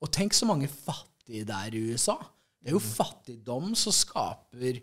Og 0.05 0.13
tenk 0.13 0.37
så 0.37 0.47
mange 0.49 0.69
fattige 0.69 1.47
det 1.49 1.57
er 1.57 1.75
i 1.75 1.83
USA. 1.91 2.19
Det 2.61 2.71
er 2.71 2.77
jo 2.77 2.83
fattigdom 2.83 3.75
som 3.79 3.95
skaper 3.95 4.81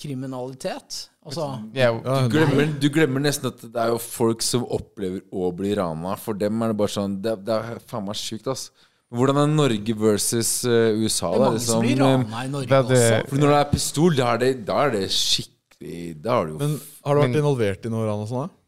kriminalitet. 0.00 1.08
Altså 1.24 1.46
Yeah, 1.74 1.96
Du 2.02 2.28
glemmer, 2.32 2.66
du 2.80 2.88
glemmer 2.92 3.22
nesten 3.24 3.48
at 3.48 3.62
det 3.62 3.80
er 3.80 3.92
jo 3.94 4.00
folk 4.02 4.42
som 4.44 4.64
opplever 4.68 5.22
å 5.32 5.50
bli 5.56 5.74
rana. 5.78 6.16
For 6.20 6.36
dem 6.36 6.60
er 6.62 6.72
det 6.74 6.76
bare 6.82 6.92
sånn 6.92 7.14
Det, 7.24 7.36
det 7.46 7.54
er 7.54 7.78
faen 7.88 8.04
meg 8.08 8.18
sjukt, 8.20 8.50
ass. 8.52 8.66
Hvordan 9.14 9.38
er 9.44 9.46
Norge 9.52 9.94
versus 9.96 10.50
eh, 10.66 10.90
USA? 10.98 11.30
det 11.30 11.38
er 11.38 11.44
da, 11.44 11.48
mange 11.52 11.62
som 11.62 11.84
liksom? 11.84 11.86
blir 11.86 12.02
Eh, 12.02 12.18
rana 12.18 12.44
i 12.44 12.50
Norge 12.50 12.68
det 12.68 12.82
det- 12.88 12.98
også. 12.98 13.28
For 13.30 13.36
når 13.44 13.54
det 13.54 13.60
er 13.62 13.70
pistol, 13.70 14.16
da 14.18 14.26
er 14.34 14.38
det, 14.42 14.50
da 14.66 14.76
er 14.84 14.90
det 14.98 15.04
skikkelig 15.14 16.22
Da 16.24 16.40
er 16.40 16.44
det 16.46 16.52
jo 16.52 16.58
Men 16.58 16.76
har 17.04 17.14
du 17.14 17.20
vært 17.22 17.40
involvert 17.40 17.86
i 17.86 17.92
noe 17.94 18.04
ran 18.08 18.22
og 18.26 18.28
sånn? 18.28 18.48
da? 18.48 18.60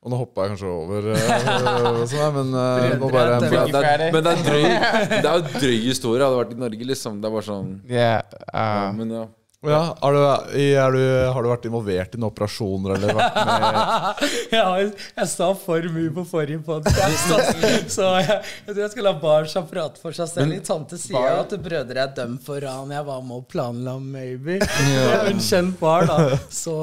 Og 0.00 0.08
nå 0.10 0.16
hoppa 0.16 0.46
jeg 0.46 0.54
kanskje 0.54 0.68
over, 0.72 1.06
uh, 1.12 2.04
sånn, 2.08 2.30
men 2.38 2.54
uh, 2.56 2.86
nå 2.96 3.10
bare 3.12 3.34
Brødre, 3.42 3.66
det 3.68 3.82
er, 3.84 3.98
det 4.00 4.06
er, 4.08 4.12
Men 4.14 4.24
det 4.24 4.30
er 4.32 4.44
drøy 4.46 4.62
Det 5.20 5.28
er 5.28 5.34
jo 5.36 5.58
drøy 5.60 5.74
historie. 5.84 6.24
Hadde 6.24 6.38
vært 6.40 6.54
i 6.54 6.60
Norge, 6.62 6.86
liksom. 6.88 7.18
Det 7.20 7.28
er 7.28 7.34
bare 7.36 7.46
sånn 7.50 7.68
yeah. 7.84 8.22
ja, 8.48 8.64
Uh, 8.88 8.94
Men 8.96 9.12
ja. 9.18 9.26
Ja, 9.68 9.80
har, 10.00 10.14
du, 10.16 10.20
er 10.56 10.94
du, 10.94 11.02
har 11.34 11.44
du 11.44 11.48
vært 11.50 11.66
involvert 11.68 12.14
i 12.16 12.18
noen 12.20 12.30
operasjoner 12.30 12.94
eller 12.94 13.18
vært 13.18 13.34
med 13.36 14.22
Ja, 14.54 14.62
jeg, 14.80 14.86
jeg 15.18 15.28
sa 15.28 15.48
for 15.52 15.88
mye 15.92 16.12
på 16.16 16.24
forrige 16.30 16.62
podkast, 16.64 17.34
altså. 17.36 17.72
så 17.92 18.06
jeg, 18.22 18.38
jeg 18.40 18.70
tror 18.70 18.80
jeg 18.80 18.92
skal 18.94 19.06
la 19.10 19.12
Barsha 19.20 19.62
prate 19.68 20.00
for 20.00 20.16
seg 20.16 20.30
selv. 20.32 20.54
Men, 20.54 20.64
tante 20.64 20.96
sier 21.02 21.42
at 21.42 21.52
brødre 21.60 22.06
er 22.06 22.14
dømt 22.16 22.40
for 22.46 22.64
ran. 22.64 22.94
Jeg 22.96 23.04
var 23.10 23.20
med 23.26 23.36
og 23.36 23.46
planla 23.52 23.98
maybe. 24.00 24.56
Det 24.64 24.86
er 24.88 25.26
jo 25.28 25.34
en 25.34 25.44
kjent 25.44 25.76
bar, 25.82 26.08
da. 26.08 26.40
Så 26.48 26.76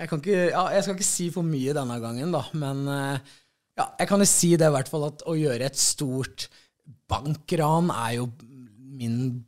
jeg 0.00 0.10
kan 0.10 0.18
ikke 0.18 0.40
ja, 0.48 0.64
Jeg 0.74 0.86
skal 0.88 0.98
ikke 0.98 1.10
si 1.12 1.28
for 1.34 1.46
mye 1.46 1.76
denne 1.76 2.00
gangen, 2.02 2.34
da. 2.34 2.42
Men 2.58 2.82
eh, 2.96 3.36
ja, 3.78 3.92
jeg 4.02 4.10
kan 4.10 4.26
jo 4.26 4.26
si 4.26 4.56
det 4.58 4.66
i 4.66 4.74
hvert 4.74 4.90
fall 4.90 5.06
at 5.12 5.22
å 5.22 5.38
gjøre 5.38 5.70
et 5.70 5.78
stort 5.78 6.48
bankran 7.08 7.92
er 7.94 8.18
jo 8.18 8.32
min 8.98 9.38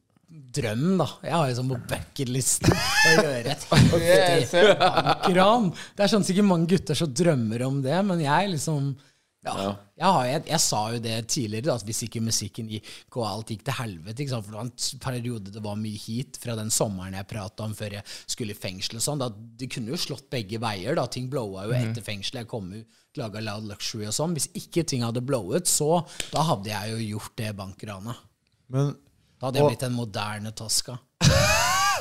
drøm, 0.57 0.87
da. 1.01 1.07
Jeg 1.27 1.37
har 1.37 1.51
jo 1.51 1.59
sånn 1.61 1.71
på 1.73 1.79
bucketlisten 1.93 2.75
å 3.11 3.15
gjøre 3.19 3.55
et 3.55 3.69
heftig 3.71 4.65
bankran. 4.81 5.71
Det 5.97 6.07
er 6.07 6.13
sånn 6.15 6.27
sikkert 6.27 6.51
mange 6.51 6.71
gutter 6.75 6.99
som 6.99 7.15
drømmer 7.15 7.67
om 7.69 7.81
det, 7.85 7.97
men 8.07 8.25
jeg 8.25 8.53
liksom 8.57 8.93
ja, 9.41 9.55
Jeg, 9.97 10.05
har, 10.05 10.25
jeg, 10.29 10.43
jeg 10.51 10.61
sa 10.61 10.81
jo 10.93 10.99
det 11.01 11.15
tidligere, 11.33 11.71
da, 11.71 11.75
at 11.81 11.85
hvis 11.89 12.03
ikke 12.05 12.21
musikken 12.21 12.67
gikk 12.69 13.17
og 13.17 13.25
alt 13.25 13.53
gikk 13.55 13.63
til 13.65 13.77
helvete 13.79 14.21
ikke 14.21 14.35
sant? 14.35 14.45
For 14.45 14.53
det 14.53 14.59
var 14.59 14.67
en 14.67 15.01
periode 15.07 15.55
det 15.55 15.63
var 15.65 15.79
mye 15.81 16.01
heat 16.03 16.37
fra 16.43 16.57
den 16.59 16.73
sommeren 16.75 17.17
jeg 17.17 17.29
prata 17.31 17.65
om 17.65 17.73
før 17.77 17.97
jeg 17.97 18.19
skulle 18.29 18.53
i 18.53 18.59
fengsel 18.59 19.01
og 19.01 19.07
sånn. 19.07 19.25
Det 19.57 19.71
kunne 19.73 19.95
jo 19.95 20.01
slått 20.01 20.29
begge 20.33 20.61
veier. 20.61 20.99
da 20.99 21.07
Ting 21.09 21.31
blowa 21.33 21.65
jo 21.65 21.77
etter 21.77 22.05
fengselet. 22.05 22.45
Jeg 22.45 22.51
kom 22.53 22.69
jo 22.77 22.83
laga 23.17 23.41
Loud 23.47 23.71
Luxury 23.71 24.11
og 24.11 24.17
sånn. 24.17 24.37
Hvis 24.37 24.51
ikke 24.61 24.85
ting 24.85 25.07
hadde 25.07 25.25
blowet, 25.25 25.71
så 25.73 26.03
da 26.35 26.45
hadde 26.53 26.75
jeg 26.75 26.93
jo 26.93 27.15
gjort 27.15 27.39
det 27.41 27.55
bankranet. 27.57 28.27
Men 28.71 28.93
Da 29.41 29.49
hadde 29.49 29.61
jeg 29.61 29.65
Og- 29.65 29.71
blitt 29.73 29.85
en 29.89 29.95
moderne 29.97 30.53
Tosca. 30.53 30.99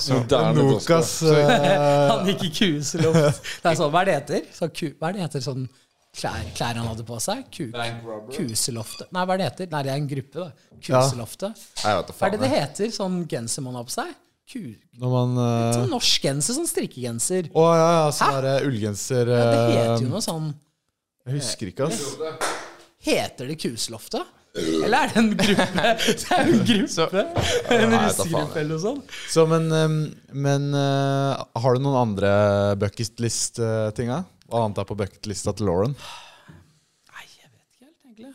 Moderne 0.09 0.63
Nokas 0.63 1.09
uh, 1.27 1.35
Han 2.11 2.25
gikk 2.27 2.45
i 2.47 2.49
kuseloft. 2.55 3.43
Det 3.63 3.71
er 3.71 3.77
sånn, 3.79 3.91
hva 3.91 4.01
er 4.03 4.09
det 4.09 4.15
heter? 4.19 4.45
Så 4.55 4.69
ku, 4.71 4.89
hva 4.99 5.09
er 5.09 5.17
det 5.17 5.25
heter 5.25 5.43
sånn 5.43 5.65
klær, 6.15 6.45
klær 6.55 6.79
han 6.79 6.87
hadde 6.87 7.05
på 7.07 7.19
seg? 7.23 7.41
Ku, 7.51 7.67
kuseloftet. 8.35 9.11
Nei, 9.15 9.25
hva 9.27 9.35
er 9.35 9.41
det 9.41 9.49
heter? 9.49 9.69
Nei, 9.73 9.81
det 9.87 9.91
er 9.91 9.99
en 9.99 10.07
gruppe, 10.09 10.45
da. 10.45 10.79
Kuseloftet. 10.87 11.65
Ja. 11.83 11.97
Hva 12.07 12.29
er 12.29 12.35
det 12.35 12.41
det 12.45 12.51
heter? 12.53 12.93
Sånn 12.95 13.21
genser 13.29 13.65
man 13.67 13.75
har 13.79 13.87
på 13.87 13.95
seg? 13.97 14.15
Ku, 14.49 14.63
Når 14.97 15.11
man 15.13 15.35
uh, 15.37 15.67
sånn 15.75 15.91
norsk 15.93 16.23
genser, 16.25 16.55
sånn 16.57 16.67
strikkegenser. 16.71 17.51
Å 17.53 17.67
ja, 17.69 17.89
ja, 17.93 18.07
sånn 18.17 18.33
derre 18.39 18.55
ullgenser 18.65 19.29
Ja, 19.29 19.43
det 19.45 19.59
uh, 19.59 19.75
heter 19.75 20.07
jo 20.07 20.09
noe 20.15 20.23
sånn 20.25 20.47
Jeg 21.27 21.35
husker 21.37 21.69
ikke, 21.75 21.91
ass. 21.91 22.47
Heter 23.05 23.51
det 23.51 23.59
Kuseloftet? 23.61 24.35
Eller 24.57 24.97
er 25.05 25.11
det 25.11 25.19
en 25.21 25.29
gruppe? 25.37 25.83
Det 26.19 26.31
er 26.33 26.41
en 26.41 26.63
gruppe! 26.65 27.23
En 27.69 27.83
Nei, 27.93 27.99
russegruppe 28.07 28.57
eller 28.61 28.71
noe 28.73 28.81
sånt. 28.81 29.13
Så, 29.29 29.45
men, 29.49 29.69
men 30.33 30.67
uh, 30.73 31.37
har 31.61 31.77
du 31.77 31.83
noen 31.85 31.99
andre 32.01 32.31
bucketlist-tinga? 32.81 34.23
Hva 34.49 34.63
annet 34.65 34.81
er 34.81 34.89
på 34.89 34.97
bucketlista 34.97 35.53
til 35.53 35.69
Lauren? 35.69 35.93
Nei, 35.93 37.25
jeg 37.27 37.51
vet 37.51 37.61
ikke 37.69 37.85
helt, 37.85 37.99
egentlig. 38.07 38.33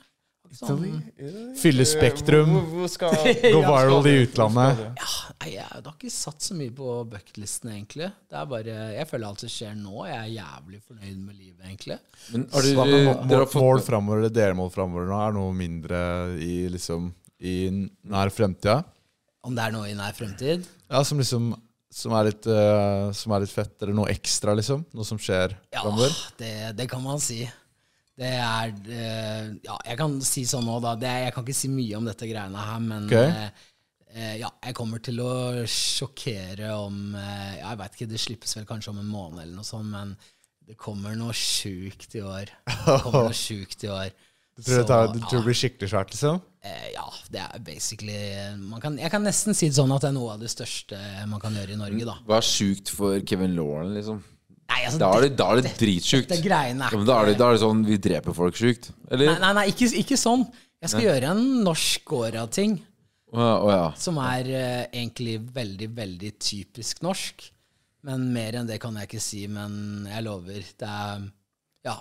Sånn, 0.68 1.56
Fylle 1.60 1.84
Spektrum, 1.88 2.52
Hvor 2.70 2.88
skal 2.92 3.14
gå 3.54 3.60
viral 3.64 4.06
i 4.10 4.14
utlandet. 4.24 4.80
Ja, 5.00 5.10
jeg 5.50 5.66
har 5.70 5.88
ikke 5.92 6.10
satt 6.12 6.40
så 6.46 6.56
mye 6.56 6.72
på 6.74 6.94
bucketlisten, 7.10 7.70
egentlig. 7.74 8.08
Det 8.30 8.38
er 8.40 8.46
bare, 8.50 8.76
Jeg 8.98 9.08
føler 9.10 9.28
alt 9.28 9.44
som 9.44 9.52
skjer 9.52 9.74
nå. 9.78 10.06
Jeg 10.08 10.16
er 10.20 10.30
jævlig 10.38 10.80
fornøyd 10.86 11.18
med 11.20 11.34
livet, 11.36 11.60
egentlig. 11.68 11.98
Men 12.32 12.46
har 12.54 12.62
du 12.64 12.70
dere, 12.70 12.86
med 12.86 13.04
må- 13.10 13.16
dere 13.28 13.38
har 13.38 13.44
mål, 13.44 13.52
fått 13.52 13.62
mål 13.68 13.84
framover, 13.90 14.22
eller 14.24 14.34
delmål 14.40 14.72
framover 14.74 15.10
nå, 15.10 15.20
er 15.28 15.36
noe 15.36 15.52
mindre 15.60 16.00
i 16.40 16.54
liksom 16.72 17.12
i 17.44 17.54
nær 18.08 18.30
fremtida? 18.32 18.80
Om 19.44 19.54
det 19.58 19.64
er 19.66 19.72
noe 19.76 19.90
i 19.90 19.94
nær 19.98 20.14
fremtid? 20.16 20.64
Ja, 20.88 21.02
som 21.04 21.18
liksom 21.20 21.52
som 21.94 22.10
er, 22.18 22.24
litt, 22.26 22.46
uh, 22.50 23.12
som 23.14 23.30
er 23.36 23.44
litt 23.44 23.52
fett, 23.54 23.76
eller 23.84 23.94
noe 23.94 24.10
ekstra, 24.10 24.50
liksom? 24.58 24.80
Noe 24.98 25.04
som 25.06 25.14
skjer 25.22 25.52
Ja, 25.70 25.84
framover? 25.84 26.10
det, 26.40 26.48
det 26.80 26.88
kan 26.90 27.04
man 27.04 27.20
si. 27.22 27.44
Det 28.18 28.30
er 28.30 28.74
eh, 28.94 29.46
Ja, 29.66 29.76
jeg 29.88 29.98
kan 29.98 30.18
si 30.24 30.44
sånn 30.46 30.66
nå, 30.68 30.78
da. 30.84 30.94
Det, 30.98 31.08
er- 31.10 31.24
jeg 31.28 31.34
kan 31.36 31.46
ikke 31.46 31.56
si 31.58 31.70
mye 31.72 31.96
om 31.98 32.06
dette 32.06 32.28
greiene 32.30 32.66
her, 32.68 32.82
men 32.84 33.08
okay. 33.08 33.32
eh, 33.32 33.64
eh, 34.14 34.36
ja, 34.42 34.52
jeg 34.68 34.76
kommer 34.78 35.02
til 35.02 35.18
å 35.24 35.32
sjokkere 35.70 36.70
om 36.78 37.16
eh, 37.18 37.56
Jeg 37.58 37.80
veit 37.80 37.98
ikke, 37.98 38.10
det 38.12 38.22
slippes 38.22 38.54
vel 38.58 38.68
kanskje 38.68 38.94
om 38.94 39.02
en 39.02 39.10
måned 39.10 39.42
eller 39.42 39.56
noe 39.58 39.66
sånt, 39.66 39.90
men 39.90 40.14
det 40.64 40.78
kommer 40.80 41.16
noe 41.18 41.34
sjukt 41.36 42.14
i 42.16 42.22
år. 42.24 42.48
Det 42.70 43.00
kommer 43.04 43.26
noe 43.28 43.36
sjukt 43.46 43.82
i 43.84 43.90
år. 43.92 44.14
Du 44.54 44.62
tror, 44.62 44.78
det, 44.78 44.86
tar, 44.86 45.08
du 45.10 45.18
tror 45.18 45.32
ja. 45.34 45.38
det 45.40 45.46
blir 45.48 45.56
skikkelig 45.58 45.88
svært, 45.90 46.12
liksom? 46.14 46.36
Eh, 46.64 46.84
ja, 46.94 47.08
det 47.34 47.40
er 47.42 47.64
basically 47.66 48.20
man 48.62 48.80
kan, 48.80 48.94
Jeg 49.02 49.10
kan 49.12 49.26
nesten 49.26 49.56
si 49.58 49.66
det 49.68 49.76
sånn 49.76 49.90
at 49.92 50.06
det 50.06 50.12
er 50.12 50.14
noe 50.16 50.36
av 50.36 50.44
det 50.44 50.48
største 50.52 51.00
man 51.28 51.42
kan 51.42 51.58
gjøre 51.58 51.74
i 51.74 51.80
Norge, 51.80 52.06
da. 52.06 52.14
Hva 52.24 52.38
er 52.38 52.46
sjukt 52.46 52.94
for 52.94 53.18
Kevin 53.26 53.58
Lauren, 53.58 53.90
liksom? 53.98 54.22
Nei, 54.70 54.80
altså, 54.86 54.98
Da 55.02 55.10
er 55.16 55.24
det, 55.26 55.30
da 55.38 55.46
er 55.52 55.60
det 55.60 55.72
dritsjukt. 55.78 56.28
dette 56.30 56.44
greiene 56.44 56.86
er 56.86 56.94
Ja, 56.94 57.00
men 57.00 57.08
da 57.08 57.18
er 57.20 57.30
det, 57.30 57.36
da 57.40 57.48
er 57.50 57.56
det 57.56 57.62
sånn 57.62 57.82
vi 57.86 57.98
dreper 58.00 58.36
folk 58.36 58.56
sjukt? 58.58 58.90
Eller? 59.10 59.34
Nei, 59.34 59.40
nei, 59.42 59.52
nei 59.58 59.64
ikke, 59.72 59.90
ikke 60.00 60.18
sånn. 60.20 60.46
Jeg 60.84 60.92
skal 60.92 61.06
gjøre 61.06 61.32
en 61.32 61.44
norsk 61.64 62.12
Åra-ting. 62.16 62.78
Å 63.34 63.40
ja, 63.40 63.54
å 63.58 63.70
ja. 63.72 63.86
som 63.98 64.18
er 64.22 64.48
uh, 64.52 64.82
egentlig 64.94 65.38
veldig, 65.54 65.88
veldig 65.96 66.32
typisk 66.38 67.00
norsk. 67.02 67.48
Men 68.06 68.28
mer 68.34 68.60
enn 68.60 68.68
det 68.68 68.76
kan 68.82 68.94
jeg 69.00 69.08
ikke 69.08 69.22
si, 69.24 69.46
men 69.50 70.04
jeg 70.10 70.26
lover. 70.26 70.66
Det 70.78 70.90
er 70.90 71.30
Ja. 71.88 71.96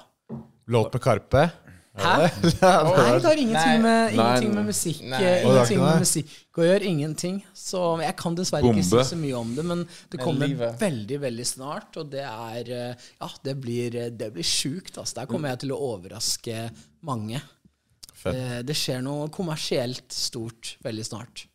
Låt 0.72 0.94
med 0.94 1.04
Karpe? 1.04 1.48
Hæ? 1.94 2.14
Nei, 2.42 3.10
det 3.22 3.28
har 3.28 3.38
ingenting 3.38 3.84
med, 3.84 4.14
ingenting 4.16 4.54
med 4.56 4.66
musikk 4.66 5.02
eh, 5.14 5.44
Ingenting 5.46 5.82
med 5.84 6.00
musikk 6.02 6.58
å 6.58 6.66
gjøre. 6.66 6.88
Ingenting. 6.90 7.36
Så 7.54 7.82
jeg 8.02 8.16
kan 8.18 8.38
dessverre 8.40 8.72
ikke 8.72 8.86
si 8.88 9.04
så 9.12 9.20
mye 9.20 9.36
om 9.38 9.52
det, 9.54 9.66
men 9.70 9.84
det 10.10 10.22
kommer 10.24 10.50
livet. 10.50 10.80
veldig, 10.82 11.20
veldig 11.22 11.46
snart. 11.46 12.00
Og 12.02 12.10
det 12.10 12.26
er 12.26 12.74
eh, 12.74 13.06
Ja, 13.22 13.30
det 13.46 13.56
blir, 13.62 14.00
eh, 14.02 14.10
det 14.10 14.32
blir 14.34 14.48
sjukt. 14.48 14.98
Altså. 14.98 15.20
Der 15.22 15.30
kommer 15.30 15.54
jeg 15.54 15.62
til 15.68 15.76
å 15.76 15.80
overraske 15.94 16.66
mange. 17.06 17.44
Det, 18.24 18.64
det 18.66 18.76
skjer 18.80 19.04
noe 19.06 19.30
kommersielt 19.34 20.08
stort 20.16 20.78
veldig 20.82 21.06
snart. 21.06 21.46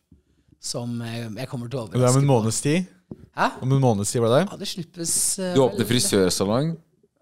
Som 0.59 0.99
jeg, 1.03 1.47
kommer 1.51 1.71
til 1.71 1.81
å 1.81 1.87
Det 1.89 1.99
er 1.99 1.99
om 1.99 2.03
overraske. 2.03 2.23
en 2.23 2.31
måneds 2.31 2.63
tid? 2.63 2.87
Hæ? 3.35 3.47
Om 3.63 3.73
en 3.75 3.81
måneds 3.83 4.11
tid, 4.15 4.23
var 4.23 4.37
det? 4.37 4.45
Ja, 4.51 4.57
det 4.61 4.67
slippes 4.71 5.13
Du 5.55 5.65
åpner 5.65 5.87
frisørsalong? 5.89 6.77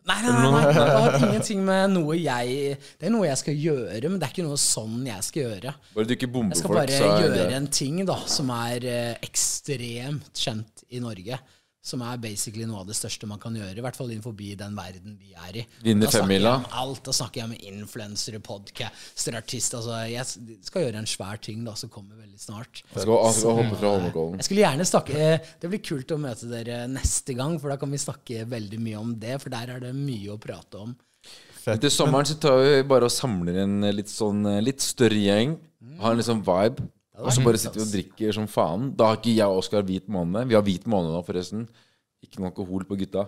Nei, 0.08 0.22
nei, 0.24 0.32
nei, 0.32 0.52
nei, 0.54 0.62
det 0.72 0.84
har 0.88 1.18
ingenting 1.28 1.64
med 1.68 1.92
noe 1.92 2.16
jeg 2.16 2.78
Det 3.00 3.10
er 3.10 3.12
noe 3.12 3.28
jeg 3.28 3.40
skal 3.42 3.58
gjøre, 3.60 4.08
men 4.08 4.22
det 4.22 4.30
er 4.30 4.34
ikke 4.36 4.46
noe 4.48 4.60
sånn 4.62 5.02
jeg 5.08 5.26
skal 5.28 5.44
gjøre. 5.44 5.74
Bare 5.98 6.08
du 6.08 6.16
ikke 6.16 6.30
bomber 6.32 6.56
Jeg 6.56 6.64
skal 6.64 6.78
bare 6.78 7.02
gjøre 7.26 7.34
det 7.36 7.58
en 7.58 7.68
ting 7.80 8.00
da 8.08 8.16
som 8.32 8.52
er 8.56 8.88
eh, 8.88 9.14
ekstremt 9.28 10.32
kjent 10.46 10.86
i 10.96 11.04
Norge. 11.04 11.40
Som 11.88 12.02
er 12.04 12.20
basically 12.20 12.66
noe 12.68 12.82
av 12.82 12.90
det 12.90 12.98
største 12.98 13.28
man 13.30 13.40
kan 13.40 13.56
gjøre, 13.56 13.78
i 13.80 13.84
hvert 13.86 13.96
fall 13.96 14.10
innenfor 14.12 14.34
den 14.36 14.76
verden 14.76 15.16
vi 15.22 15.32
er 15.32 15.62
i. 15.62 15.64
Vinne 15.86 16.10
femmila? 16.12 16.58
alt. 16.82 17.00
Da 17.08 17.14
snakker 17.16 17.44
jeg 17.46 17.52
med 17.54 17.64
influensere, 17.64 18.42
podcaster, 18.44 19.38
artister. 19.40 19.80
Altså, 19.80 20.02
jeg 20.12 20.60
skal 20.68 20.84
gjøre 20.84 21.00
en 21.00 21.08
svær 21.08 21.40
ting 21.40 21.64
da 21.64 21.76
som 21.80 21.92
kommer 21.94 22.20
veldig 22.20 22.42
snart. 22.42 22.84
Jeg 22.92 23.06
skal, 23.06 23.14
jeg 23.16 23.38
skal 23.40 23.60
hoppe 23.62 23.80
fra 23.80 23.94
Holmenkollen. 23.96 24.42
Jeg 24.42 24.50
skulle 24.50 24.66
gjerne 24.66 24.88
snakke 24.88 25.18
eh, 25.18 25.52
Det 25.62 25.72
blir 25.72 25.84
kult 25.86 26.12
å 26.12 26.20
møte 26.22 26.52
dere 26.52 26.82
neste 26.92 27.38
gang, 27.38 27.56
for 27.62 27.72
da 27.72 27.80
kan 27.80 27.94
vi 27.94 28.02
snakke 28.04 28.44
veldig 28.52 28.82
mye 28.84 29.00
om 29.00 29.16
det. 29.22 29.38
For 29.44 29.54
der 29.54 29.78
er 29.78 29.88
det 29.88 29.94
mye 29.96 30.36
å 30.36 30.42
prate 30.42 30.84
om. 30.84 30.92
Fett. 31.64 31.82
Til 31.84 31.92
sommeren 31.92 32.28
så 32.28 32.38
tar 32.40 32.60
vi 32.64 32.84
bare 32.88 33.08
og 33.08 33.16
samler 33.16 33.64
en 33.64 33.80
litt 33.96 34.12
sånn 34.12 34.44
eh, 34.48 34.62
litt 34.64 34.84
større 34.84 35.24
gjeng. 35.24 35.58
Har 36.02 36.14
en 36.14 36.20
litt 36.20 36.28
sånn 36.28 36.44
vibe. 36.46 36.84
Og 37.18 37.34
så 37.34 37.44
bare 37.44 37.58
sitter 37.62 37.82
vi 37.82 37.86
og 37.86 37.92
drikker 37.96 38.34
som 38.38 38.48
faen. 38.52 38.92
Da 38.98 39.12
har 39.12 39.20
ikke 39.20 39.34
jeg 39.36 39.48
og 39.50 39.64
Oskar 39.64 39.86
hvit 39.88 40.08
måned. 40.12 40.48
Vi 40.50 40.58
har 40.58 40.64
hvit 40.66 40.86
måned 40.90 41.16
nå, 41.16 41.24
forresten. 41.26 41.68
Ikke 42.24 42.42
noe 42.42 42.52
alkohol 42.52 42.86
på 42.90 42.98
gutta. 43.00 43.28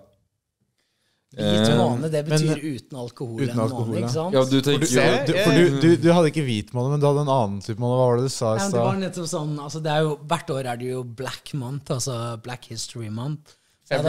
Hvit 1.30 1.68
måne, 1.78 1.78
måned, 1.78 2.10
det 2.10 2.24
betyr 2.26 2.48
men- 2.50 2.64
uten 2.74 2.98
alkohol 2.98 3.36
uten 3.38 3.52
en 3.54 3.60
alkohol, 3.62 3.86
måned, 3.86 4.00
ikke 4.02 4.14
sant? 4.16 4.34
Ja, 4.34 4.42
du 4.50 4.62
tenker 4.66 4.82
Du, 4.82 4.88
jo 4.90 5.26
du, 5.28 5.34
for 5.44 5.52
du, 5.54 5.82
du, 5.84 5.90
du 6.02 6.08
hadde 6.10 6.32
ikke 6.32 6.46
hvit 6.48 6.72
måned, 6.74 6.96
men 6.96 7.04
du 7.04 7.06
hadde 7.06 7.22
en 7.22 7.30
annen 7.36 7.60
type 7.62 7.78
måned. 7.78 8.00
Hva 8.00 8.08
var 8.10 8.18
det 8.18 8.24
du 8.26 8.34
sa 8.34 8.56
i 8.56 8.58
Ja, 8.58 8.64
men 8.64 8.72
det 8.74 8.80
var 8.80 8.96
stad? 8.98 9.20
Ja, 9.22 9.30
sånn, 9.30 9.52
altså 9.62 9.82
er 9.86 10.02
jo, 10.08 10.16
Hvert 10.26 10.50
år 10.56 10.70
er 10.72 10.82
det 10.82 10.90
jo 10.90 11.04
Black 11.04 11.54
Month, 11.54 11.92
altså 11.94 12.16
Black 12.42 12.66
History 12.74 13.10
Month. 13.14 13.59
Så 13.90 13.96
Ja, 13.98 14.02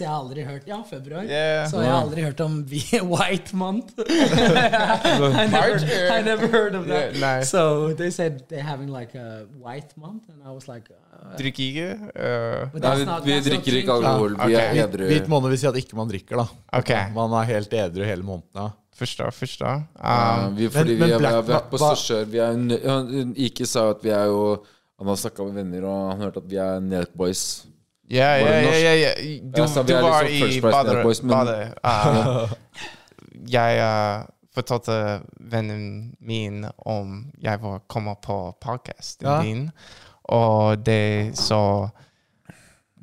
jeg 0.00 0.08
har 0.08 0.16
aldri 0.16 0.44
hørt 0.48 0.66
Ja, 0.66 0.78
februar. 0.88 1.24
Yeah. 1.28 1.66
Så 1.68 1.82
jeg 1.82 1.90
har 1.92 2.00
aldri 2.06 2.22
hørt 2.24 2.40
om 2.40 2.54
White 3.12 3.52
Month. 3.56 3.92
I, 4.00 5.46
never, 5.52 5.76
I 6.18 6.22
never 6.22 6.46
heard 6.48 6.74
of 6.74 6.86
that. 6.86 7.12
Yeah, 7.14 7.38
nice. 7.38 7.50
So 7.50 7.92
they 7.92 8.10
said 8.10 8.48
they're 8.48 8.62
having 8.64 8.88
like 8.88 9.14
a 9.14 9.44
White 9.60 9.92
Month, 9.96 10.30
and 10.30 10.40
I 10.42 10.50
was 10.54 10.68
like 10.68 10.88
uh, 10.90 11.36
Drikker 11.36 11.68
ikke? 11.68 11.90
Uh, 12.16 12.80
Nei, 12.80 12.96
vi, 12.96 13.04
not- 13.04 13.24
vi 13.28 13.36
drikker 13.44 13.78
ikke 13.82 13.92
alkohol. 13.98 14.38
Vi 14.46 14.54
er 14.56 14.72
Hvit, 14.72 14.82
edru. 14.88 15.06
hvit 15.12 15.28
måned 15.28 15.52
vil 15.52 15.58
si 15.60 15.68
at 15.68 15.76
ikke 15.82 15.96
man 16.00 16.08
drikker, 16.08 16.40
da. 16.40 16.46
Okay. 16.80 17.12
Man 17.14 17.36
er 17.36 17.48
helt 17.52 17.72
edru 17.76 18.04
hele 18.08 18.24
måneden. 18.24 18.48
Ja. 18.56 18.70
forstår, 18.96 19.30
Um, 19.76 19.84
Ja, 20.00 20.48
vi, 20.56 20.68
fordi 20.72 20.96
men 20.96 21.08
vi, 21.08 21.12
har, 21.12 21.20
vi 21.20 21.26
har 21.26 21.42
vært 21.44 21.70
på 21.70 21.76
Storsjør. 21.76 22.24
Er 22.40 23.34
Ike 23.36 23.66
sa 23.68 23.90
at 23.92 24.00
vi 24.04 24.10
er 24.16 24.24
jo 24.32 24.64
Han 24.98 25.08
har 25.12 25.16
snakka 25.20 25.44
med 25.44 25.58
venner, 25.60 25.84
og 25.84 26.10
han 26.14 26.20
hørte 26.24 26.40
at 26.40 26.48
vi 26.48 26.56
er 26.56 26.80
Nelk 26.80 27.10
Boys. 27.12 27.66
Ja, 28.10 28.28
Var 28.30 28.38
det 28.38 28.54
ja, 28.54 28.60
ja, 28.60 28.62
norsk? 28.62 28.84
ja, 28.84 28.94
ja. 28.94 29.10
Du, 29.56 29.60
Jeg 29.62 29.68
sa 29.68 29.82
vi 29.82 29.92
du 29.92 30.00
var 30.02 30.22
i 30.22 30.60
badet. 30.60 30.94
Net 30.94 31.02
Boys, 31.02 31.22
men- 31.22 31.30
badet. 31.30 31.74
Uh, 31.84 32.52
jeg 33.52 33.78
uh, 33.82 34.24
fortalte 34.54 35.20
vennen 35.40 36.14
min 36.20 36.64
om 36.86 37.26
jeg 37.42 37.62
var 37.62 37.78
kommet 37.88 38.18
på 38.22 38.56
podcasten 38.60 39.26
Ja. 39.26 39.42
din, 39.42 39.70
og 40.24 40.86
de 40.86 41.30
sa 41.34 41.88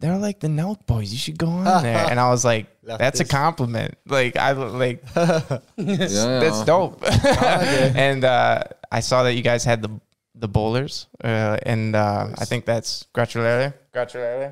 They're 0.04 0.20
like 0.20 0.40
the 0.42 0.50
Nelk 0.50 0.86
Boys. 0.86 1.12
You 1.14 1.18
should 1.18 1.38
go 1.38 1.48
on 1.48 1.64
there. 1.84 1.96
And 2.12 2.20
I 2.20 2.28
was 2.30 2.44
like, 2.44 2.68
that's 3.00 3.22
a 3.22 3.26
compliment. 3.26 3.94
Like 4.06 4.36
I 4.36 4.52
like 4.52 5.02
that's 5.78 6.66
dope. 6.66 7.02
and 7.96 8.26
uh, 8.26 8.64
I 8.92 9.00
saw 9.00 9.24
that 9.24 9.34
you 9.36 9.42
guys 9.44 9.64
had 9.64 9.82
the 9.82 9.90
the 10.36 10.48
bowlers, 10.48 11.08
uh, 11.24 11.56
and 11.66 11.96
uh, 11.96 12.28
I 12.38 12.44
think 12.46 12.66
that's 12.66 13.06
gratulere. 13.14 13.74
Gratulere. 13.94 14.52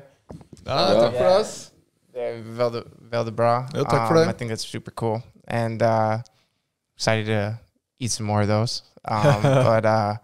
Ja, 0.66 0.94
takk 0.94 1.16
for 1.16 1.26
oss. 1.40 1.70
They're 2.14 2.42
veldig, 2.56 2.82
veldig 3.10 3.34
bra. 3.36 3.66
Ja, 3.74 3.84
takk 3.84 4.08
for 4.08 4.16
Um, 4.16 4.26
det. 4.26 4.28
I 4.34 4.38
think 4.38 4.50
that's 4.50 4.66
super 4.66 4.90
cool, 4.92 5.22
and 5.48 5.82
uh, 5.82 6.18
excited 6.96 7.26
to 7.26 7.58
eat 7.98 8.10
some 8.10 8.26
more 8.26 8.42
of 8.42 8.48
those. 8.48 8.82
Um, 9.04 9.42
but 9.42 9.84
uh, 9.86 10.14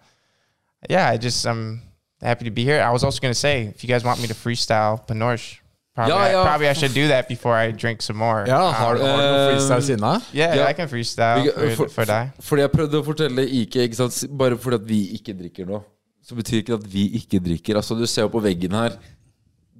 yeah, 0.88 1.08
I 1.08 1.16
just 1.18 1.46
I'm 1.46 1.80
happy 2.22 2.44
to 2.44 2.50
be 2.50 2.64
here. 2.64 2.80
I 2.82 2.90
was 2.92 3.04
also 3.04 3.20
gonna 3.20 3.34
say, 3.34 3.62
if 3.74 3.82
you 3.82 3.88
guys 3.88 4.04
want 4.04 4.20
me 4.20 4.26
to 4.28 4.34
freestyle 4.34 5.00
Panorsh, 5.06 5.58
probably, 5.94 6.14
Ja, 6.14 6.26
ja. 6.30 6.40
I, 6.42 6.44
probably 6.46 6.68
I 6.68 6.72
should 6.74 6.94
do 6.94 7.08
that 7.08 7.26
before 7.28 7.54
I 7.56 7.72
drink 7.72 8.02
some 8.02 8.18
more. 8.18 8.44
Ja, 8.46 8.70
har, 8.70 8.94
Um, 8.96 9.00
har 9.02 9.16
du 9.16 9.28
noen 9.32 9.50
freestyle 9.56 9.82
sinne? 9.82 10.20
yeah, 10.32 10.54
Ja. 10.56 10.68
I 10.68 10.72
can 10.74 10.88
freestyle 10.88 11.42
Vi- 11.42 11.50
for, 11.74 11.84
for- 11.84 11.88
for 11.88 12.04
deg. 12.04 12.30
Fordi 12.40 12.62
jeg 12.62 12.70
prøvde 12.70 13.00
å 13.00 13.04
fortelle 13.04 13.48
Ike 13.48 13.80
ikke 13.88 13.96
sant? 13.96 14.24
Bare 14.38 14.56
fordi 14.58 14.74
at 14.74 14.86
vi 14.88 15.00
ikke 15.18 15.34
drikker 15.40 15.66
nå, 15.66 15.82
så 16.22 16.34
betyr 16.36 16.62
ikke 16.62 16.74
at 16.74 16.86
vi 16.92 17.08
ikke 17.18 17.40
drikker. 17.40 17.76
Altså 17.76 17.94
Du 17.98 18.06
ser 18.06 18.22
jo 18.22 18.28
på 18.28 18.40
veggen 18.44 18.72
her. 18.76 18.98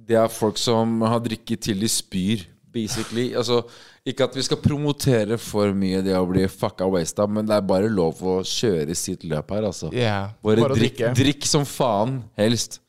Det 0.09 0.17
er 0.17 0.31
folk 0.33 0.57
som 0.57 1.03
har 1.05 1.21
drikket 1.21 1.67
til 1.67 1.83
de 1.83 1.89
spyr, 1.91 2.47
basically. 2.73 3.29
Altså 3.37 3.61
Ikke 4.07 4.25
at 4.25 4.33
vi 4.33 4.41
skal 4.41 4.57
promotere 4.63 5.37
for 5.37 5.75
mye 5.77 6.01
det 6.01 6.15
å 6.17 6.25
bli 6.25 6.47
fucka 6.49 6.87
wasta, 6.89 7.27
men 7.29 7.45
det 7.45 7.57
er 7.59 7.65
bare 7.69 7.91
lov 7.93 8.21
å 8.25 8.39
kjøre 8.47 8.95
sitt 8.97 9.25
løp 9.27 9.53
her, 9.53 9.67
altså. 9.69 9.91
Yeah. 9.93 10.31
Bare, 10.41 10.63
Bare 10.65 10.77
drikk, 10.79 11.03
drikk 11.17 11.45
som 11.45 11.67
faen, 11.67 12.23
helst. 12.39 12.79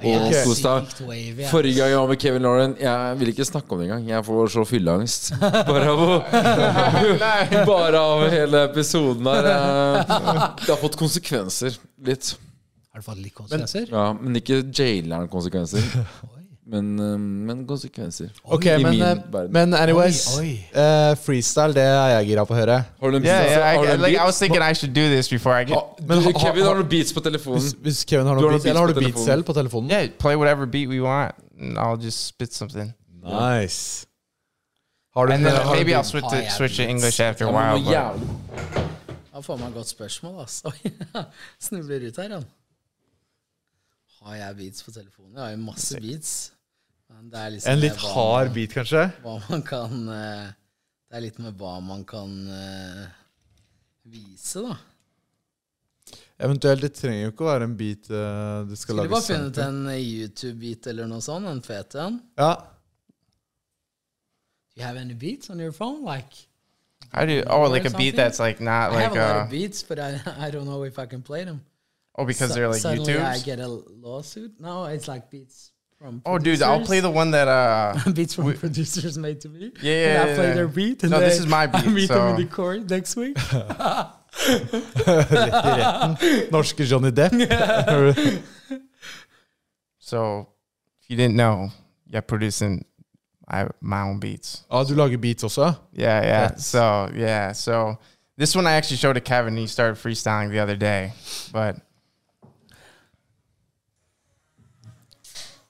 Og 0.00 0.16
okay. 0.16 0.44
kos 0.48 0.62
deg. 0.64 0.92
Forrige 1.50 1.76
gang 1.76 1.90
jeg 1.92 1.98
var 2.00 2.06
med 2.08 2.20
Kevin 2.22 2.46
Lauren 2.46 2.74
Jeg 2.80 3.16
vil 3.20 3.32
ikke 3.34 3.44
snakke 3.44 3.74
om 3.74 3.82
det 3.82 3.88
engang. 3.90 4.06
Jeg 4.08 4.24
får 4.24 4.52
så 4.54 4.64
fylleangst. 4.64 5.28
Bare 5.70 5.92
av, 5.92 6.04
bare 7.68 8.00
av 8.00 8.24
hele 8.32 8.64
episoden 8.70 9.28
her. 9.28 9.50
Det 9.50 10.70
har 10.72 10.80
fått 10.80 10.96
konsekvenser. 11.00 11.76
Litt. 12.08 12.32
Har 12.90 13.04
du 13.04 13.06
fått 13.06 13.20
litt 13.20 13.36
konsekvenser? 13.36 13.92
Ja, 13.92 14.10
Men 14.16 14.40
ikke 14.40 14.62
jaileren-konsekvenser. 14.64 15.84
Men, 16.70 16.90
eh, 17.02 17.18
men 17.18 17.62
konsekvenser. 17.66 18.28
Ok, 18.44 18.64
I 18.66 18.76
men, 18.82 18.90
min 18.94 19.02
eh, 19.02 19.16
verden. 19.32 19.52
men 19.52 19.74
anyways. 19.74 20.20
Oi, 20.38 20.44
oi. 20.44 20.50
eh, 20.82 21.16
freestyle, 21.18 21.74
det 21.74 21.82
er 21.82 22.12
jeg 22.12 22.26
gira 22.28 22.44
på 22.46 22.54
å 22.54 22.58
høre. 22.60 22.76
Har 23.00 23.10
du 23.10 23.16
en 23.18 23.22
beat? 23.24 23.32
yeah. 23.50 23.72
I, 23.72 23.76
Har 23.76 23.84
du 23.86 23.90
en 23.92 24.00
like, 24.04 24.10
I 24.12 24.14
beat? 24.14 24.26
was 24.26 24.38
thinking 24.38 24.62
I 24.62 24.72
should 24.78 24.92
do 24.94 25.08
this 25.10 25.28
before 25.28 25.54
I 25.60 25.64
get. 25.64 25.76
Ah, 25.76 25.96
Men 25.98 26.18
du, 26.20 26.24
ha- 26.28 26.32
Kevin, 26.44 26.62
ha- 26.62 26.68
har 26.74 26.82
du 26.82 26.88
beats 26.92 27.12
på 27.12 27.20
telefonen? 27.26 27.58
Hvis, 27.60 27.72
hvis 27.82 28.04
Kevin 28.06 28.26
har 28.30 28.34
Du 28.38 28.42
noen 28.42 28.52
har 28.52 28.58
beats, 28.58 28.64
noen 28.64 28.70
eller 28.76 28.80
har 28.80 28.86
du 28.86 29.00
beats 29.00 29.06
telefonen? 29.16 29.26
selv 29.32 29.44
på 29.50 29.52
telefonen? 29.58 29.90
Yeah, 29.90 30.06
play 30.18 30.36
whatever 30.36 30.66
beat 30.66 30.88
we 30.88 31.00
want, 31.02 31.34
and 31.58 31.76
I'll 31.78 31.98
just 32.04 32.26
spit 32.26 32.54
something. 32.54 32.94
Nice. 33.24 34.06
Har 35.16 35.26
du 35.26 35.32
And 35.32 35.44
then 35.44 35.56
har 35.56 35.74
du 35.74 35.78
maybe 35.80 35.90
I'll 35.90 36.02
beat- 36.02 36.06
switch 36.06 36.28
to 36.30 36.54
switch 36.56 36.76
to. 36.76 36.82
English 36.86 37.20
after 37.20 37.46
a 37.46 37.50
while. 37.50 37.80
noe 37.82 37.84
But 37.84 37.92
jævlig. 37.92 38.86
Da 39.34 39.40
får 39.40 39.56
man 39.58 39.68
et 39.68 39.74
godt 39.74 39.88
spørsmål, 39.88 40.40
ass. 40.42 40.62
Oi, 40.70 40.90
snubler 41.60 42.06
ut 42.08 42.16
her, 42.16 42.28
han. 42.38 42.44
Har 44.22 44.34
jeg 44.36 44.56
beats 44.56 44.82
på 44.84 44.90
telefonen? 44.92 45.34
Jeg 45.34 45.42
har 45.44 45.50
jo 45.50 45.56
masse 45.64 46.00
beats. 46.00 46.52
Er 47.10 47.50
liksom 47.52 47.72
En 47.72 47.80
litt 47.82 47.98
hva 48.00 48.12
hard 48.14 48.46
man- 48.48 48.54
beat, 48.54 48.72
kanskje? 48.74 49.02
Hva 49.22 49.34
man 49.48 49.62
kan 49.62 50.08
eh, 50.08 50.46
Det 51.10 51.16
er 51.18 51.20
litt 51.26 51.38
med 51.42 51.54
hva 51.58 51.76
man 51.82 52.04
kan 52.08 52.32
eh, 52.50 53.04
vise, 54.10 54.62
da. 54.64 54.76
Eventuelt, 56.40 56.80
det 56.80 56.94
trenger 56.96 57.26
jo 57.26 57.32
ikke 57.34 57.44
å 57.44 57.50
være 57.50 57.66
en 57.68 57.76
beat 57.76 58.08
eh, 58.10 58.62
du 58.66 58.72
skal 58.74 58.82
Skulle 58.82 59.02
lage 59.02 59.12
bare 59.12 59.26
sang 59.26 59.42
funnet 59.42 59.58
en 59.66 59.80
YouTube-beat 60.00 60.86
eller 60.92 61.10
noe 61.10 61.20
sånt, 61.24 61.46
en 61.50 61.60
fet 61.62 61.94
en. 62.00 62.20
Ja. 62.40 62.52
Do 64.70 64.80
you 64.80 64.86
have 64.86 64.96
any 64.96 65.14
beats 65.14 65.50
on 65.50 65.58
your 65.60 65.72
phone? 65.72 66.02
Like, 66.04 66.46
How 67.12 67.26
do. 67.26 67.42
Oh, 67.50 67.68
like 67.68 67.84
a 67.84 67.90
beat 67.90 68.14
that's 68.16 68.38
like 68.38 68.60
not 68.60 68.92
I 68.92 68.94
like 68.94 69.04
have 69.08 69.16
a 69.16 69.20
lot 69.20 69.36
uh 69.36 69.44
of 69.44 69.50
beats, 69.50 69.82
but 69.82 69.98
I, 69.98 70.20
I 70.46 70.50
don't 70.50 70.64
know 70.64 70.84
if 70.84 70.98
I 70.98 71.06
can 71.06 71.22
play 71.22 71.44
them. 71.44 71.60
oh 72.16 72.24
because 72.24 72.50
so, 72.50 72.54
they're 72.54 72.68
like 72.68 72.80
suddenly 72.80 73.18
I 73.18 73.38
get 73.38 73.58
a 73.60 73.68
lawsuit. 73.68 74.58
No, 74.60 74.84
it's 74.86 75.08
like 75.08 75.30
beats 75.30 75.72
from. 76.00 76.22
Oh, 76.24 76.38
dude, 76.38 76.62
I'll 76.62 76.84
play 76.84 77.00
the 77.00 77.10
one 77.10 77.30
that 77.32 77.48
uh. 77.48 78.10
beats 78.14 78.34
from 78.34 78.52
producers 78.54 79.18
made 79.18 79.40
to 79.42 79.48
me. 79.48 79.72
Yeah, 79.82 79.92
And 79.92 80.28
yeah, 80.28 80.32
I 80.32 80.36
play 80.36 80.48
yeah. 80.48 80.54
their 80.54 80.68
beat. 80.68 81.02
And 81.02 81.12
No, 81.12 81.20
this 81.20 81.38
is 81.38 81.46
my 81.46 81.62
I 81.62 81.66
beat, 81.66 81.86
meet 81.86 82.08
them 82.08 82.34
in 82.34 82.36
the 82.36 82.46
court 82.46 82.88
next 82.88 83.16
week. 83.16 83.36
Norske 86.50 86.84
Johnny 86.86 87.10
Depp. 87.10 88.42
So, 89.98 90.48
if 91.02 91.10
you 91.10 91.16
didn't 91.16 91.36
know, 91.36 91.68
yeah, 92.08 92.20
producing 92.20 92.84
I, 93.48 93.68
my 93.80 94.02
own 94.02 94.18
beats. 94.18 94.64
ah, 94.70 94.84
du 94.84 94.94
lager 94.94 95.18
beats 95.18 95.44
også? 95.44 95.74
Yeah, 95.92 96.22
yeah. 96.22 96.40
That's- 96.48 96.66
So, 96.66 97.10
yeah. 97.14 97.52
So, 97.52 97.98
this 98.36 98.56
one 98.56 98.66
I 98.66 98.72
actually 98.72 98.96
showed 98.96 99.14
to 99.14 99.20
Kevin. 99.20 99.56
He 99.56 99.66
started 99.66 99.96
freestyling 99.96 100.50
the 100.50 100.58
other 100.60 100.76
day. 100.76 101.12
But, 101.52 101.76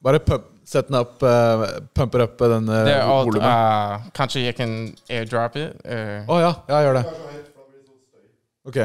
Bare 0.03 0.19
pump, 0.25 0.45
sett 0.65 0.89
den 0.89 0.97
opp, 1.01 1.23
uh, 1.23 1.67
pumper 1.95 2.23
opp 2.25 2.39
den 2.39 2.69
uh, 2.69 3.25
volumet. 3.25 3.45
uh, 3.45 4.07
Kanskje 4.17 4.45
jeg 4.47 4.57
kan 4.57 4.73
airdrop 5.13 5.57
it? 5.61 5.75
Uh, 5.85 6.25
Å 6.31 6.39
ja, 6.41 6.53
ja, 6.71 6.79
gjør 6.87 6.95
det. 7.01 7.05
Ok. 8.71 8.79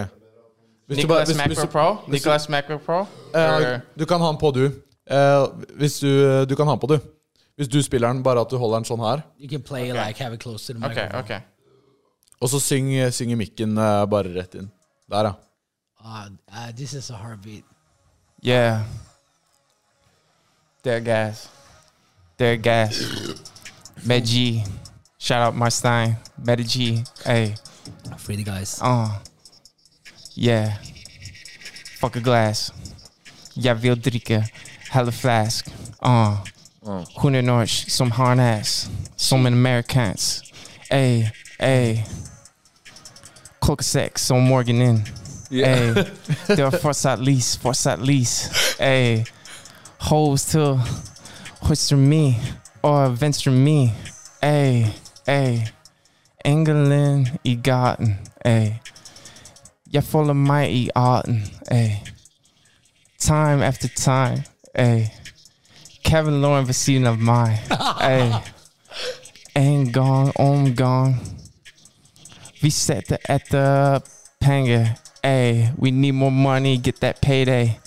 Hvis 0.88 1.02
du 1.02 1.08
bare- 1.08 1.26
hvis- 1.26 1.38
hvis 1.38 1.58
Macro 1.58 1.68
Pro? 1.68 1.86
du- 2.06 2.12
Nicholas 2.12 2.50
Macro 2.50 2.78
Pro? 2.78 3.00
Eh, 3.34 3.80
du 3.98 4.06
kan 4.06 4.20
ha 4.22 4.28
den 4.32 4.38
på, 4.38 4.52
du. 4.54 4.66
Eh, 5.08 5.48
hvis 5.80 6.00
du 6.00 6.46
Du 6.46 6.56
kan 6.56 6.68
ha 6.68 6.76
den 6.76 6.80
på, 6.80 6.88
du. 6.88 7.00
Hvis 7.58 7.68
du 7.70 7.82
spiller 7.82 8.08
den, 8.14 8.22
bare 8.24 8.42
at 8.42 8.50
du 8.50 8.58
holder 8.58 8.78
den 8.80 8.86
sånn 8.86 9.00
her. 9.00 9.24
You 9.40 9.48
can 9.50 9.62
play 9.62 9.92
like 9.94 10.18
have 10.22 10.34
it 10.34 10.40
close 10.42 10.68
to 10.68 10.74
the 10.78 10.86
okay, 10.86 11.08
okay. 11.20 11.40
Og 12.42 12.50
så 12.50 12.60
syng, 12.60 12.92
syng 13.12 13.36
mikken 13.38 13.78
eh, 13.78 14.06
bare 14.06 14.34
rett 14.36 14.56
inn. 14.56 14.70
Der, 15.10 15.24
ja. 15.24 15.34
Uh, 16.04 16.28
uh, 16.52 16.72
this 16.76 16.94
is 16.94 17.10
a 17.10 17.16
heartbeat. 17.16 17.64
Yeah. 18.44 18.84
They're 20.86 21.00
gas. 21.00 21.50
They're 22.38 22.58
gas. 22.58 23.02
Med 24.04 24.24
G. 24.24 24.64
Shout 25.18 25.42
out 25.42 25.56
Marstein. 25.56 26.18
Meta 26.38 26.64
G. 26.64 27.04
Hey. 27.26 27.56
Free 28.20 28.36
the 28.36 28.44
guys. 28.44 28.80
Uh. 28.80 29.10
Yeah. 30.36 30.78
Fuck 32.00 32.18
a 32.18 32.20
glass. 32.20 32.72
Jag 33.54 33.76
vill 33.76 34.02
dricka 34.02 34.44
hella 34.90 35.12
flask. 35.12 35.68
Uh. 36.06 36.38
Hon 37.16 37.36
är 37.36 37.42
norsk 37.42 37.90
som 37.90 38.12
harnass. 38.12 38.90
Som 39.16 39.46
en 39.46 39.54
amerikans. 39.54 40.44
Ey, 40.90 41.32
ey. 41.60 42.04
Klockan 43.62 43.84
sex 43.84 44.26
som 44.26 44.44
Morgan 44.44 44.82
in. 44.82 45.06
Ey. 45.52 45.94
Det 46.48 46.64
var 46.64 46.72
fortsatt 46.72 47.20
lys, 47.20 47.58
fortsatt 47.58 48.00
lys. 48.06 48.50
Ey. 48.80 49.26
Hoes 50.10 50.46
till 50.46 50.80
höster 51.60 51.96
me. 51.96 52.36
Och 52.82 53.22
vänster 53.22 53.52
me. 53.52 53.90
Ey, 54.42 54.88
ey. 55.26 55.68
Engelen 56.44 57.30
i 57.44 57.56
gaten. 57.56 58.16
Ey. 58.44 58.74
Jag 59.84 60.06
följer 60.06 60.34
mig 60.34 60.78
i 60.78 60.90
arten. 60.96 61.44
Ey. 61.68 62.04
Time 63.20 63.68
after 63.68 63.88
time. 63.88 64.44
Ey. 64.74 65.10
Kevin 66.04 66.42
Lauren 66.42 66.66
vid 66.66 66.76
sidan 66.76 67.08
av 67.08 67.22
mig. 67.22 67.64
Ey. 68.02 68.34
En 69.54 69.92
gång 69.92 70.32
om 70.36 70.76
gång. 70.76 71.18
Vi 72.62 72.72
sätter 72.72 73.18
efter 73.24 74.02
pengar. 74.40 74.90
Ey. 75.22 75.70
We 75.78 75.92
need 75.92 76.14
more 76.14 76.32
money, 76.32 76.76
get 76.76 77.00
that 77.00 77.22
payday. 77.22 77.80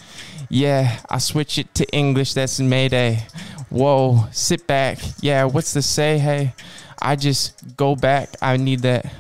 Yeah, 0.49 0.99
I 1.11 1.19
switch 1.19 1.59
it 1.59 1.75
to 1.75 1.87
English, 1.93 2.35
that's 2.35 2.59
Mayday. 2.61 3.27
Whoa, 3.71 4.25
sit 4.33 4.67
back. 4.67 4.99
Yeah, 5.21 5.45
what's 5.45 5.75
the 5.75 5.83
say? 5.83 6.19
Hey, 6.19 6.55
I 7.01 7.17
just 7.17 7.77
go 7.77 7.95
back. 7.95 8.31
I 8.41 8.57
need 8.57 8.81
that 8.81 9.13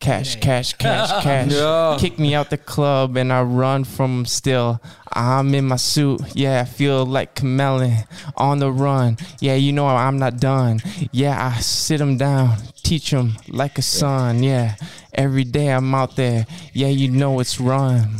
cash, 0.00 0.36
cash, 0.36 0.74
cash, 0.74 1.10
cash. 1.22 1.52
Ja. 1.52 1.96
Kick 1.98 2.18
me 2.18 2.34
out 2.34 2.50
the 2.50 2.58
club 2.58 3.16
and 3.16 3.32
I 3.32 3.42
run 3.42 3.84
from 3.84 4.26
still. 4.26 4.80
I'm 5.12 5.54
in 5.54 5.66
my 5.66 5.76
suit. 5.76 6.20
Yeah, 6.34 6.60
I 6.60 6.64
feel 6.64 7.06
like 7.06 7.34
Camelin 7.34 8.06
on 8.36 8.58
the 8.58 8.70
run. 8.70 9.16
Yeah, 9.40 9.54
you 9.54 9.72
know 9.72 9.86
I'm 9.86 10.18
not 10.18 10.38
done. 10.38 10.80
Yeah, 11.10 11.52
I 11.54 11.60
sit 11.60 12.00
him 12.00 12.18
down, 12.18 12.58
teach 12.82 13.10
him 13.10 13.36
like 13.48 13.78
a 13.78 13.82
son. 13.82 14.42
Yeah, 14.42 14.76
every 15.14 15.44
day 15.44 15.68
I'm 15.68 15.94
out 15.94 16.16
there. 16.16 16.46
Yeah, 16.72 16.88
you 16.88 17.10
know 17.10 17.40
it's 17.40 17.58
rum, 17.58 18.16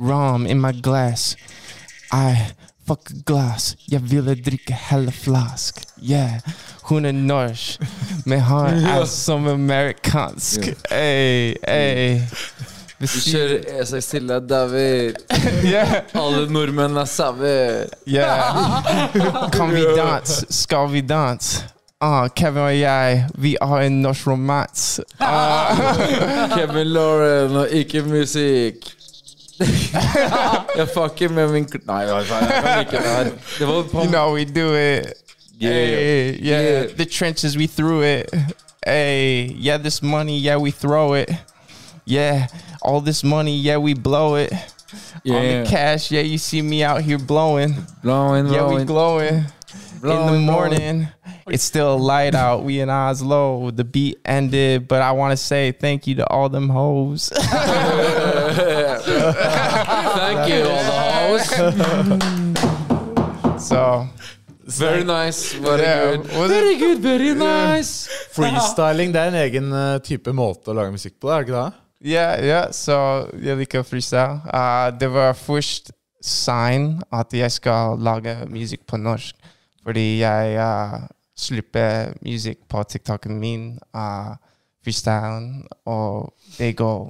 rum 0.00 0.46
in 0.46 0.60
my 0.60 0.72
glass. 0.72 1.36
I 2.12 2.36
fuck 2.86 3.10
glass. 3.26 3.76
jeg 3.92 4.00
ville 4.10 4.34
drikke 4.34 4.74
hele 4.90 5.12
flask. 5.12 5.82
Yeah, 6.02 6.40
Hun 6.88 7.04
er 7.04 7.12
norsk, 7.12 7.80
men 8.24 8.40
han 8.40 8.84
er 8.94 9.04
som 9.04 9.46
amerikansk. 9.48 10.70
Ey, 10.90 11.54
ey. 11.68 12.20
Vi 12.98 13.06
kjører 13.06 13.82
E6 13.82 14.08
til 14.10 14.26
deg. 14.26 14.72
Yeah, 15.62 15.92
Alle 16.18 16.46
nordmenn 16.50 16.96
er 16.98 17.04
sauer. 17.06 17.84
yeah. 18.08 18.80
Kan 19.54 19.70
vi 19.74 19.84
danse? 19.96 20.46
Skal 20.50 20.88
vi 20.92 21.00
danse? 21.06 21.62
Ah, 22.00 22.28
Kevin 22.30 22.62
og 22.62 22.74
jeg, 22.78 23.24
vi 23.34 23.56
har 23.62 23.80
en 23.82 24.00
norsk 24.02 24.26
romans. 24.30 25.00
Ah, 25.20 25.74
Kevin 26.56 26.86
Lauren 26.94 27.56
og 27.58 27.68
ikke 27.74 28.02
musikk. 28.06 28.86
Jeg 30.76 30.88
fucker 30.94 31.28
med 31.28 31.48
min 31.52 31.64
kl- 31.64 31.86
Nei, 31.86 31.96
jeg 31.96 32.24
kan 32.26 32.80
ikke 32.80 32.90
det 32.90 33.00
her. 33.00 33.24
Det 33.58 33.66
var 33.68 33.82
på 33.92 33.98
you 33.98 34.06
know 34.06 34.34
we 34.34 34.44
do 34.44 34.74
it. 34.74 35.12
Yeah. 35.62 35.72
Hey, 35.74 36.38
yeah. 36.42 36.62
Yeah. 36.62 36.86
The 36.96 37.04
trenches, 37.04 37.56
we 37.56 37.66
threw 37.66 38.02
it. 38.02 38.26
Hey, 38.86 39.50
yeah, 39.66 39.76
this 39.82 40.02
money, 40.02 40.38
yeah, 40.38 40.56
we 40.62 40.70
throw 40.70 41.14
it. 41.14 41.28
Yeah, 42.06 42.46
all 42.82 43.00
this 43.00 43.24
money, 43.24 43.56
yeah, 43.56 43.76
we 43.76 43.94
blow 43.94 44.36
it. 44.36 44.52
On 44.52 44.58
Yeah. 45.24 45.64
the 45.64 45.70
cash, 45.70 46.10
yeah, 46.12 46.22
you 46.24 46.38
see 46.38 46.62
me 46.62 46.84
out 46.84 47.02
here 47.02 47.18
blowing. 47.18 47.74
Blowing, 48.02 48.46
Yeah, 48.46 48.62
we 48.68 48.84
blowing. 48.84 48.86
glowing. 48.86 49.34
In 49.34 49.44
the 50.02 50.14
Blowing, 50.14 50.44
morning, 50.46 51.08
it's 51.50 51.64
still 51.64 51.98
light 51.98 52.34
out. 52.36 52.62
We 52.64 52.78
in 52.80 52.88
Oslo. 52.88 53.72
The 53.72 53.82
beat 53.84 54.18
ended, 54.24 54.86
but 54.86 55.02
I 55.02 55.10
want 55.10 55.32
to 55.32 55.36
say 55.36 55.72
thank 55.72 56.06
you 56.06 56.14
to 56.16 56.26
all 56.30 56.48
them 56.48 56.68
hoes. 56.68 57.32
Thank 58.58 60.48
you, 60.50 60.62
all 60.66 60.84
the 60.84 60.98
hoes. 61.14 61.46
so, 63.68 64.08
Very 64.68 65.04
nice. 65.04 65.54
Very 65.54 65.82
yeah, 65.82 66.16
good. 66.16 66.26
Very 66.50 66.76
good, 66.76 66.98
very 66.98 67.34
nice. 67.34 68.08
Freestyling 68.34 69.14
det 69.14 69.20
er 69.20 69.28
en 69.30 69.38
egen 69.40 69.72
eh, 69.72 70.00
type 70.04 70.32
måte 70.36 70.68
å 70.70 70.74
lage 70.76 70.92
musikk 70.92 71.16
på, 71.22 71.30
er 71.32 71.40
det 71.40 71.48
ikke 71.48 71.62
det? 71.62 71.72
Ja, 72.10 72.26
ja, 72.44 72.60
Så 72.72 72.94
jeg 73.42 73.56
liker 73.62 73.86
freestyle. 73.86 74.42
Uh, 74.44 74.90
det 74.98 75.08
var 75.10 75.32
først 75.38 75.90
sign 76.20 77.00
at 77.14 77.32
jeg 77.32 77.50
skal 77.54 77.96
lage 77.98 78.36
musikk 78.52 78.84
på 78.86 79.00
norsk. 79.00 79.34
Fordi 79.86 80.20
jeg 80.20 80.58
uh, 80.60 81.08
slipper 81.38 82.12
musikk 82.20 82.60
på 82.68 82.82
TikToken 82.92 83.38
min, 83.40 83.78
uh, 83.96 84.36
freestylen, 84.84 85.64
og 85.88 86.34
det 86.58 86.76
går 86.76 87.08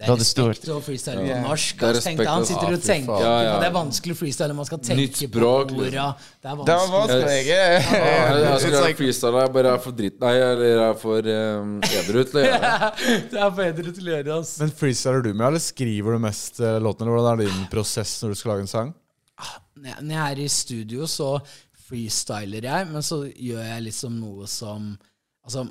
Det 0.00 0.08
er 0.08 0.16
respekt 0.16 0.68
å 0.72 0.76
freestyle 0.80 1.20
på 1.20 1.34
norsk. 1.44 1.80
Det 1.80 1.88
han 2.24 2.44
sitter 2.46 2.70
Ah, 2.70 2.72
og 2.72 2.84
tenker 2.86 3.20
Ja, 3.20 3.32
ja. 3.44 3.56
Det 3.60 3.66
er 3.68 3.74
vanskelig 3.74 4.14
å 4.14 4.18
freestyle. 4.20 4.54
Man 4.56 4.64
skal 4.64 4.78
tenke 4.80 4.96
Nytt 5.02 5.18
på 5.18 5.28
språk, 5.28 5.74
orda. 5.74 5.82
liksom. 5.82 6.14
Det 6.40 6.48
er 6.50 6.56
Det 6.56 6.76
var 6.76 6.88
vanskelig. 6.88 7.24
vanskelig. 7.26 7.46
Jeg, 7.50 7.82
skulle 7.84 8.72
gjøre 8.72 8.86
like- 8.86 9.44
Jeg 9.44 9.52
bare 9.52 9.74
er 9.74 9.78
for 9.84 9.92
dritt 9.98 10.20
Nei, 10.24 10.32
jeg 10.38 10.72
er 10.86 10.94
for 11.02 11.18
um, 11.34 11.74
edru 11.84 12.24
til 12.30 12.40
å 12.40 12.44
gjøre 12.46 12.60
det. 12.64 12.92
Det 13.34 13.42
er 13.44 13.50
bedre 13.60 13.92
til 13.98 14.08
å 14.08 14.14
gjøre, 14.16 14.38
ass. 14.40 14.54
Men 14.62 14.70
freestyler 14.80 15.22
du 15.22 15.32
med, 15.34 15.46
eller 15.50 15.64
skriver 15.66 16.16
du 16.16 16.18
mest 16.24 16.60
eh, 16.60 16.78
låtene? 16.80 17.10
Eller 17.10 17.20
hvordan 17.20 17.40
er 17.40 17.44
din 17.50 17.66
prosess 17.70 18.16
når 18.22 18.32
du 18.32 18.40
skal 18.40 18.52
lage 18.54 18.64
en 18.66 18.72
sang? 18.72 18.94
Når 19.76 20.00
når 20.00 20.14
jeg 20.16 20.32
er 20.32 20.40
i 20.44 20.48
studio, 20.48 21.06
så 21.08 21.28
freestyler 21.90 22.62
jeg, 22.68 22.88
men 22.92 23.02
så 23.04 23.22
gjør 23.28 23.64
jeg 23.66 23.86
liksom 23.90 24.18
noe 24.20 24.48
som 24.50 24.96
Altså, 25.44 25.62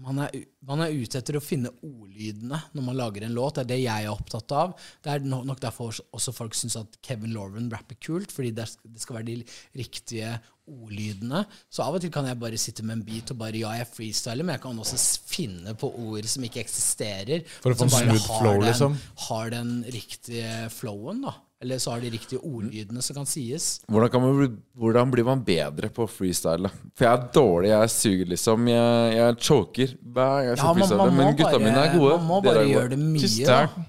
man 0.00 0.22
er, 0.24 0.36
man 0.66 0.80
er 0.84 0.94
ute 0.94 1.20
etter 1.20 1.36
å 1.36 1.42
finne 1.44 1.72
ordlydene 1.84 2.58
når 2.72 2.86
man 2.86 2.96
lager 2.96 3.26
en 3.26 3.34
låt. 3.36 3.58
Det 3.58 3.64
er 3.64 3.70
det 3.72 3.80
jeg 3.82 4.06
er 4.06 4.12
opptatt 4.12 4.54
av. 4.56 4.72
Det 5.04 5.12
er 5.12 5.26
nok 5.28 5.60
derfor 5.62 5.92
også 6.16 6.34
folk 6.36 6.56
syns 6.56 6.78
at 6.80 6.96
Kevin 7.04 7.34
Lauren 7.36 7.68
rapper 7.72 7.98
kult, 8.00 8.32
fordi 8.32 8.54
det, 8.56 8.68
skal 9.02 9.18
være 9.18 9.28
de 9.28 9.36
riktige 9.78 10.32
ordlydene. 10.72 11.44
Så 11.72 11.84
av 11.84 11.98
og 11.98 12.02
til 12.02 12.12
kan 12.14 12.28
jeg 12.28 12.40
bare 12.40 12.60
sitte 12.60 12.86
med 12.86 13.00
en 13.00 13.06
beat 13.06 13.34
og 13.34 13.40
bare 13.42 13.60
ja, 13.60 13.74
jeg 13.80 13.90
freestyler, 13.90 14.46
men 14.46 14.56
jeg 14.56 14.64
kan 14.64 14.82
også 14.84 15.00
finne 15.28 15.76
på 15.78 15.90
ord 16.06 16.28
som 16.30 16.48
ikke 16.48 16.62
eksisterer. 16.64 17.46
For 17.60 17.74
å 17.74 17.78
få 17.78 17.88
en 17.88 17.96
smooth 17.96 18.28
flow, 18.40 18.60
liksom. 18.64 18.98
Har 19.28 19.52
den 19.54 19.80
riktige 19.92 20.68
flowen, 20.72 21.24
da. 21.26 21.36
Eller 21.62 21.78
så 21.78 21.92
har 21.94 22.02
de 22.02 22.10
riktige 22.10 22.40
ordlydene 22.42 23.02
som 23.06 23.16
kan 23.20 23.28
sies. 23.28 23.66
Hvordan, 23.86 24.10
kan 24.10 24.24
man 24.24 24.38
bli, 24.40 24.48
hvordan 24.82 25.12
blir 25.14 25.26
man 25.28 25.44
bedre 25.46 25.92
på 25.94 26.08
freestyle? 26.10 26.70
For 26.98 27.06
jeg 27.06 27.12
er 27.12 27.28
dårlig, 27.36 27.70
jeg 27.70 27.92
suger 27.94 28.32
liksom. 28.32 28.66
Jeg, 28.72 29.14
jeg 29.20 29.38
choker 29.46 29.94
hver 30.02 30.32
gang 30.32 30.48
jeg 30.48 30.58
Ja, 30.58 30.72
man, 30.80 30.96
man, 30.98 31.16
Men 31.20 31.38
gutta 31.38 31.52
bare, 31.52 31.62
mine 31.62 31.86
er 31.86 31.94
gode. 31.94 32.18
man 32.18 32.28
må 32.32 32.40
bare 32.48 32.66
gjøre 32.66 32.92
det 32.96 33.00
mye. 33.04 33.32
Start. 33.36 33.80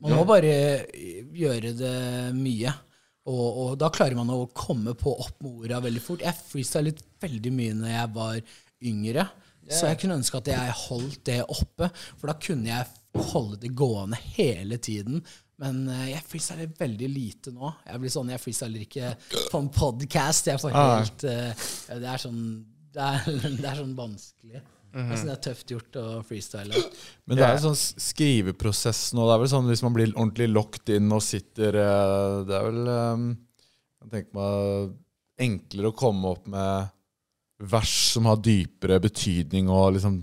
Man 0.00 0.16
må 0.16 0.26
bare 0.28 0.56
gjøre 1.36 1.72
det 1.76 1.94
mye. 2.36 2.74
Og, 3.26 3.46
og 3.62 3.70
da 3.80 3.90
klarer 3.92 4.16
man 4.16 4.30
å 4.30 4.44
komme 4.54 4.94
på 4.96 5.12
opp 5.12 5.40
med 5.42 5.64
orda 5.66 5.80
veldig 5.84 6.02
fort. 6.02 6.24
Jeg 6.24 6.40
freestylet 6.46 7.02
veldig 7.22 7.52
mye 7.52 7.76
når 7.76 7.92
jeg 7.92 8.14
var 8.16 8.40
yngre. 8.86 9.26
Så 9.66 9.88
jeg 9.90 9.98
kunne 9.98 10.20
ønske 10.20 10.38
at 10.38 10.48
jeg 10.52 10.74
holdt 10.86 11.24
det 11.26 11.40
oppe, 11.42 11.88
for 12.20 12.30
da 12.30 12.36
kunne 12.38 12.70
jeg 12.70 13.24
holde 13.32 13.58
det 13.64 13.72
gående 13.74 14.18
hele 14.36 14.78
tiden. 14.78 15.24
Men 15.62 15.82
eh, 15.88 16.06
jeg 16.12 16.24
freestyler 16.28 16.72
veldig 16.78 17.08
lite 17.08 17.52
nå. 17.54 17.70
Jeg 17.86 18.00
blir 18.02 18.12
sånn, 18.12 18.32
jeg 18.34 18.42
freestyler 18.42 18.84
ikke 18.84 19.12
på 19.50 19.60
en 19.62 19.70
får 20.60 20.74
helt 20.76 21.24
eh, 21.30 21.68
Det 21.96 22.10
er 22.12 22.24
sånn 22.26 22.40
det 22.96 23.04
er, 23.04 23.30
det 23.60 23.68
er 23.68 23.78
sånn 23.82 23.94
vanskelig. 23.96 24.62
Mm 24.96 25.10
-hmm. 25.10 25.24
det 25.26 25.32
er 25.32 25.40
tøft 25.44 25.70
gjort 25.70 25.96
å 26.00 26.04
freestyle. 26.24 26.82
Men 27.28 27.36
det 27.36 27.44
er 27.44 27.56
en 27.56 27.64
sånn 27.66 27.80
skriveprosess 28.00 29.12
nå. 29.12 29.26
Det 29.28 29.34
er 29.34 29.40
vel 29.42 29.50
sånn 29.52 29.66
Hvis 29.68 29.82
man 29.84 29.92
blir 29.92 30.12
ordentlig 30.14 30.48
locked 30.48 30.88
inn 30.94 31.12
og 31.12 31.20
sitter 31.22 31.76
eh, 31.82 32.36
Det 32.48 32.54
er 32.56 32.64
vel 32.70 32.88
eh, 32.88 33.24
Jeg 34.00 34.10
tenker 34.14 34.38
meg 34.38 34.94
enklere 35.46 35.90
å 35.90 35.96
komme 35.96 36.30
opp 36.32 36.46
med 36.48 36.88
vers 37.58 38.12
som 38.14 38.24
har 38.24 38.36
dypere 38.40 39.00
betydning 39.00 39.68
og 39.68 39.92
liksom 39.96 40.16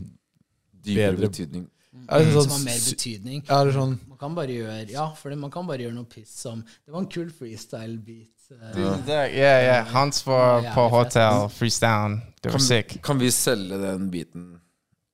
Dypere 0.83 1.13
bedre- 1.13 1.29
betydning. 1.29 1.67
er 2.09 2.19
det 2.19 2.33
Som 2.33 2.41
sånn, 2.41 2.51
har 2.51 2.65
mer 2.65 2.81
betydning. 2.89 3.43
ja, 3.47 3.61
er 3.61 3.65
det 3.65 3.73
sånn 3.73 3.99
kan 4.23 4.35
bare 4.37 4.55
gjøre 4.55 4.77
Ja, 4.91 5.07
for 5.19 5.35
man 5.39 5.51
kan 5.53 5.67
bare 5.67 5.83
gjøre 5.85 5.95
noe 5.97 6.09
piss 6.09 6.33
som 6.45 6.63
Det 6.63 6.93
var 6.93 7.03
en 7.03 7.09
kul 7.11 7.31
freestyle-beat. 7.31 8.29
Ja, 8.53 9.23
Yeah, 9.27 9.63
yeah. 9.63 9.87
Hans 9.93 10.25
var 10.27 10.61
Ja, 10.63 10.73
på 10.75 10.87
hotell, 10.91 11.47
freestyle. 11.49 12.19
Det 12.43 12.51
var 12.51 12.59
Kan, 12.59 12.67
sick. 12.67 12.97
kan 13.03 13.19
vi 13.19 13.31
selge 13.31 13.79
den 13.81 14.11
biten 14.11 14.45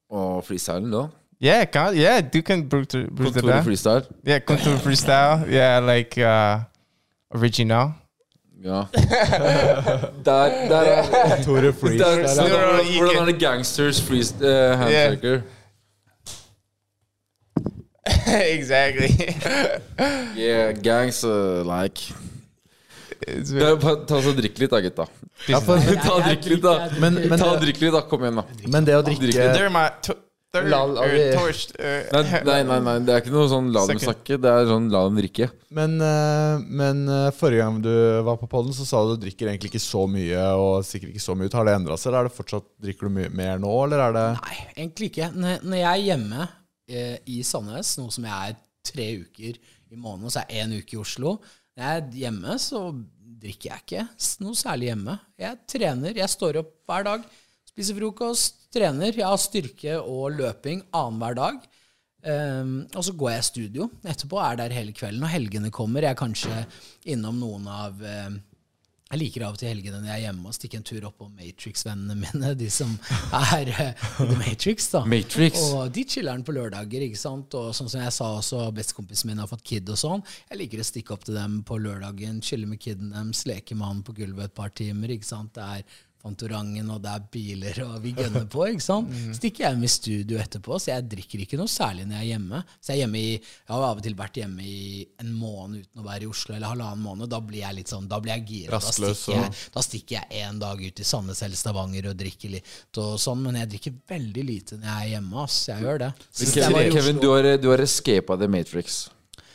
og 0.09 0.43
freestylen 0.45 0.91
da? 0.91 1.05
Yeah, 1.43 1.65
kan, 1.71 1.95
yeah, 1.95 2.23
du 2.33 2.41
kan 2.41 2.65
bruke 2.69 2.85
det. 2.91 3.07
Kontor 3.15 3.61
freestyle? 3.63 4.03
Yeah, 4.27 4.41
kontor 4.41 4.77
freestyle. 4.83 5.45
Yeah, 5.47 5.79
like 5.95 6.17
uh, 6.17 6.59
original. 7.31 7.93
Ja. 8.63 8.83
der, 10.25 10.67
der 10.69 10.81
er 10.81 11.43
Tore 11.43 11.73
Freestyle. 11.81 12.27
hvordan, 12.97 13.21
er 13.21 13.25
det 13.25 13.39
gangsters 13.39 14.01
freestyle 14.01 14.73
uh, 14.73 14.79
handshaker? 14.79 15.41
exactly. 18.55 19.09
Yeah, 20.37 20.73
gangs 20.73 21.23
uh, 21.23 21.63
like 21.67 22.13
Ta 23.19 24.21
så 24.23 24.31
Drikk 24.37 24.59
litt 24.59 24.71
da, 24.71 24.79
gutta. 24.81 25.05
Ja, 25.49 25.59
for, 25.63 25.77
Ta 26.05 26.15
og 26.15 26.25
drikk 26.27 26.47
litt, 26.53 26.63
da. 26.63 26.89
Men- 27.01 27.19
men- 27.27 27.39
Ta 27.39 27.53
og 27.55 27.61
Drikk 27.63 27.81
litt, 27.83 27.93
da. 27.93 28.01
Kom 28.07 28.23
igjen, 28.23 28.41
da. 28.41 28.47
men 28.71 28.87
det 28.87 28.97
å 28.97 29.05
drikke. 29.05 29.29
Uh, 30.49 30.65
Nei, 32.09 32.23
nei, 32.41 32.63
nei, 32.65 32.77
nei, 32.81 32.93
det 33.05 33.13
er 33.13 33.19
ikke 33.21 33.33
noe 33.35 33.49
sånn 33.51 33.67
la 33.75 33.83
dem 33.85 33.99
snakke. 34.01 34.39
Det 34.41 34.49
er 34.49 34.65
sånn 34.65 34.87
la 34.89 35.03
dem 35.05 35.19
drikke. 35.19 35.49
Men, 35.77 35.99
eh, 36.01 36.63
men 36.65 37.03
eh, 37.05 37.27
forrige 37.37 37.61
gang 37.61 37.77
du 37.85 37.91
var 38.25 38.39
på 38.41 38.49
podden, 38.49 38.73
så 38.73 38.87
sa 38.87 39.03
du 39.05 39.13
du 39.13 39.27
drikker 39.27 39.51
egentlig 39.51 39.69
ikke 39.69 39.83
så 39.83 40.07
mye. 40.09 40.47
Og 40.57 40.81
sikkert 40.87 41.13
ikke 41.13 41.21
så 41.21 41.35
mye 41.37 41.51
ut. 41.51 41.57
Har 41.59 41.69
det 41.69 41.75
endra 41.77 41.99
seg, 42.01 42.09
eller 42.09 42.25
er 42.25 42.31
det 42.31 42.37
fortsatt, 42.39 42.65
drikker 42.81 43.11
du 43.11 43.19
mye 43.19 43.29
mer 43.29 43.61
nå, 43.61 43.75
eller 43.85 44.01
er 44.07 44.17
det 44.17 44.25
Nei, 44.39 44.57
egentlig 44.73 45.11
ikke. 45.11 45.29
Når, 45.37 45.69
jeg 45.83 45.91
er 45.91 46.01
hjemme 46.07 46.49
i 46.89 47.39
Sandnes, 47.45 47.93
noe 47.99 48.13
som 48.13 48.25
jeg 48.25 48.53
er 48.53 48.59
tre 48.89 49.07
uker 49.21 49.59
i 49.89 49.97
måneden, 49.97 50.31
så 50.31 50.41
er 50.41 50.53
jeg 50.53 50.65
én 50.65 50.75
uke 50.79 50.95
i 50.95 51.01
Oslo 51.01 51.35
Når 51.39 51.83
jeg 51.83 52.01
er 52.01 52.19
hjemme, 52.23 52.55
så 52.61 52.81
drikker 53.39 53.71
jeg 53.71 53.85
ikke 53.85 54.05
noe 54.43 54.57
særlig 54.57 54.89
hjemme. 54.89 55.15
Jeg 55.39 55.59
trener. 55.69 56.17
Jeg 56.17 56.33
står 56.33 56.59
opp 56.59 56.73
hver 56.89 57.05
dag, 57.07 57.27
spiser 57.69 57.95
frokost, 57.95 58.65
trener. 58.73 59.13
Jeg 59.15 59.27
har 59.27 59.39
styrke 59.39 59.99
og 60.01 60.33
løping 60.35 60.83
annenhver 60.91 61.37
dag. 61.39 61.61
Um, 62.19 62.73
og 62.99 63.05
så 63.07 63.13
går 63.15 63.29
jeg 63.31 63.39
i 63.39 63.47
studio 63.47 63.85
etterpå, 64.03 64.41
er 64.43 64.59
der 64.59 64.75
hele 64.75 64.91
kvelden. 64.91 65.23
Og 65.23 65.31
helgene 65.31 65.71
kommer. 65.71 66.03
Jeg 66.03 66.17
er 66.17 66.19
kanskje 66.19 66.65
innom 67.07 67.39
noen 67.39 67.69
av 67.71 68.03
ehm, 68.03 68.41
Jeg 69.09 69.23
liker 69.23 69.41
av 69.41 69.55
og 69.55 69.57
til 69.57 69.71
helgene 69.71 70.03
når 70.03 70.05
jeg 70.11 70.19
er 70.19 70.21
hjemme 70.27 70.51
og 70.51 70.53
stikke 70.53 70.77
en 70.77 70.83
tur 70.85 71.05
opp 71.07 71.15
på 71.17 71.27
Matrix-vennene 71.33 72.13
mine. 72.13 72.51
De 72.59 72.67
som 72.69 72.91
er 73.33 73.71
eh, 73.73 74.03
The 74.19 74.35
Matrix, 74.37 74.85
da. 74.93 75.01
Matrix. 75.09 75.63
Og 75.73 75.89
de 75.95 76.03
chiller'n 76.13 76.43
på 76.45 76.53
lørdager, 76.53 77.07
ikke 77.07 77.17
sant. 77.17 77.57
Og 77.57 77.71
sånn 77.73 77.89
som 77.89 78.03
jeg 78.03 78.13
sa 78.13 78.27
også, 78.35 78.59
bestekompisen 78.77 79.31
min 79.31 79.41
har 79.41 79.49
fått 79.49 79.65
kid 79.65 79.89
og 79.89 79.97
sånn. 79.97 80.21
Jeg 80.51 80.61
liker 80.61 80.83
å 80.83 80.85
stikke 80.85 81.15
opp 81.15 81.25
til 81.25 81.39
dem 81.39 81.63
på 81.65 81.79
lørdagen, 81.81 82.37
chille 82.45 82.69
med 82.69 82.83
kiden 82.85 83.09
deres, 83.15 83.41
leke 83.49 83.73
med 83.79 83.89
han 83.89 84.05
på 84.05 84.13
gulvet 84.19 84.51
et 84.51 84.57
par 84.61 84.69
timer, 84.77 85.15
ikke 85.15 85.31
sant. 85.31 85.57
Det 85.57 85.65
er 85.65 85.97
Fantorangen, 86.19 86.89
og 86.91 86.99
det 87.03 87.11
er 87.15 87.21
biler, 87.31 87.77
og 87.85 88.01
vi 88.03 88.11
gønner 88.17 88.43
på, 88.51 88.65
ikke 88.73 88.83
sant. 88.83 89.13
Stikker 89.37 89.63
jeg 89.63 89.75
hjem 89.75 89.85
i 89.87 89.91
studio 89.91 90.39
etterpå, 90.43 90.75
så 90.83 90.91
jeg 90.91 91.05
drikker 91.13 91.43
ikke 91.45 91.59
noe 91.59 91.71
særlig 91.71 92.03
når 92.09 92.17
jeg 92.19 92.25
er 92.25 92.31
hjemme. 92.33 92.59
Så 92.79 92.91
jeg 92.91 92.97
er 92.97 93.01
hjemme 93.05 93.21
i 93.21 93.29
Jeg 93.37 93.69
har 93.71 93.85
av 93.87 94.01
og 94.01 94.03
til 94.03 94.17
vært 94.19 94.39
hjemme 94.41 94.65
i 94.67 95.05
en 95.23 95.29
måned 95.35 95.85
uten 95.85 96.01
å 96.01 96.07
være 96.09 96.25
i 96.25 96.29
Oslo, 96.29 96.55
eller 96.57 96.73
halvannen 96.73 97.05
måned. 97.05 97.29
Da 97.31 97.39
blir 97.39 97.63
jeg 97.63 97.77
litt 97.79 97.93
sånn, 97.93 98.09
da 98.11 98.19
blir 98.19 98.35
jeg 98.35 98.45
gira. 98.49 98.79
Da 98.79 98.81
stikker 98.91 99.37
jeg 99.37 99.53
da 99.75 99.83
stikker 99.85 100.17
jeg 100.17 100.43
en 100.49 100.59
dag 100.59 100.81
ut 100.83 100.99
i 100.99 101.05
Sandnes 101.07 101.43
eller 101.45 101.59
Stavanger 101.59 102.09
og 102.11 102.17
drikker 102.19 102.51
litt 102.57 102.99
og 102.99 103.15
sånn, 103.21 103.39
men 103.45 103.61
jeg 103.61 103.71
drikker 103.75 103.95
veldig 104.11 104.43
lite 104.49 104.79
når 104.81 104.89
jeg 104.89 105.05
er 105.07 105.13
hjemme. 105.15 105.45
ass. 105.45 105.61
Jeg 105.69 105.85
gjør 105.87 106.03
det. 106.03 106.11
Kevin, 106.35 106.91
Kevin 106.97 107.23
du 107.23 107.29
har, 107.31 107.49
du 107.61 107.69
har 107.71 107.85
escapa 107.85 108.37
the 108.37 108.47
Matrix. 108.51 109.05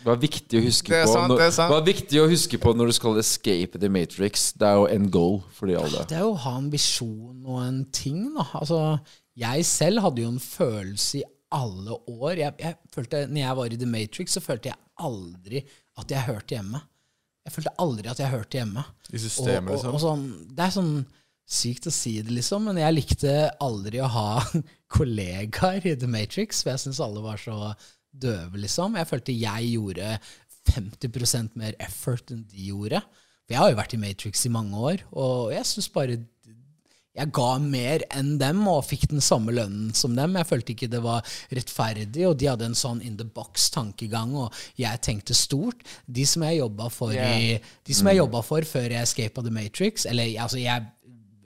Det 0.04 0.10
var 0.10 0.18
viktig 0.20 0.58
å 0.60 0.64
huske 0.66 0.92
Det 0.92 0.98
er 1.00 1.06
på 1.08 1.12
sant, 1.14 1.30
når, 1.32 1.38
det 1.40 1.44
er 1.46 1.52
sant. 1.56 1.72
var 1.72 1.84
viktig 1.86 2.18
å 2.20 2.24
huske 2.28 2.58
på 2.60 2.72
når 2.76 2.90
du 2.90 2.94
skal 2.98 3.20
escape 3.22 3.80
the 3.80 3.88
Matrix. 3.88 4.50
Det 4.52 4.68
er 4.68 4.76
jo 4.76 4.88
en 4.92 5.06
goal 5.14 5.38
for 5.56 5.70
de 5.70 5.78
alle. 5.80 6.02
Det 6.10 6.18
er 6.18 6.26
jo 6.26 6.34
å 6.34 6.42
ha 6.42 6.52
en 6.60 6.66
visjon 6.72 7.38
og 7.40 7.62
en 7.62 7.78
ting, 7.88 8.26
da. 8.34 8.44
Altså, 8.60 8.80
jeg 9.40 9.64
selv 9.64 10.04
hadde 10.04 10.20
jo 10.26 10.34
en 10.34 10.42
følelse 10.44 11.22
i 11.22 11.24
alle 11.56 11.96
år. 12.12 12.34
Jeg, 12.42 12.56
jeg 12.60 12.76
følte, 12.92 13.24
når 13.30 13.42
jeg 13.46 13.58
var 13.62 13.72
i 13.72 13.80
The 13.80 13.88
Matrix, 13.94 14.36
så 14.36 14.44
følte 14.44 14.74
jeg 14.74 14.80
aldri 15.08 15.64
at 16.02 16.12
jeg 16.12 16.28
hørte 16.28 16.58
hjemme. 16.58 16.84
Jeg 17.44 17.56
følte 17.56 17.74
aldri 17.86 18.12
at 18.12 18.20
jeg 18.20 18.32
hørte 18.36 18.60
hjemme. 18.60 18.84
I 19.08 19.24
systemet, 19.24 19.72
og, 19.72 19.72
og, 19.72 19.78
liksom? 19.78 19.96
og 19.96 20.04
sånn, 20.04 20.28
det 20.52 20.66
er 20.66 20.76
sånn 20.76 20.94
sykt 21.54 21.88
å 21.88 21.92
si 21.92 22.18
det, 22.24 22.32
liksom, 22.32 22.68
men 22.68 22.80
jeg 22.80 22.96
likte 22.96 23.34
aldri 23.64 24.04
å 24.04 24.12
ha 24.12 24.28
kollegaer 24.96 25.84
i 25.88 25.96
The 25.96 26.08
Matrix, 26.12 26.60
for 26.60 26.74
jeg 26.74 26.86
syns 26.86 27.02
alle 27.04 27.24
var 27.24 27.40
så 27.40 27.72
døve, 28.20 28.60
liksom. 28.62 28.98
Jeg 29.00 29.10
følte 29.10 29.36
jeg 29.36 29.72
gjorde 29.74 30.18
50% 30.70 31.58
mer 31.60 31.76
effort 31.82 32.30
enn 32.32 32.44
de 32.50 32.70
gjorde. 32.70 33.02
For 33.44 33.56
jeg 33.56 33.60
har 33.60 33.72
jo 33.72 33.80
vært 33.80 33.96
i 33.96 34.00
Matrix 34.00 34.46
i 34.48 34.52
mange 34.52 34.86
år, 34.92 35.02
og 35.12 35.52
jeg 35.52 35.68
syns 35.68 35.90
bare 35.92 36.22
jeg 37.14 37.30
ga 37.30 37.50
mer 37.62 38.02
enn 38.10 38.32
dem 38.40 38.64
og 38.66 38.80
fikk 38.88 39.04
den 39.12 39.22
samme 39.22 39.52
lønnen 39.54 39.92
som 39.94 40.16
dem. 40.18 40.34
Jeg 40.34 40.48
følte 40.48 40.74
ikke 40.74 40.88
det 40.90 41.02
var 41.04 41.36
rettferdig, 41.54 42.24
og 42.26 42.34
de 42.40 42.48
hadde 42.50 42.66
en 42.66 42.74
sånn 42.78 43.04
in 43.06 43.14
the 43.20 43.26
box-tankegang, 43.36 44.34
og 44.34 44.56
jeg 44.80 45.02
tenkte 45.06 45.36
stort. 45.38 45.84
De 46.10 46.26
som 46.26 46.42
jeg 46.48 46.58
jobba 46.58 46.90
for, 46.90 47.14
yeah. 47.14 47.62
mm. 47.86 48.42
for 48.42 48.66
før 48.66 48.96
jeg 48.96 49.06
escapa 49.06 49.46
The 49.46 49.54
Matrix 49.54 50.08
Eller 50.10 50.34
altså, 50.42 50.58
jeg 50.58 50.90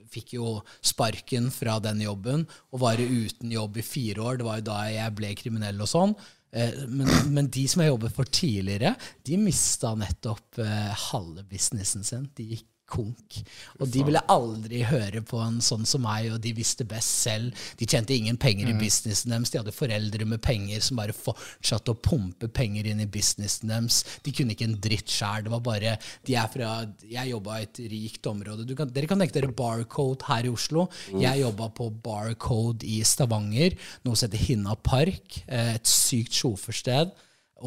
fikk 0.09 0.33
jo 0.39 0.55
sparken 0.81 1.51
fra 1.53 1.77
den 1.83 2.01
jobben 2.01 2.47
og 2.73 2.81
var 2.81 2.97
uten 2.97 3.53
jobb 3.53 3.77
i 3.77 3.85
fire 3.85 4.25
år. 4.25 4.39
Det 4.39 4.49
var 4.49 4.57
jo 4.57 4.67
da 4.71 4.79
jeg 4.89 5.17
ble 5.21 5.35
kriminell 5.37 5.85
og 5.85 5.91
sånn. 5.91 6.17
Eh, 6.51 6.85
Men, 6.87 7.09
men 7.33 7.47
de 7.53 7.67
som 7.69 7.83
jeg 7.83 7.91
jobbet 7.91 8.15
for 8.15 8.29
tidligere, 8.29 8.95
de 9.25 9.37
mista 9.37 9.93
nettopp 9.97 10.61
eh, 10.63 10.91
halve 11.11 11.45
businessen 11.49 12.03
sin. 12.07 12.29
De 12.37 12.47
gikk 12.55 12.67
konk. 12.89 13.39
Og 13.79 13.87
de 13.93 14.03
ville 14.07 14.21
aldri 14.33 14.81
høre 14.89 15.21
på 15.25 15.39
en 15.43 15.59
sånn 15.63 15.85
som 15.87 16.01
meg, 16.03 16.31
og 16.33 16.41
de 16.43 16.51
visste 16.57 16.85
best 16.89 17.21
selv. 17.23 17.53
De 17.79 17.87
tjente 17.89 18.15
ingen 18.15 18.37
penger 18.41 18.71
i 18.71 18.75
businessen 18.79 19.31
deres. 19.33 19.51
De 19.53 19.61
hadde 19.61 19.73
foreldre 19.75 20.25
med 20.29 20.41
penger 20.45 20.81
som 20.83 20.97
bare 20.99 21.15
fortsatte 21.15 21.93
å 21.93 21.99
pumpe 22.09 22.49
penger 22.51 22.89
inn 22.91 23.03
i 23.03 23.07
businessen 23.09 23.69
deres. 23.71 24.01
De 24.25 24.33
kunne 24.35 24.55
ikke 24.57 24.67
en 24.69 24.77
dritt 24.81 25.09
sjæl. 25.13 25.45
Det 25.45 25.53
var 25.53 25.63
bare 25.65 25.95
de 26.27 26.35
er 26.35 26.49
fra, 26.53 26.73
Jeg 27.09 27.29
jobba 27.31 27.59
i 27.59 27.67
et 27.69 27.79
rikt 27.91 28.27
område. 28.33 28.65
Du 28.67 28.75
kan, 28.75 28.89
dere 28.93 29.07
kan 29.07 29.19
tenke 29.21 29.37
dere 29.39 29.53
Barcode 29.53 30.25
her 30.27 30.45
i 30.49 30.53
Oslo. 30.53 30.87
Jeg 31.13 31.41
jobba 31.43 31.69
på 31.77 31.89
Barcode 32.03 32.83
i 32.89 32.99
Stavanger, 33.05 33.77
noe 34.05 34.15
som 34.19 34.27
heter 34.29 34.45
Hinna 34.49 34.75
Park. 34.75 35.43
eh, 35.47 35.75
Et 35.75 35.85
sykt 35.85 36.33
sjofersted. 36.33 37.11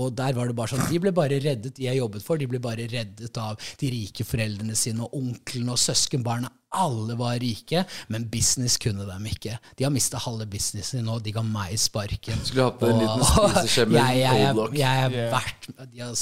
Og 0.01 0.15
der 0.17 0.35
var 0.37 0.49
det 0.49 0.57
bare 0.57 0.73
sånn, 0.73 0.87
De 0.89 1.01
ble 1.03 1.13
bare 1.15 1.39
reddet, 1.43 1.75
de 1.77 1.87
jeg 1.87 1.99
jobbet 2.01 2.25
for, 2.25 2.41
de 2.41 2.49
ble 2.49 2.61
bare 2.63 2.89
reddet 2.91 3.39
av 3.41 3.61
de 3.81 3.93
rike 3.93 4.25
foreldrene 4.27 4.77
sine 4.79 5.05
og 5.05 5.17
onklene 5.19 5.75
og 5.75 5.81
søskenbarna. 5.81 6.51
alle 6.73 7.13
var 7.21 7.35
rike, 7.37 7.83
men 8.09 8.25
business 8.33 8.79
kunne 8.81 9.05
dem 9.05 9.27
ikke. 9.29 9.59
De 9.77 9.85
har 9.85 9.93
mista 9.93 10.17
halve 10.25 10.47
businessen 10.49 11.05
nå, 11.05 11.19
de 11.21 11.35
ga 11.37 11.43
meg 11.45 11.75
sparken. 11.77 12.39
Skulle 12.49 12.71
hatt 12.71 12.87
en 12.89 13.03
liten 13.03 13.27
spiseskjemme. 13.29 13.99
jeg, 13.99 14.23
jeg, 14.23 14.41
jeg, 14.41 14.71
jeg 14.81 15.03
er 15.03 15.35
verdt 15.35 15.69
de 15.93 16.01
har, 16.01 16.15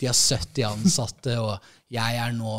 de 0.00 0.08
har 0.08 0.16
70 0.16 0.64
ansatte, 0.70 1.36
og 1.44 1.74
jeg 1.92 2.22
er 2.24 2.32
nå 2.38 2.56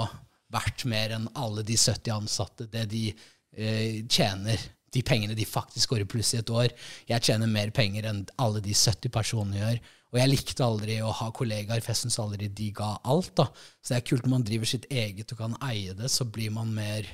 verdt 0.53 0.85
mer 0.89 1.15
enn 1.17 1.25
alle 1.33 1.65
de 1.65 1.77
70 1.79 2.13
ansatte. 2.19 2.69
Det 2.69 2.85
de 2.91 3.07
eh, 3.09 4.03
tjener, 4.05 4.61
de 4.93 5.01
pengene 5.01 5.33
de 5.37 5.45
faktisk 5.49 5.93
går 5.93 6.03
i 6.03 6.09
pluss 6.13 6.35
i 6.35 6.41
et 6.43 6.53
år. 6.53 6.69
Jeg 7.09 7.25
tjener 7.25 7.49
mer 7.49 7.73
penger 7.73 8.11
enn 8.11 8.23
alle 8.37 8.61
de 8.61 8.77
70 8.77 9.09
personene 9.13 9.57
gjør. 9.57 9.81
Og 10.13 10.19
jeg 10.21 10.29
likte 10.29 10.63
aldri 10.63 10.99
å 11.01 11.11
ha 11.11 11.31
kollegaer, 11.33 11.81
for 11.81 11.91
jeg 11.91 12.03
syns 12.03 12.19
aldri 12.21 12.47
de 12.53 12.69
ga 12.71 12.91
alt. 13.03 13.33
da. 13.35 13.47
Så 13.81 13.95
det 13.95 13.97
er 13.97 14.07
kult 14.11 14.23
når 14.27 14.29
man 14.37 14.43
driver 14.45 14.69
sitt 14.69 14.85
eget 14.93 15.31
og 15.33 15.39
kan 15.39 15.57
eie 15.65 15.93
det, 15.97 16.11
så 16.13 16.25
blir 16.29 16.53
man 16.53 16.73
mer 16.73 17.09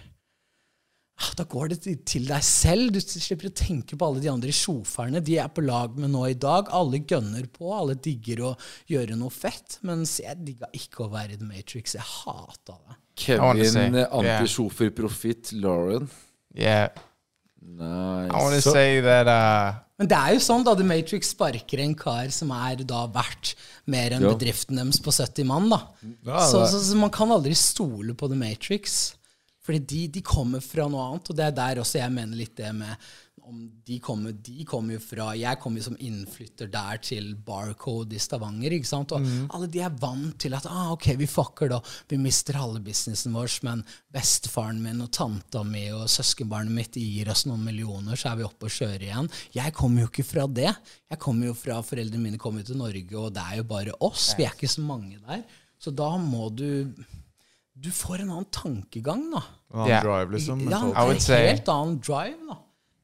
Ah, 1.20 1.34
da 1.36 1.44
går 1.44 1.68
det 1.74 2.06
til- 2.06 2.28
deg 2.28 2.42
selv. 2.42 2.94
Du 2.94 3.00
slipper 3.02 3.50
å 3.50 3.54
tenke 3.54 3.98
på 3.98 4.06
alle 4.08 4.22
de 4.22 4.30
andre 4.30 4.52
sjåførene. 4.56 5.22
De 5.22 5.38
er 5.38 5.50
på 5.50 5.62
lag 5.66 5.98
med 5.98 6.12
nå 6.12 6.30
i 6.30 6.34
dag. 6.34 6.70
Alle 6.72 7.00
gønner 7.00 7.46
på, 7.52 7.74
alle 7.76 7.96
digger 7.96 8.38
å 8.38 8.58
gjøre 8.88 9.18
noe 9.18 9.30
fett. 9.30 9.80
Mens 9.84 10.22
jeg 10.24 10.38
digga 10.46 10.68
ikke 10.72 11.04
å 11.04 11.12
være 11.12 11.34
i 11.34 11.36
The 11.36 11.44
Matrix. 11.44 11.92
Jeg 11.94 12.02
hata 12.08 12.78
det. 12.88 12.96
Kevin, 13.18 13.96
eh, 13.96 14.00
yeah. 14.00 14.08
antisjofer, 14.40 14.92
profitt, 14.96 15.52
Lauren. 15.52 16.10
Yeah. 16.56 16.88
Nice. 17.62 18.32
I 18.32 18.38
want 18.42 18.56
to 18.56 18.62
say 18.62 19.02
that 19.02 19.28
uh, 19.28 19.74
Men 20.00 20.08
det 20.08 20.16
er 20.16 20.34
jo 20.38 20.40
sånn 20.46 20.64
da 20.64 20.74
The 20.80 20.86
Matrix 20.88 21.34
sparker 21.34 21.82
en 21.84 21.94
kar 22.00 22.30
som 22.32 22.54
er 22.56 22.82
da 22.88 23.02
verdt 23.12 23.54
mer 23.92 24.16
enn 24.16 24.24
Ja. 24.24 24.32
bedriften 24.34 24.80
deres 24.80 25.02
på 25.04 25.12
70 25.12 25.44
mann. 25.50 25.68
da. 25.70 25.82
Ja, 26.26 26.40
så, 26.48 26.62
så, 26.72 26.80
så 26.80 26.96
man 26.96 27.12
kan 27.12 27.32
aldri 27.36 27.52
stole 27.60 28.16
på 28.16 28.30
The 28.32 28.40
Matrix. 28.40 29.00
Fordi 29.70 29.80
de, 29.86 30.08
de 30.08 30.22
kommer 30.26 30.64
fra 30.66 30.88
noe 30.90 31.04
annet, 31.12 31.28
og 31.30 31.36
det 31.38 31.44
er 31.46 31.52
der 31.60 31.82
også 31.84 32.00
jeg 32.00 32.10
mener 32.16 32.40
litt 32.40 32.56
det 32.58 32.72
med 32.74 32.96
om 33.50 33.64
de 33.86 33.98
kommer, 34.00 34.32
de 34.46 34.64
kommer 34.70 34.96
jo 34.96 35.02
fra 35.02 35.32
Jeg 35.38 35.58
kom 35.60 35.76
jo 35.78 35.84
som 35.88 35.96
innflytter 36.00 36.70
der 36.72 37.00
til 37.02 37.32
Barcode 37.36 38.14
i 38.16 38.22
Stavanger. 38.22 38.76
ikke 38.78 38.88
sant? 38.88 39.12
Og 39.18 39.26
alle 39.56 39.68
de 39.74 39.82
er 39.82 39.96
vant 40.00 40.38
til 40.40 40.54
at 40.54 40.68
ah, 40.70 40.92
ok, 40.94 41.08
vi 41.18 41.28
fucker 41.30 41.72
da, 41.74 41.80
vi 42.12 42.20
mister 42.22 42.60
halve 42.62 42.82
businessen 42.86 43.34
vår, 43.34 43.50
men 43.66 43.84
bestefaren 44.14 44.82
min 44.84 45.02
og 45.02 45.12
tanta 45.16 45.64
mi 45.66 45.88
og 45.96 46.06
søskenbarnet 46.14 46.74
mitt 46.76 47.00
gir 47.02 47.30
oss 47.34 47.46
noen 47.50 47.64
millioner, 47.66 48.16
så 48.20 48.32
er 48.32 48.42
vi 48.42 48.48
oppe 48.48 48.70
og 48.70 48.76
kjører 48.76 49.08
igjen. 49.10 49.32
Jeg 49.58 49.74
kommer 49.78 50.06
jo 50.06 50.12
ikke 50.12 50.28
fra 50.30 50.46
det. 50.48 50.70
Jeg 51.10 51.20
kommer 51.20 51.50
jo 51.50 51.56
fra 51.58 51.82
Foreldrene 51.82 52.28
mine 52.30 52.38
kom 52.42 52.58
jo 52.62 52.68
til 52.70 52.78
Norge, 52.78 53.16
og 53.18 53.34
det 53.34 53.42
er 53.50 53.58
jo 53.64 53.68
bare 53.74 53.98
oss. 54.06 54.34
Vi 54.38 54.46
er 54.46 54.54
ikke 54.54 54.70
så 54.70 54.86
mange 54.86 55.18
der. 55.26 55.42
Så 55.80 55.92
da 55.96 56.12
må 56.22 56.50
du 56.54 56.94
Du 57.80 57.88
får 57.96 58.26
en 58.26 58.32
annen 58.34 58.48
tankegang, 58.52 59.22
da. 59.32 59.40
En 59.72 59.86
annen 59.86 60.02
drive, 60.04 60.32
liksom. 60.36 60.66
Ja, 60.68 60.80
er 61.40 61.46
helt 61.54 61.70
annen 61.72 62.00
drive, 62.04 62.42
da. 62.50 62.58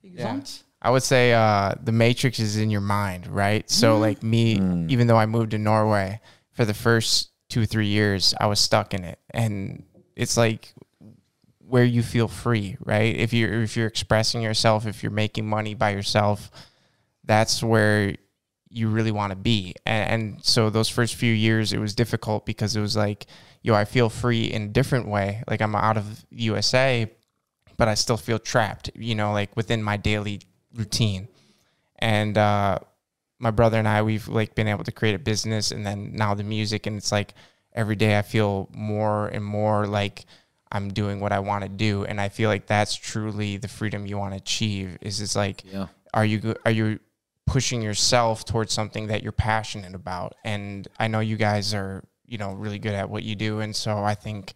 Ikke 0.06 0.18
Yeah. 0.18 0.40
I 0.82 0.92
would 0.92 1.04
say 1.04 1.34
uh, 1.34 1.74
the 1.84 1.92
matrix 1.92 2.40
is 2.40 2.58
in 2.58 2.70
your 2.70 2.82
mind, 2.82 3.26
right? 3.28 3.68
So, 3.70 3.98
like 3.98 4.22
me, 4.22 4.60
even 4.88 5.08
though 5.08 5.18
I 5.18 5.26
moved 5.26 5.52
to 5.52 5.58
Norway 5.58 6.20
for 6.52 6.64
the 6.64 6.76
first 6.76 7.32
two, 7.50 7.66
three 7.66 7.88
years, 7.88 8.36
I 8.40 8.46
was 8.46 8.60
stuck 8.60 8.94
in 8.94 9.04
it, 9.04 9.18
and 9.32 9.84
it's 10.16 10.38
like 10.38 10.74
where 11.68 11.84
you 11.84 12.04
feel 12.04 12.28
free, 12.28 12.78
right? 12.86 13.16
If 13.16 13.34
you're 13.34 13.64
if 13.64 13.76
you're 13.76 13.88
expressing 13.88 14.44
yourself, 14.44 14.86
if 14.86 15.02
you're 15.02 15.12
making 15.12 15.48
money 15.48 15.74
by 15.74 15.90
yourself, 15.90 16.52
that's 17.24 17.64
where 17.64 18.16
you 18.70 18.90
really 18.90 19.12
want 19.12 19.32
to 19.32 19.36
be. 19.36 19.74
And, 19.86 20.10
and 20.12 20.46
so 20.46 20.70
those 20.70 20.90
first 20.90 21.16
few 21.16 21.34
years, 21.34 21.74
it 21.74 21.80
was 21.80 21.96
difficult 21.96 22.46
because 22.46 22.76
it 22.76 22.82
was 22.82 22.96
like, 22.96 23.26
yo, 23.64 23.74
I 23.74 23.86
feel 23.86 24.10
free 24.10 24.46
in 24.46 24.62
a 24.64 24.68
different 24.68 25.08
way. 25.08 25.44
Like 25.48 25.62
I'm 25.62 25.76
out 25.76 25.98
of 25.98 26.26
USA, 26.30 27.10
but 27.78 27.88
I 27.88 27.94
still 27.96 28.18
feel 28.18 28.40
trapped, 28.40 28.90
you 28.96 29.16
know, 29.16 29.32
like 29.34 29.56
within 29.56 29.82
my 29.84 29.98
daily 29.98 30.42
routine. 30.74 31.28
And 32.00 32.38
uh, 32.38 32.80
my 33.40 33.52
brother 33.52 33.78
and 33.80 33.88
I, 33.88 34.02
we've 34.02 34.28
like 34.28 34.56
been 34.56 34.68
able 34.68 34.84
to 34.84 34.92
create 34.92 35.16
a 35.16 35.20
business, 35.20 35.72
and 35.72 35.86
then 35.86 36.12
now 36.14 36.34
the 36.34 36.44
music, 36.44 36.86
and 36.88 36.98
it's 36.98 37.12
like 37.12 37.34
every 37.74 37.96
day 37.96 38.18
I 38.18 38.22
feel 38.22 38.70
more 38.74 39.28
and 39.28 39.44
more 39.44 39.86
like 39.88 40.26
I'm 40.72 40.90
doing 40.90 41.20
what 41.20 41.32
I 41.32 41.40
want 41.40 41.64
to 41.64 41.70
do, 41.70 42.04
and 42.06 42.20
I 42.20 42.30
feel 42.30 42.50
like 42.50 42.66
that's 42.68 42.96
truly 42.96 43.58
the 43.58 43.68
freedom 43.68 44.06
you 44.06 44.18
want 44.18 44.34
to 44.34 44.38
achieve. 44.38 44.98
Is 45.02 45.22
it's 45.22 45.36
like, 45.36 45.64
Yeah. 45.72 45.88
are 46.14 46.26
you 46.26 46.56
are 46.66 46.72
you 46.72 47.00
pushing 47.48 47.82
yourself 47.82 48.44
towards 48.44 48.74
something 48.74 49.08
that 49.08 49.22
you're 49.24 49.32
passionate 49.32 49.94
about? 49.96 50.36
And 50.44 50.88
I 51.00 51.08
know 51.08 51.20
you 51.20 51.38
guys 51.38 51.74
are, 51.74 52.04
you 52.26 52.38
know, 52.38 52.54
really 52.54 52.80
good 52.80 52.94
at 52.96 53.10
what 53.10 53.24
you 53.24 53.36
do, 53.36 53.60
and 53.62 53.76
so 53.76 53.98
I 54.00 54.16
think 54.16 54.54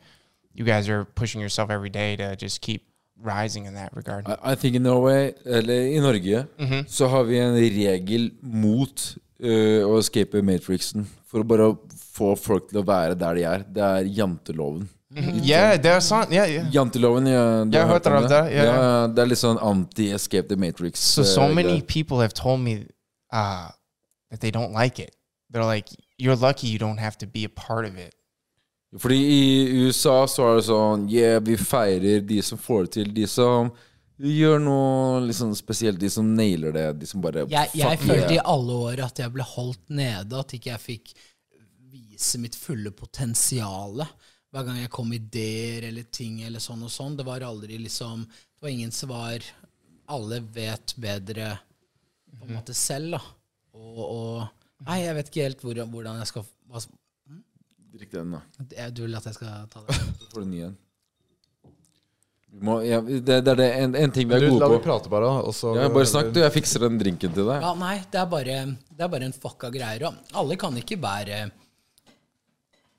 you 0.53 0.65
guys 0.65 0.89
are 0.89 1.05
pushing 1.05 1.39
yourself 1.39 1.69
every 1.69 1.89
day 1.89 2.15
to 2.17 2.35
just 2.35 2.59
keep 2.61 2.88
rising 3.21 3.65
in 3.65 3.73
that 3.75 3.95
regard. 3.95 4.27
I, 4.27 4.53
I 4.53 4.55
think 4.55 4.75
in 4.75 4.83
Norway, 4.83 5.33
eller 5.45 5.87
i 5.95 5.99
Norge, 5.99 6.45
så 6.87 7.07
har 7.07 7.23
vi 7.23 7.39
en 7.39 7.55
regel 7.55 8.31
mot 8.41 9.15
eh, 9.43 9.83
å 9.85 9.97
escape 9.99 10.41
Matrixen. 10.45 11.07
For 11.29 11.43
å 11.43 11.47
bare 11.47 11.73
få 11.93 12.33
folk 12.39 12.69
til 12.71 12.81
å 12.81 12.85
være 12.87 13.17
der 13.19 13.37
de 13.37 13.43
er. 13.47 13.65
Det 13.67 13.83
er 13.83 14.09
janteloven. 14.19 14.87
Yeah, 15.11 15.75
there's 15.81 16.05
some. 16.05 16.31
Yeah, 16.31 16.45
yeah. 16.45 16.69
Janteloven, 16.71 17.25
ja, 17.27 17.63
du 17.65 17.73
Jeg 17.73 17.81
har 17.81 17.93
hørt 17.93 18.05
om 18.05 18.27
det. 18.29 18.41
Det 19.15 19.23
er 19.23 19.29
litt 19.29 19.41
sånn 19.41 19.57
anti-escape 19.57 20.47
the 20.49 20.57
Matrix. 20.57 20.99
So 20.99 21.23
so 21.23 21.47
eh, 21.47 21.53
many 21.53 21.81
people 21.81 22.21
have 22.21 22.33
told 22.33 22.61
me 22.61 22.85
uh, 23.33 23.69
that 24.29 24.39
they 24.39 24.51
don't 24.51 24.73
like 24.73 24.99
it. 24.99 25.15
They're 25.51 25.65
like, 25.65 25.89
"You're 26.19 26.35
lucky 26.35 26.67
you 26.67 26.77
don't 26.77 26.99
have 26.99 27.17
to 27.19 27.27
be 27.27 27.43
a 27.43 27.49
part 27.49 27.85
of 27.85 27.97
it." 27.97 28.13
Fordi 28.97 29.17
i 29.17 29.85
USA 29.85 30.23
så 30.27 30.47
er 30.47 30.55
det 30.57 30.65
sånn 30.65 31.05
Yeah, 31.11 31.37
vi 31.45 31.57
feirer 31.61 32.23
de 32.25 32.39
som 32.45 32.57
får 32.57 32.87
det 32.87 32.93
til. 32.95 33.11
De 33.13 33.27
som 33.29 33.69
gjør 34.19 34.57
noe 34.63 35.19
liksom 35.27 35.53
spesielt. 35.57 35.99
De 36.01 36.09
som 36.11 36.27
nailer 36.35 36.73
det. 36.75 36.87
De 37.03 37.09
som 37.09 37.21
bare 37.21 37.45
Jeg, 37.51 37.71
jeg 37.77 38.01
følte 38.01 38.39
i 38.39 38.41
alle 38.41 38.79
år 38.89 39.03
at 39.05 39.21
jeg 39.21 39.33
ble 39.35 39.45
holdt 39.45 39.93
nede, 39.93 40.41
at 40.41 40.57
ikke 40.57 40.73
jeg 40.73 40.85
fikk 40.85 41.13
vise 41.93 42.41
mitt 42.41 42.57
fulle 42.57 42.91
potensial. 42.91 44.01
Hver 44.49 44.65
gang 44.65 44.81
jeg 44.81 44.91
kom 44.93 45.11
med 45.13 45.29
ideer 45.29 45.91
eller 45.91 46.09
ting 46.09 46.41
eller 46.47 46.63
sånn 46.63 46.81
og 46.87 46.93
sånn. 46.93 47.17
Det 47.19 47.27
var 47.27 47.45
aldri 47.45 47.77
liksom 47.77 48.25
Det 48.25 48.65
var 48.65 48.73
ingen 48.73 48.95
svar. 48.95 49.45
Alle 50.09 50.41
vet 50.41 50.95
bedre 50.97 51.53
på 52.39 52.47
en 52.47 52.57
måte 52.57 52.73
selv, 52.73 53.19
da. 53.19 53.21
Og, 53.77 54.01
og 54.01 54.85
Nei, 54.87 55.01
jeg 55.03 55.15
vet 55.17 55.29
ikke 55.29 55.43
helt 55.43 55.63
hvordan, 55.65 55.89
hvordan 55.91 56.19
jeg 56.21 56.29
skal 56.29 56.45
hva, 56.71 56.81
Drikk 57.97 58.11
den, 58.11 58.31
da. 58.31 58.41
jeg- 58.77 58.93
Du 58.93 59.01
vil 59.03 59.15
at 59.15 59.25
jeg 59.25 59.33
skal 59.33 59.67
ta 59.71 59.81
det? 59.87 59.95
Så 59.95 60.29
får 60.33 60.41
du 60.45 60.47
ny 60.51 60.61
en. 60.67 60.77
Må, 62.65 62.79
ja, 62.81 62.97
det, 63.01 63.21
det 63.45 63.47
er 63.47 63.55
det, 63.59 63.65
en, 63.77 63.95
en 63.95 64.11
ting 64.11 64.27
vi 64.27 64.33
er 64.33 64.39
Du, 64.41 64.47
la 64.57 64.65
gode 64.67 64.79
på. 64.79 64.83
prate, 64.87 65.09
bare. 65.09 65.29
Og 65.45 65.53
så 65.53 65.75
Ja, 65.77 65.87
bare 65.93 66.05
snakk, 66.09 66.31
du. 66.33 66.39
Jeg 66.41 66.51
fikser 66.55 66.79
den 66.81 66.97
drinken 66.97 67.31
til 67.35 67.45
deg. 67.45 67.61
Ja, 67.61 67.73
nei, 67.77 67.99
det 68.11 68.19
er 68.19 68.25
bare, 68.25 68.55
det 68.89 69.05
er 69.05 69.07
bare 69.07 69.27
en 69.29 69.33
fucka 69.33 69.69
greier. 69.69 70.07
Og 70.09 70.15
alle 70.33 70.55
kan 70.57 70.73
ikke 70.81 70.97
være 71.01 71.51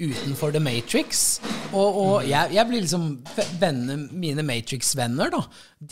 utenfor 0.00 0.52
The 0.54 0.60
Matrix. 0.64 1.40
Og, 1.74 1.98
og 2.00 2.28
jeg, 2.28 2.54
jeg 2.54 2.66
blir 2.70 2.80
liksom 2.86 3.08
venner, 3.60 3.98
Mine 4.16 4.42
Matrix-venner, 4.46 5.30
da. 5.34 5.42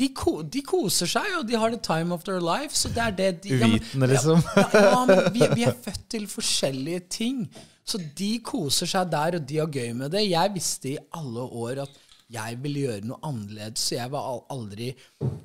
De, 0.00 0.08
ko, 0.16 0.38
de 0.42 0.62
koser 0.64 1.10
seg, 1.10 1.26
og 1.40 1.48
de 1.50 1.58
har 1.60 1.74
the 1.74 1.80
time 1.84 2.14
of 2.14 2.22
their 2.24 2.40
life. 2.40 2.72
Så 2.78 2.88
det 2.94 3.02
er 3.04 3.10
det 3.18 3.28
de 3.42 3.56
ja, 3.58 3.66
men- 3.66 3.74
Uvitende, 3.80 4.08
liksom. 4.14 4.44
Ja, 4.56 4.68
ja, 4.86 5.02
men 5.10 5.26
vi, 5.34 5.42
vi 5.58 5.66
er 5.68 5.74
født 5.84 6.06
til 6.14 6.26
forskjellige 6.30 7.02
ting. 7.18 7.42
Så 7.88 8.00
de 8.18 8.34
koser 8.44 8.90
seg 8.90 9.08
der, 9.12 9.38
og 9.38 9.48
de 9.48 9.62
har 9.62 9.72
gøy 9.72 9.94
med 9.96 10.12
det. 10.12 10.26
Jeg 10.28 10.54
visste 10.56 10.92
i 10.92 11.00
alle 11.16 11.46
år 11.46 11.84
at 11.86 12.04
jeg 12.28 12.58
ville 12.60 12.82
gjøre 12.84 13.06
noe 13.08 13.16
annerledes, 13.24 13.86
så 13.86 13.94
jeg 13.96 14.12
var 14.12 14.42
aldri 14.52 14.90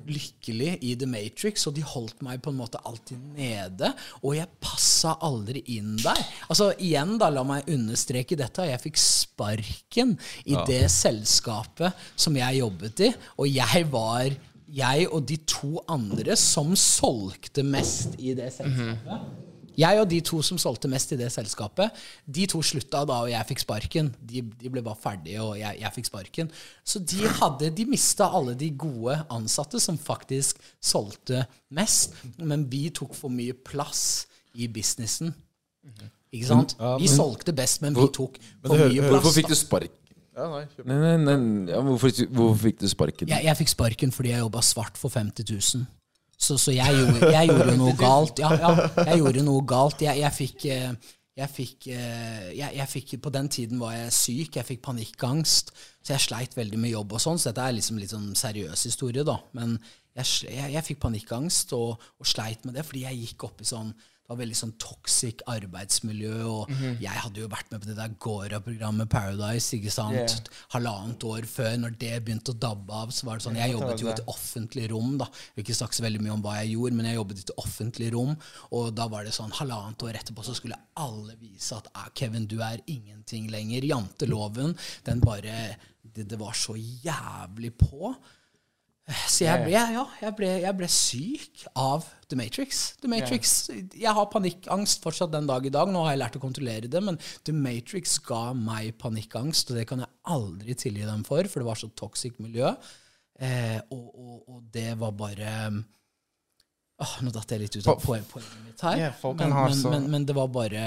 lykkelig 0.04 0.74
i 0.84 0.90
The 1.00 1.06
Matrix, 1.08 1.64
og 1.64 1.78
de 1.78 1.84
holdt 1.88 2.20
meg 2.26 2.42
på 2.44 2.52
en 2.52 2.58
måte 2.58 2.80
alltid 2.84 3.22
nede, 3.38 3.88
og 4.20 4.34
jeg 4.36 4.50
passa 4.60 5.14
aldri 5.24 5.62
inn 5.78 5.94
der. 6.02 6.20
Altså 6.50 6.74
igjen, 6.76 7.16
da, 7.20 7.30
la 7.32 7.46
meg 7.48 7.70
understreke 7.72 8.36
dette, 8.36 8.68
jeg 8.68 8.82
fikk 8.82 9.00
sparken 9.00 10.12
i 10.44 10.58
det 10.68 10.82
selskapet 10.92 12.04
som 12.20 12.36
jeg 12.36 12.60
jobbet 12.60 13.06
i, 13.08 13.10
og 13.40 13.48
jeg 13.48 13.88
var 13.94 14.36
jeg 14.74 15.08
og 15.08 15.24
de 15.28 15.36
to 15.48 15.78
andre 15.88 16.36
som 16.40 16.72
solgte 16.76 17.64
mest 17.64 18.18
i 18.18 18.36
det 18.36 18.52
selskapet. 18.58 19.43
Jeg 19.78 20.00
og 20.00 20.08
de 20.10 20.20
to 20.24 20.40
som 20.46 20.58
solgte 20.60 20.90
mest 20.90 21.14
i 21.14 21.18
det 21.18 21.30
selskapet, 21.34 21.94
de 22.26 22.46
to 22.50 22.60
slutta 22.64 23.02
da, 23.08 23.20
og 23.24 23.32
jeg 23.32 23.48
fikk 23.50 23.64
sparken. 23.64 24.12
De, 24.20 24.42
de 24.60 24.72
ble 24.72 24.82
bare 24.84 25.00
ferdige, 25.00 25.40
og 25.42 25.56
jeg, 25.58 25.80
jeg 25.82 25.94
fikk 25.96 26.10
sparken. 26.10 26.52
Så 26.86 27.02
de 27.02 27.26
hadde, 27.40 27.72
de 27.74 27.88
mista 27.88 28.28
alle 28.30 28.54
de 28.58 28.70
gode 28.78 29.16
ansatte 29.34 29.80
som 29.82 29.98
faktisk 30.00 30.62
solgte 30.82 31.44
mest. 31.74 32.14
Men 32.38 32.68
vi 32.70 32.86
tok 32.94 33.16
for 33.18 33.32
mye 33.32 33.56
plass 33.66 34.24
i 34.54 34.68
businessen. 34.70 35.34
Ikke 36.34 36.48
sant? 36.48 36.78
Vi 37.00 37.10
solgte 37.10 37.54
best, 37.56 37.82
men 37.84 37.96
vi 37.98 38.08
tok 38.14 38.40
for 38.64 38.78
mye 38.78 39.02
plass. 39.02 39.20
Hvorfor 39.20 39.36
fikk 39.40 39.52
du 39.52 39.58
spark? 39.58 40.00
Ja, 40.34 40.48
nei. 40.50 40.64
Nei, 40.82 40.96
nei, 40.98 41.16
nei. 41.22 41.34
Ja, 41.70 41.80
hvorfor, 41.84 42.10
hvorfor 42.34 42.56
fikk 42.64 42.80
du 42.82 42.88
sparken? 42.90 43.30
Jeg, 43.30 43.46
jeg 43.46 43.58
fikk 43.60 43.70
sparken 43.70 44.14
fordi 44.14 44.32
jeg 44.32 44.42
jobba 44.42 44.62
svart 44.66 44.98
for 44.98 45.14
50 45.14 45.46
000. 45.46 45.84
Så, 46.44 46.58
så 46.60 46.74
jeg, 46.74 46.96
gjorde, 47.00 47.32
jeg 47.32 47.50
gjorde 47.50 47.74
noe 47.80 47.96
galt. 48.04 48.40
Ja, 48.42 48.52
ja, 48.60 48.72
jeg 49.08 49.22
gjorde 49.22 49.44
noe 49.46 49.64
galt. 49.68 50.04
Jeg, 50.04 50.20
jeg 50.20 50.36
fikk 50.38 50.66
eh, 50.70 51.12
Jeg 51.34 51.50
fikk, 51.50 51.88
eh, 51.90 52.48
jeg, 52.54 52.86
fikk 52.86 53.16
På 53.24 53.32
den 53.34 53.48
tiden 53.50 53.80
var 53.82 53.96
jeg 53.96 54.12
syk, 54.14 54.60
jeg 54.60 54.68
fikk 54.68 54.84
panikkangst, 54.84 55.72
så 56.04 56.14
jeg 56.14 56.22
sleit 56.28 56.56
veldig 56.56 56.78
med 56.78 56.92
jobb 56.92 57.16
og 57.16 57.22
sånn, 57.24 57.40
så 57.40 57.50
dette 57.50 57.64
er 57.66 57.74
liksom 57.78 57.98
litt 57.98 58.12
sånn 58.12 58.28
seriøs 58.38 58.84
historie, 58.86 59.24
da. 59.26 59.40
Men 59.56 59.78
jeg, 60.14 60.52
jeg 60.76 60.86
fikk 60.86 61.00
panikkangst 61.02 61.74
og, 61.74 61.96
og 61.98 62.28
sleit 62.28 62.62
med 62.68 62.76
det 62.78 62.84
fordi 62.86 63.02
jeg 63.08 63.22
gikk 63.24 63.48
opp 63.48 63.64
i 63.64 63.66
sånn 63.66 63.90
det 64.24 64.32
var 64.32 64.38
veldig 64.40 64.56
sånn 64.56 64.70
toxic 64.80 65.42
arbeidsmiljø, 65.52 66.36
og 66.48 66.70
jeg 66.96 67.12
hadde 67.12 67.42
jo 67.42 67.48
vært 67.52 67.68
med 67.68 67.82
på 67.82 67.90
det 67.90 67.96
der 67.98 68.14
Gora-programmet 68.24 69.10
Paradise, 69.12 69.76
ikke 69.76 69.92
sant? 69.92 70.16
Yeah. 70.16 70.62
Halvannet 70.72 71.26
år 71.28 71.44
før, 71.44 71.74
når 71.82 71.98
det 72.00 72.12
begynte 72.24 72.54
å 72.54 72.56
dabbe 72.56 73.02
av, 73.02 73.12
så 73.12 73.28
var 73.28 73.36
det 73.36 73.44
sånn 73.44 73.58
Jeg 73.60 73.74
jobbet 73.74 74.00
jo 74.00 74.08
i 74.08 74.14
et 74.14 74.22
offentlig 74.32 74.86
rom, 74.94 75.18
da. 75.20 75.28
Jeg 75.28 75.58
vil 75.58 75.66
ikke 75.66 75.76
snakke 75.76 75.98
så 75.98 76.06
veldig 76.06 76.22
mye 76.24 76.36
om 76.38 76.44
hva 76.46 76.54
jeg 76.62 76.72
gjorde, 76.72 76.96
men 76.96 77.08
jeg 77.10 77.18
jobbet 77.18 77.42
i 77.42 77.44
et 77.44 77.52
offentlig 77.66 78.08
rom, 78.14 78.32
og 78.80 78.88
da 78.96 79.08
var 79.12 79.28
det 79.28 79.34
sånn 79.36 79.52
halvannet 79.60 80.06
år 80.08 80.20
etterpå 80.22 80.46
så 80.46 80.56
skulle 80.56 80.80
alle 81.04 81.36
vise 81.42 81.76
at 81.76 81.90
ah, 81.92 82.08
Kevin, 82.16 82.48
du 82.48 82.56
er 82.64 82.80
ingenting 82.88 83.50
lenger. 83.52 83.84
Janteloven, 83.92 84.72
den 85.04 85.20
bare 85.20 85.58
det, 86.00 86.30
det 86.32 86.40
var 86.40 86.56
så 86.56 86.78
jævlig 86.80 87.74
på. 87.76 88.14
Så 89.28 89.44
jeg 89.44 89.66
ble, 89.66 89.72
ja, 89.76 90.02
jeg 90.22 90.32
ble, 90.38 90.48
jeg 90.62 90.76
ble 90.78 90.86
syk 90.88 91.64
av 91.76 92.06
The 92.30 92.38
Matrix. 92.40 92.78
The 93.02 93.08
Matrix, 93.12 93.50
Jeg 93.92 94.14
har 94.16 94.30
panikkangst 94.32 95.02
fortsatt 95.04 95.32
den 95.34 95.48
dag 95.50 95.66
i 95.68 95.72
dag. 95.74 95.90
Nå 95.92 96.06
har 96.06 96.14
jeg 96.14 96.22
lært 96.22 96.38
å 96.38 96.40
kontrollere 96.40 96.88
det, 96.88 97.02
men 97.04 97.18
The 97.44 97.52
Matrix 97.52 98.16
ga 98.24 98.54
meg 98.56 98.94
panikkangst, 99.02 99.70
og 99.74 99.76
det 99.76 99.84
kan 99.90 100.00
jeg 100.00 100.08
aldri 100.32 100.76
tilgi 100.80 101.04
dem 101.04 101.20
for, 101.28 101.44
for 101.52 101.60
det 101.60 101.68
var 101.68 101.80
så 101.82 101.90
toxic 102.00 102.38
miljø. 102.40 102.70
Eh, 103.44 103.76
og, 103.92 104.06
og, 104.14 104.38
og 104.48 104.62
det 104.72 104.92
var 105.00 105.12
bare 105.18 105.52
Åh, 107.02 107.14
Nå 107.26 107.32
datt 107.34 107.50
jeg 107.50 107.64
litt 107.64 107.76
ut 107.80 107.88
av 107.90 107.98
poen- 107.98 108.24
poenget 108.30 108.60
mitt 108.62 108.82
her. 108.86 109.00
Yeah, 109.00 109.14
men, 109.34 109.50
men, 109.50 109.80
men, 109.90 110.04
men 110.12 110.26
det 110.28 110.36
var 110.38 110.46
bare 110.54 110.84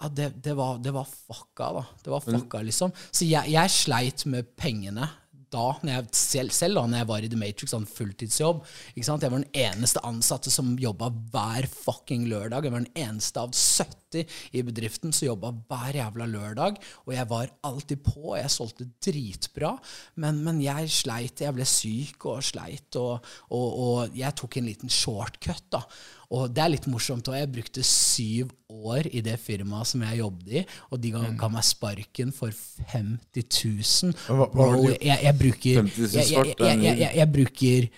ja, 0.00 0.08
det, 0.10 0.30
det, 0.42 0.54
var, 0.58 0.78
det 0.82 0.92
var 0.96 1.06
fucka, 1.06 1.68
da. 1.76 1.84
Det 2.02 2.10
var 2.10 2.24
fucka, 2.24 2.62
liksom. 2.66 2.92
Så 3.12 3.28
jeg, 3.28 3.52
jeg 3.52 3.70
sleit 3.72 4.24
med 4.32 4.48
pengene 4.58 5.06
da, 5.50 5.66
jeg, 5.86 6.06
selv, 6.16 6.54
selv 6.54 6.78
da 6.78 6.84
når 6.86 7.02
jeg 7.02 7.08
var 7.10 7.24
i 7.24 7.30
The 7.30 7.38
Matrix, 7.40 7.74
hadde 7.74 7.90
fulltidsjobb. 7.90 8.60
Jeg 8.96 9.06
var 9.08 9.34
den 9.34 9.46
eneste 9.56 10.02
ansatte 10.06 10.52
som 10.52 10.76
jobba 10.80 11.10
hver 11.32 11.66
fucking 11.70 12.28
lørdag. 12.30 12.66
Jeg 12.66 12.74
var 12.74 12.84
den 12.84 13.02
eneste 13.08 13.42
av 13.42 13.54
70 13.56 14.36
i 14.56 14.62
bedriften 14.66 15.14
som 15.14 15.30
jobba 15.30 15.52
hver 15.70 15.98
jævla 16.00 16.28
lørdag. 16.30 16.78
Og 17.06 17.14
jeg 17.16 17.30
var 17.32 17.50
alltid 17.66 18.04
på, 18.06 18.16
og 18.32 18.38
jeg 18.38 18.54
solgte 18.54 18.88
dritbra. 19.02 19.74
Men, 20.22 20.42
men 20.46 20.62
jeg 20.64 20.90
sleit, 20.94 21.42
jeg 21.42 21.56
ble 21.56 21.66
syk 21.68 22.30
og 22.30 22.46
sleit, 22.46 22.88
og, 23.00 23.26
og, 23.50 23.68
og 23.84 24.18
jeg 24.18 24.38
tok 24.38 24.60
en 24.60 24.70
liten 24.70 24.92
shortcut, 25.00 25.66
da. 25.74 25.84
Og 26.30 26.52
det 26.54 26.62
er 26.62 26.68
litt 26.70 26.84
morsomt 26.86 27.26
òg. 27.26 27.34
Jeg 27.40 27.50
brukte 27.50 27.82
syv 27.82 28.50
år 28.70 29.08
i 29.10 29.20
det 29.26 29.34
firmaet 29.42 29.88
som 29.90 30.02
jeg 30.06 30.20
jobbet 30.20 30.52
i, 30.60 30.64
og 30.90 31.00
de 31.02 31.10
ga, 31.10 31.24
ga 31.40 31.48
meg 31.50 31.64
sparken 31.66 32.30
for 32.32 32.54
50 32.92 33.48
000. 33.64 34.12
hva- 34.28 34.46
hva 34.46 34.68
Bro, 34.70 34.84
jeg, 34.92 35.18
jeg 35.26 35.38
bruker 35.40 35.80
50 35.82 35.98
000 35.98 36.14
jeg, 36.14 36.14
jeg, 36.14 36.28
svart, 36.30 36.62
jeg, 37.00 37.10
jeg 37.18 37.32
bruker 37.34 37.88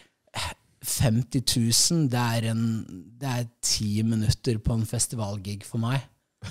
50 0.83 1.91
000. 1.93 2.09
Det 2.11 2.23
er, 2.39 2.49
en, 2.55 2.65
det 3.21 3.29
er 3.29 3.45
ti 3.63 4.03
minutter 4.03 4.59
på 4.65 4.75
en 4.81 4.87
festivalgig 4.89 5.61
for 5.69 5.79
meg. 5.85 6.01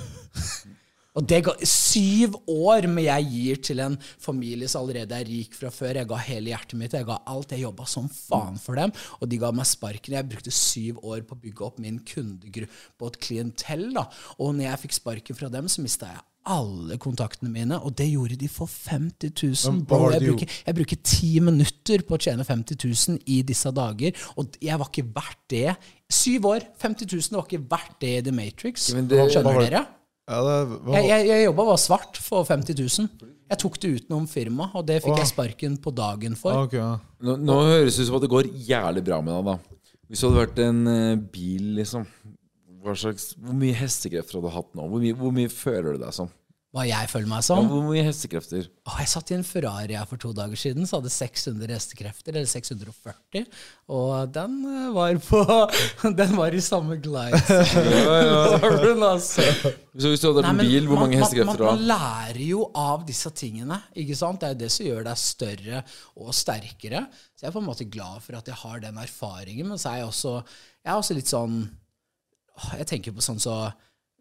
Og 1.20 1.26
det 1.28 1.42
ga 1.44 1.52
syv 1.68 2.38
år 2.48 2.86
med 2.88 3.04
jeg 3.04 3.26
gir 3.34 3.58
til 3.68 3.82
en 3.84 3.98
familie 4.24 4.70
som 4.72 4.86
allerede 4.86 5.12
er 5.18 5.28
rik 5.28 5.54
fra 5.60 5.68
før. 5.74 5.98
Jeg 6.00 6.08
ga 6.08 6.20
hele 6.24 6.54
hjertet 6.54 6.78
mitt, 6.80 6.94
jeg 6.96 7.08
ga 7.10 7.18
alt. 7.28 7.52
Jeg 7.52 7.66
jobba 7.66 7.84
som 7.92 8.08
faen 8.08 8.56
for 8.64 8.80
dem, 8.80 8.94
og 9.20 9.28
de 9.28 9.40
ga 9.42 9.50
meg 9.52 9.68
sparken. 9.68 10.16
Jeg 10.16 10.30
brukte 10.32 10.54
syv 10.56 11.02
år 11.04 11.26
på 11.28 11.36
å 11.36 11.42
bygge 11.44 11.66
opp 11.68 11.82
min 11.84 12.00
kundegruppe 12.08 13.04
og 13.04 13.12
et 13.12 13.20
klientell. 13.28 13.90
da. 13.94 14.06
Og 14.40 14.56
når 14.56 14.70
jeg 14.70 14.84
fikk 14.86 14.96
sparken 15.02 15.36
fra 15.36 15.52
dem, 15.52 15.68
så 15.68 15.84
mista 15.84 16.14
jeg 16.14 16.24
alle 16.50 16.96
kontaktene 16.98 17.52
mine, 17.54 17.78
og 17.86 17.94
det 18.00 18.08
gjorde 18.10 18.40
de 18.42 18.48
for 18.50 18.66
50 18.66 19.30
000. 19.70 19.84
Bro, 19.86 20.08
jeg, 20.16 20.24
bruker, 20.32 20.56
jeg 20.66 20.76
bruker 20.80 21.02
ti 21.06 21.30
minutter 21.44 22.02
på 22.08 22.16
å 22.18 22.24
tjene 22.24 22.48
50 22.48 22.80
000 22.82 23.20
i 23.30 23.44
disse 23.46 23.70
dager, 23.78 24.16
og 24.42 24.56
jeg 24.64 24.80
var 24.82 24.90
ikke 24.90 25.06
verdt 25.14 25.44
det. 25.54 25.76
Syv 26.10 26.48
år, 26.56 26.66
50 26.82 27.12
000, 27.14 27.28
det 27.30 27.38
var 27.38 27.46
ikke 27.52 27.66
verdt 27.76 28.00
det 28.02 28.14
i 28.16 28.22
The 28.26 28.34
Matrix. 28.40 28.88
Det- 28.96 29.28
Skjønner 29.36 29.60
dere? 29.68 29.84
Ja, 30.32 30.40
det, 30.46 30.80
var... 30.88 30.96
Jeg, 30.96 31.08
jeg, 31.10 31.28
jeg 31.28 31.46
jobba 31.50 31.68
bare 31.74 31.82
svart 31.82 32.20
for 32.24 32.48
50 32.48 32.78
000. 32.80 33.32
Jeg 33.52 33.60
tok 33.60 33.78
det 33.84 33.90
utenom 33.98 34.28
firma, 34.32 34.70
og 34.80 34.86
det 34.88 35.02
fikk 35.04 35.18
Åh. 35.18 35.20
jeg 35.20 35.32
sparken 35.34 35.76
på 35.84 35.92
dagen 35.92 36.38
for. 36.40 36.64
Okay, 36.70 36.80
ja. 36.80 36.94
Nå, 37.28 37.36
nå 37.44 37.58
høres 37.68 37.98
det 37.98 38.06
ut 38.06 38.10
som 38.14 38.20
at 38.22 38.24
det 38.24 38.32
går 38.32 38.48
jævlig 38.70 39.04
bra 39.10 39.20
med 39.26 39.36
deg, 39.36 39.50
da. 39.50 39.98
Hvis 40.08 40.22
du 40.24 40.28
hadde 40.28 40.40
vært 40.40 40.62
en 40.64 40.80
uh, 40.88 41.18
bil, 41.34 41.74
liksom 41.80 42.08
hva 42.82 42.96
slags, 42.98 43.36
Hvor 43.38 43.54
mye 43.54 43.76
hestekrefter 43.78 44.40
hadde 44.40 44.50
du 44.50 44.56
hatt 44.56 44.72
nå? 44.78 44.88
Hvor 44.90 45.04
mye, 45.04 45.18
hvor 45.18 45.34
mye 45.36 45.52
føler 45.54 45.96
du 45.96 46.02
deg 46.02 46.16
som? 46.16 46.32
Hva 46.72 46.86
jeg 46.88 47.10
føler 47.12 47.28
meg 47.28 47.42
Ja, 47.42 47.44
som. 47.44 47.66
hvor 47.68 47.82
mye 47.84 48.04
hestekrefter? 48.08 48.70
Åh, 48.88 49.00
jeg 49.02 49.10
satt 49.12 49.32
i 49.34 49.36
en 49.36 49.42
Ferrari 49.44 49.98
for 50.08 50.16
to 50.24 50.30
dager 50.32 50.56
siden, 50.56 50.86
så 50.88 51.02
hadde 51.02 51.10
600 51.12 51.68
hestekrefter, 51.76 52.32
eller 52.32 52.48
640. 52.48 53.44
Og 53.92 54.32
den 54.32 54.54
eh, 54.70 54.86
var 54.96 55.18
på 55.20 55.42
Den 56.22 56.32
var 56.40 56.56
i 56.56 56.62
samme 56.64 56.96
glide. 57.04 57.36
Altså. 59.12 59.44
Så 60.00 60.08
hvis 60.14 60.22
du 60.24 60.30
hadde 60.32 60.46
Nei, 60.46 60.52
en 60.54 60.62
bil, 60.64 60.88
hvor 60.88 60.96
man- 61.02 61.10
mange 61.10 61.20
hestekrefter 61.20 61.52
man, 61.52 61.58
du 61.60 61.66
man 61.66 61.76
man, 61.76 61.86
lærer 61.92 62.42
jo 62.48 62.64
av 62.78 63.04
disse 63.08 63.30
tingene. 63.36 63.82
ikke 63.96 64.16
sant? 64.16 64.40
Det 64.40 64.48
er 64.48 64.56
jo 64.56 64.62
det 64.64 64.72
som 64.72 64.86
gjør 64.88 65.04
deg 65.10 65.18
større 65.20 65.84
og 66.16 66.32
sterkere. 66.38 67.04
Så 67.36 67.44
jeg 67.46 67.50
er 67.52 67.56
på 67.58 67.60
en 67.66 67.68
måte 67.68 67.90
glad 67.92 68.24
for 68.24 68.40
at 68.40 68.48
jeg 68.48 68.56
har 68.64 68.80
den 68.80 68.98
erfaringen, 69.04 69.68
men 69.74 69.78
så 69.82 69.92
er 69.92 69.98
jeg 70.06 70.08
også, 70.14 70.38
jeg 70.86 70.94
er 70.96 70.98
også 71.04 71.18
litt 71.20 71.28
sånn 71.36 71.60
Jeg 72.78 72.86
tenker 72.88 73.12
på 73.16 73.24
sånn 73.26 73.40
så 73.42 73.60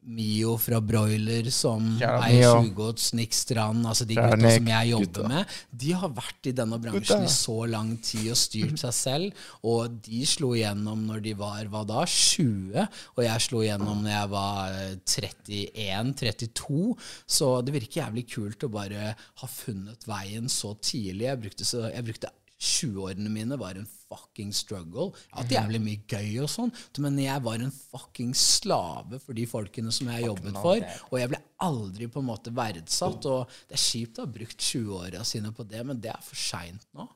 Mio 0.00 0.56
fra 0.60 0.80
Broiler, 0.80 1.50
som 1.52 1.84
Ja, 2.00 2.16
eier 2.24 2.56
Sjugodt, 2.60 3.00
Snik 3.00 3.30
Nick 3.30 3.36
Strand, 3.36 3.86
altså 3.86 4.06
de 4.08 4.16
Ja, 4.16 4.30
gutta 4.32 4.50
som 4.56 4.68
jeg 4.70 4.90
jobber 4.90 5.28
med, 5.28 5.52
de 5.70 5.92
har 5.92 6.10
vært 6.16 6.48
i 6.50 6.52
denne 6.56 6.78
bransjen 6.82 7.26
i 7.26 7.30
så 7.30 7.56
lang 7.70 7.92
tid 8.02 8.30
og 8.32 8.38
styrt 8.40 8.80
seg 8.80 8.94
selv, 8.96 9.44
og 9.62 10.00
de 10.06 10.24
slo 10.26 10.54
igjennom 10.56 11.04
når 11.06 11.22
de 11.28 11.34
var 11.38 11.68
hva 11.70 11.84
da, 11.86 12.02
20, 12.06 12.88
og 13.14 13.22
jeg 13.26 13.46
slo 13.46 13.62
igjennom 13.62 14.02
når 14.02 14.14
jeg 14.16 14.32
var 14.34 14.74
eh, 14.80 14.96
31-32, 15.04 16.80
så 17.26 17.52
det 17.62 17.76
virker 17.76 18.02
jævlig 18.02 18.26
kult 18.34 18.66
å 18.66 18.72
bare 18.72 19.14
ha 19.14 19.50
funnet 19.50 20.08
veien 20.08 20.48
så 20.50 20.74
tidlig. 20.80 21.28
Jeg 21.28 21.42
brukte, 21.44 21.68
så, 21.68 21.86
jeg 21.92 22.06
brukte 22.08 22.34
20-årene 22.60 23.30
mine 23.32 23.56
var 23.60 23.78
en 23.78 23.88
fucking 24.10 24.50
struggle. 24.56 25.10
Jeg 25.14 25.36
har 25.36 25.44
hatt 25.44 25.54
jævlig 25.54 25.80
mye 25.84 26.02
gøy 26.10 26.42
og 26.44 26.50
sånn, 26.50 26.72
men 27.04 27.18
jeg 27.22 27.44
var 27.46 27.62
en 27.62 27.72
fucking 27.74 28.34
slave 28.36 29.20
for 29.22 29.38
de 29.38 29.46
folkene 29.50 29.94
som 29.94 30.10
jeg 30.12 30.26
jobbet 30.26 30.58
for, 30.58 30.90
og 31.10 31.16
jeg 31.20 31.30
ble 31.32 31.40
aldri 31.66 32.10
på 32.10 32.22
en 32.22 32.28
måte 32.32 32.52
verdsatt, 32.56 33.30
og 33.30 33.56
det 33.70 33.78
er 33.78 33.84
kjipt 33.86 34.18
å 34.18 34.26
ha 34.26 34.34
brukt 34.34 34.66
20-åra 34.66 35.24
sine 35.28 35.54
på 35.54 35.66
det, 35.70 35.86
men 35.86 36.02
det 36.02 36.12
er 36.12 36.22
for 36.26 36.40
seint 36.40 36.86
nå. 36.96 37.06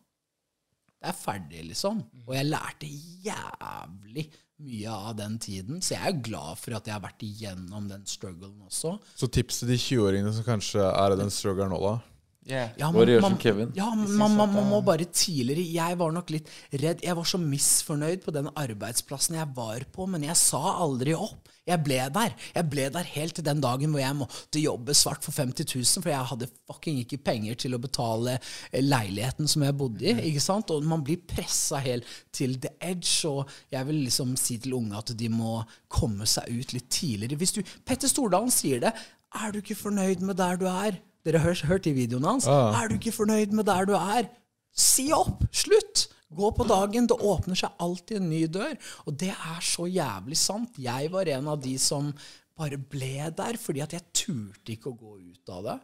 Det 1.05 1.11
er 1.11 1.17
ferdig, 1.19 1.63
liksom. 1.69 1.99
Og 2.25 2.33
jeg 2.33 2.49
lærte 2.49 2.89
jævlig 2.89 4.23
mye 4.65 4.95
av 4.95 5.17
den 5.19 5.35
tiden, 5.43 5.83
så 5.85 5.97
jeg 5.97 6.09
er 6.09 6.23
glad 6.25 6.57
for 6.61 6.79
at 6.79 6.87
jeg 6.89 6.95
har 6.95 7.03
vært 7.05 7.25
igjennom 7.27 7.91
den 7.91 8.07
strugglen 8.09 8.55
også. 8.65 8.95
Så 9.19 9.29
tipset 9.29 9.67
til 9.67 9.75
de 9.75 9.81
20-åringene 9.83 10.33
som 10.33 10.47
kanskje 10.47 10.87
er 10.87 11.13
i 11.13 11.19
den 11.21 11.33
struggeren 11.35 11.75
nå, 11.75 11.81
da? 11.83 11.99
Yeah. 12.45 12.71
Ja, 12.77 12.91
man, 12.93 13.01
man- 13.01 13.09
gjør 13.09 13.21
man- 13.25 13.31
som 13.31 13.39
Kevin. 13.41 13.71
Ja, 13.77 13.87
man, 13.95 14.37
man, 14.37 14.53
man 14.53 14.67
må 14.69 14.83
bare 14.85 15.07
tidligere 15.09 15.65
Jeg 15.73 15.97
var 15.99 16.11
nok 16.13 16.29
litt 16.31 16.49
redd. 16.73 17.01
Jeg 17.03 17.17
var 17.17 17.25
så 17.25 17.39
misfornøyd 17.41 18.21
på 18.25 18.35
den 18.37 18.51
arbeidsplassen 18.53 19.39
jeg 19.39 19.49
var 19.57 19.85
på, 19.95 20.05
men 20.13 20.27
jeg 20.27 20.37
sa 20.37 20.61
aldri 20.85 21.15
opp. 21.17 21.49
Jeg 21.65 21.81
ble 21.81 21.97
der. 22.13 22.35
Jeg 22.53 22.69
ble 22.69 22.91
der 22.93 23.07
helt 23.15 23.35
til 23.39 23.45
den 23.47 23.63
dagen 23.65 23.95
hvor 23.95 24.03
jeg 24.03 24.17
måtte 24.19 24.61
jobbe 24.61 24.93
svart 24.93 25.25
for 25.25 25.33
50 25.33 25.65
000, 25.75 26.03
for 26.05 26.11
jeg 26.13 26.27
hadde 26.35 26.49
fucking 26.69 26.99
ikke 27.01 27.17
penger 27.25 27.57
til 27.65 27.73
å 27.73 27.81
betale 27.81 28.35
eh, 28.37 28.83
leiligheten 28.85 29.49
som 29.49 29.65
jeg 29.65 29.79
bodde 29.81 30.05
i. 30.05 30.13
ikke 30.29 30.45
sant? 30.45 30.69
Og 30.77 30.85
man 30.85 31.01
blir 31.07 31.23
pressa 31.25 31.81
helt 31.81 32.05
til 32.37 32.59
the 32.61 32.75
edge, 32.85 33.25
og 33.31 33.49
jeg 33.73 33.89
vil 33.89 34.03
liksom 34.05 34.37
si 34.37 34.59
til 34.61 34.77
unge 34.77 35.01
at 35.01 35.15
de 35.17 35.31
må 35.33 35.63
komme 35.89 36.29
seg 36.29 36.53
ut 36.53 36.77
litt 36.77 36.91
tidligere. 36.93 37.41
Hvis 37.41 37.57
du, 37.57 37.63
Petter 37.89 38.13
Stordalen 38.13 38.53
sier 38.53 38.85
det. 38.85 38.93
Er 39.35 39.51
du 39.51 39.63
ikke 39.65 39.75
fornøyd 39.81 40.21
med 40.23 40.37
der 40.37 40.61
du 40.61 40.69
er? 40.69 41.01
Dere 41.25 41.41
har 41.41 41.61
hørt 41.71 41.87
i 41.89 41.95
videoen 41.97 42.27
hans. 42.29 42.49
Ah. 42.51 42.83
Er 42.83 42.91
du 42.91 42.99
ikke 42.99 43.15
fornøyd 43.17 43.55
med 43.57 43.69
der 43.69 43.89
du 43.89 43.95
er? 43.97 44.29
Si 44.75 45.09
opp! 45.15 45.47
Slutt! 45.55 46.09
Gå 46.35 46.51
på 46.57 46.67
dagen. 46.67 47.07
Det 47.09 47.17
åpner 47.23 47.59
seg 47.59 47.81
alltid 47.83 48.19
en 48.21 48.31
ny 48.33 48.45
dør. 48.51 48.75
Og 49.07 49.17
det 49.21 49.33
er 49.33 49.65
så 49.65 49.87
jævlig 49.87 50.39
sant. 50.41 50.81
Jeg 50.83 51.13
var 51.15 51.31
en 51.31 51.51
av 51.55 51.61
de 51.63 51.77
som 51.81 52.11
bare 52.59 52.79
ble 52.79 53.31
der 53.35 53.59
fordi 53.59 53.83
at 53.85 53.95
jeg 53.97 54.09
turte 54.15 54.75
ikke 54.75 54.93
å 54.93 54.99
gå 54.99 55.19
ut 55.19 55.53
av 55.55 55.67
det. 55.69 55.77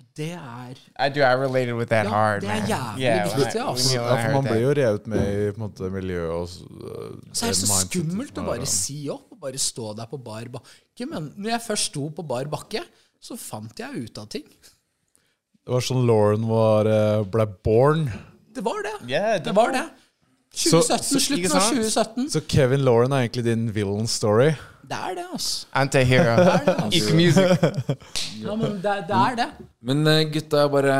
Og 0.00 0.06
det 0.16 0.30
er 0.32 0.78
I 0.96 1.08
do. 1.12 1.20
I 1.20 1.34
related 1.36 1.74
with 1.76 1.90
that 1.92 2.08
Ja, 2.08 2.14
hard, 2.14 2.40
det 2.40 2.48
er 2.54 2.62
jævlig 2.70 3.04
yeah, 3.04 3.26
viktig, 3.26 3.60
altså. 3.60 3.94
Ja, 3.98 4.06
for 4.16 4.36
man 4.38 4.46
blir 4.48 4.62
jo 4.62 4.70
revet 4.78 5.10
med 5.12 5.26
i 5.28 5.50
på 5.50 5.60
en 5.60 5.64
måte, 5.66 5.90
miljøet 5.92 6.30
og 6.32 6.46
øh, 6.48 7.18
Så 7.36 7.50
er 7.50 7.52
det 7.52 7.58
så 7.60 7.80
skummelt 7.82 8.40
å 8.40 8.46
bare 8.46 8.70
si 8.70 9.02
opp 9.12 9.34
og 9.36 9.42
bare 9.44 9.60
stå 9.60 9.92
der 9.98 10.08
på 10.08 10.22
bar 10.24 10.48
bakke. 10.56 11.08
Men 11.10 11.28
når 11.36 11.52
jeg 11.52 11.66
først 11.66 11.92
sto 11.92 12.06
på 12.16 12.24
bar 12.32 12.48
bakke, 12.48 12.80
så 13.20 13.36
fant 13.38 13.78
jeg 13.78 14.04
ut 14.06 14.18
av 14.18 14.28
ting. 14.32 14.46
Det 15.60 15.74
var 15.74 15.80
sånn 15.84 16.06
Lauren 16.08 16.46
var, 16.48 16.88
øh, 16.88 17.24
ble 17.30 17.46
born. 17.64 18.06
Det 18.54 18.62
var 18.66 18.82
det. 18.82 18.94
Yeah, 19.10 19.38
det 19.44 19.52
var 19.54 19.72
det. 19.76 19.84
2017, 20.50 21.04
så- 21.04 21.20
Slutten 21.20 21.52
av 21.52 21.68
2017. 21.70 22.30
Så 22.30 22.40
Kevin 22.48 22.82
Lauren 22.84 23.12
er 23.12 23.28
egentlig 23.28 23.44
din 23.44 23.68
villain 23.74 24.06
story? 24.10 24.54
Det 24.90 24.96
er 24.98 25.14
det, 25.14 25.26
altså. 25.32 25.66
Antihero. 25.72 26.88
Ikke 26.90 27.14
music. 27.14 27.94
Ja, 28.42 28.56
men 28.56 28.80
det, 28.82 28.96
det 29.06 29.14
er 29.20 29.36
det. 29.38 29.48
Men 29.82 30.06
eh, 30.10 30.24
gutta, 30.32 30.64
jeg 30.64 30.70
bare 30.72 30.96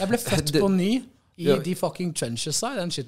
Jeg 0.00 0.08
ble 0.10 0.18
født 0.18 0.52
Det- 0.52 0.60
på 0.60 0.68
ny 0.68 0.90
i 1.38 1.46
Ja. 1.48 1.56
de 1.56 1.74
fucking 1.74 2.12
trenches 2.14 2.60
i 2.62 2.74
den. 2.76 2.90
Gutta, 2.90 3.06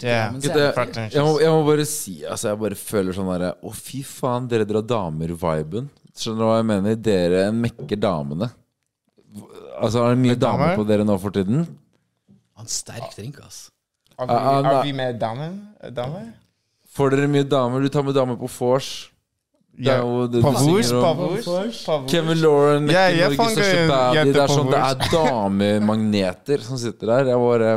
det- 0.55 0.97
jeg, 0.97 1.13
jeg, 1.13 1.23
må, 1.23 1.35
jeg 1.41 1.51
må 1.51 1.65
bare 1.67 1.85
si 1.85 2.23
Altså, 2.25 2.49
jeg 2.49 2.59
bare 2.59 2.75
føler 2.75 3.13
sånn 3.13 3.29
derre 3.39 3.53
Å, 3.63 3.75
fy 3.75 4.01
faen, 4.03 4.49
dere 4.49 4.65
drar 4.65 4.81
damer-viben. 4.83 5.91
Skjønner 6.15 6.41
du 6.45 6.47
hva 6.47 6.59
jeg 6.61 6.67
mener? 6.71 6.99
Dere 7.09 7.47
mekker 7.55 7.99
damene. 8.01 8.51
Altså, 9.83 10.05
er 10.05 10.15
det 10.15 10.21
mye 10.23 10.37
damer? 10.39 10.77
på 10.79 10.85
dere 10.87 11.07
nå 11.07 11.17
for 11.19 11.35
tiden? 11.35 11.65
Han 12.55 12.71
sterk 12.71 13.17
drink, 13.17 13.41
ass. 13.43 13.71
Er 14.15 14.29
vi, 14.31 14.37
er 14.39 14.77
vi 14.87 14.93
med 14.95 15.19
damer? 15.19 15.57
Damer? 15.91 16.29
Får 16.95 17.11
dere 17.17 17.27
mye 17.33 17.47
damer? 17.51 17.83
Du 17.83 17.91
tar 17.91 18.07
med 18.07 18.15
damer 18.15 18.39
på 18.39 18.47
vors. 18.47 18.93
Om. 19.75 20.31
pavurs, 20.45 20.93
pavurs. 20.95 22.11
Kevin 22.13 22.39
Lauren, 22.39 22.87
Ja, 22.87 23.09
mekker 23.11 23.35
Norges 23.35 23.57
største 23.57 23.87
baby. 23.91 24.33
Det 24.33 24.43
er 24.45 24.53
sånn, 24.55 24.71
det 24.71 24.83
er 24.87 25.09
damemagneter 25.11 26.63
som 26.63 26.79
sitter 26.79 27.11
der. 27.11 27.31
Jeg 27.33 27.41
må 27.43 27.49
bare 27.51 27.73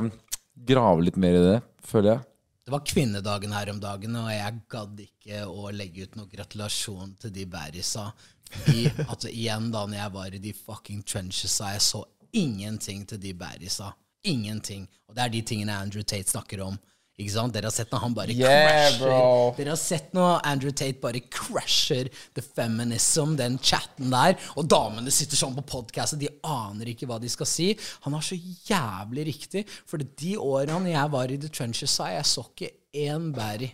grave 0.70 1.08
litt 1.08 1.18
mer 1.18 1.40
i 1.40 1.42
det, 1.42 1.56
føler 1.90 2.12
jeg. 2.14 2.22
Det 2.68 2.72
var 2.72 2.86
kvinnedagen 2.86 3.54
her 3.56 3.70
om 3.72 3.78
dagen, 3.80 4.16
og 4.20 4.26
jeg 4.28 4.56
gadd 4.68 4.98
ikke 5.00 5.38
å 5.48 5.70
legge 5.72 6.04
ut 6.04 6.18
noe 6.20 6.28
gratulasjon 6.28 7.14
til 7.22 7.32
de 7.32 7.46
bærisa. 7.48 8.10
altså, 9.06 9.30
igjen, 9.30 9.70
da 9.72 9.86
når 9.88 9.96
jeg 9.96 10.14
var 10.18 10.36
i 10.36 10.42
de 10.44 10.52
fucking 10.52 11.00
trenchesa, 11.08 11.70
jeg 11.78 11.86
så 11.86 12.02
ingenting 12.36 13.06
til 13.08 13.22
de 13.24 13.32
bærisa. 13.40 13.94
Ingenting. 14.28 14.84
Og 15.08 15.16
det 15.16 15.24
er 15.24 15.32
de 15.38 15.42
tingene 15.48 15.78
Andrew 15.80 16.04
Tate 16.04 16.28
snakker 16.28 16.66
om. 16.66 16.76
Ikke 17.18 17.34
sant? 17.34 17.54
Dere 17.56 17.66
har 17.66 17.74
sett 17.74 17.90
når 17.90 18.02
han 18.04 18.14
bare 18.14 18.34
Yeah, 18.36 18.68
crasher. 18.70 19.00
bro. 19.02 19.54
Dere 19.58 19.72
har 19.74 19.80
sett 19.82 20.12
når 20.14 20.36
Andrew 20.46 20.70
Tate 20.72 21.00
bare 21.02 21.22
crasher 21.34 22.12
the 22.38 22.44
feminism, 22.46 23.34
den 23.40 23.58
chatten 23.58 24.12
der, 24.14 24.36
og 24.56 24.68
damene 24.70 25.10
sitter 25.10 25.40
sånn 25.40 25.56
på 25.58 25.64
podkastet, 25.66 26.20
de 26.22 26.30
aner 26.46 26.92
ikke 26.94 27.08
hva 27.10 27.18
de 27.24 27.32
skal 27.34 27.50
si. 27.50 27.72
Han 28.06 28.14
har 28.14 28.22
så 28.22 28.38
jævlig 28.70 29.26
riktig, 29.32 29.66
for 29.90 29.98
de 29.98 30.36
årene 30.38 30.94
jeg 30.94 31.12
var 31.16 31.34
i 31.34 31.40
The 31.42 31.50
Trenches, 31.50 31.98
sa 31.98 32.12
jeg 32.14 32.30
så 32.30 32.46
ikke 32.52 32.70
én 32.94 33.32
bæri. 33.34 33.72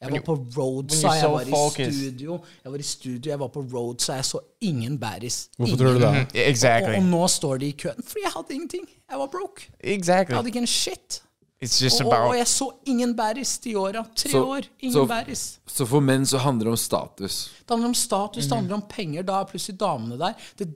Jeg 0.00 0.12
var 0.12 0.20
på 0.26 0.34
road, 0.56 0.90
when 0.92 1.00
sa 1.00 1.08
you're 1.08 1.20
jeg 1.20 1.30
var 1.32 1.84
i 1.84 1.90
studio. 1.90 2.40
Jeg 2.64 2.72
var 2.72 2.78
i 2.78 2.82
studio, 2.82 3.30
jeg 3.30 3.38
var 3.40 3.48
på 3.48 3.62
road, 3.72 4.00
sa 4.04 4.14
jeg 4.18 4.24
så 4.28 4.40
ingen 4.60 4.98
bæris. 5.00 5.38
Hvorfor 5.56 5.68
ingen. 5.72 5.78
tror 5.78 5.92
du 5.92 6.00
det? 6.00 6.08
Og, 6.08 6.36
Exactly. 6.48 6.96
og 6.96 7.02
nå 7.12 7.22
står 7.28 7.58
de 7.60 7.68
i 7.68 7.76
køen, 7.76 8.02
fordi 8.04 8.24
jeg 8.24 8.32
hadde 8.36 8.54
ingenting. 8.54 8.88
Jeg 9.10 9.18
var 9.18 9.26
broke. 9.32 9.68
Jeg 9.84 10.04
hadde 10.32 10.48
ikke 10.52 10.64
en 10.64 10.66
shit. 10.66 11.22
It's 11.64 11.80
just 11.80 12.02
Og, 12.02 12.12
og 12.12 12.34
jeg 12.36 12.46
så 12.46 12.66
ingen 12.86 13.14
bæris 13.16 13.58
de 13.64 13.78
åra. 13.78 14.02
Tre 14.14 14.30
Så- 14.30 14.44
år, 14.44 14.66
ingen 14.80 14.92
så- 14.92 15.06
bæris. 15.08 15.58
Så 15.66 15.86
for 15.86 16.00
menn 16.00 16.26
så 16.26 16.38
handler 16.38 16.64
det 16.64 16.72
om 16.72 16.76
status. 16.76 17.50
Det 17.58 17.70
handler 17.70 17.88
om 17.88 17.94
status, 17.94 18.44
mm. 18.44 18.48
det 18.48 18.56
handler 18.56 18.74
om 18.74 18.82
penger. 18.88 19.22
Da 19.22 19.40
er 19.40 19.44
plutselig 19.44 19.78
damene 19.80 20.18
der. 20.18 20.34
Det, 20.58 20.68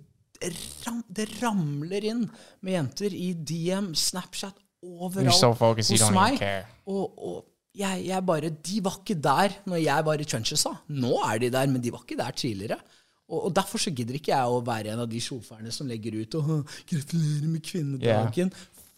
ram, 0.86 1.04
det 1.12 1.28
ramler 1.42 2.04
inn 2.04 2.30
med 2.62 2.72
jenter 2.72 3.12
i 3.12 3.32
DM, 3.34 3.94
Snapchat, 3.94 4.54
overalt 4.82 5.34
so 5.36 5.52
focused, 5.54 5.98
hos 6.00 6.10
meg. 6.10 6.40
Og, 6.86 7.18
og 7.18 7.44
jeg, 7.76 8.06
jeg 8.06 8.26
bare 8.26 8.48
De 8.48 8.80
var 8.82 8.96
ikke 9.02 9.20
der 9.20 9.58
når 9.66 9.84
jeg 9.84 10.06
var 10.06 10.14
i 10.14 10.24
trenchesa. 10.24 10.72
Nå 10.88 11.12
er 11.28 11.38
de 11.38 11.50
der, 11.50 11.66
men 11.66 11.82
de 11.82 11.92
var 11.92 12.00
ikke 12.08 12.16
der 12.16 12.30
tidligere. 12.30 12.80
Og, 13.28 13.44
og 13.44 13.54
Derfor 13.54 13.78
så 13.78 13.92
gidder 13.94 14.16
ikke 14.18 14.32
jeg 14.32 14.46
å 14.48 14.64
være 14.64 14.94
en 14.94 15.04
av 15.04 15.08
de 15.10 15.20
sjåførene 15.22 15.70
som 15.70 15.86
legger 15.86 16.16
ut 16.22 16.34
og 16.34 16.48
«Åh, 16.50 16.62
'Gratulerer 16.88 17.46
med 17.52 17.62
kvinnedagen'. 17.62 18.50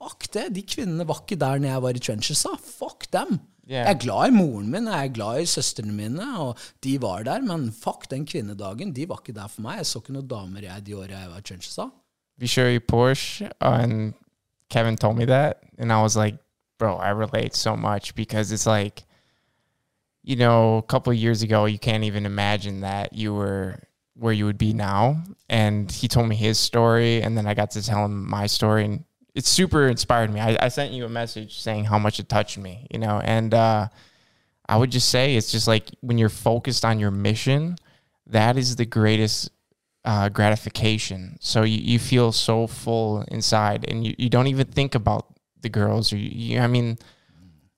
Fuck 0.02 0.26
det! 0.34 0.48
De 0.56 0.62
kvinnene 0.66 1.06
var 1.06 1.22
ikke 1.22 1.38
der 1.38 1.62
når 1.62 1.68
jeg 1.68 1.82
var 1.82 1.96
i 1.96 2.02
trenchesa. 2.02 2.56
Fuck 2.58 3.06
dem! 3.12 3.38
Yeah. 3.70 3.86
Jeg 3.86 3.94
er 3.94 3.98
glad 4.02 4.28
i 4.28 4.34
moren 4.34 4.70
min, 4.70 4.88
jeg 4.90 5.06
er 5.06 5.12
glad 5.14 5.40
i 5.40 5.46
søstrene 5.46 5.92
mine, 5.94 6.24
og 6.38 6.58
de 6.82 6.96
var 7.02 7.22
der, 7.22 7.40
men 7.40 7.72
fuck 7.72 8.10
den 8.10 8.26
kvinnedagen. 8.26 8.92
De 8.92 9.08
var 9.08 9.20
ikke 9.22 9.38
der 9.38 9.46
for 9.46 9.62
meg. 9.62 9.76
Jeg 9.76 9.86
så 9.86 10.02
ikke 10.02 10.16
noen 10.16 10.26
damer 10.28 10.66
jeg 10.66 10.86
de 10.86 10.96
åra 10.98 11.20
jeg 11.20 11.30
var 11.30 11.38
i 11.38 11.46
trenches. 11.46 11.76
da. 11.76 11.86
Vi 12.38 12.50
kjører 12.50 12.74
you 12.74 12.80
Porsche, 12.80 13.50
and 13.60 14.14
Kevin 14.70 14.96
told 14.96 15.16
me 15.16 15.26
that, 15.26 15.62
and 15.78 15.92
I 15.92 16.02
was 16.02 16.16
like, 16.16 16.38
bro, 16.78 16.96
I 16.96 17.10
relate 17.10 17.54
so 17.54 17.76
much 17.76 18.14
because 18.16 18.50
it's 18.50 18.66
like, 18.66 19.04
you 20.24 20.34
know, 20.34 20.78
a 20.78 20.82
couple 20.82 21.12
years 21.12 21.42
ago, 21.42 21.66
you 21.66 21.78
can't 21.78 22.04
even 22.04 22.26
imagine 22.26 22.80
that 22.80 23.12
you 23.12 23.32
were 23.32 23.78
where 24.14 24.32
you 24.32 24.44
would 24.44 24.58
be 24.58 24.72
now. 24.72 25.22
And 25.48 25.90
he 25.90 26.08
told 26.08 26.28
me 26.28 26.34
his 26.34 26.58
story, 26.58 27.22
and 27.22 27.36
then 27.36 27.46
I 27.46 27.54
got 27.54 27.70
to 27.72 27.82
tell 27.82 28.04
him 28.04 28.28
my 28.28 28.48
story, 28.48 28.84
and 28.84 29.04
it 29.34 29.46
super 29.46 29.88
inspired 29.88 30.32
me. 30.32 30.40
I, 30.40 30.56
I 30.60 30.68
sent 30.68 30.92
you 30.92 31.04
a 31.04 31.08
message 31.08 31.60
saying 31.60 31.84
how 31.84 31.98
much 31.98 32.20
it 32.20 32.28
touched 32.28 32.58
me, 32.58 32.86
you 32.90 32.98
know, 32.98 33.20
and 33.24 33.52
uh, 33.54 33.88
I 34.68 34.76
would 34.76 34.90
just 34.90 35.08
say 35.08 35.36
it's 35.36 35.50
just 35.50 35.66
like 35.66 35.90
when 36.00 36.18
you're 36.18 36.28
focused 36.28 36.84
on 36.84 36.98
your 36.98 37.10
mission, 37.10 37.76
that 38.26 38.56
is 38.56 38.76
the 38.76 38.86
greatest 38.86 39.50
uh, 40.04 40.28
gratification. 40.28 41.36
So 41.40 41.62
you, 41.62 41.78
you 41.78 41.98
feel 41.98 42.32
so 42.32 42.66
full 42.66 43.22
inside, 43.28 43.84
and 43.88 44.06
you, 44.06 44.14
you 44.18 44.28
don't 44.28 44.46
even 44.48 44.66
think 44.66 44.94
about 44.94 45.26
the 45.62 45.68
girls 45.68 46.12
or 46.12 46.16
you, 46.16 46.30
you 46.54 46.60
I 46.60 46.66
mean, 46.66 46.98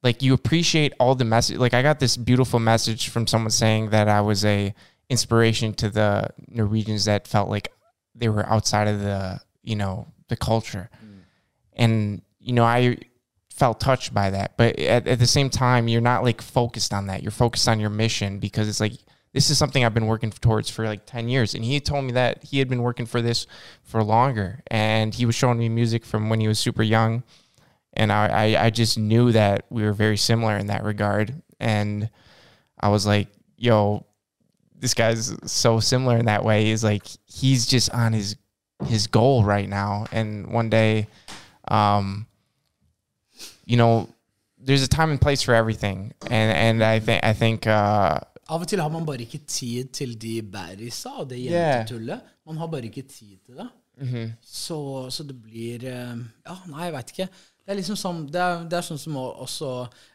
like 0.03 0.23
you 0.23 0.35
appreciate 0.35 0.93
all 0.99 1.15
the 1.15 1.25
message. 1.25 1.59
Like 1.59 1.75
I 1.75 1.83
got 1.83 2.01
this 2.01 2.17
beautiful 2.17 2.59
message 2.59 3.09
from 3.09 3.27
someone 3.27 3.51
saying 3.51 3.91
that 3.91 4.09
I 4.09 4.21
was 4.21 4.45
a 4.45 4.75
inspiration 5.09 5.75
to 5.75 5.91
the 5.91 6.31
Norwegians 6.49 7.05
that 7.05 7.29
felt 7.29 7.49
like 7.49 7.73
they 8.15 8.29
were 8.29 8.47
outside 8.47 8.89
of 8.89 9.01
the 9.01 9.41
you 9.63 9.77
know 9.77 10.07
the 10.29 10.37
culture, 10.37 10.91
and 11.75 12.23
you 12.39 12.53
know 12.53 12.65
I 12.65 12.99
felt 13.51 13.81
touched 13.81 14.13
by 14.13 14.31
that. 14.31 14.57
But 14.57 14.79
at, 14.79 15.07
at 15.07 15.19
the 15.19 15.27
same 15.27 15.49
time, 15.49 15.87
you're 15.89 16.01
not 16.01 16.25
like 16.25 16.43
focused 16.43 16.93
on 16.93 17.07
that. 17.07 17.23
You're 17.23 17.31
focused 17.31 17.69
on 17.69 17.79
your 17.79 17.91
mission 17.91 18.39
because 18.41 18.69
it's 18.69 18.81
like 18.81 18.95
this 19.35 19.51
is 19.51 19.59
something 19.59 19.85
I've 19.85 19.95
been 19.95 20.07
working 20.07 20.31
towards 20.31 20.71
for 20.71 20.87
like 20.87 21.07
10 21.07 21.29
years. 21.29 21.55
And 21.55 21.65
he 21.65 21.81
told 21.81 22.05
me 22.05 22.13
that 22.13 22.45
he 22.45 22.61
had 22.61 22.69
been 22.69 22.83
working 22.83 23.05
for 23.05 23.21
this 23.21 23.47
for 23.83 24.03
longer. 24.03 24.63
And 24.69 25.13
he 25.13 25.27
was 25.27 25.35
showing 25.35 25.59
me 25.59 25.69
music 25.69 26.05
from 26.05 26.29
when 26.29 26.41
he 26.41 26.49
was 26.49 26.59
super 26.59 26.85
young. 26.85 27.25
And 27.93 28.13
I, 28.13 28.27
I, 28.27 28.65
I 28.67 28.71
just 28.71 28.97
knew 28.97 29.33
that 29.33 29.67
we 29.71 29.83
were 29.83 29.93
very 29.93 30.17
similar 30.17 30.57
in 30.57 30.69
that 30.69 30.85
regard. 30.85 31.43
And 31.59 32.11
I 32.79 32.89
was 32.89 33.07
like, 33.07 33.29
yo, 33.57 34.07
this 34.77 34.95
guy's 34.95 35.35
so 35.51 35.81
similar 35.81 36.17
in 36.17 36.27
that 36.27 36.45
way. 36.45 36.71
Is 36.71 36.85
like 36.85 37.07
he's 37.27 37.67
just 37.67 37.91
on 37.91 38.13
his 38.13 38.37
his 38.87 39.07
goal 39.09 39.43
right 39.43 39.69
now. 39.69 40.07
And 40.13 40.49
one 40.49 40.71
day, 40.71 41.09
um, 41.71 42.27
you 43.67 43.77
know, 43.77 44.09
there's 44.59 44.83
a 44.83 44.89
time 44.89 45.11
and 45.11 45.21
place 45.21 45.43
for 45.43 45.55
everything. 45.55 46.13
And 46.31 46.51
and 46.53 46.83
I 46.83 47.01
think 47.01 47.25
I 47.25 47.33
think 47.35 47.67
uh, 47.67 48.19
Av 48.51 48.61
og 48.61 48.69
til 48.69 48.81
har 48.81 48.89
man 48.93 49.07
bare 49.07 49.23
ikke 49.25 49.39
tid 49.49 49.85
til 49.97 50.17
de 50.21 50.43
bærisa 50.43 51.09
og 51.19 51.31
det 51.31 51.39
Yeah. 51.41 51.79
jentetullet. 51.79 52.21
Man 52.47 52.57
har 52.57 52.67
bare 52.67 52.85
ikke 52.85 53.03
tid 53.09 53.39
til 53.47 53.57
det. 53.57 53.69
så, 54.43 55.11
så 55.11 55.23
det 55.23 55.37
blir 55.43 55.85
eh, 55.87 56.17
Ja, 56.47 56.57
nei, 56.67 56.85
jeg 56.89 56.93
veit 56.93 57.11
ikke. 57.13 57.29
Det 57.65 57.73
er 57.73 57.79
liksom 57.79 57.97
sånn 57.97 58.25
Det 58.27 58.41
er, 58.43 58.65
det 58.69 58.77
er 58.79 58.83
sånn 58.83 58.99
som 58.99 59.17
også 59.17 59.69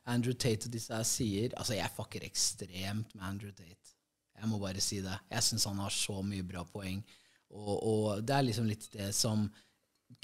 Andrew 0.06 0.34
Tate 0.34 0.68
og 0.68 0.74
disse 0.74 0.94
her 0.94 1.04
sier. 1.08 1.54
Altså, 1.58 1.74
jeg 1.74 1.90
fucker 1.96 2.26
ekstremt 2.28 3.16
med 3.16 3.24
Andrew 3.24 3.52
Tate. 3.52 3.96
Jeg 4.40 4.48
må 4.52 4.60
bare 4.62 4.80
si 4.84 5.00
det. 5.02 5.16
Jeg 5.32 5.44
syns 5.44 5.66
han 5.66 5.80
har 5.80 5.90
så 5.96 6.22
mye 6.22 6.44
bra 6.44 6.64
poeng. 6.64 7.02
Og, 7.50 7.74
og 7.84 8.22
det 8.24 8.36
er 8.36 8.46
liksom 8.46 8.68
litt 8.70 8.86
det 8.94 9.10
som 9.16 9.48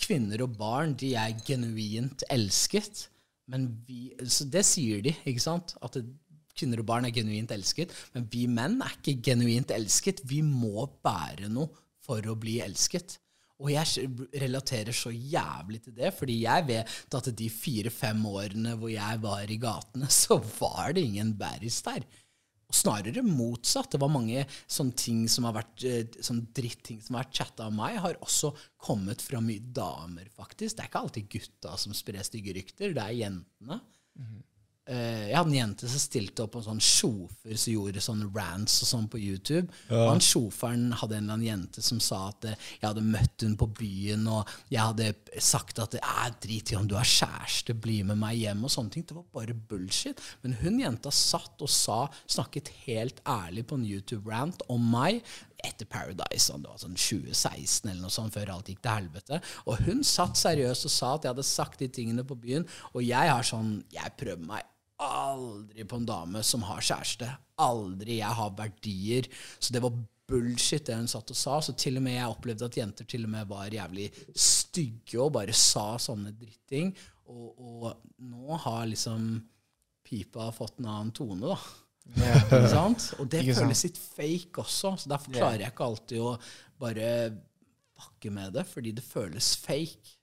Kvinner 0.01 0.43
og 0.45 0.57
barn, 0.59 0.95
de 0.99 1.13
er 1.17 1.35
genuint 1.47 2.25
elsket. 2.31 3.07
Men 3.51 3.69
vi 3.87 4.09
det 4.51 4.63
sier 4.65 5.03
de, 5.05 5.13
ikke 5.27 5.43
sant? 5.43 5.75
At 5.85 5.97
det, 5.97 6.05
kvinner 6.55 6.81
og 6.81 6.87
barn 6.87 7.07
er 7.07 7.15
genuint 7.15 7.51
elsket. 7.55 7.93
Men 8.15 8.27
vi 8.31 8.45
menn 8.51 8.79
er 8.83 8.95
ikke 8.97 9.19
genuint 9.31 9.73
elsket. 9.75 10.23
Vi 10.27 10.41
må 10.45 10.87
bære 11.05 11.51
noe 11.51 11.71
for 12.05 12.25
å 12.29 12.37
bli 12.39 12.59
elsket. 12.63 13.19
Og 13.63 13.71
jeg 13.71 14.09
relaterer 14.35 14.95
så 14.95 15.13
jævlig 15.13 15.79
til 15.85 15.95
det, 15.95 16.11
fordi 16.17 16.41
jeg 16.41 16.65
vet 16.67 17.17
at 17.19 17.29
de 17.39 17.47
fire-fem 17.51 18.25
årene 18.27 18.73
hvor 18.75 18.91
jeg 18.91 19.21
var 19.23 19.51
i 19.51 19.59
gatene, 19.61 20.09
så 20.23 20.41
var 20.59 20.95
det 20.95 21.05
ingen 21.07 21.33
bæris 21.39 21.79
der. 21.85 22.03
Snarere 22.73 23.21
motsatt. 23.25 23.91
Det 23.93 24.01
var 24.01 24.11
mange 24.11 24.45
sånne 24.65 24.97
ting 24.97 25.25
som 25.31 25.47
har 25.47 25.55
vært 25.59 25.85
eh, 25.85 26.17
sånn 26.25 26.41
dritting 26.55 27.01
som 27.03 27.17
har 27.17 27.27
vært 27.27 27.41
chatta 27.41 27.67
av 27.67 27.75
meg, 27.75 27.99
har 28.01 28.17
også 28.25 28.53
kommet 28.81 29.21
fra 29.23 29.41
mye 29.43 29.61
damer, 29.75 30.29
faktisk. 30.33 30.77
Det 30.77 30.85
er 30.85 30.89
ikke 30.89 31.03
alltid 31.05 31.29
gutta 31.37 31.75
som 31.81 31.95
sprer 31.97 32.25
stygge 32.25 32.55
rykter, 32.57 32.95
det 32.97 33.05
er 33.05 33.19
jentene. 33.21 33.79
Eh, 34.19 34.35
jeg 34.93 35.33
hadde 35.33 35.49
en 35.49 35.57
jente 35.57 35.87
som 35.89 36.01
stilte 36.01 36.43
opp 36.43 36.51
på 36.53 36.61
en 36.61 36.67
sånn 36.67 36.83
sjofer 36.83 37.57
som 37.57 37.73
gjorde 37.73 38.03
sånne 38.03 38.27
rants 38.35 38.75
og 38.83 38.89
sånn 38.91 39.07
på 39.09 39.21
YouTube. 39.21 39.65
Og 39.89 40.11
han 40.11 40.21
sjoferen 40.23 40.91
hadde 40.93 41.17
en 41.17 41.23
eller 41.25 41.39
annen 41.39 41.47
jente 41.47 41.81
som 41.85 42.01
sa 42.03 42.27
at 42.29 42.45
eh, 42.49 42.67
jeg 42.77 42.85
hadde 42.85 43.05
møtt 43.05 43.45
hun 43.45 43.55
på 43.59 43.69
byen, 43.79 44.27
og 44.29 44.51
jeg 44.69 44.81
hadde 44.81 45.41
sagt 45.41 45.81
at 45.81 45.97
«Æ, 45.97 46.27
drit 46.43 46.73
i 46.73 46.77
om 46.77 46.85
du 46.89 46.95
har 46.97 47.07
kjæreste, 47.07 47.73
bli 47.81 48.01
med 48.05 48.19
meg 48.21 48.37
hjem, 48.43 48.61
og 48.67 48.73
sånne 48.75 48.93
ting. 48.93 49.07
Det 49.07 49.17
var 49.17 49.25
bare 49.33 49.57
bullshit. 49.57 50.21
Men 50.45 50.57
hun 50.61 50.79
jenta 50.83 51.13
satt 51.13 51.65
og 51.65 51.71
sa, 51.71 52.05
snakket 52.29 52.71
helt 52.85 53.23
ærlig 53.29 53.65
på 53.69 53.79
en 53.79 53.89
YouTube-rant 53.89 54.67
om 54.71 54.85
meg 54.93 55.23
etter 55.65 55.87
Paradise, 55.89 56.45
sånn, 56.45 56.61
det 56.61 56.69
var 56.69 56.81
sånn 56.83 56.97
2016 56.99 57.89
eller 57.89 58.03
noe 58.03 58.13
sånt, 58.13 58.35
før 58.35 58.53
alt 58.53 58.69
gikk 58.69 58.83
til 58.85 58.99
helvete. 58.99 59.41
Og 59.65 59.81
hun 59.87 60.05
satt 60.05 60.37
seriøst 60.37 60.85
og 60.89 60.93
sa 60.93 61.15
at 61.15 61.25
jeg 61.25 61.33
hadde 61.33 61.47
sagt 61.47 61.81
de 61.81 61.89
tingene 61.89 62.27
på 62.27 62.37
byen, 62.37 62.67
og 62.93 63.01
jeg 63.05 63.33
har 63.33 63.45
sånn 63.45 63.77
Jeg 63.93 64.13
prøver 64.19 64.45
meg 64.45 64.74
aldri 65.03 65.83
på 65.87 65.97
en 65.99 66.05
dame 66.07 66.43
som 66.43 66.63
har 66.67 66.83
kjæreste. 66.83 67.29
Aldri. 67.61 68.19
Jeg 68.21 68.35
har 68.39 68.53
verdier. 68.57 69.27
Så 69.59 69.73
det 69.75 69.81
var 69.83 69.95
bullshit 70.27 70.85
det 70.87 70.95
hun 70.97 71.07
satt 71.11 71.29
og 71.33 71.37
sa. 71.37 71.59
Så 71.61 71.75
til 71.77 71.97
og 71.99 72.05
med 72.05 72.15
jeg 72.17 72.31
opplevde 72.31 72.65
at 72.69 72.77
jenter 72.79 73.05
til 73.09 73.25
og 73.27 73.33
med 73.35 73.47
var 73.49 73.67
jævlig 73.73 74.07
stygge 74.35 75.19
og 75.21 75.33
bare 75.37 75.53
sa 75.55 75.95
sånne 76.01 76.31
dritting. 76.39 76.93
Og, 77.27 77.57
og 77.57 77.91
nå 78.21 78.57
har 78.65 78.85
liksom 78.89 79.27
pipa 80.05 80.51
fått 80.53 80.79
en 80.79 80.85
annen 80.91 81.11
tone, 81.17 81.41
da. 81.55 81.57
Ikke 82.05 82.67
sant? 82.69 83.07
Og 83.17 83.25
det 83.33 83.41
sant. 83.47 83.63
føles 83.63 83.83
litt 83.87 83.97
fake 83.97 84.61
også, 84.61 84.91
så 85.01 85.09
derfor 85.09 85.33
klarer 85.33 85.63
jeg 85.65 85.73
ikke 85.73 85.87
alltid 85.87 86.21
å 86.21 86.35
bare 86.77 87.07
bakke 87.97 88.29
med 88.35 88.53
det, 88.53 88.65
fordi 88.69 88.91
det 88.93 89.01
føles 89.07 89.55
fake. 89.57 90.13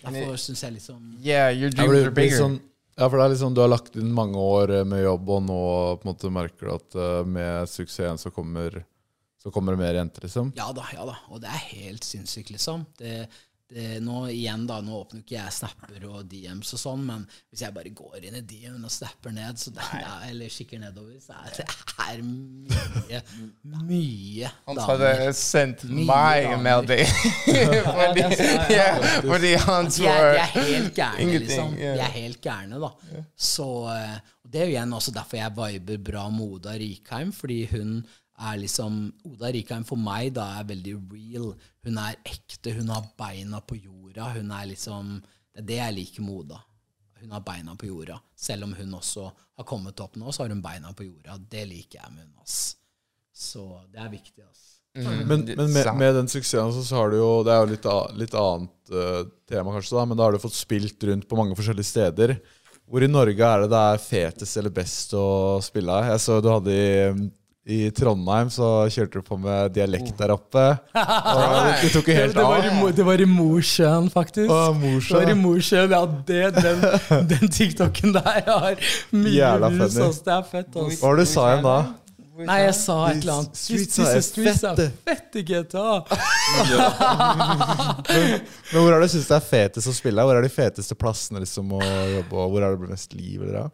Derfor 0.00 0.38
syns 0.40 0.62
jeg 0.64 0.78
liksom 0.78 1.18
Yeah, 1.20 1.50
your 1.52 1.68
dreams 1.74 1.98
are 2.06 2.14
bigger. 2.16 2.38
sånn- 2.40 2.60
ja, 2.96 3.08
for 3.08 3.16
det 3.16 3.24
er 3.24 3.32
liksom 3.34 3.54
Du 3.56 3.62
har 3.62 3.70
lagt 3.72 3.96
inn 3.96 4.10
mange 4.14 4.38
år 4.38 4.74
eh, 4.78 4.84
med 4.88 5.04
jobb, 5.04 5.30
og 5.36 5.44
nå 5.46 5.60
på 6.00 6.06
en 6.06 6.10
måte 6.12 6.32
merker 6.32 6.68
du 6.68 6.74
at 6.74 6.98
eh, 6.98 7.20
med 7.28 7.70
suksessen 7.70 8.20
så 8.20 8.32
kommer, 8.34 8.82
så 9.42 9.52
kommer 9.54 9.74
det 9.76 9.82
mer 9.84 10.00
jenter, 10.00 10.26
liksom. 10.28 10.52
Ja 10.58 10.68
da, 10.76 10.84
ja 10.92 11.06
da. 11.08 11.16
Og 11.32 11.40
det 11.42 11.50
er 11.52 11.64
helt 11.72 12.04
sinnssykt, 12.06 12.52
liksom. 12.54 12.84
Det, 13.00 13.26
det, 13.72 13.86
nå 14.04 14.26
igjen 14.32 14.66
da, 14.68 14.80
nå 14.84 14.98
åpner 15.00 15.22
ikke 15.22 15.36
jeg 15.38 15.54
snapper 15.56 16.04
og 16.10 16.26
DMs 16.28 16.72
og 16.76 16.80
sånn, 16.82 17.04
men 17.08 17.24
hvis 17.50 17.64
jeg 17.64 17.74
bare 17.74 17.92
går 17.96 18.26
inn 18.28 18.36
i 18.38 18.44
DM 18.44 18.82
og 18.82 18.92
snapper 18.92 19.34
ned, 19.34 19.60
så 19.60 19.72
det 19.74 19.86
er, 19.98 20.10
eller 20.28 20.52
kikker 20.52 20.82
nedover, 20.82 21.16
så 21.22 21.38
er 21.38 21.56
det 21.56 21.66
er 22.02 22.22
mye, 22.26 23.22
mye 23.86 24.50
Han 24.66 24.82
hadde 24.86 25.12
sendt 25.38 25.84
meg 25.88 26.50
en 26.50 26.64
melding. 26.64 27.06
fordi, 27.96 28.26
ja, 28.74 28.88
fordi 29.24 29.54
han 29.64 29.88
er, 29.88 29.96
de 29.96 30.08
er 30.08 30.52
tror 30.52 30.68
helt 30.68 30.94
gærne, 30.96 31.40
liksom. 31.44 31.76
De 31.78 31.92
er 31.92 32.16
helt 32.16 32.42
gærne, 32.44 32.80
da. 32.82 33.22
Så 33.36 33.68
eh, 33.92 34.16
Det 34.42 34.60
er 34.60 34.68
jo 34.68 34.74
igjen 34.74 34.96
også 34.98 35.14
derfor 35.14 35.38
jeg 35.38 35.54
viber 35.56 36.02
bra 36.10 36.26
med 36.32 36.58
Oda 36.58 36.74
Rikheim, 36.76 37.32
fordi 37.32 37.62
hun 37.72 38.02
er 38.50 38.58
liksom 38.62 38.98
Oda 39.28 39.52
Rikheim 39.54 39.84
for 39.88 40.00
meg 40.00 40.32
da 40.36 40.48
er 40.58 40.68
veldig 40.72 40.96
real. 41.12 41.52
Hun 41.86 42.00
er 42.02 42.18
ekte, 42.26 42.74
hun 42.78 42.90
har 42.92 43.06
beina 43.18 43.62
på 43.64 43.78
jorda. 43.78 44.32
Hun 44.36 44.52
er 44.54 44.68
liksom 44.72 45.16
Det 45.52 45.60
er 45.60 45.68
det 45.68 45.80
jeg 45.80 45.96
liker 45.98 46.24
med 46.24 46.34
Oda. 46.42 46.60
Hun 47.22 47.32
har 47.36 47.42
beina 47.46 47.76
på 47.78 47.86
jorda. 47.86 48.18
Selv 48.34 48.64
om 48.64 48.72
hun 48.74 48.94
også 48.98 49.26
har 49.30 49.66
kommet 49.68 50.00
opp 50.00 50.16
nå, 50.16 50.32
så 50.32 50.42
har 50.42 50.54
hun 50.54 50.62
beina 50.64 50.92
på 50.96 51.06
jorda. 51.06 51.36
Det 51.38 51.66
liker 51.68 52.00
jeg 52.00 52.14
med 52.14 52.24
hun, 52.24 52.38
ass. 52.42 52.76
Så 53.32 53.66
det 53.92 54.00
er 54.00 54.08
viktig, 54.12 54.42
ass. 54.42 54.64
Men, 54.94 55.44
men 55.46 55.70
med, 55.72 55.86
med 55.96 56.14
den 56.18 56.26
suksessen 56.28 56.72
så, 56.74 56.82
så 56.84 56.98
har 56.98 57.08
du 57.08 57.14
jo 57.16 57.28
Det 57.46 57.52
er 57.54 57.62
jo 57.62 57.68
litt, 57.70 57.86
litt 58.20 58.34
annet 58.36 58.90
uh, 58.92 59.22
tema, 59.48 59.72
kanskje, 59.72 59.94
da 59.96 60.02
men 60.04 60.18
da 60.18 60.26
har 60.26 60.36
du 60.36 60.42
fått 60.42 60.56
spilt 60.58 61.06
rundt 61.08 61.24
på 61.28 61.38
mange 61.38 61.56
forskjellige 61.56 61.88
steder. 61.88 62.34
Hvor 62.84 63.04
i 63.04 63.08
Norge 63.08 63.46
er 63.48 63.62
det 63.62 63.70
det 63.72 63.84
er 63.92 64.02
fetest 64.02 64.58
eller 64.60 64.74
best 64.74 65.14
å 65.16 65.24
spille? 65.64 65.96
Jeg 66.10 66.20
så 66.20 66.40
du 66.44 66.50
hadde 66.52 66.74
i, 66.76 66.90
i 67.62 67.92
Trondheim, 67.94 68.48
så 68.50 68.88
kjørte 68.90 69.20
du 69.20 69.22
på 69.26 69.36
med 69.38 69.70
dialekt 69.76 70.16
der 70.18 70.32
oppe. 70.34 70.64
Og 70.98 71.68
du 71.78 71.86
tok 71.94 72.08
jo 72.10 72.14
helt 72.16 72.34
det, 72.34 72.42
var 72.42 72.58
av. 72.66 72.90
det 72.96 73.04
var 73.06 73.20
i 73.22 73.26
Mosjøen, 73.30 74.08
faktisk. 74.10 74.50
Å, 74.50 74.72
Mosjøen. 74.74 75.12
Det 75.12 75.20
var 75.20 75.30
i 75.30 75.36
Mosjøen, 75.38 75.90
ja, 75.94 76.02
det, 76.32 76.40
den, 76.58 76.82
den 77.32 77.46
TikToken 77.54 78.16
der 78.18 78.42
har 78.48 78.74
mye 79.14 79.36
Jævla 79.36 79.68
views, 79.70 79.94
funny. 79.94 80.08
ass. 80.08 80.18
Det 80.26 80.34
er 80.34 80.42
fett, 80.50 80.72
ass. 80.74 80.98
Hva 80.98 81.06
var 81.12 81.16
det 81.20 81.26
du 81.28 81.30
sa 81.36 81.42
igjen 81.52 81.62
da? 81.68 81.76
Nei, 82.42 82.56
jeg 82.64 82.74
sa 82.74 82.94
et 83.10 83.18
eller 83.20 83.32
annet. 83.36 83.54
Streets 83.60 83.94
Disse 83.98 84.14
er 84.16 84.22
streets 84.24 84.62
er 84.64 84.72
fette. 84.80 84.86
fette 85.06 85.42
GTA. 85.46 85.90
Men 88.72 88.80
hvor 88.80 88.88
er 88.88 88.96
det 89.04 89.10
du 89.10 89.12
syns 89.12 89.28
det 89.28 89.36
er 89.36 89.44
fetest 89.46 89.90
å 89.90 89.92
spille? 89.94 90.24
Hvor 90.26 90.34
er 90.40 90.44
de 90.46 90.50
feteste 90.50 90.96
plassene 90.98 91.38
liksom, 91.44 91.70
å 91.76 91.78
jobbe, 91.84 92.32
og 92.32 92.46
hvor 92.56 92.64
er 92.66 92.70
det 92.74 92.88
mest 92.90 93.12
liv? 93.14 93.36
Eller, 93.44 93.56
ja? 93.60 93.66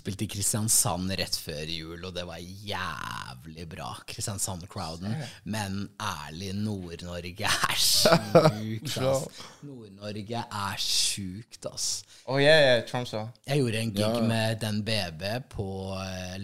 Spilte 0.00 0.24
i 0.24 0.30
Kristiansand 0.32 1.12
rett 1.20 1.36
før 1.36 1.68
jul, 1.68 2.04
og 2.08 2.14
det 2.16 2.22
var 2.24 2.40
jævlig 2.40 3.66
bra. 3.68 3.90
Kristiansand-crowden. 4.08 5.12
Men 5.44 5.82
ærlig, 6.00 6.54
Nord-Norge 6.56 7.44
er 7.50 7.74
sjukt, 7.84 8.96
ass. 9.04 9.42
Nord-Norge 9.66 10.40
er 10.40 10.80
sjukt, 10.80 11.66
ass. 11.68 11.88
Oh 12.30 12.38
yeah, 12.40 12.60
yeah, 12.64 12.80
Tromsø. 12.88 13.26
Jeg 13.48 13.60
gjorde 13.60 13.80
en 13.84 13.92
gig 13.96 14.22
med 14.30 14.60
den 14.62 14.80
BB 14.86 15.24
på 15.52 15.66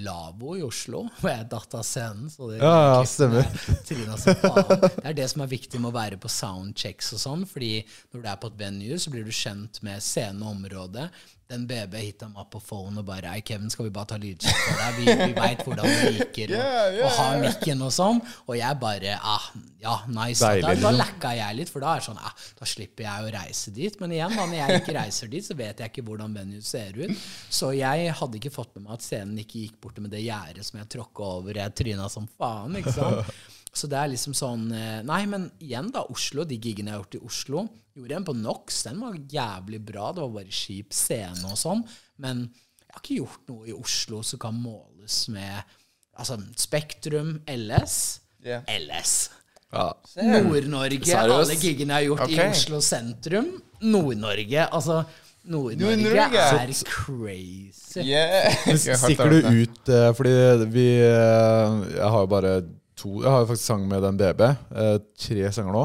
Labo 0.02 0.56
i 0.58 0.64
Oslo, 0.66 1.06
hvor 1.20 1.32
jeg 1.32 1.48
datt 1.52 1.76
av 1.80 1.86
scenen. 1.86 2.28
Så 2.32 2.50
det 2.50 2.60
Ja, 2.60 2.74
ja, 2.98 3.04
stemmer. 3.08 3.48
med 3.86 4.20
som 4.20 4.36
faen. 4.42 4.84
Det 4.98 5.06
er 5.12 5.16
det 5.22 5.30
som 5.32 5.44
er 5.46 5.52
viktig 5.54 5.80
med 5.80 5.92
å 5.92 5.96
være 5.96 6.20
på 6.20 6.28
soundchecks 6.32 7.14
og 7.16 7.22
sånn, 7.24 7.46
fordi 7.48 7.72
når 8.12 8.20
du 8.20 8.28
er 8.34 8.40
på 8.42 8.52
et 8.52 8.60
venue, 8.66 9.00
så 9.00 9.12
blir 9.14 9.24
du 9.24 9.32
kjent 9.32 9.80
med 9.86 10.04
scenen 10.04 10.44
og 10.44 10.56
området. 10.58 11.08
Den 11.46 11.62
BB 11.70 11.94
hitta 12.02 12.26
meg 12.26 12.48
på 12.50 12.58
phone 12.58 12.98
og 12.98 13.06
bare 13.06 13.30
Ei, 13.36 13.42
Kevin, 13.46 13.70
skal 13.70 13.86
vi 13.86 13.92
bare 13.94 14.08
ta 14.10 14.16
lydsjekk 14.18 14.56
for 14.64 14.80
deg? 14.80 14.96
Vi, 14.98 15.04
vi 15.20 15.36
veit 15.36 15.60
hvordan 15.62 15.86
du 15.86 16.16
liker 16.16 16.54
å, 16.58 16.62
å 17.06 17.10
ha 17.20 17.26
mikken 17.44 17.84
og 17.86 17.92
sånn. 17.94 18.18
Og 18.48 18.56
jeg 18.58 18.80
bare 18.82 19.14
ah, 19.20 19.46
Ja, 19.84 19.94
nice. 20.10 20.42
Deilig, 20.42 20.64
da, 20.64 20.72
da 20.72 20.74
liksom. 20.74 20.98
lacka 20.98 21.34
jeg 21.38 21.58
litt, 21.60 21.70
for 21.70 21.86
da 21.86 21.92
er 21.94 22.02
det 22.02 22.08
sånn 22.08 22.18
ah, 22.18 22.34
Da 22.58 22.66
slipper 22.66 23.06
jeg 23.06 23.28
å 23.28 23.32
reise 23.36 23.74
dit. 23.76 23.98
Men 24.02 24.16
igjen, 24.16 24.34
da, 24.34 24.46
når 24.50 24.58
jeg 24.58 24.82
ikke 24.82 24.96
reiser 24.98 25.30
dit, 25.36 25.46
så 25.46 25.58
vet 25.58 25.84
jeg 25.84 25.94
ikke 25.94 26.06
hvordan 26.08 26.34
venue 26.34 26.66
ser 26.66 26.98
ut. 26.98 27.26
Så 27.60 27.70
jeg 27.78 28.10
hadde 28.18 28.40
ikke 28.40 28.54
fått 28.54 28.74
med 28.74 28.88
meg 28.88 28.98
at 28.98 29.06
scenen 29.06 29.38
ikke 29.44 29.62
gikk 29.62 29.78
borte 29.86 30.02
med 30.02 30.10
det 30.16 30.24
gjerdet 30.26 30.66
som 30.66 30.80
jeg 30.82 30.90
tråkka 30.96 31.30
over. 31.38 31.62
Jeg 31.62 31.78
tryna 31.78 32.10
som 32.10 32.26
faen, 32.34 32.80
ikke 32.82 32.96
sant. 32.98 33.36
Så 33.76 33.88
det 33.92 33.98
er 34.00 34.12
liksom 34.12 34.32
sånn 34.36 34.70
eh, 34.72 35.00
Nei, 35.04 35.22
men 35.28 35.50
igjen, 35.60 35.90
da. 35.92 36.06
Oslo, 36.12 36.46
de 36.48 36.56
gigene 36.56 36.92
jeg 36.92 36.96
har 36.96 37.02
gjort 37.04 37.18
i 37.18 37.24
Oslo. 37.28 37.64
Gjorde 37.96 38.18
en 38.18 38.28
på 38.28 38.36
Nox. 38.38 38.82
Den 38.88 39.02
var 39.04 39.18
jævlig 39.32 39.82
bra. 39.84 40.12
Det 40.16 40.24
var 40.24 40.36
bare 40.38 40.60
kjip 40.60 40.96
scene 40.96 41.50
og 41.50 41.58
sånn. 41.60 41.82
Men 42.24 42.46
jeg 42.46 42.94
har 42.94 43.02
ikke 43.02 43.18
gjort 43.20 43.50
noe 43.52 43.68
i 43.68 43.76
Oslo 43.76 44.22
som 44.24 44.40
kan 44.42 44.56
måles 44.56 45.26
med 45.32 45.76
Altså 46.16 46.38
Spektrum, 46.56 47.42
LS. 47.44 48.22
yeah. 48.40 48.62
LS. 48.72 49.28
Ja. 49.68 49.90
Nord-Norge. 50.16 51.12
Alle 51.12 51.56
gigene 51.60 51.92
jeg 51.92 51.98
har 51.98 52.06
gjort 52.06 52.22
okay. 52.24 52.38
i 52.38 52.54
Oslo 52.54 52.80
sentrum. 52.80 53.50
Nord-Norge. 53.84 54.64
Altså, 54.72 55.02
Nord-Norge 55.44 56.40
er 56.40 56.72
crazy. 56.88 58.00
Yeah. 58.00 58.56
Stikker 58.80 59.30
du 59.30 59.50
ut 59.60 59.92
eh, 59.92 60.08
Fordi 60.16 60.32
vi 60.72 60.86
eh, 61.00 61.76
Jeg 61.94 62.08
har 62.12 62.24
jo 62.24 62.28
bare 62.28 62.56
to 62.96 63.10
Jeg 63.20 63.28
har 63.28 63.42
jo 63.42 63.48
faktisk 63.50 63.66
sang 63.68 63.82
med 63.88 64.00
den 64.02 64.16
BB. 64.16 64.40
eh, 64.72 64.98
Tre 65.20 65.50
sanger 65.52 65.74
nå. 65.76 65.82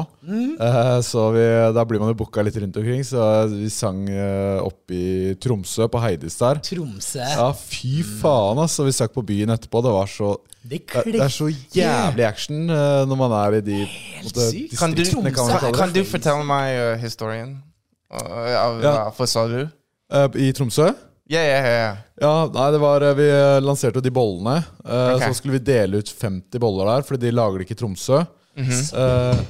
Eh, 0.58 1.00
Så 1.04 1.26
vi, 1.34 1.42
da 1.76 1.84
blir 1.84 2.00
man 2.00 2.08
jo 2.12 2.16
booka 2.22 2.42
litt 2.44 2.56
rundt 2.56 2.76
omkring. 2.80 3.02
Så 3.04 3.20
vi 3.52 3.68
sang 3.72 4.08
eh, 4.08 4.60
oppe 4.64 4.96
i 4.96 5.34
Tromsø, 5.36 5.88
på 5.92 6.00
Heidis 6.00 6.38
der. 6.40 6.60
Tromsø. 6.64 7.20
Ja, 7.20 7.50
fy 7.52 8.00
faen, 8.02 8.58
altså. 8.64 8.86
Vi 8.88 8.92
stakk 8.96 9.12
på 9.12 9.24
byen 9.28 9.52
etterpå. 9.52 9.82
Det 9.84 9.92
var 9.92 10.06
så 10.08 10.32
Det 10.62 10.80
det, 10.88 11.04
det 11.12 11.20
er 11.20 11.28
så 11.28 11.50
jævlig 11.50 12.24
action 12.24 12.70
eh, 12.70 13.04
når 13.10 13.16
man 13.18 13.32
er 13.42 13.58
i 13.58 13.60
de 13.66 13.78
Helt 13.84 14.24
måte, 14.30 14.48
sykt. 14.50 14.78
Kan 14.78 14.92
du, 14.96 15.04
kan 15.34 15.72
kan, 15.74 15.92
du 15.92 16.04
fortelle 16.06 16.44
meg 16.46 16.76
uh, 16.78 16.96
historien? 17.02 17.56
Uh, 18.12 18.52
av 18.56 18.82
Ja. 18.82 19.10
hva 19.10 19.26
sa 19.26 19.46
du? 19.48 19.66
Eh, 20.12 20.28
I 20.48 20.52
Tromsø? 20.52 20.92
Ja, 21.32 21.40
yeah, 21.40 21.66
yeah. 21.66 21.96
Ja, 22.20 22.32
nei, 22.52 22.68
det 22.74 22.80
var 22.82 23.04
eh, 23.06 23.14
Vi 23.16 23.26
eh, 23.32 23.58
lanserte 23.64 24.00
jo 24.00 24.04
de 24.04 24.12
bollene. 24.12 24.58
Uh, 24.84 25.14
okay. 25.16 25.30
Så 25.30 25.40
skulle 25.40 25.56
vi 25.56 25.64
dele 25.64 26.02
ut 26.02 26.12
50 26.12 26.60
boller 26.60 26.90
der, 26.90 27.06
Fordi 27.08 27.26
de 27.26 27.34
lager 27.34 27.58
det 27.60 27.68
ikke 27.68 27.78
i 27.78 27.82
Tromsø. 27.82 28.22
Eh, 28.52 29.42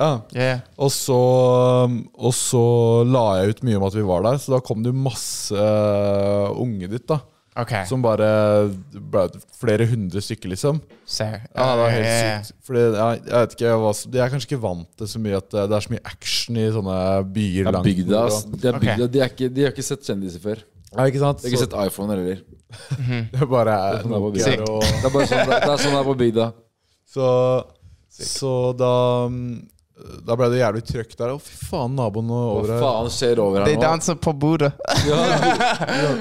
ja. 0.00 0.12
yeah. 0.34 0.62
Og 0.80 0.90
så, 0.90 1.14
og 1.14 2.32
så 2.34 2.62
la 3.06 3.24
jeg 3.38 3.54
ut 3.54 3.66
mye 3.68 3.78
om 3.78 3.84
at 3.86 3.98
vi 3.98 4.06
var 4.08 4.24
der, 4.26 4.40
så 4.42 4.56
da 4.56 4.62
kom 4.64 4.82
det 4.82 4.90
jo 4.90 5.02
masse 5.06 5.54
uh, 5.54 6.50
unge 6.58 6.90
ditt. 6.90 7.06
da 7.10 7.20
Okay. 7.60 7.82
Som 7.88 8.00
bare 8.00 8.26
ble 8.94 9.24
flere 9.58 9.84
hundre 9.90 10.22
stykker, 10.22 10.52
liksom. 10.52 10.78
Ser. 11.02 11.40
Ja, 11.50 11.64
det 11.66 11.80
var 11.80 11.90
helt 11.92 12.10
sykt. 12.46 12.60
Fordi 12.64 12.84
jeg, 12.84 13.22
jeg 13.26 13.34
vet 13.34 13.56
ikke 13.56 13.66
jeg, 13.66 13.80
var, 13.82 13.96
jeg, 14.06 14.22
er 14.22 14.32
kanskje 14.34 14.48
ikke 14.48 14.60
vant 14.62 14.90
til 15.00 15.10
så 15.10 15.22
mye 15.24 15.40
at 15.40 15.56
det 15.56 15.76
er 15.76 15.84
så 15.86 15.92
mye 15.92 16.04
action 16.12 16.60
i 16.60 16.68
sånne 16.76 16.98
byer 17.34 17.66
Ja, 17.66 17.72
langt 17.74 17.88
bygda, 17.90 18.22
og- 18.22 18.54
De, 18.54 18.60
er 18.70 18.78
bygda 18.78 18.94
okay. 18.94 19.10
De, 19.10 19.20
er 19.24 19.34
ikke, 19.34 19.50
de 19.56 19.66
har 19.66 19.74
ikke 19.74 19.86
sett 19.90 20.06
kjendiser 20.06 20.44
før. 20.44 20.62
Ja, 20.96 21.04
ikke 21.06 21.20
sant? 21.22 21.38
De 21.42 21.46
har 21.46 21.52
ikke 21.52 21.60
Så 21.60 21.66
sett 21.68 21.76
iPhone 21.86 22.14
heller. 22.16 22.40
det 23.34 23.46
bare 23.50 23.74
er 23.74 24.00
sånn 24.02 24.10
det 24.10 24.16
er 24.16 24.24
på 24.24 24.30
Nokia 24.30 24.56
og 24.66 24.80
Det 24.86 25.06
er 25.06 25.12
bare 25.14 25.28
sånn 25.30 25.44
det 25.50 25.58
er, 25.60 25.76
sånn 25.82 25.94
det 25.94 26.00
er 26.00 26.08
på 26.08 26.16
bygda. 26.24 26.46
Så, 27.10 27.28
så 28.30 28.50
da 28.78 28.90
mm, 29.30 29.54
Da 30.26 30.36
ble 30.38 30.48
det 30.52 30.60
jævlig 30.62 30.82
trøkk 30.88 31.14
der. 31.18 31.32
Å, 31.34 31.40
fy 31.42 31.56
faen, 31.70 31.94
naboen 31.98 32.30
Hva 32.30 32.42
over 32.56 32.74
her. 32.74 32.82
faen 32.84 33.10
skjer 33.14 33.42
over 33.42 33.64
her 33.66 33.74
nå? 33.74 33.80
danser 33.86 34.18
på 34.22 34.34
bordet. 34.34 34.72
Ja, 35.10 36.20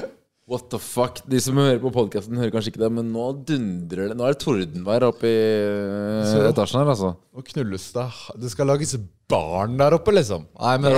What 0.50 0.64
the 0.74 0.80
fuck? 0.82 1.20
De 1.30 1.38
som 1.46 1.60
hører 1.62 1.78
på 1.78 1.92
podkasten, 1.94 2.34
hører 2.42 2.50
kanskje 2.56 2.72
ikke 2.72 2.82
det, 2.82 2.88
men 2.96 3.12
nå 3.14 3.28
dundrer 3.46 4.10
det. 4.10 4.16
Nå 4.18 4.26
er 4.26 4.34
det 4.34 4.40
tordenvær 4.42 5.04
oppe 5.12 5.30
i 5.30 5.36
eh, 5.38 6.24
Så- 6.26 6.42
etasjen 6.50 6.80
her, 6.82 6.90
altså. 6.90 7.12
Nå 7.38 7.44
knulles 7.52 7.86
det. 7.94 8.06
Det 8.42 8.50
skal 8.56 8.66
lages 8.72 8.96
barn 9.30 9.78
der 9.78 9.94
oppe, 10.00 10.10
liksom. 10.18 10.48
Nei, 10.58 10.74
men. 10.82 10.98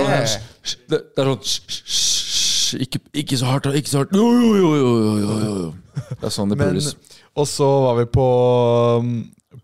Det, 0.88 1.02
det 1.12 1.20
er 1.20 1.28
sånn 1.34 1.44
«Hysj, 2.72 2.80
hysj, 2.80 2.88
hysj, 2.88 2.88
ikke, 2.88 3.02
ikke 3.24 3.38
så 3.38 3.52
hardt. 3.52 3.70
Ikke 3.76 3.92
så 3.92 4.02
hardt. 4.02 4.16
Jo, 4.16 4.26
jo, 4.32 4.56
jo, 4.56 4.72
jo, 4.80 4.96
jo, 5.04 5.14
jo, 5.20 5.54
jo. 5.62 5.70
Det 6.16 6.26
er 6.28 6.34
sånn 6.34 6.52
det 6.52 6.58
pules. 6.60 6.92
Og 7.36 7.48
så 7.48 7.68
var 7.86 8.00
vi 8.00 8.08
på 8.12 8.26
um, 9.00 9.14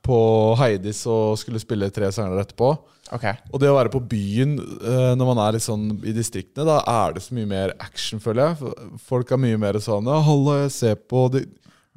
på 0.05 0.21
Heidis 0.61 1.03
og 1.09 1.37
skulle 1.41 1.61
spille 1.63 1.91
tre 1.95 2.11
sanger 2.15 2.41
etterpå. 2.43 2.71
Ok. 3.17 3.25
Og 3.55 3.61
det 3.63 3.71
å 3.71 3.77
være 3.77 3.93
på 3.93 4.03
byen 4.05 4.59
eh, 4.61 5.13
når 5.17 5.31
man 5.31 5.41
er 5.47 5.57
litt 5.57 5.65
sånn 5.65 5.87
i 6.05 6.13
distriktene, 6.17 6.67
da 6.69 6.83
er 7.07 7.17
det 7.17 7.23
så 7.25 7.37
mye 7.37 7.49
mer 7.49 7.73
action, 7.81 8.21
føler 8.21 8.51
jeg. 8.51 8.75
Folk 9.09 9.33
er 9.33 9.41
mye 9.41 9.61
mer 9.61 9.79
sånn 9.81 10.09
Ja, 10.11 10.19
halla, 10.27 10.59
jeg 10.67 10.75
ser 10.77 10.99
på 11.01 11.25
det. 11.33 11.47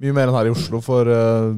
Mye 0.02 0.16
mer 0.18 0.32
enn 0.32 0.38
her 0.38 0.50
i 0.50 0.54
Oslo, 0.54 0.80
for 0.82 1.10
eh, 1.12 1.50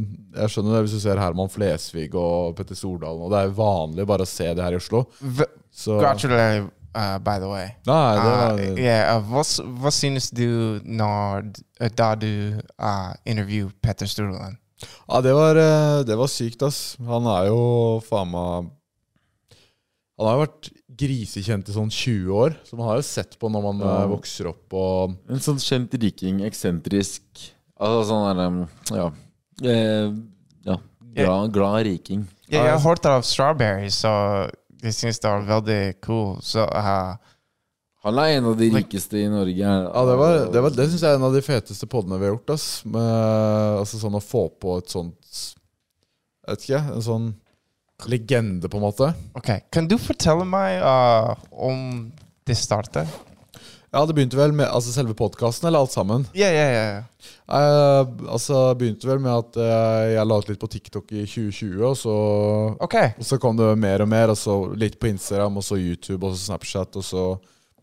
jeg 0.41 0.53
skjønner 0.55 0.75
det 0.75 0.85
hvis 0.87 0.95
du 0.97 1.03
ser 1.05 1.21
Herman 1.21 1.51
Flesvig 1.53 2.09
og 2.17 2.57
Petter 2.57 2.75
Stordalen, 2.75 3.21
og 3.23 3.31
det 3.31 3.43
er 3.43 3.53
vanlig 3.55 4.07
bare 4.09 4.25
å 4.25 4.29
se 4.29 4.49
det 4.51 4.65
her 4.65 4.75
i 4.75 4.81
Oslo. 4.81 5.05
Så 5.73 6.01
uh, 6.95 7.19
by 7.19 7.37
the 7.41 7.49
way. 7.49 7.69
Nei, 7.89 8.15
det 8.15 8.25
var 8.29 8.59
Uh, 8.63 8.79
yeah, 8.79 9.17
uh, 9.17 9.29
hva, 9.29 9.43
hva 9.81 9.91
synes 9.93 10.29
du 10.31 10.79
når 10.85 11.49
uh, 11.81 11.89
da 11.93 12.13
du 12.15 12.59
uh, 12.77 13.13
intervjuet 13.25 13.73
Petter 13.81 14.09
Sturland? 14.09 14.59
Ja, 15.07 15.21
det 15.21 15.33
var, 15.33 15.55
eh, 15.55 16.03
det 16.07 16.15
var 16.15 16.27
sykt, 16.31 16.63
ass. 16.63 16.95
Han 17.07 17.27
er 17.29 17.49
jo 17.51 17.99
faen 18.05 18.31
meg 18.33 18.71
Han 20.19 20.27
har 20.27 20.35
jo 20.37 20.43
vært 20.43 20.69
grisekjent 21.03 21.69
i 21.71 21.75
sånn 21.75 21.89
20 21.89 22.35
år, 22.37 22.57
så 22.67 22.77
man 22.77 22.91
har 22.91 22.99
jo 22.99 23.07
sett 23.07 23.33
på 23.41 23.49
når 23.49 23.63
man 23.65 23.81
mm. 23.81 24.11
Vokser 24.11 24.51
opp 24.51 24.75
og 24.77 25.15
En 25.31 25.41
sånn 25.41 25.61
kjent 25.61 25.95
riking, 25.97 26.43
eksentrisk 26.45 27.47
Altså 27.81 28.03
sånn 28.11 28.27
der 28.29 28.43
um, 28.45 28.59
Ja. 28.93 29.07
Eh, 29.63 30.13
ja. 30.67 30.77
Glad, 31.13 31.51
glad 31.53 31.83
riking. 31.85 32.23
Ja, 32.47 32.63
jeg 32.63 32.77
har 32.77 32.83
hørt 32.85 33.05
av 33.05 33.25
Strawberry, 33.25 33.89
så 33.93 34.11
jeg 34.83 34.95
synes 34.97 35.21
det 35.23 35.29
var 35.31 35.45
veldig 35.47 35.81
cool. 36.05 36.35
Så 36.43 36.65
uh, 36.67 37.15
Han 38.03 38.19
er 38.19 38.37
en 38.37 38.49
av 38.51 38.57
de 38.59 38.69
rikeste 38.73 39.21
i 39.21 39.29
Norge. 39.31 39.59
Ja, 39.59 40.05
det, 40.09 40.17
var, 40.19 40.39
det, 40.51 40.63
var, 40.65 40.75
det 40.75 40.87
syns 40.89 41.05
jeg 41.05 41.15
er 41.15 41.19
en 41.19 41.27
av 41.29 41.35
de 41.35 41.43
feteste 41.45 41.89
podene 41.91 42.19
vi 42.19 42.27
har 42.27 42.35
gjort. 42.35 42.55
Ass. 42.57 42.67
Med, 42.85 43.79
altså 43.79 44.01
sånn 44.01 44.19
å 44.19 44.23
få 44.23 44.47
på 44.59 44.77
et 44.81 44.91
sånt 44.91 45.39
Jeg 46.43 46.51
vet 46.51 46.67
ikke, 46.67 46.83
en 46.97 47.07
sånn 47.07 47.31
legende, 48.09 48.67
på 48.67 48.79
en 48.79 48.83
måte. 48.83 49.13
Ok, 49.39 49.53
kan 49.71 49.87
du 49.87 49.95
fortelle 50.01 50.43
meg 50.49 50.81
uh, 50.83 51.37
om 51.51 52.09
det 52.43 52.57
startet? 52.59 53.07
Ja, 53.93 54.01
det 54.09 54.15
begynte 54.17 54.39
vel 54.39 54.55
med 54.57 54.65
altså 54.73 54.89
selve 54.89 55.13
podkasten, 55.13 55.67
eller 55.69 55.83
alt 55.83 55.93
sammen? 55.93 56.23
Ja, 56.33 56.47
ja, 56.49 56.63
ja. 56.73 57.01
Eh, 57.45 58.07
altså, 58.33 58.73
begynte 58.79 59.05
vel 59.05 59.19
med 59.21 59.31
at 59.35 59.59
uh, 59.61 60.13
jeg 60.15 60.25
la 60.25 60.37
ut 60.41 60.49
litt 60.49 60.61
på 60.63 60.69
TikTok 60.73 61.13
i 61.13 61.27
2020, 61.29 61.83
og 61.85 61.97
så, 61.99 62.15
okay. 62.81 63.11
og 63.21 63.27
så 63.29 63.37
kom 63.37 63.59
det 63.59 63.69
mer 63.77 64.01
og 64.01 64.09
mer, 64.09 64.33
og 64.33 64.39
så 64.39 64.55
litt 64.73 64.97
på 64.97 65.11
Instagram, 65.11 65.61
og 65.61 65.67
så 65.67 65.77
YouTube, 65.77 66.25
og 66.25 66.33
så 66.33 66.47
Snapchat, 66.47 66.97
og 66.97 67.05
så 67.05 67.27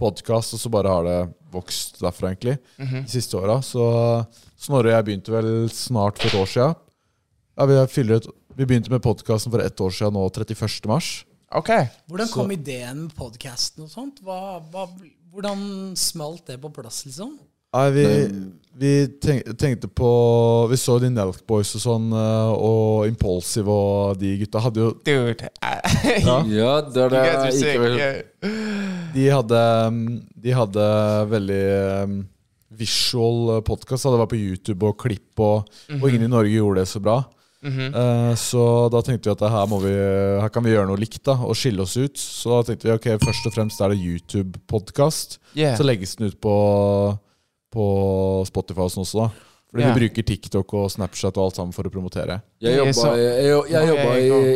podkast, 0.00 0.56
og 0.56 0.64
så 0.64 0.72
bare 0.72 0.96
har 0.96 1.06
det 1.06 1.18
vokst 1.54 2.02
derfra, 2.02 2.32
egentlig, 2.32 2.58
Mhm. 2.80 3.04
de 3.06 3.10
siste 3.14 3.38
åra. 3.38 3.60
Så 3.62 4.26
Snorre 4.60 4.90
og 4.90 4.96
jeg 4.96 5.04
begynte 5.06 5.32
vel 5.32 5.68
snart 5.72 6.18
for 6.18 6.28
et 6.28 6.40
år 6.42 6.48
sia. 6.50 6.74
Ja, 7.56 7.64
vi, 7.64 8.20
vi 8.56 8.66
begynte 8.66 8.90
med 8.90 9.00
podkasten 9.00 9.52
for 9.52 9.62
ett 9.62 9.80
år 9.80 9.90
sia 9.94 10.10
nå, 10.10 10.26
31. 10.28 10.86
mars. 10.90 11.24
Ok. 11.50 11.70
Hvordan 12.06 12.28
kom 12.30 12.50
ideen 12.54 13.06
med 13.06 13.14
podkasten 13.18 13.82
og 13.82 13.90
sånt? 13.90 14.20
Hva, 14.22 14.60
hva, 14.70 14.84
hvordan 15.34 15.62
smalt 15.98 16.46
det 16.46 16.60
på 16.62 16.70
plass, 16.74 17.02
liksom? 17.08 17.32
Nei, 17.70 17.86
vi, 17.94 18.04
vi 18.82 18.92
tenk, 19.22 19.44
tenkte 19.54 19.86
på 19.86 20.08
Vi 20.72 20.78
så 20.80 20.96
de 20.98 21.06
Nelk 21.14 21.44
Boys 21.46 21.70
og 21.78 21.82
sånn, 21.84 22.08
eh, 22.18 22.48
og 22.50 23.06
Impulsive 23.06 23.70
og 23.70 24.18
de 24.18 24.32
gutta 24.40 24.62
hadde 24.64 24.82
jo 24.82 24.88
Dude. 25.06 25.50
Ja. 26.26 26.40
Ja, 26.50 26.72
det 26.82 27.04
er 27.04 27.12
det 27.14 27.52
ikke 27.60 27.82
vel 27.84 28.00
De 29.14 29.26
hadde, 29.30 29.62
de 30.42 30.54
hadde 30.54 30.86
veldig 31.30 31.62
um, 32.06 32.16
visual 32.80 33.60
podkast. 33.66 34.06
Det 34.06 34.22
var 34.22 34.30
på 34.30 34.38
YouTube 34.38 34.86
og 34.86 34.98
klipp, 35.02 35.30
og, 35.42 35.70
og 35.98 36.06
ingen 36.08 36.26
i 36.26 36.30
Norge 36.30 36.54
gjorde 36.54 36.82
det 36.82 36.90
så 36.90 37.02
bra. 37.02 37.20
Mhm. 37.62 37.92
Eh, 37.94 38.34
så 38.40 38.62
da 38.92 39.02
tenkte 39.04 39.28
vi 39.28 39.34
at 39.34 39.42
her, 39.52 39.66
vi, 39.82 39.92
her 40.40 40.52
kan 40.52 40.64
vi 40.64 40.72
gjøre 40.72 40.88
noe 40.88 41.00
likt 41.00 41.20
da, 41.28 41.36
og 41.44 41.58
skille 41.58 41.84
oss 41.84 41.96
ut. 42.00 42.16
Så 42.16 42.54
da 42.54 42.62
tenkte 42.70 42.88
vi 42.88 42.94
ok, 42.96 43.08
først 43.20 43.48
og 43.50 43.56
fremst 43.56 43.80
er 43.84 43.92
det 43.92 44.00
YouTube-podkast. 44.00 45.38
Yeah. 45.54 45.76
Så 45.76 45.84
legges 45.84 46.16
den 46.16 46.30
ut 46.30 46.40
på, 46.40 46.56
på 47.74 47.86
Spotify 48.48 48.86
og 48.86 48.94
sånn 48.94 49.04
også, 49.04 49.26
da. 49.26 49.49
Fordi 49.70 49.84
Ja. 49.84 49.92
vi 49.94 50.00
bruker 50.00 50.22
TikTok 50.26 50.72
og 50.74 50.88
Snapchat 50.90 51.36
og 51.38 51.44
alt 51.44 51.54
sammen 51.54 51.72
for 51.72 51.86
å 51.86 51.90
promotere. 51.94 52.40
Jeg 52.60 52.74
jobba, 52.80 53.10
jeg, 53.16 53.44
jeg, 53.70 53.84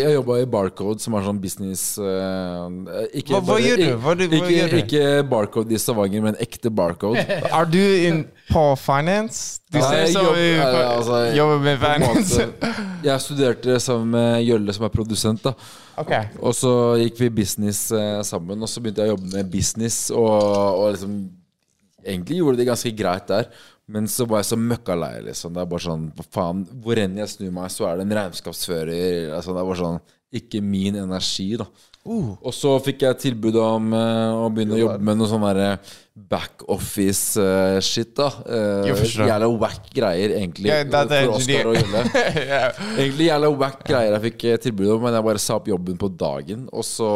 jeg, 0.03 0.15
jobba 0.17 0.39
i, 0.43 0.47
Barcode, 0.51 0.99
som 1.01 1.15
er 1.15 1.23
sånn 1.23 1.39
business 1.41 1.85
uh, 2.03 2.67
ikke, 3.15 3.37
Hva- 3.37 3.43
hva 3.47 3.59
gjør 3.63 3.77
du? 3.79 3.83
ikke- 3.85 4.01
Hva 4.03 4.15
du- 4.19 4.25
hva 4.27 4.41
ikke, 4.41 4.57
gjør 4.57 4.71
du? 4.73 4.77
ikke 4.83 5.29
Barcode 5.31 5.71
i 5.73 5.79
Stavanger, 5.79 6.21
men 6.27 6.35
ekte 6.43 6.69
Barcode. 6.75 7.23
Er 7.61 7.65
du 7.71 7.79
in 7.79 8.25
på 8.51 8.65
finance? 8.83 9.61
Du 9.71 9.79
Ja, 9.79 9.91
ser 9.91 10.07
så 10.17 10.25
jobb- 10.27 10.75
altså, 10.83 11.21
Jobber 11.37 11.63
med 11.63 11.79
finance. 11.79 12.49
måte. 12.51 12.75
Jeg 13.07 13.21
studerte 13.21 13.79
sammen 13.81 14.11
med 14.11 14.43
Jølle, 14.49 14.73
som 14.75 14.85
er 14.85 14.89
produsent. 14.99 15.43
da 15.47 15.55
Okay. 15.97 16.25
Og 16.43 16.53
så 16.59 16.75
gikk 16.99 17.21
vi 17.23 17.29
business 17.31 17.93
eh, 17.93 18.19
sammen, 18.27 18.59
og 18.61 18.67
så 18.69 18.83
begynte 18.83 19.05
jeg 19.07 19.13
å 19.13 19.15
jobbe 19.15 19.31
med 19.37 19.49
business. 19.53 20.11
Og, 20.11 20.27
og 20.27 20.93
liksom 20.97 21.31
Egentlig 22.05 22.37
gjorde 22.37 22.59
det 22.59 22.67
ganske 22.69 22.91
greit 22.93 23.27
der, 23.31 23.47
men 23.87 24.09
så 24.09 24.25
var 24.29 24.41
jeg 24.41 24.53
så 24.53 24.59
møkkalei. 24.61 25.17
Liksom. 25.29 25.55
Det 25.55 25.63
er 25.63 25.73
bare 25.73 25.85
sånn 25.85 26.05
faen, 26.33 26.65
Hvor 26.85 27.01
enn 27.01 27.19
jeg 27.21 27.33
snur 27.35 27.53
meg, 27.57 27.73
så 27.73 27.89
er 27.89 27.99
det 27.99 28.07
en 28.07 28.19
regnskapsfører. 28.21 29.35
Altså, 29.37 29.53
det 29.53 29.61
er 29.61 29.69
bare 29.71 29.83
sånn 29.83 29.99
Ikke 30.41 30.63
min 30.65 30.97
energi, 31.03 31.51
da. 31.61 31.69
Og 32.05 32.53
så 32.53 32.75
fikk 32.85 33.01
jeg 33.07 33.17
tilbud 33.23 33.57
om 33.57 33.95
uh, 33.97 34.45
å 34.45 34.49
begynne 34.53 34.77
å 34.77 34.81
jobbe 34.83 35.07
med 35.09 35.17
noe 35.17 35.29
sånn 35.31 35.45
derre 35.47 35.71
backoffice-shit, 36.33 38.11
da. 38.19 38.29
Uh, 38.45 39.07
jævla 39.09 39.49
wack 39.49 39.89
greier, 39.95 40.35
egentlig, 40.37 40.69
yeah, 40.69 40.85
for 40.85 41.39
Oskar 41.39 41.71
og 41.71 41.79
Jølle. 41.79 42.05
yeah. 42.43 42.83
Egentlig 42.99 43.31
jævla 43.31 43.49
wack 43.57 43.81
greier 43.89 44.19
jeg 44.19 44.25
fikk 44.29 44.47
eh, 44.51 44.61
tilbud 44.67 44.93
om, 44.99 45.07
men 45.07 45.17
jeg 45.17 45.29
bare 45.31 45.45
sa 45.47 45.57
opp 45.57 45.73
jobben 45.73 45.97
på 46.01 46.13
dagen. 46.13 46.69
Og 46.77 46.85
så 46.85 47.11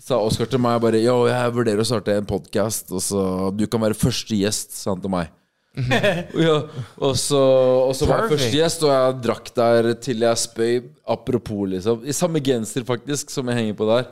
sa 0.00 0.22
Oskar 0.24 0.48
til 0.48 0.62
meg 0.64 0.80
bare 0.82 1.04
Yo, 1.04 1.26
jeg 1.28 1.54
vurderer 1.58 1.84
å 1.84 1.88
starte 1.88 2.16
en 2.16 2.28
podkast, 2.28 2.96
og 2.96 3.04
så 3.04 3.52
Du 3.52 3.68
kan 3.68 3.82
være 3.84 3.98
første 3.98 4.40
gjest, 4.40 4.72
sa 4.80 4.94
han 4.94 5.04
til 5.04 5.12
meg. 5.12 5.28
Ja, 5.74 6.58
og 7.02 7.16
så, 7.18 7.40
og 7.88 7.94
så 7.98 8.06
var 8.06 8.20
jeg 8.24 8.28
Perfect. 8.28 8.44
første 8.44 8.58
gjest, 8.60 8.84
og 8.86 8.92
jeg 8.94 9.16
drakk 9.26 9.48
der 9.56 9.88
til 10.04 10.22
jeg 10.26 10.42
spøy. 10.44 10.76
Apropos, 11.14 11.66
liksom. 11.68 12.04
I 12.08 12.14
samme 12.16 12.40
genser, 12.44 12.86
faktisk, 12.88 13.30
som 13.34 13.50
jeg 13.50 13.58
henger 13.60 13.76
på 13.80 13.88
der. 13.90 14.06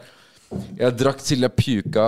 Jeg 0.76 0.93
drakk 1.01 1.22
til 1.24 1.40
jeg 1.47 1.55
puka 1.56 2.02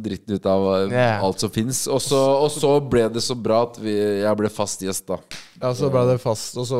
dritten 0.00 0.38
ut 0.38 0.46
av 0.48 0.62
eh, 0.78 0.94
Ja. 0.94 1.08
alt 1.20 1.42
som 1.42 1.50
fins. 1.52 1.82
Og, 1.92 2.00
så- 2.00 2.38
og 2.40 2.48
så 2.54 2.70
ble 2.88 3.02
det 3.12 3.20
så 3.20 3.34
bra 3.36 3.64
at 3.66 3.76
vi, 3.82 3.92
jeg 4.22 4.36
ble 4.38 4.48
fast 4.48 4.80
gjest, 4.80 5.04
da. 5.10 5.18
Ja, 5.60 5.74
Så 5.76 5.90
ble 5.92 6.06
det 6.08 6.20
fast, 6.22 6.56
og 6.56 6.64
så 6.66 6.78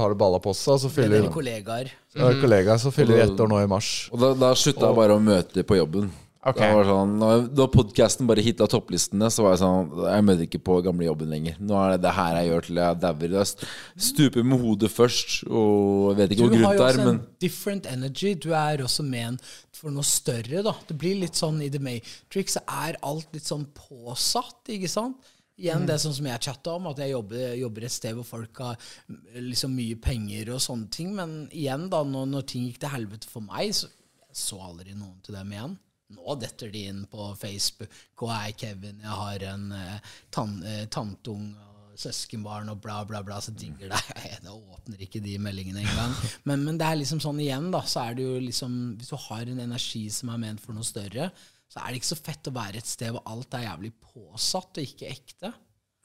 har 0.00 0.08
det 0.10 0.18
balla 0.18 0.40
på 0.42 0.50
seg, 0.56 0.74
og 0.74 0.80
så 0.82 0.90
fyller 0.90 1.28
kollegaer? 1.30 2.80
så 2.82 2.90
fyller 2.90 3.14
vi 3.14 3.22
ett 3.28 3.38
år 3.38 3.48
nå 3.48 3.62
i 3.62 3.68
mars. 3.70 4.08
Og 4.10 4.18
da, 4.18 4.32
da 4.34 4.50
slutta 4.58 4.88
jeg 4.90 4.96
bare 4.98 5.14
å 5.14 5.22
møte 5.22 5.62
på 5.62 5.78
jobben. 5.78 6.10
Ok. 6.46 6.58
Det 6.62 6.82
sånn, 6.86 7.14
da 7.50 7.64
podkasten 7.66 8.28
bare 8.28 8.42
hitta 8.46 8.68
topplistene, 8.70 9.26
så 9.34 9.42
var 9.42 9.56
jeg 9.56 9.60
sånn 9.64 9.88
Jeg 10.06 10.24
møter 10.24 10.44
ikke 10.46 10.60
på 10.62 10.76
gamlejobben 10.86 11.32
lenger. 11.34 11.56
Nå 11.58 11.74
er 11.82 11.96
det 11.96 12.04
det 12.04 12.12
her 12.14 12.36
jeg 12.38 12.50
gjør 12.52 12.66
til 12.68 12.78
jeg 12.78 13.00
dauer. 13.02 13.32
Jeg 13.34 13.48
st- 13.50 13.70
stuper 14.08 14.46
med 14.46 14.62
hodet 14.62 14.90
først, 14.94 15.32
og 15.50 16.12
jeg 16.12 16.18
vet 16.20 16.34
ikke 16.36 16.46
Du 16.46 16.54
hvor 16.54 16.54
har 16.54 16.62
grunt 16.62 16.78
jo 16.78 16.78
det 16.78 16.86
er, 16.86 17.00
også 17.02 17.14
en 17.16 17.40
different 17.42 17.88
energy. 17.90 18.34
Du 18.38 18.52
er 18.54 18.84
også 18.86 19.02
ment 19.08 19.42
for 19.74 19.90
noe 19.90 20.06
større, 20.06 20.62
da. 20.62 20.76
Det 20.86 20.96
blir 21.02 21.18
litt 21.24 21.34
sånn 21.38 21.58
i 21.66 21.72
The 21.74 21.82
Matrix, 21.82 22.54
så 22.54 22.62
er 22.86 23.00
alt 23.02 23.34
litt 23.34 23.50
sånn 23.50 23.66
påsatt, 23.74 24.62
ikke 24.78 24.88
sant? 24.94 25.34
Igjen 25.58 25.88
det 25.88 25.96
sånn 25.98 26.14
som 26.14 26.26
jeg 26.30 26.38
chatta 26.46 26.76
om, 26.78 26.86
at 26.86 27.00
jeg 27.02 27.10
jobber, 27.16 27.48
jobber 27.58 27.82
et 27.88 27.90
sted 27.90 28.14
hvor 28.14 28.26
folk 28.28 28.60
har 28.62 28.76
mm, 29.10 29.18
liksom 29.50 29.72
mye 29.74 29.96
penger 29.98 30.52
og 30.54 30.62
sånne 30.62 30.86
ting. 30.94 31.10
Men 31.18 31.48
igjen, 31.50 31.88
da, 31.90 32.04
når, 32.06 32.30
når 32.30 32.46
ting 32.46 32.68
gikk 32.68 32.78
til 32.84 32.92
helvete 32.94 33.26
for 33.26 33.42
meg, 33.42 33.74
så 33.74 33.90
jeg 33.90 34.38
så 34.38 34.60
aldri 34.62 34.94
noen 34.94 35.18
til 35.26 35.34
dem 35.34 35.50
igjen. 35.56 35.74
Nå 36.16 36.34
detter 36.40 36.70
de 36.72 36.86
inn 36.88 37.02
på 37.10 37.26
Facebook, 37.36 37.92
og 38.24 38.30
er 38.32 38.52
Kevin, 38.56 39.00
jeg 39.04 39.16
har 39.22 39.42
en 39.50 39.66
eh, 39.76 40.12
tan, 40.32 40.54
eh, 40.64 40.86
tantung 40.88 41.50
og 41.52 41.98
søskenbarn 42.00 42.70
og 42.72 42.78
bla, 42.80 43.02
bla, 43.04 43.20
bla, 43.26 43.40
så 43.44 43.52
digger 43.52 43.90
deg. 43.90 44.10
Jeg 44.38 44.52
åpner 44.54 45.00
ikke 45.04 45.20
de 45.20 45.34
meldingene 45.42 45.82
engang. 45.82 46.12
Men, 46.46 46.62
men 46.64 46.78
det 46.78 46.86
er 46.86 47.00
liksom 47.00 47.18
sånn 47.20 47.40
igjen, 47.42 47.68
da, 47.74 47.80
så 47.90 48.04
er 48.06 48.14
det 48.16 48.22
jo 48.24 48.36
liksom 48.44 48.76
Hvis 49.00 49.10
du 49.10 49.16
har 49.24 49.50
en 49.50 49.58
energi 49.66 50.04
som 50.14 50.30
er 50.30 50.38
ment 50.44 50.62
for 50.62 50.76
noe 50.78 50.86
større, 50.86 51.26
så 51.68 51.82
er 51.82 51.90
det 51.90 51.98
ikke 52.00 52.12
så 52.14 52.20
fett 52.22 52.48
å 52.48 52.54
være 52.54 52.78
et 52.80 52.88
sted 52.88 53.10
hvor 53.12 53.26
alt 53.28 53.56
er 53.58 53.66
jævlig 53.66 53.90
påsatt 53.98 54.78
og 54.80 54.86
ikke 54.86 55.10
ekte. 55.10 55.50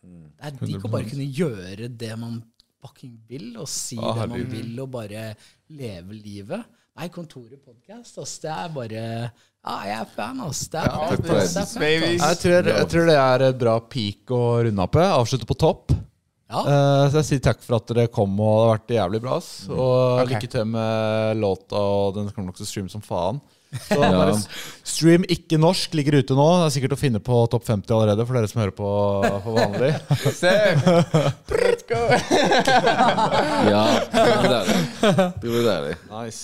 Det 0.03 0.49
er 0.49 0.57
digg 0.65 0.83
å 0.83 0.91
bare 0.91 1.07
kunne 1.13 1.29
gjøre 1.29 1.87
det 1.93 2.11
man 2.19 2.41
fucking 2.83 3.13
vil, 3.29 3.51
og 3.61 3.69
si 3.71 3.95
Ah, 4.01 4.17
det 4.17 4.25
man 4.33 4.41
herregud. 4.41 4.57
vil, 4.57 4.73
og 4.83 4.89
bare 4.97 5.27
leve 5.77 6.17
livet. 6.17 6.73
Nei, 6.97 7.07
Kontoret 7.13 7.61
podcast, 7.63 8.17
altså, 8.19 8.41
det 8.43 8.51
er 8.57 8.73
bare 8.81 9.05
Ja, 9.63 9.77
jeg 9.87 9.95
er 9.95 10.07
fan, 10.11 10.41
ass. 10.43 10.65
Det 10.67 10.75
er, 10.81 10.89
takk 10.91 11.21
det, 11.21 11.27
for 11.29 11.37
er 11.37 11.39
det. 11.39 11.47
fett, 11.47 11.61
ass. 11.63 11.75
Jeg 11.79 12.35
tror, 12.41 12.67
jeg 12.73 12.87
tror 12.91 13.05
det 13.07 13.15
er 13.19 13.39
et 13.47 13.59
bra 13.61 13.75
peak 13.95 14.33
å 14.35 14.39
runde 14.67 14.83
av 14.83 14.89
på. 14.91 14.99
Avslutte 15.05 15.47
på 15.47 15.55
topp. 15.55 15.93
Eh, 16.53 17.09
så 17.09 17.17
jeg 17.21 17.27
sier 17.29 17.41
takk 17.47 17.63
for 17.63 17.77
at 17.79 17.87
dere 17.89 18.11
kom, 18.13 18.35
og 18.43 18.51
det 18.51 18.59
har 18.59 18.71
vært 18.73 18.91
jævlig 18.97 19.19
bra. 19.23 19.33
ass. 19.39 19.49
Og 19.71 20.19
okay. 20.19 20.27
lykke 20.33 20.49
til 20.51 20.65
med 20.75 21.39
låta, 21.39 21.79
og 21.79 22.07
den 22.19 22.27
kommer 22.33 22.47
nok 22.51 22.59
til 22.59 22.67
å 22.67 22.71
streame 22.73 22.91
som 22.91 23.03
faen. 23.05 23.39
Så 23.87 23.97
bare 24.19 24.35
stream 24.85 25.23
ikke 25.31 25.57
norsk 25.61 25.95
ligger 25.97 26.19
ute 26.19 26.35
nå. 26.37 26.47
Det 26.59 26.65
er 26.67 26.75
sikkert 26.75 26.97
å 26.97 26.99
finne 26.99 27.21
på 27.23 27.35
topp 27.55 27.63
50 27.71 27.95
allerede, 27.95 28.27
for 28.27 28.33
dere 28.37 28.51
som 28.51 28.61
hører 28.65 28.75
på, 28.77 28.89
på 29.47 29.51
vanlig. 29.57 29.91
Ja, 33.73 33.85
det. 34.43 34.61
Det 35.39 35.47
blir 35.47 35.63
deilig. 35.65 35.95
Nice. 36.11 36.43